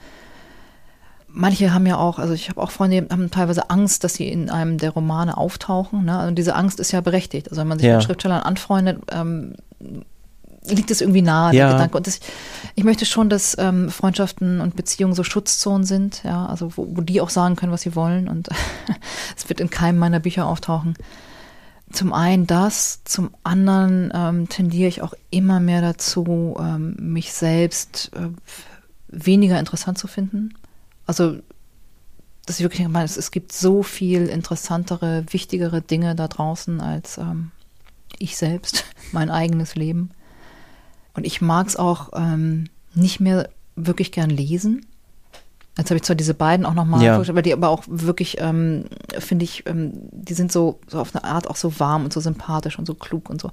manche 1.27 1.73
haben 1.73 1.85
ja 1.85 1.97
auch, 1.97 2.19
also 2.19 2.33
ich 2.33 2.49
habe 2.49 2.61
auch 2.61 2.71
Freunde, 2.71 3.01
die 3.01 3.09
haben 3.09 3.31
teilweise 3.31 3.69
Angst, 3.69 4.03
dass 4.03 4.15
sie 4.15 4.27
in 4.27 4.49
einem 4.49 4.77
der 4.77 4.91
Romane 4.91 5.37
auftauchen. 5.37 6.05
Ne? 6.05 6.27
Und 6.27 6.35
diese 6.35 6.55
Angst 6.55 6.79
ist 6.79 6.91
ja 6.91 7.01
berechtigt. 7.01 7.49
Also 7.49 7.61
wenn 7.61 7.67
man 7.67 7.79
sich 7.79 7.87
ja. 7.87 7.95
mit 7.95 8.03
Schriftstellern 8.03 8.41
anfreundet, 8.41 9.01
ähm, 9.11 9.55
liegt 10.67 10.91
es 10.91 11.01
irgendwie 11.01 11.21
nahe, 11.21 11.55
ja. 11.55 11.65
der 11.65 11.73
Gedanke. 11.73 11.97
Und 11.97 12.07
das, 12.07 12.19
ich 12.75 12.83
möchte 12.83 13.05
schon, 13.05 13.29
dass 13.29 13.57
ähm, 13.57 13.89
Freundschaften 13.89 14.61
und 14.61 14.75
Beziehungen 14.75 15.15
so 15.15 15.23
Schutzzonen 15.23 15.85
sind, 15.85 16.23
ja, 16.23 16.45
also 16.45 16.71
wo, 16.75 16.87
wo 16.89 17.01
die 17.01 17.21
auch 17.21 17.29
sagen 17.29 17.55
können, 17.55 17.71
was 17.71 17.81
sie 17.81 17.95
wollen. 17.95 18.27
Und 18.27 18.49
es 19.37 19.49
wird 19.49 19.59
in 19.59 19.69
keinem 19.69 19.97
meiner 19.97 20.19
Bücher 20.19 20.45
auftauchen 20.45 20.95
zum 21.91 22.13
einen 22.13 22.47
das, 22.47 23.03
zum 23.05 23.31
anderen 23.43 24.11
ähm, 24.13 24.49
tendiere 24.49 24.87
ich 24.87 25.01
auch 25.01 25.13
immer 25.29 25.59
mehr 25.59 25.81
dazu, 25.81 26.55
ähm, 26.59 26.95
mich 26.99 27.33
selbst 27.33 28.11
äh, 28.15 28.29
weniger 29.07 29.59
interessant 29.59 29.97
zu 29.97 30.07
finden. 30.07 30.53
Also, 31.05 31.39
dass 32.45 32.59
ich 32.59 32.63
wirklich 32.63 32.87
meine, 32.87 33.05
es, 33.05 33.17
es 33.17 33.31
gibt 33.31 33.51
so 33.51 33.83
viel 33.83 34.27
interessantere, 34.27 35.25
wichtigere 35.29 35.81
Dinge 35.81 36.15
da 36.15 36.27
draußen 36.27 36.81
als 36.81 37.17
ähm, 37.17 37.51
ich 38.19 38.37
selbst, 38.37 38.85
mein 39.11 39.29
eigenes 39.29 39.75
Leben. 39.75 40.11
Und 41.13 41.25
ich 41.25 41.41
mag 41.41 41.67
es 41.67 41.75
auch 41.75 42.09
ähm, 42.13 42.65
nicht 42.93 43.19
mehr 43.19 43.49
wirklich 43.75 44.11
gern 44.11 44.29
lesen. 44.29 44.85
Jetzt 45.77 45.89
habe 45.89 45.97
ich 45.97 46.03
zwar 46.03 46.15
diese 46.17 46.33
beiden 46.33 46.65
auch 46.65 46.73
nochmal 46.73 47.01
Ja. 47.01 47.17
aber 47.17 47.41
die 47.41 47.53
aber 47.53 47.69
auch 47.69 47.83
wirklich, 47.87 48.37
ähm, 48.41 48.85
finde 49.19 49.45
ich, 49.45 49.65
ähm, 49.67 49.93
die 50.11 50.33
sind 50.33 50.51
so, 50.51 50.79
so 50.87 50.99
auf 50.99 51.15
eine 51.15 51.23
Art 51.23 51.49
auch 51.49 51.55
so 51.55 51.79
warm 51.79 52.03
und 52.03 52.11
so 52.13 52.19
sympathisch 52.19 52.77
und 52.77 52.85
so 52.85 52.93
klug 52.93 53.29
und 53.29 53.39
so. 53.39 53.51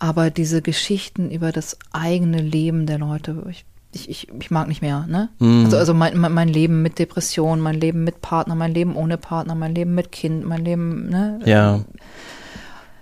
Aber 0.00 0.30
diese 0.30 0.62
Geschichten 0.62 1.30
über 1.30 1.52
das 1.52 1.76
eigene 1.92 2.40
Leben 2.40 2.86
der 2.86 2.98
Leute, 2.98 3.44
ich, 3.50 3.64
ich, 3.92 4.08
ich, 4.10 4.28
ich 4.40 4.50
mag 4.50 4.66
nicht 4.68 4.82
mehr, 4.82 5.06
ne? 5.06 5.28
Mhm. 5.38 5.64
Also, 5.66 5.76
also 5.76 5.94
mein, 5.94 6.18
mein 6.18 6.32
mein 6.34 6.48
Leben 6.48 6.82
mit 6.82 6.98
Depression, 6.98 7.60
mein 7.60 7.76
Leben 7.80 8.02
mit 8.04 8.20
Partner, 8.20 8.54
mein 8.56 8.74
Leben 8.74 8.96
ohne 8.96 9.16
Partner, 9.16 9.54
mein 9.54 9.74
Leben 9.74 9.94
mit 9.94 10.10
Kind, 10.12 10.44
mein 10.44 10.64
Leben, 10.64 11.08
ne? 11.08 11.40
Ja. 11.44 11.80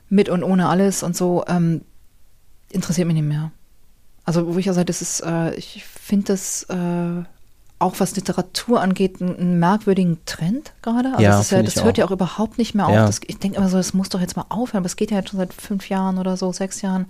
mit 0.08 0.28
und 0.28 0.42
ohne 0.42 0.68
alles 0.68 1.02
und 1.02 1.16
so, 1.16 1.42
ähm, 1.48 1.80
interessiert 2.70 3.06
mich 3.06 3.16
nicht 3.16 3.26
mehr. 3.26 3.50
Also, 4.24 4.54
wo 4.54 4.58
ich 4.58 4.66
ja 4.66 4.72
sage, 4.74 4.86
das 4.86 5.02
ist, 5.02 5.20
äh, 5.20 5.54
ich 5.54 5.84
finde 5.84 6.26
das 6.26 6.64
äh, 6.64 7.24
auch 7.78 8.00
was 8.00 8.16
Literatur 8.16 8.80
angeht, 8.80 9.20
einen, 9.20 9.58
merkwürdigen 9.58 10.18
Trend 10.24 10.72
gerade. 10.82 11.10
Also 11.10 11.22
Ja, 11.22 11.30
das, 11.32 11.40
ist 11.42 11.50
ja, 11.50 11.62
das 11.62 11.76
hört 11.84 11.94
auch. 11.94 11.98
ja 11.98 12.04
auch 12.06 12.10
überhaupt 12.10 12.56
nicht 12.58 12.74
mehr 12.74 12.86
auf. 12.86 12.94
Ja. 12.94 13.06
Das, 13.06 13.20
ich 13.26 13.38
denke 13.38 13.58
immer 13.58 13.68
so, 13.68 13.76
das 13.76 13.92
muss 13.92 14.08
doch 14.08 14.20
jetzt 14.20 14.36
mal 14.36 14.46
aufhören, 14.48 14.78
aber 14.78 14.86
es 14.86 14.96
geht 14.96 15.10
ja 15.10 15.18
jetzt 15.18 15.30
schon 15.30 15.38
seit 15.38 15.52
fünf 15.52 15.88
Jahren 15.90 16.18
oder 16.18 16.36
so, 16.36 16.52
sechs 16.52 16.80
Jahren. 16.80 17.06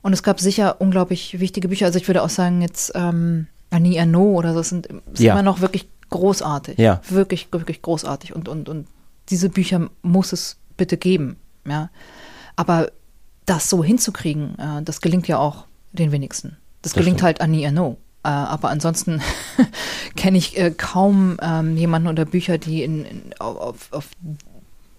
Und 0.00 0.12
es 0.14 0.22
gab 0.22 0.40
sicher 0.40 0.80
unglaublich 0.80 1.38
wichtige 1.38 1.68
Bücher. 1.68 1.86
Also 1.86 1.98
ich 1.98 2.08
würde 2.08 2.22
auch 2.22 2.30
sagen, 2.30 2.62
jetzt 2.62 2.92
ähm, 2.94 3.46
Annie 3.70 3.96
Ernaux 3.98 4.38
oder 4.38 4.52
so, 4.52 4.58
das 4.60 4.68
sind, 4.70 4.86
sind 4.86 5.18
Ja. 5.20 5.34
immer 5.34 5.42
noch 5.42 5.60
wirklich 5.60 5.86
großartig. 6.10 6.78
Ja. 6.78 7.00
Wirklich, 7.08 7.48
wirklich 7.52 7.82
großartig. 7.82 8.34
Und, 8.34 8.48
und, 8.48 8.68
und 8.68 8.86
diese 9.28 9.48
Bücher 9.48 9.88
muss 10.02 10.32
es 10.32 10.56
bitte 10.76 10.96
geben. 10.96 11.36
Ja. 11.68 11.90
Aber 12.56 12.90
das 13.46 13.68
so 13.68 13.84
hinzukriegen, 13.84 14.58
äh, 14.58 14.82
das 14.82 15.00
gelingt 15.02 15.28
ja 15.28 15.38
auch 15.38 15.66
den 15.92 16.10
wenigsten. 16.10 16.56
Das, 16.80 16.92
Das 16.92 16.94
gelingt 16.94 17.18
stimmt. 17.18 17.24
halt 17.26 17.40
Annie 17.42 17.64
Ernaux. 17.64 17.96
Äh, 18.24 18.28
aber 18.28 18.70
ansonsten 18.70 19.20
kenne 20.16 20.38
ich 20.38 20.58
äh, 20.58 20.70
kaum 20.70 21.38
ähm, 21.42 21.76
jemanden 21.76 22.08
oder 22.08 22.24
Bücher, 22.24 22.58
die 22.58 22.82
in, 22.82 23.04
in, 23.04 23.22
auf, 23.38 23.92
auf 23.92 24.08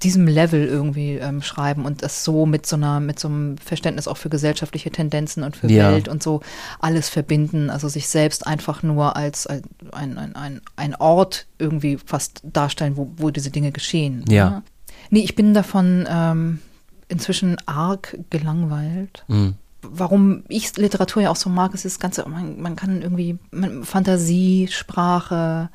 diesem 0.04 0.28
Level 0.28 0.66
irgendwie 0.66 1.14
ähm, 1.16 1.42
schreiben 1.42 1.86
und 1.86 2.04
das 2.04 2.26
so 2.26 2.46
mit 2.46 2.66
so 2.66 2.76
einer, 2.76 3.00
mit 3.00 3.20
so 3.20 3.30
einem 3.30 3.58
Verständnis 3.58 4.08
auch 4.08 4.18
für 4.18 4.30
gesellschaftliche 4.30 4.92
Tendenzen 4.92 5.44
und 5.44 5.56
für 5.56 5.70
Ja. 5.72 5.92
Welt 5.92 6.10
und 6.10 6.22
so 6.22 6.42
alles 6.80 7.08
verbinden, 7.10 7.70
also 7.70 7.88
sich 7.88 8.08
selbst 8.10 8.46
einfach 8.46 8.84
nur 8.84 9.16
als 9.16 9.48
ein, 9.48 9.62
ein, 9.94 10.18
ein, 10.18 10.36
ein, 10.36 10.62
ein 10.76 10.96
Ort 10.96 11.46
irgendwie 11.58 11.98
fast 11.98 12.42
darstellen, 12.44 12.98
wo, 12.98 13.12
wo 13.16 13.30
diese 13.30 13.50
Dinge 13.52 13.72
geschehen. 13.72 14.26
Ja. 14.28 14.50
ne? 14.50 14.64
Nee, 15.10 15.22
ich 15.22 15.36
bin 15.36 15.54
davon 15.54 16.06
ähm, 16.10 16.60
inzwischen 17.08 17.58
arg 17.66 18.18
gelangweilt 18.30 19.24
Mhm. 19.28 19.56
Warum 19.84 20.44
ich 20.48 20.76
Literatur 20.78 21.24
ja 21.24 21.30
auch 21.30 21.36
so 21.36 21.50
mag, 21.50 21.74
ist 21.74 21.86
das 21.86 22.00
Ganze, 22.00 22.28
man, 22.28 22.62
man 22.62 22.76
kann 22.76 23.02
irgendwie 23.02 23.38
Fantasie, 23.84 24.68
Sprache 24.72 25.70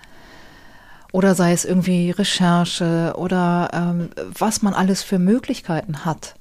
oder 1.13 1.35
sei 1.35 1.53
es 1.53 1.65
irgendwie 1.65 2.11
Recherche 2.11 3.15
oder 3.17 3.71
ähm, 3.73 4.11
was 4.39 4.63
man 4.63 4.75
alles 4.75 5.03
für 5.03 5.19
Möglichkeiten 5.19 6.05
hat. 6.05 6.35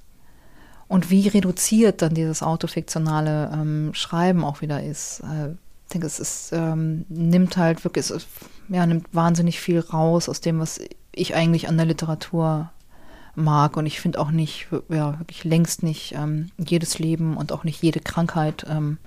Und 0.87 1.09
wie 1.09 1.27
reduziert 1.27 2.01
dann 2.01 2.13
dieses 2.13 2.41
autofiktionale 2.41 3.51
ähm, 3.53 3.89
Schreiben 3.93 4.45
auch 4.45 4.61
wieder 4.61 4.81
ist. 4.81 5.21
Äh, 5.21 5.51
ich 5.87 5.93
denke, 5.93 6.07
es 6.07 6.19
ist, 6.19 6.51
ähm, 6.53 7.05
nimmt 7.09 7.57
halt 7.57 7.83
wirklich, 7.83 8.09
es 8.09 8.27
ja, 8.69 8.85
nimmt 8.85 9.07
wahnsinnig 9.13 9.59
viel 9.59 9.79
raus 9.79 10.27
aus 10.29 10.41
dem, 10.41 10.59
was 10.59 10.79
ich 11.13 11.35
eigentlich 11.35 11.67
an 11.67 11.77
der 11.77 11.85
Literatur 11.85 12.71
mag. 13.37 13.77
Und 13.77 13.85
ich 13.85 14.01
finde 14.01 14.19
auch 14.19 14.31
nicht, 14.31 14.67
ja, 14.89 15.17
wirklich 15.19 15.43
längst 15.43 15.83
nicht 15.83 16.13
ähm, 16.13 16.51
jedes 16.57 16.99
Leben 16.99 17.37
und 17.37 17.51
auch 17.51 17.63
nicht 17.63 17.81
jede 17.81 17.99
Krankheit 17.99 18.65
ähm, 18.69 18.97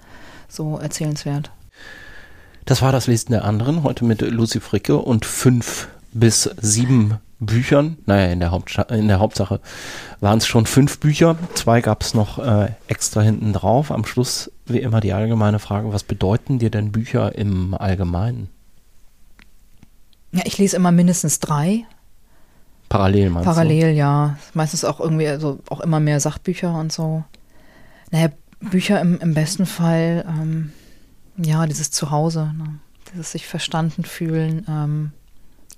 so 0.49 0.79
erzählenswert. 0.79 1.51
Das 2.65 2.83
war 2.83 2.93
das 2.93 3.07
Lesen 3.07 3.33
der 3.33 3.45
anderen, 3.45 3.83
heute 3.83 4.05
mit 4.05 4.21
Lucy 4.21 4.61
Fricke 4.61 4.97
und 4.99 5.25
fünf 5.25 5.89
bis 6.13 6.51
sieben 6.61 7.19
Büchern. 7.41 7.97
Naja, 8.07 8.31
in 8.33 8.41
der, 8.41 8.51
Hauptsta 8.51 8.83
in 8.83 9.09
der 9.09 9.19
Hauptsache 9.19 9.61
waren 10.21 10.39
es 10.39 10.47
schon 10.47 10.67
fünf 10.67 11.01
Bücher. 11.01 11.37
Zwei 11.55 11.81
gab 11.81 12.03
es 12.03 12.15
noch 12.15 12.39
äh, 12.39 12.73
extra 12.87 13.23
hinten 13.23 13.53
drauf. 13.53 13.91
Am 13.91 14.05
Schluss, 14.05 14.53
wie 14.67 14.81
immer, 14.81 15.01
die 15.01 15.13
allgemeine 15.13 15.59
Frage, 15.59 15.93
was 15.93 16.05
bedeuten 16.05 16.59
dir 16.59 16.71
denn 16.71 16.93
Bücher 16.93 17.35
im 17.35 17.75
Allgemeinen? 17.75 18.49
Ja, 20.33 20.43
ich 20.45 20.59
lese 20.59 20.77
immer 20.77 20.93
mindestens 20.93 21.41
drei. 21.41 21.87
Parallel 22.91 23.31
meinst 23.31 23.47
Parallel, 23.47 23.95
ja. 23.95 24.37
Meistens 24.53 24.85
auch 24.85 24.99
irgendwie, 25.01 25.29
also 25.29 25.61
auch 25.71 25.81
immer 25.81 26.01
mehr 26.01 26.19
Sachbücher 26.19 26.75
und 26.75 26.93
so. 26.93 27.23
Naja, 28.11 28.31
Bücher 28.59 29.01
im, 29.01 29.19
im 29.21 29.33
besten 29.33 29.65
Fall, 29.65 30.25
ähm, 30.29 30.73
ja, 31.37 31.65
dieses 31.67 31.93
Zuhause, 31.93 32.53
ne? 32.59 32.81
dieses 33.13 33.31
sich 33.31 33.47
verstanden 33.47 34.03
fühlen 34.03 34.67
ähm, 34.69 35.13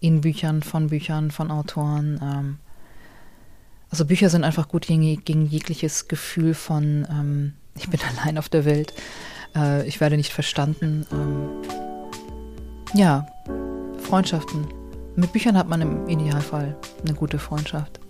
in 0.01 0.23
Büchern, 0.23 0.63
von 0.63 0.89
Büchern, 0.89 1.31
von 1.31 1.51
Autoren. 1.51 2.19
Ähm. 2.23 2.59
Also 3.91 4.07
Bücher 4.07 4.31
sind 4.31 4.43
einfach 4.43 4.69
gut 4.69 4.87
gegen, 4.87 5.23
gegen 5.23 5.47
jegliches 5.47 6.09
Gefühl 6.09 6.55
von, 6.55 7.07
ähm, 7.11 7.53
ich 7.77 7.91
bin 7.91 8.01
allein 8.17 8.39
auf 8.39 8.49
der 8.49 8.65
Welt, 8.65 8.95
äh, 9.55 9.87
ich 9.87 10.01
werde 10.01 10.17
nicht 10.17 10.33
verstanden. 10.33 11.07
Ähm. 11.13 11.51
Ja, 12.95 13.27
Freundschaften. 13.99 14.82
Mit 15.15 15.31
Büchern 15.31 15.59
hat 15.59 15.69
man 15.69 15.83
im 15.83 16.09
Idealfall 16.09 16.75
eine 17.05 17.15
gute 17.15 17.39
Freundschaft. 17.39 18.01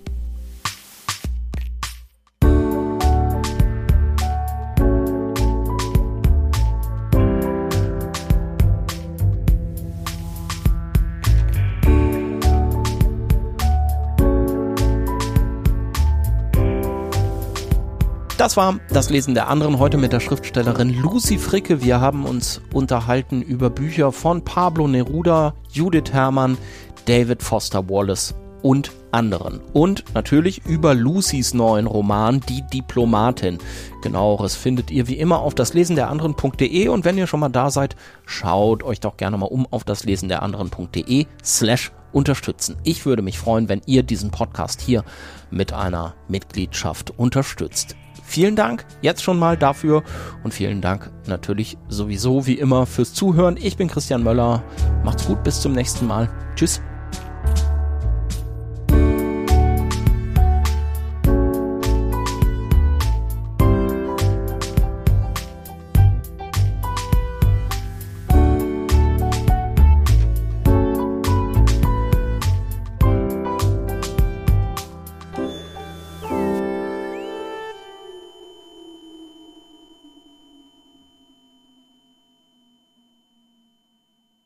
Das 18.43 18.57
war 18.57 18.81
das 18.91 19.09
Lesen 19.09 19.35
der 19.35 19.49
anderen 19.49 19.79
heute 19.79 19.99
mit 19.99 20.13
der 20.13 20.19
Schriftstellerin 20.19 20.93
Lucy 21.01 21.39
Fricke. 21.39 21.81
Wir 21.81 22.01
haben 22.01 22.25
uns 22.25 22.61
unterhalten 22.73 23.41
über 23.41 23.71
Bücher 23.71 24.11
von 24.11 24.43
Pablo 24.43 24.89
Neruda, 24.89 25.55
Judith 25.71 26.13
Herrmann, 26.13 26.59
David 27.07 27.43
Foster 27.43 27.89
Wallace 27.89 28.35
und 28.63 28.93
anderen. 29.11 29.61
Und 29.73 30.05
natürlich 30.15 30.65
über 30.67 30.95
Lucys 30.95 31.55
neuen 31.55 31.87
Roman 31.87 32.41
Die 32.41 32.63
Diplomatin. 32.73 33.59
Genaueres 34.03 34.57
findet 34.57 34.91
ihr 34.91 35.09
wie 35.09 35.19
immer 35.19 35.41
auf 35.41 35.55
daslesenderanderen.de 35.55 36.89
und 36.89 37.05
wenn 37.05 37.19
ihr 37.19 37.27
schon 37.27 37.41
mal 37.41 37.49
da 37.49 37.71
seid, 37.71 37.97
schaut 38.25 38.83
euch 38.83 39.01
doch 39.01 39.17
gerne 39.17 39.37
mal 39.37 39.47
um 39.47 39.67
auf 39.71 39.85
daslesenderanderen.de 39.85 41.27
slash 41.45 41.93
unterstützen. 42.13 42.77
Ich 42.85 43.07
würde 43.07 43.23
mich 43.23 43.39
freuen, 43.39 43.69
wenn 43.69 43.83
ihr 43.87 44.03
diesen 44.03 44.31
Podcast 44.31 44.81
hier 44.81 45.05
mit 45.51 45.73
einer 45.73 46.15
Mitgliedschaft 46.29 47.11
unterstützt. 47.19 47.97
Vielen 48.25 48.57
Dank 48.57 48.87
jetzt 49.03 49.23
schon 49.23 49.39
mal 49.39 49.57
dafür 49.59 50.05
und 50.43 50.55
vielen 50.55 50.81
Dank 50.81 51.11
natürlich 51.27 51.77
sowieso 51.89 52.47
wie 52.47 52.55
immer 52.55 52.87
fürs 52.87 53.13
Zuhören. 53.13 53.59
Ich 53.61 53.77
bin 53.77 53.89
Christian 53.89 54.23
Möller. 54.23 54.63
Macht's 55.05 55.27
gut, 55.27 55.43
bis 55.43 55.61
zum 55.61 55.73
nächsten 55.73 56.07
Mal. 56.07 56.31
Tschüss. 56.55 56.81